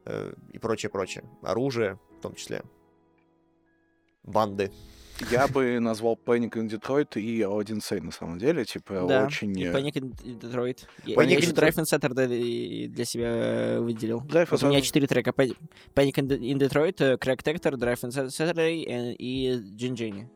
э, 0.05 0.33
и 0.51 0.59
прочее-прочее. 0.59 1.23
Оружие 1.41 1.99
в 2.17 2.21
том 2.21 2.35
числе. 2.35 2.61
Банды. 4.23 4.71
Я 5.31 5.47
бы 5.47 5.79
назвал 5.79 6.19
Panic 6.23 6.51
in 6.51 6.69
Detroit 6.69 7.19
и 7.19 7.41
Один 7.43 7.81
Сей, 7.81 7.99
на 8.01 8.11
самом 8.11 8.37
деле. 8.37 8.65
Типа, 8.65 9.05
Да, 9.07 9.25
очень... 9.25 9.57
и 9.57 9.65
Panic 9.65 9.93
in 9.93 10.39
Detroit. 10.39 10.79
Panic 11.05 11.27
я 11.29 11.39
in. 11.39 11.53
Drive 11.53 11.75
in 11.75 11.83
Saturday 11.85 12.87
для 12.87 13.05
себя 13.05 13.27
э, 13.27 13.79
выделил. 13.79 14.21
Drive 14.21 14.47
Вот 14.51 14.63
у 14.63 14.67
меня 14.67 14.81
четыре 14.81 15.07
трека. 15.07 15.31
Panic 15.31 15.55
in 15.95 16.27
De- 16.27 16.37
in 16.39 16.57
Detroit, 16.59 17.17
Crack 17.19 17.43
Tector, 17.43 17.73
Drive 17.73 18.01
in 18.03 18.27
Saturday 18.29 19.15
и 19.17 19.55
Джинджини. 19.75 20.29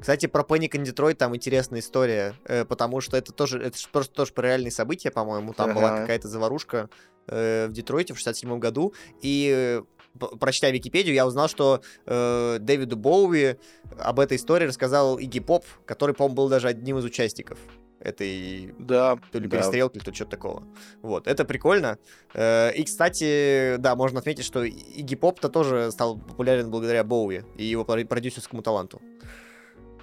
Кстати, 0.00 0.26
про 0.26 0.42
Panic 0.42 0.70
in 0.72 0.84
Detroit 0.84 1.14
там 1.14 1.34
интересная 1.34 1.80
история, 1.80 2.34
э, 2.44 2.64
потому 2.64 3.00
что 3.00 3.16
это 3.16 3.32
тоже, 3.32 3.58
это 3.60 3.76
просто 3.90 4.14
тоже 4.14 4.32
про 4.32 4.46
реальные 4.48 4.70
события, 4.70 5.10
по-моему. 5.10 5.52
Там 5.54 5.74
была 5.74 5.88
Ага. 5.92 6.00
какая-то 6.02 6.28
заварушка 6.28 6.88
э, 7.26 7.66
в 7.66 7.72
Детройте 7.72 8.14
в 8.14 8.18
67 8.18 8.58
году, 8.58 8.94
и 9.22 9.82
прочитая 10.18 10.72
Википедию, 10.72 11.14
я 11.14 11.26
узнал, 11.26 11.48
что 11.48 11.80
э, 12.06 12.58
Дэвиду 12.60 12.96
Боуи 12.96 13.56
об 13.98 14.20
этой 14.20 14.36
истории 14.36 14.66
рассказал 14.66 15.18
Игги 15.18 15.40
Поп, 15.40 15.64
который, 15.86 16.14
по-моему, 16.14 16.34
был 16.36 16.48
даже 16.48 16.68
одним 16.68 16.98
из 16.98 17.04
участников 17.04 17.58
этой 18.00 18.74
Да, 18.78 19.18
то 19.32 19.38
ли 19.40 19.48
да. 19.48 19.56
перестрелки, 19.56 19.98
то 19.98 20.14
что-то 20.14 20.30
такого. 20.30 20.62
Вот, 21.02 21.26
это 21.26 21.44
прикольно. 21.44 21.98
Э, 22.34 22.72
И, 22.74 22.84
кстати, 22.84 23.76
да, 23.78 23.96
можно 23.96 24.20
отметить, 24.20 24.44
что 24.44 24.62
Игги 24.64 25.16
Поп-то 25.16 25.48
тоже 25.48 25.90
стал 25.90 26.16
популярен 26.16 26.70
благодаря 26.70 27.02
Боуи 27.02 27.42
и 27.56 27.64
его 27.64 27.84
про- 27.84 28.04
продюсерскому 28.04 28.62
таланту. 28.62 29.00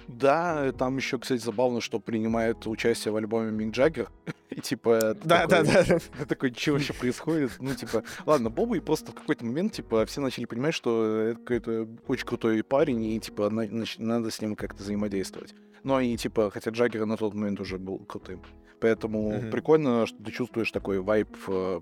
Да, 0.08 0.72
там 0.72 0.96
еще, 0.96 1.18
кстати, 1.18 1.40
забавно, 1.40 1.80
что 1.80 1.98
принимает 1.98 2.66
участие 2.66 3.12
в 3.12 3.16
альбоме 3.16 3.50
Мик 3.50 3.74
Джаггер. 3.74 4.10
И 4.50 4.60
типа... 4.60 5.14
ты 5.14 5.28
Да, 5.28 5.46
да, 5.46 5.62
да. 5.62 5.82
Ты 5.84 6.26
такой, 6.26 6.54
что 6.54 6.72
вообще 6.72 6.92
происходит? 6.92 7.52
Ну, 7.58 7.74
типа, 7.74 8.04
ладно, 8.24 8.48
Боба 8.50 8.76
и 8.76 8.80
просто 8.80 9.12
в 9.12 9.14
какой-то 9.14 9.44
момент, 9.44 9.72
типа, 9.72 10.06
все 10.06 10.20
начали 10.20 10.44
понимать, 10.44 10.74
что 10.74 11.04
это 11.04 11.40
какой-то 11.40 11.88
очень 12.06 12.26
крутой 12.26 12.62
парень, 12.62 13.04
и, 13.04 13.20
типа, 13.20 13.50
надо 13.50 14.30
с 14.30 14.40
ним 14.40 14.54
как-то 14.54 14.82
взаимодействовать. 14.82 15.54
Ну, 15.82 16.00
и, 16.00 16.16
типа, 16.16 16.50
хотя 16.50 16.70
Джаггер 16.70 17.04
на 17.06 17.16
тот 17.16 17.34
момент 17.34 17.60
уже 17.60 17.78
был 17.78 17.98
крутым. 17.98 18.42
Поэтому 18.80 19.50
прикольно, 19.50 20.06
что 20.06 20.22
ты 20.22 20.30
чувствуешь 20.30 20.70
такой 20.70 21.00
вайб 21.00 21.28
э, 21.48 21.80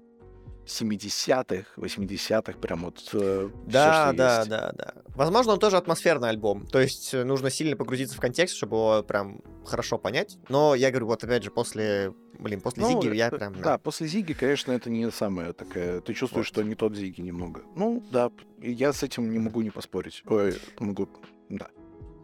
70-х, 0.66 1.66
80-х, 1.76 2.58
прям 2.58 2.84
вот 2.84 3.08
э, 3.12 3.50
Да, 3.66 3.92
всё, 3.92 4.08
что 4.08 4.16
да, 4.16 4.38
есть. 4.38 4.48
да, 4.50 4.72
да. 4.76 4.94
Возможно, 5.14 5.52
он 5.52 5.58
тоже 5.58 5.76
атмосферный 5.76 6.28
альбом. 6.30 6.66
То 6.66 6.80
есть 6.80 7.12
э, 7.14 7.24
нужно 7.24 7.50
сильно 7.50 7.76
погрузиться 7.76 8.16
в 8.16 8.20
контекст, 8.20 8.56
чтобы 8.56 8.76
его 8.76 9.02
прям 9.02 9.40
хорошо 9.64 9.98
понять. 9.98 10.38
Но 10.48 10.74
я 10.74 10.90
говорю, 10.90 11.06
вот 11.06 11.22
опять 11.22 11.42
же, 11.44 11.50
после, 11.50 12.14
блин, 12.38 12.60
после 12.60 12.82
Ну, 12.82 13.02
Зиги 13.02 13.14
я 13.14 13.28
э, 13.28 13.30
прям... 13.30 13.54
Да, 13.60 13.78
после 13.78 14.06
Зиги, 14.06 14.32
конечно, 14.32 14.72
это 14.72 14.90
не 14.90 15.10
самое 15.10 15.52
такое. 15.52 16.00
Ты 16.00 16.14
чувствуешь, 16.14 16.46
Вот. 16.48 16.54
что 16.54 16.62
не 16.62 16.74
тот 16.74 16.96
Зиги 16.96 17.20
немного. 17.20 17.62
Ну, 17.76 18.02
да, 18.10 18.30
я 18.60 18.92
с 18.92 19.02
этим 19.02 19.30
не 19.30 19.38
могу 19.38 19.60
не 19.62 19.70
поспорить. 19.70 20.22
Ой, 20.26 20.54
могу. 20.78 21.08
Да. 21.50 21.68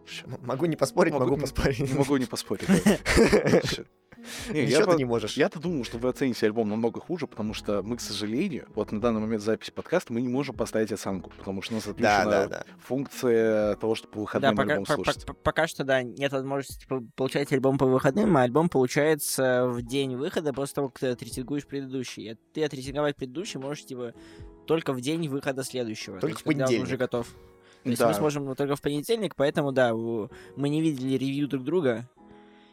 Всё. 0.05 0.25
М- 0.25 0.39
Могу 0.43 0.65
не 0.65 0.75
поспорить, 0.75 1.13
могу, 1.13 1.35
м- 1.35 1.41
поспорить. 1.41 1.79
Не 1.79 1.93
могу 1.93 2.17
не 2.17 2.25
поспорить. 2.25 2.67
да. 4.47 4.53
Ничего 4.53 4.79
я 4.79 4.85
ты 4.85 4.95
не 4.97 5.05
можешь. 5.05 5.33
Я-то 5.37 5.59
думал, 5.59 5.83
что 5.83 5.97
вы 5.97 6.09
оцените 6.09 6.45
альбом 6.45 6.69
намного 6.69 6.99
хуже, 6.99 7.27
потому 7.27 7.53
что 7.53 7.81
мы, 7.83 7.97
к 7.97 8.01
сожалению, 8.01 8.67
вот 8.75 8.91
на 8.91 9.01
данный 9.01 9.21
момент 9.21 9.41
записи 9.41 9.71
подкаста 9.71 10.13
мы 10.13 10.21
не 10.21 10.27
можем 10.27 10.55
поставить 10.55 10.91
оценку, 10.91 11.31
потому 11.37 11.61
что 11.61 11.73
у 11.73 11.75
нас 11.77 11.85
Да, 11.85 11.91
отключена 11.91 12.31
да, 12.31 12.47
да. 12.47 12.65
функция 12.79 13.75
того, 13.75 13.95
что 13.95 14.07
по 14.07 14.15
Да, 14.15 14.21
выходным 14.21 14.59
альбом 14.59 14.85
слушать. 14.85 15.25
по- 15.25 15.33
пока 15.33 15.67
что, 15.67 15.83
да, 15.83 16.03
нет 16.03 16.31
возможности 16.31 16.85
получать 17.15 17.51
альбом 17.51 17.77
по 17.77 17.85
выходным, 17.85 18.35
а 18.37 18.43
альбом 18.43 18.69
получается 18.69 19.65
в 19.67 19.81
день 19.81 20.15
выхода 20.15 20.53
после 20.53 20.75
того, 20.75 20.89
как 20.89 20.99
ты 20.99 21.07
отрейтингуешь 21.07 21.65
предыдущий. 21.65 22.37
Ты 22.53 22.63
отрейтинговать 22.63 23.15
предыдущий 23.15 23.59
можешь, 23.59 23.85
типа, 23.85 24.13
только 24.67 24.93
в 24.93 25.01
день 25.01 25.27
выхода 25.27 25.63
следующего. 25.63 26.15
то 26.15 26.21
Только 26.21 26.33
есть, 26.35 26.41
в 26.41 26.45
когда 26.45 26.63
он 26.63 26.67
понедельник. 26.67 26.87
уже 26.87 26.97
готов. 26.97 27.27
То 27.83 27.89
есть 27.89 27.99
Да. 27.99 28.07
мы 28.09 28.13
сможем 28.13 28.55
только 28.55 28.75
в 28.75 28.81
понедельник, 28.81 29.35
поэтому, 29.35 29.71
да, 29.71 29.93
мы 29.95 30.29
не 30.69 30.81
видели 30.81 31.17
ревью 31.17 31.47
друг 31.47 31.63
друга. 31.63 32.07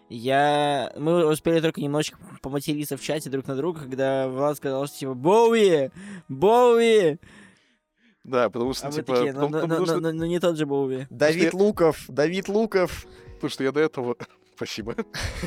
Я... 0.09 0.93
Мы 0.97 1.27
успели 1.27 1.61
только 1.61 1.81
немножечко 1.81 2.19
поматериться 2.41 2.97
в 2.97 3.03
чате 3.03 3.29
друг 3.31 3.47
на 3.47 3.57
друга, 3.57 3.81
когда 3.81 4.29
Влад 4.29 4.57
сказал, 4.57 4.87
что 4.87 4.99
типа 4.99 5.15
«Боуи! 5.15 5.91
Боуи!» 6.29 7.19
Да, 8.25 8.51
потому 8.51 8.73
что, 8.75 8.89
А 8.89 8.91
типа, 8.93 9.15
такие, 9.15 9.33
ну, 9.33 9.47
потому- 9.47 9.55
ну, 9.55 9.61
потому 9.61 9.81
ну, 9.81 9.87
что- 9.87 10.01
ну, 10.01 10.13
ну, 10.13 10.25
не 10.27 10.41
тот 10.41 10.57
же 10.57 10.67
Боуи. 10.67 11.07
Давид 11.11 11.55
Луков, 11.55 12.05
Давид 12.09 12.49
Луков. 12.49 13.07
Потому 13.35 13.51
что 13.51 13.65
я 13.65 13.73
до 13.73 13.81
этого... 13.81 14.17
Спасибо. 14.57 14.97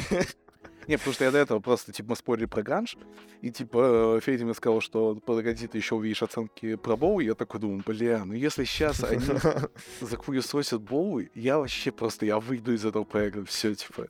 Не, 0.87 0.97
потому 0.97 1.13
что 1.13 1.25
я 1.25 1.31
до 1.31 1.37
этого 1.37 1.59
просто, 1.59 1.91
типа, 1.93 2.09
мы 2.09 2.15
спорили 2.15 2.45
про 2.45 2.63
ганж, 2.63 2.97
и, 3.41 3.51
типа, 3.51 4.19
Федя 4.23 4.45
мне 4.45 4.53
сказал, 4.55 4.81
что 4.81 5.15
погоди, 5.15 5.67
ты 5.67 5.77
еще 5.77 5.95
увидишь 5.95 6.23
оценки 6.23 6.75
про 6.75 6.95
Боуи, 6.95 7.25
я 7.25 7.35
такой 7.35 7.59
думаю, 7.59 7.83
бля, 7.85 8.25
ну 8.25 8.33
если 8.33 8.63
сейчас 8.63 9.03
они 9.03 9.21
захуесосят 10.01 10.81
Боуи, 10.81 11.29
я 11.35 11.59
вообще 11.59 11.91
просто, 11.91 12.25
я 12.25 12.39
выйду 12.39 12.73
из 12.73 12.83
этого 12.83 13.03
проекта, 13.03 13.45
все, 13.45 13.75
типа. 13.75 14.07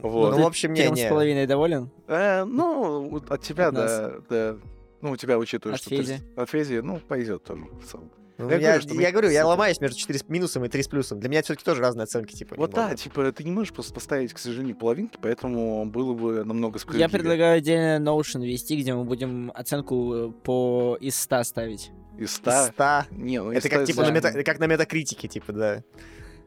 Вот. 0.00 0.36
Ну, 0.36 0.42
в 0.42 0.46
общем, 0.46 0.72
не, 0.72 0.80
Трем 0.82 0.96
с 0.96 1.00
не. 1.00 1.08
половиной 1.08 1.46
доволен? 1.46 1.90
Э, 2.08 2.44
ну, 2.44 3.22
от 3.28 3.42
тебя, 3.42 3.68
От 3.68 3.74
да, 3.74 4.12
да. 4.30 4.56
Ну, 5.00 5.10
у 5.12 5.16
тебя, 5.16 5.38
учитывая, 5.38 5.74
От 5.74 5.80
что... 5.80 5.90
ты- 5.90 5.96
Феди. 5.96 6.20
От 6.36 6.48
Фези, 6.48 6.80
ну, 6.80 6.98
пойдет 7.06 7.42
тоже, 7.44 7.62
в 7.64 7.84
целом. 7.90 8.10
Ну, 8.38 8.48
Я 8.48 8.56
я, 8.56 8.60
говорю, 8.68 8.82
что 8.82 8.94
мы- 8.94 9.02
я 9.02 9.10
говорю, 9.12 9.28
я 9.30 9.46
ломаюсь 9.46 9.80
между 9.80 9.96
4 9.98 10.18
с 10.18 10.28
минусом 10.28 10.64
и 10.64 10.68
3 10.68 10.82
с 10.82 10.88
плюсом. 10.88 11.20
Для 11.20 11.28
меня 11.28 11.42
все-таки 11.42 11.64
тоже 11.64 11.82
разные 11.82 12.04
оценки, 12.04 12.34
типа. 12.34 12.54
Вот 12.56 12.70
немного. 12.70 12.90
да, 12.90 12.96
типа, 12.96 13.30
ты 13.32 13.44
не 13.44 13.50
можешь 13.50 13.72
просто 13.72 13.92
поставить, 13.92 14.32
к 14.32 14.38
сожалению, 14.38 14.74
половинки, 14.74 15.18
поэтому 15.20 15.84
было 15.86 16.14
бы 16.14 16.42
намного 16.44 16.76
Я 16.76 16.80
справедливее. 16.80 17.08
предлагаю 17.10 17.58
отдельно 17.58 18.02
Notion 18.10 18.44
вести, 18.44 18.80
где 18.80 18.94
мы 18.94 19.04
будем 19.04 19.52
оценку 19.54 20.14
э, 20.14 20.30
по 20.42 20.96
из 21.00 21.16
100 21.20 21.44
ставить. 21.44 21.90
Из 22.18 22.30
Из 22.30 22.34
100... 22.36 22.50
100. 22.72 22.84
Не, 23.12 23.42
ну, 23.42 23.52
Это 23.52 23.68
из 23.68 23.70
как 23.70 23.82
100 23.82 23.86
типа 23.86 24.02
на 24.02 24.06
это- 24.16 24.28
мета, 24.32 24.44
как 24.44 24.58
на 24.58 24.66
метакритике, 24.66 25.28
типа, 25.28 25.52
да. 25.52 25.82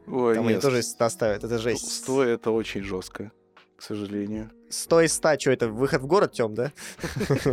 Ой, 0.06 0.34
Там 0.34 0.44
они 0.44 0.54
нет, 0.54 0.62
тоже 0.62 0.80
из 0.80 0.90
100 0.90 1.08
ставят. 1.08 1.44
Это 1.44 1.58
жесть. 1.58 1.90
100 2.02 2.22
это 2.24 2.50
очень 2.50 2.82
жестко, 2.82 3.32
к 3.76 3.82
сожалению. 3.82 4.50
100 4.68 5.00
из 5.02 5.12
100, 5.14 5.38
что 5.38 5.50
это, 5.50 5.68
выход 5.68 6.02
в 6.02 6.06
город, 6.06 6.32
Тём, 6.32 6.54
да? 6.54 6.72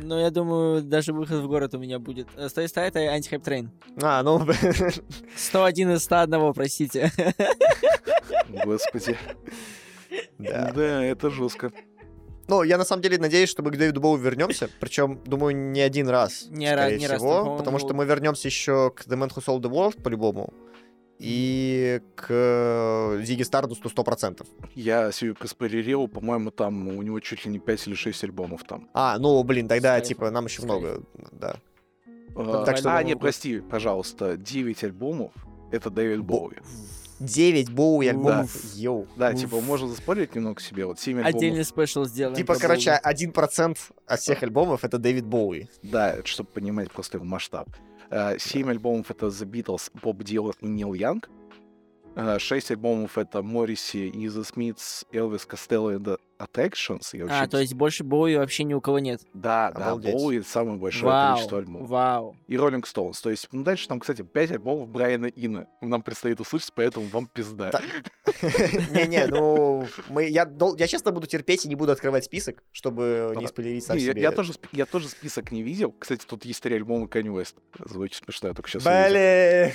Ну, 0.00 0.18
я 0.18 0.30
думаю, 0.30 0.82
даже 0.82 1.12
выход 1.12 1.42
в 1.42 1.48
город 1.48 1.74
у 1.74 1.78
меня 1.78 1.98
будет. 1.98 2.28
Э, 2.36 2.48
100 2.48 2.60
из 2.62 2.70
100 2.70 2.80
это 2.80 2.98
антихайп 3.00 3.42
трейн. 3.42 3.70
А, 4.00 4.22
ну, 4.22 4.40
101 5.36 5.90
из 5.90 6.04
101, 6.04 6.52
простите. 6.54 7.12
Господи. 8.64 9.18
да. 10.38 10.72
Да, 10.74 11.04
это 11.04 11.30
жестко. 11.30 11.72
Ну, 12.46 12.62
я 12.62 12.78
на 12.78 12.84
самом 12.84 13.02
деле 13.02 13.18
надеюсь, 13.18 13.50
что 13.50 13.62
мы 13.62 13.70
к 13.70 13.76
Дэвиду 13.76 14.00
Боу 14.00 14.16
вернемся. 14.16 14.70
Причем, 14.80 15.20
думаю, 15.26 15.54
не 15.54 15.80
один 15.80 16.08
раз. 16.08 16.46
Не 16.48 16.72
скорее 16.72 16.98
не 16.98 17.06
раз, 17.06 17.18
всего, 17.18 17.40
по-моему, 17.40 17.58
потому 17.58 17.78
что 17.78 17.92
мы 17.92 18.06
вернемся 18.06 18.48
еще 18.48 18.90
к 18.90 19.06
The 19.06 19.18
Man 19.18 19.28
Who 19.28 19.44
Sold 19.44 19.60
the 19.60 19.70
World, 19.70 20.02
по-любому. 20.02 20.54
И 21.18 22.00
к 22.14 23.18
Зиги 23.22 23.42
Стардусту 23.42 23.88
100%. 23.88 24.46
Я 24.74 25.10
себе 25.12 25.34
проспойлерил, 25.34 26.06
по-моему, 26.08 26.50
там 26.50 26.88
у 26.88 27.02
него 27.02 27.18
чуть 27.20 27.44
ли 27.44 27.50
не 27.50 27.58
5 27.58 27.88
или 27.88 27.94
6 27.94 28.24
альбомов 28.24 28.62
там. 28.64 28.88
А, 28.94 29.18
ну, 29.18 29.42
блин, 29.42 29.66
тогда, 29.68 29.94
Скайф. 29.94 30.06
типа, 30.08 30.30
нам 30.30 30.44
еще 30.46 30.62
Скайф. 30.62 30.70
много, 30.70 31.02
да. 31.32 31.56
А, 32.36 32.64
так 32.64 32.76
что- 32.76 32.96
а, 32.96 33.02
не, 33.02 33.16
прости, 33.16 33.60
пожалуйста, 33.60 34.36
9 34.36 34.84
альбомов— 34.84 35.32
это 35.72 35.90
Дэвид 35.90 36.22
Боуи. 36.22 36.54
9 37.18 37.70
Боуи 37.70 38.06
Да. 38.06 38.10
альбомов, 38.12 38.74
yo. 38.76 39.08
Да, 39.16 39.34
типа, 39.34 39.60
можно 39.60 39.88
заспорить 39.88 40.36
немного 40.36 40.60
себе, 40.60 40.86
вот 40.86 41.00
7 41.00 41.18
альбомов. 41.18 41.34
Отдельный 41.34 41.64
special 41.64 42.04
сделаем. 42.04 42.36
Типа, 42.36 42.54
короче, 42.54 42.90
Боуи. 42.90 43.00
1% 43.02 43.76
от 44.06 44.20
всех 44.20 44.40
альбомов 44.44 44.84
это 44.84 44.98
Дэвид 44.98 45.26
Боуи. 45.26 45.66
Да, 45.82 46.12
это 46.12 46.28
чтобы 46.28 46.48
понимать 46.50 46.92
просто 46.92 47.16
его 47.18 47.24
масштаб. 47.26 47.68
А, 48.10 48.38
Семь 48.38 48.70
альбомов— 48.70 49.10
это 49.12 49.26
The 49.26 49.44
Beatles, 49.44 49.90
Боб 50.02 50.22
Дилан 50.22 50.54
и 50.60 50.66
Нил 50.66 50.94
Янг. 50.94 51.28
А, 52.16 52.38
Шесть 52.38 52.70
альбомов— 52.70 53.18
это 53.18 53.42
и 54.08 54.26
The 54.26 54.42
Smiths, 54.42 55.06
Элвис 55.12 55.44
Костелло 55.44 55.90
The 56.38 56.46
Attractions. 56.46 57.02
Я 57.16 57.24
А, 57.24 57.26
вообще- 57.26 57.50
то 57.50 57.58
есть 57.58 57.74
больше 57.74 58.04
Боуи 58.04 58.36
вообще 58.36 58.64
ни 58.64 58.74
у 58.74 58.80
кого 58.80 58.98
нет. 58.98 59.20
Да, 59.34 59.70
да, 59.72 59.86
Обалдеть. 59.86 60.14
Боуи— 60.14 60.40
самое 60.46 60.78
большое 60.78 61.06
Вау, 61.06 61.30
количество 61.34 61.58
альбомов. 61.58 61.88
вау. 61.88 62.36
И 62.46 62.54
Rolling 62.56 62.82
Stones. 62.84 63.20
То 63.22 63.30
есть, 63.30 63.48
ну, 63.52 63.62
дальше 63.64 63.88
там, 63.88 64.00
кстати, 64.00 64.22
5 64.22 64.52
альбомов 64.52 64.88
Брайана 64.88 65.26
Ина. 65.26 65.66
Нам 65.80 66.02
предстоит 66.02 66.40
услышать, 66.40 66.72
поэтому 66.74 67.06
вам 67.06 67.26
пизда. 67.26 67.70
Да. 67.70 67.80
Не-не, 68.92 69.26
ну, 69.26 69.86
мы, 70.08 70.28
я, 70.28 70.46
честно 70.86 71.10
буду 71.12 71.26
терпеть 71.26 71.64
и 71.64 71.68
не 71.68 71.74
буду 71.74 71.92
открывать 71.92 72.24
список, 72.24 72.62
чтобы 72.72 73.34
не 73.36 73.46
спойлерить 73.46 73.84
сам 73.84 73.98
себе. 73.98 74.20
я 74.20 74.30
тоже, 74.32 74.52
сп- 74.52 74.68
я 74.72 74.86
тоже 74.86 75.08
список 75.08 75.50
не 75.52 75.62
видел. 75.62 75.94
Кстати, 75.98 76.24
тут 76.26 76.44
есть 76.44 76.62
три 76.62 76.76
альбома 76.76 77.06
Kanye 77.06 77.34
West. 77.34 77.54
Звучит 77.84 78.22
смешно, 78.24 78.48
я 78.48 78.54
только 78.54 78.68
сейчас. 78.70 78.84
Блин. 78.84 79.72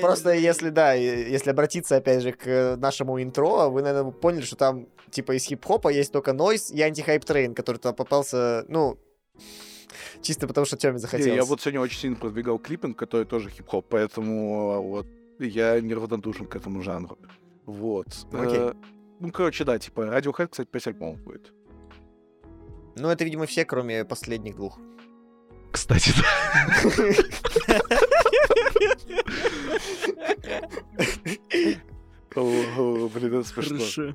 Просто 0.00 0.30
если, 0.32 0.70
да, 0.70 0.94
если 0.94 1.50
обратиться, 1.50 1.96
опять 1.96 2.22
же, 2.22 2.32
к 2.32 2.76
нашему 2.78 3.22
интро, 3.22 3.68
вы, 3.68 3.82
наверное, 3.82 4.10
поняли, 4.30 4.44
что 4.44 4.56
там, 4.56 4.86
типа, 5.10 5.36
из 5.36 5.44
хип-хопа 5.44 5.88
есть 5.88 6.12
только 6.12 6.32
Noize 6.32 6.70
и 6.70 6.80
антихайп 6.80 7.24
трейн, 7.24 7.54
который 7.54 7.78
там 7.78 7.94
попался, 7.94 8.64
ну, 8.68 8.98
чисто 10.22 10.46
потому, 10.46 10.66
что 10.66 10.76
Тёме 10.76 10.94
Не, 10.94 11.00
захотелось. 11.00 11.34
я 11.34 11.44
вот 11.44 11.60
сегодня 11.60 11.80
очень 11.80 11.98
сильно 11.98 12.16
продвигал 12.16 12.58
clipping, 12.58 12.96
который 12.96 13.26
тоже 13.26 13.50
хип-хоп, 13.50 13.86
поэтому 13.88 14.70
а, 14.70 14.80
вот 14.80 15.06
я 15.40 15.80
неравнодушен 15.80 16.46
к 16.46 16.54
этому 16.54 16.82
жанру. 16.82 17.18
Вот. 17.66 18.06
Окей. 18.32 18.58
Э, 18.58 18.74
Ну, 19.18 19.32
короче, 19.32 19.64
да, 19.64 19.78
типа, 19.78 20.02
Radiohead, 20.02 20.48
кстати, 20.48 20.68
5 20.68 20.86
альбомов 20.86 21.20
будет. 21.22 21.52
Ну, 22.96 23.08
это, 23.08 23.24
видимо, 23.24 23.46
все, 23.46 23.64
кроме 23.64 24.04
последних 24.04 24.54
двух. 24.54 24.78
Кстати, 25.72 26.12
да. 26.16 27.70
Блин, 32.34 33.34
это 33.34 33.44
смешно. 33.48 33.76
Хорошо. 33.78 34.14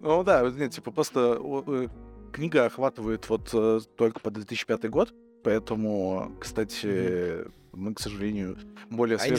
Ну 0.00 0.24
да, 0.24 0.50
нет, 0.50 0.72
типа 0.72 0.90
просто 0.90 1.38
э, 1.40 1.88
книга 2.32 2.64
охватывает 2.66 3.28
вот 3.28 3.50
э, 3.52 3.80
только 3.96 4.18
по 4.20 4.30
2005 4.30 4.90
год, 4.90 5.14
поэтому, 5.44 6.32
кстати, 6.40 7.44
мы, 7.72 7.94
к 7.94 8.00
сожалению, 8.00 8.58
более 8.90 9.16
А 9.18 9.22
я 9.24 9.28
не. 9.30 9.36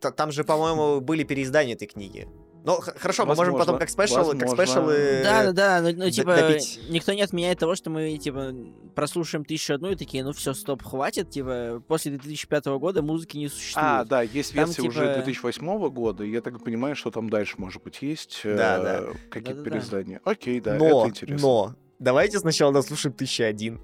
Т- 0.00 0.10
Там 0.12 0.32
же, 0.32 0.44
по-моему, 0.44 1.00
были 1.00 1.24
переиздания 1.24 1.74
этой 1.74 1.86
книги. 1.86 2.26
Ну, 2.62 2.78
хорошо, 2.80 3.24
мы 3.24 3.34
можем 3.34 3.54
потом 3.54 3.76
Возможно, 3.76 3.78
как 3.78 3.88
спешл, 3.90 4.14
как 4.16 4.26
возможно. 4.26 4.64
спешалы... 4.66 5.20
Да, 5.22 5.44
да, 5.44 5.52
да, 5.52 5.80
ну, 5.80 6.04
ну, 6.04 6.10
типа, 6.10 6.36
добить. 6.36 6.78
никто 6.90 7.12
не 7.14 7.22
отменяет 7.22 7.58
того, 7.58 7.74
что 7.74 7.88
мы, 7.88 8.18
типа, 8.18 8.52
прослушаем 8.94 9.44
тысячу 9.46 9.74
одну 9.74 9.90
и 9.90 9.96
такие, 9.96 10.22
ну 10.24 10.32
все, 10.32 10.52
стоп, 10.52 10.82
хватит, 10.82 11.30
типа, 11.30 11.82
после 11.88 12.12
2005 12.12 12.66
года 12.78 13.00
музыки 13.02 13.38
не 13.38 13.48
существует. 13.48 13.86
А, 13.86 14.04
да, 14.04 14.20
есть 14.22 14.54
Там, 14.54 14.66
версия 14.66 14.82
типа- 14.82 14.90
уже 14.90 15.14
2008 15.14 15.88
года, 15.88 16.22
и 16.24 16.30
я 16.30 16.42
так 16.42 16.62
понимаю, 16.62 16.96
что 16.96 17.10
там 17.10 17.30
дальше, 17.30 17.54
может 17.56 17.82
быть, 17.82 18.02
есть 18.02 18.40
э, 18.44 18.56
Да, 18.56 18.78
да. 18.78 19.00
какие-то 19.30 19.54
Да-да-да. 19.54 19.70
переиздания. 19.70 20.20
Окей, 20.24 20.60
да, 20.60 20.74
но, 20.74 21.00
это 21.00 21.08
интересно. 21.08 21.46
но, 21.48 21.74
давайте 21.98 22.38
сначала 22.40 22.72
дослушаем 22.74 23.14
1001. 23.14 23.80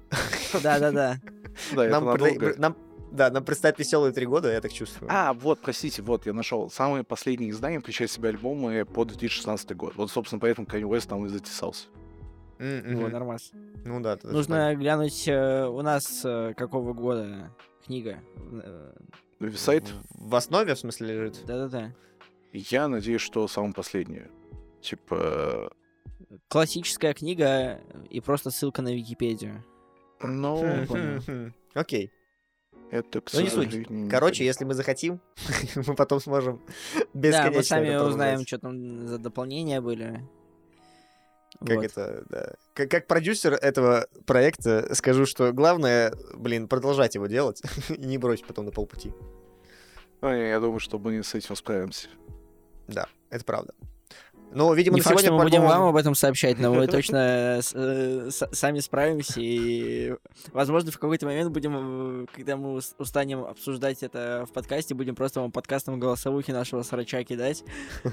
Да-да-да. 0.61 1.17
Да, 1.73 1.83
Нам, 1.87 2.05
надолго. 2.05 2.53
нам- 2.57 2.77
да, 3.11 3.29
нам 3.31 3.43
предстоят 3.43 3.79
веселые 3.79 4.13
три 4.13 4.25
года, 4.25 4.51
я 4.51 4.61
так 4.61 4.71
чувствую. 4.73 5.09
А, 5.11 5.33
вот, 5.33 5.59
простите, 5.61 6.01
вот, 6.01 6.25
я 6.25 6.33
нашел. 6.33 6.69
Самые 6.69 7.03
последние 7.03 7.51
издания 7.51 7.79
включают 7.79 8.11
в 8.11 8.15
себя 8.15 8.29
альбомы 8.29 8.85
по 8.85 9.05
2016 9.05 9.75
год. 9.75 9.95
Вот, 9.95 10.11
собственно, 10.11 10.39
поэтому 10.39 10.67
Kanye 10.67 10.83
West 10.83 11.07
там 11.07 11.25
и 11.25 11.29
затесался. 11.29 11.87
Вот, 12.59 12.83
мгм. 12.85 13.11
нормас. 13.11 13.51
Ну 13.85 13.99
да. 14.01 14.17
тогда 14.17 14.35
Нужно 14.35 14.75
глянуть 14.75 15.27
э, 15.27 15.65
у 15.67 15.81
нас 15.81 16.21
э, 16.25 16.53
какого 16.55 16.93
года 16.93 17.51
книга. 17.85 18.19
Э, 18.63 18.93
Висайт, 19.39 19.93
В 20.09 20.35
основе, 20.35 20.73
в 20.73 20.79
смысле, 20.79 21.07
лежит? 21.07 21.45
Да-да-да. 21.45 21.93
я 22.51 22.87
надеюсь, 22.87 23.21
что 23.21 23.47
самое 23.47 23.73
последнее. 23.73 24.29
Типа, 24.81 25.71
Классическая 26.49 27.13
книга 27.13 27.79
и 28.09 28.19
просто 28.21 28.49
ссылка 28.49 28.81
на 28.81 28.93
Википедию. 28.93 29.63
ну, 30.21 30.85
понял. 30.87 31.53
Окей. 31.73 32.11
Это, 32.91 33.21
к 33.21 33.33
Ну, 33.33 33.41
не 33.41 33.49
суть. 33.49 34.09
Короче, 34.09 34.45
если 34.45 34.65
мы 34.65 34.73
захотим, 34.73 35.19
мы 35.75 35.95
потом 35.95 36.19
сможем 36.19 36.61
Да, 37.13 37.19
бесконечно 37.19 37.57
мы 37.57 37.63
сами 37.63 37.95
узнаем, 37.95 38.47
что 38.47 38.59
там 38.59 39.07
за 39.07 39.17
дополнения 39.17 39.81
были. 39.81 40.23
Как 41.59 41.77
Вот. 41.77 41.85
это, 41.85 42.25
да. 42.29 42.53
Как, 42.73 42.91
как 42.91 43.07
продюсер 43.07 43.53
этого 43.53 44.07
проекта 44.25 44.93
скажу, 44.93 45.25
что 45.25 45.51
главное, 45.51 46.13
блин, 46.35 46.67
продолжать 46.67 47.15
его 47.15 47.27
делать 47.27 47.61
и 47.89 48.05
не 48.05 48.17
бросить 48.17 48.45
потом 48.45 48.65
на 48.65 48.71
полпути. 48.71 49.11
Ой, 50.21 50.49
я 50.49 50.59
думаю, 50.59 50.79
что 50.79 50.99
мы 50.99 51.23
с 51.23 51.33
этим 51.35 51.55
справимся. 51.55 52.09
Да, 52.87 53.07
это 53.29 53.43
правда. 53.43 53.73
Но, 54.53 54.73
видимо, 54.73 54.95
Не 54.95 55.01
на 55.01 55.03
факт, 55.03 55.19
сегодня 55.19 55.27
что 55.27 55.37
мы 55.37 55.43
будем 55.43 55.61
вам 55.61 55.83
об 55.89 55.95
этом 55.95 56.15
сообщать, 56.15 56.57
но 56.57 56.73
мы 56.73 56.87
точно 56.91 57.59
э, 57.73 58.29
сами 58.31 58.79
справимся. 58.79 59.39
И, 59.41 60.15
возможно, 60.51 60.91
в 60.91 60.97
какой-то 60.97 61.25
момент 61.25 61.51
будем, 61.51 62.23
э, 62.23 62.25
когда 62.33 62.55
мы 62.57 62.73
ус- 62.75 62.95
устанем 62.97 63.43
обсуждать 63.43 64.03
это 64.03 64.45
в 64.49 64.53
подкасте, 64.53 64.95
будем 64.95 65.15
просто 65.15 65.41
вам 65.41 65.51
подкастом 65.51 65.99
голосовухи 65.99 66.51
нашего 66.51 66.81
срача 66.83 67.23
кидать. 67.23 67.63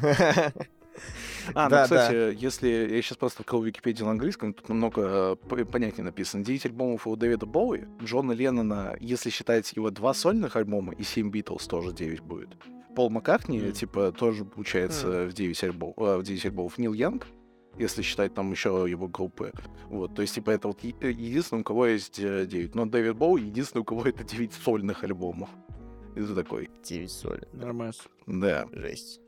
А, 1.54 1.64
ну, 1.64 1.70
Да, 1.70 1.82
кстати, 1.84 2.36
если 2.40 2.68
я 2.68 3.02
сейчас 3.02 3.18
просто 3.18 3.42
открыл 3.42 3.62
Википедию 3.62 4.04
на 4.06 4.12
английском, 4.12 4.54
тут 4.54 4.68
намного 4.68 5.02
э, 5.02 5.36
п- 5.48 5.64
понятнее 5.64 6.04
написано. 6.04 6.44
9 6.44 6.66
альбомов 6.66 7.06
у 7.08 7.16
Дэвида 7.16 7.46
Боуи, 7.46 7.80
Джона 8.00 8.30
Леннона, 8.30 8.94
если 9.00 9.30
считать 9.30 9.72
его 9.72 9.90
два 9.90 10.14
сольных 10.14 10.54
альбома, 10.54 10.92
и 10.94 11.02
7 11.02 11.30
Битлз 11.30 11.66
тоже 11.66 11.92
9 11.92 12.20
будет. 12.20 12.50
Пол 12.94 13.10
Маккартни, 13.10 13.72
типа, 13.72 14.12
тоже 14.12 14.44
получается 14.44 15.26
в 15.26 15.32
9 15.32 15.62
альбомов, 15.64 15.96
в 15.96 16.22
9 16.22 16.44
альбомов. 16.46 16.78
Нил 16.78 16.92
Янг, 16.92 17.26
если 17.78 18.02
считать 18.02 18.34
там 18.34 18.50
еще 18.52 18.86
его 18.88 19.08
группы. 19.08 19.52
Вот, 19.88 20.14
то 20.14 20.22
есть, 20.22 20.34
типа, 20.34 20.50
это 20.50 20.68
вот 20.68 20.82
е- 20.82 20.94
единственный, 21.00 21.60
у 21.60 21.64
кого 21.64 21.86
есть 21.86 22.16
9. 22.20 22.74
Но 22.74 22.86
Дэвид 22.86 23.16
Боуи 23.16 23.42
единственный, 23.42 23.82
у 23.82 23.84
кого 23.84 24.04
это 24.06 24.24
9 24.24 24.52
сольных 24.52 25.02
альбомов. 25.04 25.48
Это 26.16 26.34
такой. 26.34 26.70
9 26.84 27.10
соли. 27.10 27.46
Нормально. 27.52 27.92
Да. 28.26 28.66
Жесть. 28.72 29.20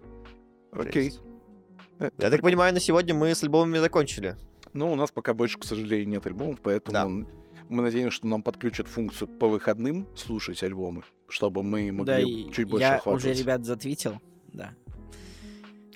Окей. 0.72 1.10
Жесть. 1.10 1.20
Я 2.18 2.30
так 2.30 2.42
понимаю, 2.42 2.74
на 2.74 2.80
сегодня 2.80 3.14
мы 3.14 3.34
с 3.34 3.42
альбомами 3.42 3.78
закончили. 3.78 4.36
Ну, 4.72 4.92
у 4.92 4.94
нас 4.96 5.10
пока 5.10 5.32
больше, 5.34 5.58
к 5.58 5.64
сожалению, 5.64 6.08
нет 6.08 6.26
альбомов, 6.26 6.60
поэтому 6.62 6.92
Да. 7.24 7.30
Мы 7.68 7.82
надеемся, 7.82 8.16
что 8.16 8.26
нам 8.26 8.42
подключат 8.42 8.88
функцию 8.88 9.28
по 9.28 9.48
выходным 9.48 10.06
слушать 10.16 10.62
альбомы, 10.62 11.02
чтобы 11.28 11.62
мы 11.62 11.90
могли 11.92 12.04
Да, 12.04 12.20
и 12.20 12.50
чуть 12.52 12.68
больше 12.68 12.86
я 12.86 12.94
охватывать. 12.96 13.24
уже 13.24 13.42
ребят 13.42 13.64
затвитил, 13.64 14.20
да. 14.52 14.74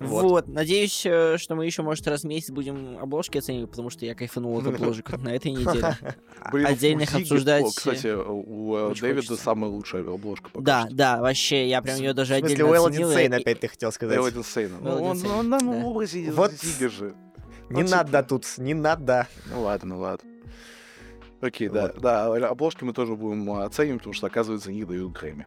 Вот. 0.00 0.22
Вот. 0.22 0.48
надеюсь, 0.48 1.04
э, 1.04 1.36
что 1.36 1.54
мы 1.54 1.66
еще, 1.66 1.82
может, 1.82 2.06
раз 2.08 2.22
в 2.22 2.26
месяц 2.26 2.50
будем 2.50 2.96
обложки 2.98 3.36
оценивать, 3.36 3.68
потому 3.68 3.90
что 3.90 4.06
я 4.06 4.14
кайфанул 4.14 4.56
от 4.56 4.66
обложек 4.66 5.10
на 5.18 5.34
этой 5.34 5.50
неделе. 5.50 5.94
Блин, 6.52 6.66
Отдельных 6.66 7.14
обсуждать... 7.14 7.66
Кстати, 7.66 8.14
у 8.16 8.92
э, 8.92 8.94
Дэвида 8.98 9.36
самая 9.36 9.70
лучшая 9.70 10.02
обложка 10.02 10.48
Да, 10.54 10.88
да, 10.90 11.20
вообще, 11.20 11.68
я 11.68 11.82
прям 11.82 11.98
ее 11.98 12.14
даже 12.14 12.32
В 12.34 12.38
смысле, 12.38 12.54
отдельно 12.54 12.70
Уэлл 12.70 12.86
оценил. 12.86 13.12
Сейн, 13.12 13.34
и- 13.34 13.36
опять 13.36 13.60
ты 13.60 13.68
хотел 13.68 13.92
сказать. 13.92 14.18
Дэвид 14.18 14.36
Инсейн. 14.38 14.70
Ну, 14.80 14.90
Уэлл 14.90 15.04
он, 15.04 15.16
Инсейн, 15.18 15.32
он 15.32 15.48
нам 15.50 15.84
образе 15.84 16.32
Вот. 16.32 16.52
Зиги 16.52 16.86
же. 16.86 17.14
Не 17.68 17.82
Ну, 17.82 17.90
надо 17.90 18.22
тут, 18.22 18.46
не 18.56 18.72
надо. 18.72 19.28
Ну 19.52 19.62
ладно, 19.62 19.98
ладно. 19.98 20.29
Окей, 21.40 21.68
да, 21.68 21.82
Вот. 21.82 22.00
да, 22.00 22.26
а 22.26 22.48
обложки 22.50 22.84
мы 22.84 22.92
тоже 22.92 23.14
будем 23.16 23.50
а, 23.50 23.64
оценивать, 23.64 24.00
потому 24.00 24.14
что, 24.14 24.26
оказывается, 24.26 24.70
них 24.70 24.86
дают 24.86 25.12
Грэмми. 25.12 25.46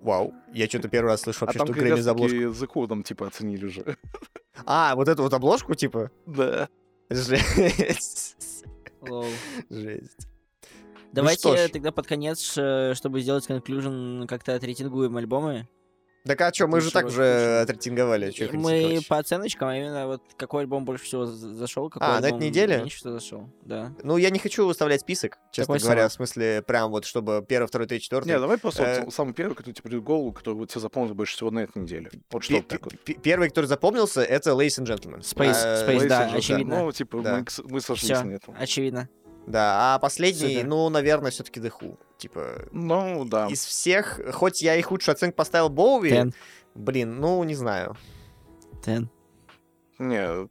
Вау. 0.00 0.34
Я 0.52 0.66
что-то 0.66 0.88
первый 0.88 1.08
раз 1.08 1.22
слышу 1.22 1.44
А 1.44 1.46
вообще, 1.46 1.58
там 1.58 1.68
что 1.68 1.74
Грэмми 1.74 2.00
за 2.00 2.10
обложку. 2.10 2.36
The 2.36 2.66
Code, 2.66 3.02
типа, 3.02 3.26
оценили 3.26 3.66
уже. 3.66 3.96
А, 4.66 4.94
вот 4.96 5.08
эту 5.08 5.22
вот 5.22 5.32
обложку, 5.32 5.74
типа? 5.74 6.10
Да. 6.26 6.68
Жесть. 7.10 8.64
Лол. 9.00 9.26
Жесть. 9.70 10.28
Давайте 11.12 11.40
что 11.40 11.56
ж. 11.56 11.70
тогда 11.70 11.90
под 11.90 12.06
конец, 12.06 12.54
э, 12.56 12.92
чтобы 12.94 13.20
сделать 13.20 13.46
конклюжен, 13.46 14.26
как-то 14.26 14.54
отрейтингуем 14.54 15.16
альбомы. 15.16 15.68
Так 16.26 16.40
а 16.42 16.52
что, 16.52 16.66
мы 16.66 16.80
же 16.80 16.90
так 16.90 17.06
уже 17.06 17.60
отрейтинговали. 17.62 18.26
хотите, 18.26 18.50
мы 18.52 19.00
по 19.08 19.18
оценочкам, 19.18 19.68
а 19.68 19.76
именно 19.76 20.06
вот 20.06 20.22
какой 20.36 20.62
альбом 20.62 20.84
больше 20.84 21.04
всего 21.04 21.24
за- 21.26 21.54
зашел, 21.54 21.88
какой 21.88 22.06
А, 22.06 22.20
на 22.20 22.26
этой 22.26 22.38
неделе? 22.38 22.78
меньше 22.78 22.98
всего 22.98 23.12
зашел. 23.14 23.48
Да. 23.62 23.94
Ну, 24.02 24.16
я 24.18 24.28
не 24.30 24.38
хочу 24.38 24.66
выставлять 24.66 25.00
список, 25.00 25.38
честно 25.52 25.74
Какой 25.74 25.84
говоря, 25.84 26.00
самый? 26.02 26.08
в 26.10 26.12
смысле, 26.14 26.62
прям 26.66 26.90
вот, 26.90 27.04
чтобы 27.06 27.44
первый, 27.48 27.66
второй, 27.66 27.86
третий, 27.86 28.04
четвертый. 28.04 28.28
Не, 28.28 28.38
давай 28.40 28.58
просто 28.58 28.82
Э, 28.82 29.04
вот 29.04 29.14
самый 29.14 29.32
первый, 29.32 29.54
который 29.54 29.72
тебе 29.74 29.82
придет 29.84 30.00
в 30.02 30.04
голову, 30.04 30.32
который 30.32 30.54
вот 30.54 30.68
тебе 30.70 30.80
запомнился 30.80 31.14
больше 31.14 31.34
всего 31.36 31.50
на 31.50 31.60
этой 31.60 31.78
неделе. 31.82 32.10
Вот 32.30 32.44
что 32.44 32.60
так 32.62 32.84
вот. 32.84 32.98
пе- 33.00 33.14
Первый, 33.14 33.48
который 33.48 33.66
запомнился, 33.66 34.22
это 34.22 34.50
Ladies 34.50 34.80
and 34.82 34.86
Gentlemen. 34.86 35.20
Space, 35.20 35.52
А, 35.54 35.88
Space, 35.88 36.08
да, 36.08 36.30
очевидно. 36.34 36.84
Ну, 36.84 36.92
типа, 36.92 37.22
Да. 37.22 37.36
мы, 37.36 37.42
кс- 37.42 37.64
мы 37.66 37.80
сошлись 37.80 38.10
Всё. 38.18 38.24
на 38.24 38.32
этом. 38.32 38.54
Очевидно. 38.58 39.08
Да, 39.48 39.94
а 39.94 39.98
последний, 39.98 40.54
Супер. 40.56 40.66
ну, 40.66 40.88
наверное, 40.88 41.30
все-таки 41.30 41.60
The 41.60 41.72
Who. 41.80 41.96
Типа, 42.18 42.66
Ну, 42.72 43.24
да. 43.24 43.46
из 43.48 43.64
всех, 43.64 44.20
хоть 44.32 44.60
я 44.62 44.76
и 44.76 44.82
худшую 44.82 45.12
оценку 45.14 45.36
поставил 45.36 45.68
Боуи, 45.68 46.10
Тен. 46.10 46.34
блин, 46.74 47.20
ну, 47.20 47.42
не 47.44 47.54
знаю. 47.54 47.96
Тен. 48.84 49.08
Не, 49.98 50.48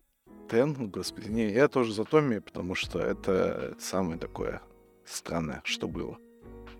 Тен, 0.49 0.90
господи, 0.90 1.30
не, 1.30 1.49
я 1.52 1.68
тоже 1.68 1.94
за 1.94 2.03
Томми, 2.06 2.40
потому 2.40 2.74
что 2.76 2.99
это 2.99 3.76
самое 3.80 4.18
такое 4.19 4.61
странное, 5.06 5.61
что 5.65 5.88
было. 5.88 6.18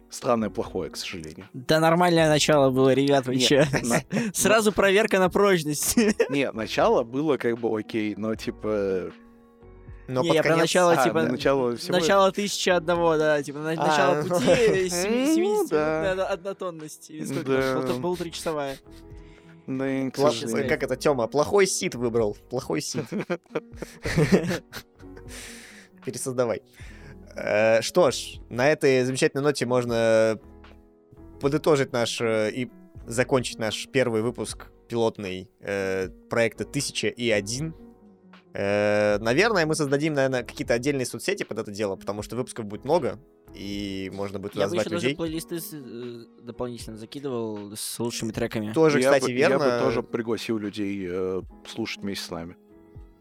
Странное 0.10 0.50
плохое, 0.50 0.90
к 0.90 0.96
сожалению. 0.96 1.48
Да 1.54 1.82
нормальное 1.82 2.30
начало 2.30 2.70
было, 2.70 2.94
ребят, 2.94 3.26
вы 3.28 3.36
Не, 3.36 3.42
чё? 3.42 3.64
на- 3.84 4.02
Сразу 4.34 4.72
проверка 4.72 5.20
на 5.20 5.30
прочность. 5.30 5.98
Не, 6.30 6.50
начало 6.54 7.04
было 7.04 7.36
как 7.38 7.58
бы 7.60 7.78
окей, 7.78 8.16
но 8.16 8.34
типа... 8.36 9.12
Но 10.08 10.22
Не, 10.22 10.30
под 10.30 10.36
я 10.36 10.44
про 10.44 10.56
начало, 10.56 10.94
а, 10.94 11.04
типа, 11.04 11.24
на 11.24 11.32
начало 11.34 11.76
всего 11.76 11.98
Начало 11.98 12.32
тысячи 12.32 12.70
одного, 12.70 13.18
да, 13.18 13.44
типа, 13.44 13.60
на- 13.60 13.72
А, 13.72 13.76
начало 13.76 14.24
ну, 14.24 14.36
пути 14.36 14.52
э, 14.52 14.88
семи- 14.90 15.28
ну 15.28 15.36
70 15.36 15.70
да. 15.70 16.02
минут 16.14 16.26
однотонности. 16.30 17.26
Сколько 17.26 17.44
там, 17.62 17.84
что-то 17.84 18.02
полуторачасовая. 18.02 18.78
Да, 19.68 19.86
и. 19.90 20.10
Как 20.70 20.84
это, 20.84 20.96
Тёма, 20.96 21.28
плохой 21.28 21.68
сит 21.68 21.94
выбрал. 21.96 22.38
Плохой 22.50 22.80
сит. 22.82 23.04
Пересоздавай. 26.06 26.62
Э, 27.36 27.82
Что 27.82 28.12
ж, 28.12 28.40
на 28.50 28.70
этой 28.70 29.04
замечательной 29.04 29.44
ноте 29.44 29.66
можно 29.66 30.40
подытожить 31.42 31.92
наш 31.92 32.22
э, 32.22 32.50
и 32.52 32.72
закончить 33.06 33.60
наш 33.60 33.88
первый 33.90 34.22
выпуск 34.22 34.68
пилотный 34.88 35.50
э, 35.60 36.08
проекта 36.30 36.64
«1001». 36.64 37.74
Э, 37.74 37.87
Наверное, 38.58 39.66
мы 39.66 39.76
создадим, 39.76 40.14
наверное, 40.14 40.44
какие-то 40.44 40.74
отдельные 40.74 41.06
соцсети 41.06 41.44
под 41.44 41.60
это 41.60 41.72
дело, 41.72 41.96
потому 41.96 42.24
что 42.24 42.36
выпусков 42.36 42.66
будет 42.66 42.86
много, 42.86 43.20
и 43.54 44.10
можно 44.14 44.40
будет 44.40 44.54
туда 44.54 44.64
Я 44.64 44.68
бы 44.70 44.72
звать 44.76 44.86
еще 44.88 44.96
даже 44.96 45.06
людей. 45.06 45.16
плейлисты 45.18 45.60
с- 45.60 45.74
э, 45.74 46.26
дополнительно 46.44 46.98
закидывал 46.98 47.76
с 47.76 48.00
лучшими 48.00 48.32
треками. 48.32 48.72
Тоже, 48.74 49.00
Я 49.00 49.12
кстати, 49.12 49.26
бы- 49.26 49.32
верно. 49.34 49.64
Я 49.64 49.80
бы 49.80 49.84
тоже 49.84 50.02
пригласил 50.04 50.58
людей 50.58 51.06
э, 51.08 51.42
слушать 51.68 52.02
вместе 52.02 52.26
с 52.26 52.32
нами. 52.32 52.56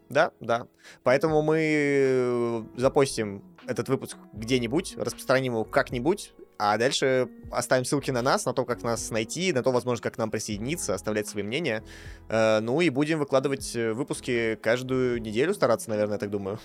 Да, 0.08 0.30
да. 0.40 0.68
Поэтому 1.02 1.42
мы 1.42 1.58
э, 1.60 2.62
запостим 2.76 3.42
этот 3.68 3.88
выпуск 3.88 4.16
где-нибудь, 4.32 4.96
распространим 4.96 5.54
его 5.54 5.64
как-нибудь, 5.64 6.32
а 6.58 6.78
дальше 6.78 7.28
оставим 7.50 7.84
ссылки 7.84 8.10
на 8.10 8.22
нас, 8.22 8.46
на 8.46 8.52
то, 8.54 8.64
как 8.64 8.82
нас 8.82 9.10
найти, 9.10 9.52
на 9.52 9.62
то, 9.62 9.72
возможно, 9.72 10.02
как 10.02 10.14
к 10.14 10.18
нам 10.18 10.30
присоединиться, 10.30 10.94
оставлять 10.94 11.26
свои 11.28 11.42
мнения. 11.42 11.82
Э, 12.28 12.60
Ну 12.60 12.80
и 12.80 12.88
будем 12.90 13.18
выкладывать 13.18 13.76
э, 13.76 13.92
выпуски 13.92 14.56
каждую 14.62 15.20
неделю, 15.20 15.52
стараться, 15.54 15.90
наверное, 15.90 16.14
я 16.14 16.18
так 16.18 16.30
думаю. 16.30 16.58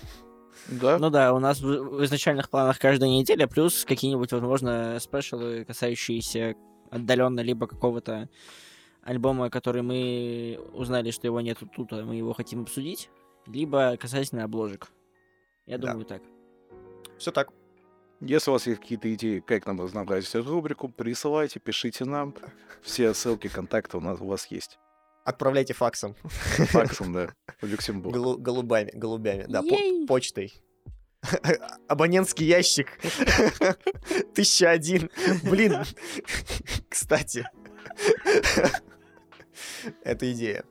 Да? 0.68 0.98
Ну 0.98 1.10
да, 1.10 1.32
у 1.34 1.38
нас 1.38 1.60
в 1.60 1.66
в 1.66 2.04
изначальных 2.04 2.48
планах 2.48 2.78
каждая 2.78 3.08
неделя, 3.10 3.46
плюс 3.46 3.84
какие-нибудь, 3.84 4.32
возможно, 4.32 4.98
спешалы, 5.00 5.64
касающиеся 5.64 6.54
отдаленно 6.90 7.40
либо 7.40 7.66
какого-то 7.66 8.28
альбома, 9.02 9.50
который 9.50 9.82
мы 9.82 10.60
узнали, 10.74 11.10
что 11.10 11.26
его 11.26 11.40
нету 11.40 11.66
тут, 11.66 11.92
а 11.92 12.04
мы 12.04 12.16
его 12.16 12.32
хотим 12.34 12.62
обсудить, 12.62 13.08
либо 13.46 13.96
касательно 13.96 14.44
обложек. 14.44 14.88
Я 15.66 15.78
Да. 15.78 15.88
думаю, 15.88 16.04
так. 16.06 16.22
Все 17.22 17.30
так. 17.30 17.50
Если 18.20 18.50
у 18.50 18.54
вас 18.54 18.66
есть 18.66 18.80
какие-то 18.80 19.14
идеи, 19.14 19.38
как 19.38 19.64
нам 19.64 19.80
разнообразить 19.80 20.34
эту 20.34 20.50
рубрику, 20.50 20.88
присылайте, 20.88 21.60
пишите 21.60 22.04
нам. 22.04 22.34
Все 22.82 23.14
ссылки, 23.14 23.46
контакты 23.46 23.96
у 23.96 24.00
нас 24.00 24.20
у 24.20 24.26
вас 24.26 24.46
есть. 24.46 24.80
Отправляйте 25.24 25.72
факсом. 25.72 26.16
Факсом, 26.24 27.12
да, 27.12 27.32
в 27.60 27.66
Люксембург. 27.66 28.12
Голу- 28.16 28.38
голубями, 28.38 28.90
голубями. 28.92 29.44
Да, 29.48 29.62
по- 29.62 30.06
почтой. 30.08 30.52
Абонентский 31.86 32.44
ящик. 32.44 32.88
Тысяча 34.34 34.70
один. 34.70 35.08
Блин. 35.44 35.76
Кстати. 36.88 37.48
Это 40.02 40.32
идея. 40.32 40.64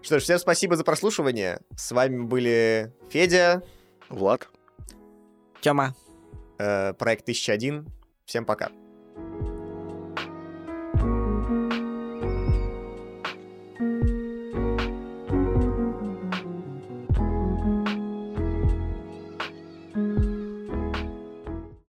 Что 0.00 0.18
ж, 0.20 0.22
всем 0.22 0.38
спасибо 0.38 0.74
за 0.76 0.84
прослушивание. 0.84 1.60
С 1.76 1.92
вами 1.92 2.22
были 2.22 2.94
Федя, 3.10 3.62
Влад. 4.08 4.48
Тёма. 5.66 5.96
э, 6.60 6.92
проект 6.94 7.24
1001. 7.24 7.86
Всем 8.24 8.44
пока. 8.44 8.70